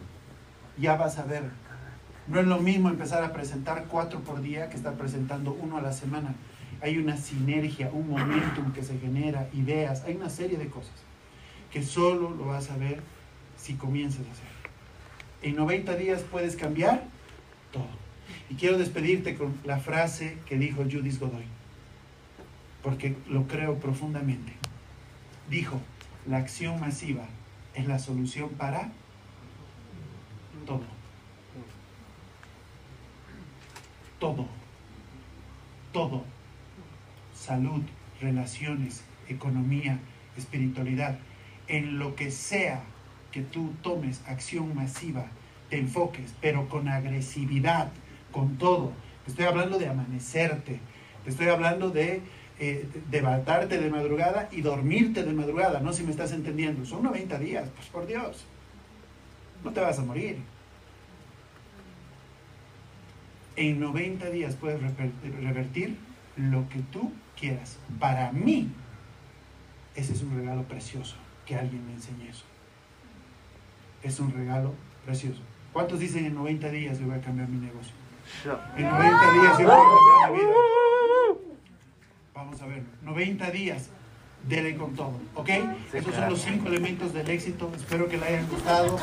ya 0.78 0.96
vas 0.96 1.18
a 1.18 1.24
ver. 1.24 1.50
No 2.26 2.40
es 2.40 2.46
lo 2.46 2.58
mismo 2.58 2.88
empezar 2.88 3.22
a 3.22 3.32
presentar 3.32 3.84
cuatro 3.88 4.20
por 4.20 4.40
día 4.40 4.70
que 4.70 4.76
estar 4.76 4.94
presentando 4.94 5.52
uno 5.52 5.76
a 5.76 5.82
la 5.82 5.92
semana. 5.92 6.34
Hay 6.80 6.96
una 6.98 7.16
sinergia, 7.16 7.90
un 7.92 8.10
momentum 8.10 8.72
que 8.72 8.82
se 8.82 8.98
genera, 8.98 9.48
ideas, 9.52 10.02
hay 10.04 10.16
una 10.16 10.30
serie 10.30 10.58
de 10.58 10.68
cosas 10.68 10.94
que 11.70 11.82
solo 11.82 12.30
lo 12.30 12.46
vas 12.46 12.70
a 12.70 12.76
ver 12.76 13.02
si 13.64 13.74
comienzas 13.74 14.26
a 14.26 14.32
hacer. 14.32 14.44
En 15.42 15.56
90 15.56 15.96
días 15.96 16.22
puedes 16.30 16.54
cambiar 16.54 17.02
todo. 17.72 17.88
Y 18.50 18.56
quiero 18.56 18.76
despedirte 18.76 19.36
con 19.36 19.58
la 19.64 19.78
frase 19.78 20.36
que 20.46 20.58
dijo 20.58 20.82
Judith 20.82 21.18
Godoy, 21.18 21.46
porque 22.82 23.16
lo 23.30 23.46
creo 23.46 23.78
profundamente. 23.78 24.52
Dijo, 25.48 25.80
la 26.26 26.38
acción 26.38 26.78
masiva 26.78 27.24
es 27.74 27.86
la 27.86 27.98
solución 27.98 28.50
para 28.50 28.92
todo. 30.66 30.84
Todo. 34.18 34.46
Todo. 35.92 36.24
Salud, 37.34 37.82
relaciones, 38.20 39.04
economía, 39.26 39.98
espiritualidad. 40.36 41.18
En 41.66 41.98
lo 41.98 42.14
que 42.14 42.30
sea 42.30 42.82
que 43.34 43.42
tú 43.42 43.72
tomes 43.82 44.22
acción 44.28 44.76
masiva, 44.76 45.26
te 45.68 45.76
enfoques, 45.76 46.32
pero 46.40 46.68
con 46.68 46.88
agresividad, 46.88 47.90
con 48.30 48.58
todo. 48.58 48.92
Te 49.24 49.32
estoy 49.32 49.46
hablando 49.46 49.76
de 49.76 49.88
amanecerte, 49.88 50.78
te 51.24 51.30
estoy 51.30 51.48
hablando 51.48 51.90
de 51.90 52.22
eh, 52.60 52.86
de 53.10 53.90
madrugada 53.90 54.48
y 54.52 54.60
dormirte 54.60 55.24
de 55.24 55.32
madrugada, 55.32 55.80
no 55.80 55.92
si 55.92 56.04
me 56.04 56.12
estás 56.12 56.30
entendiendo. 56.30 56.86
Son 56.86 57.02
90 57.02 57.36
días, 57.40 57.68
pues 57.74 57.88
por 57.88 58.06
Dios. 58.06 58.44
No 59.64 59.72
te 59.72 59.80
vas 59.80 59.98
a 59.98 60.02
morir. 60.02 60.38
En 63.56 63.80
90 63.80 64.30
días 64.30 64.54
puedes 64.54 64.80
revertir 64.80 65.96
lo 66.36 66.68
que 66.68 66.78
tú 66.92 67.10
quieras. 67.36 67.78
Para 67.98 68.30
mí, 68.30 68.68
ese 69.96 70.12
es 70.12 70.22
un 70.22 70.36
regalo 70.36 70.62
precioso. 70.62 71.16
Que 71.44 71.56
alguien 71.56 71.84
me 71.84 71.94
enseñe 71.94 72.28
eso. 72.30 72.44
Es 74.04 74.20
un 74.20 74.32
regalo 74.32 74.74
precioso. 75.06 75.40
¿Cuántos 75.72 75.98
dicen 75.98 76.26
en 76.26 76.34
90 76.34 76.68
días 76.68 76.98
yo 77.00 77.06
voy 77.06 77.16
a 77.16 77.20
cambiar 77.20 77.48
mi 77.48 77.66
negocio? 77.66 77.92
En 78.76 78.84
90 78.84 79.32
días 79.32 79.58
yo 79.58 79.66
voy 79.66 79.74
a 79.74 79.78
cambiar 79.78 80.30
mi 80.30 80.38
vida. 80.38 80.54
Vamos 82.34 82.60
a 82.60 82.66
ver, 82.66 82.82
90 83.02 83.50
días, 83.50 83.88
dele 84.46 84.76
con 84.76 84.94
todo, 84.94 85.14
¿ok? 85.34 85.48
Esos 85.92 86.14
son 86.14 86.30
los 86.30 86.40
cinco 86.42 86.68
elementos 86.68 87.14
del 87.14 87.30
éxito. 87.30 87.72
Espero 87.74 88.08
que 88.08 88.18
le 88.18 88.26
hayan 88.26 88.48
gustado. 88.48 88.98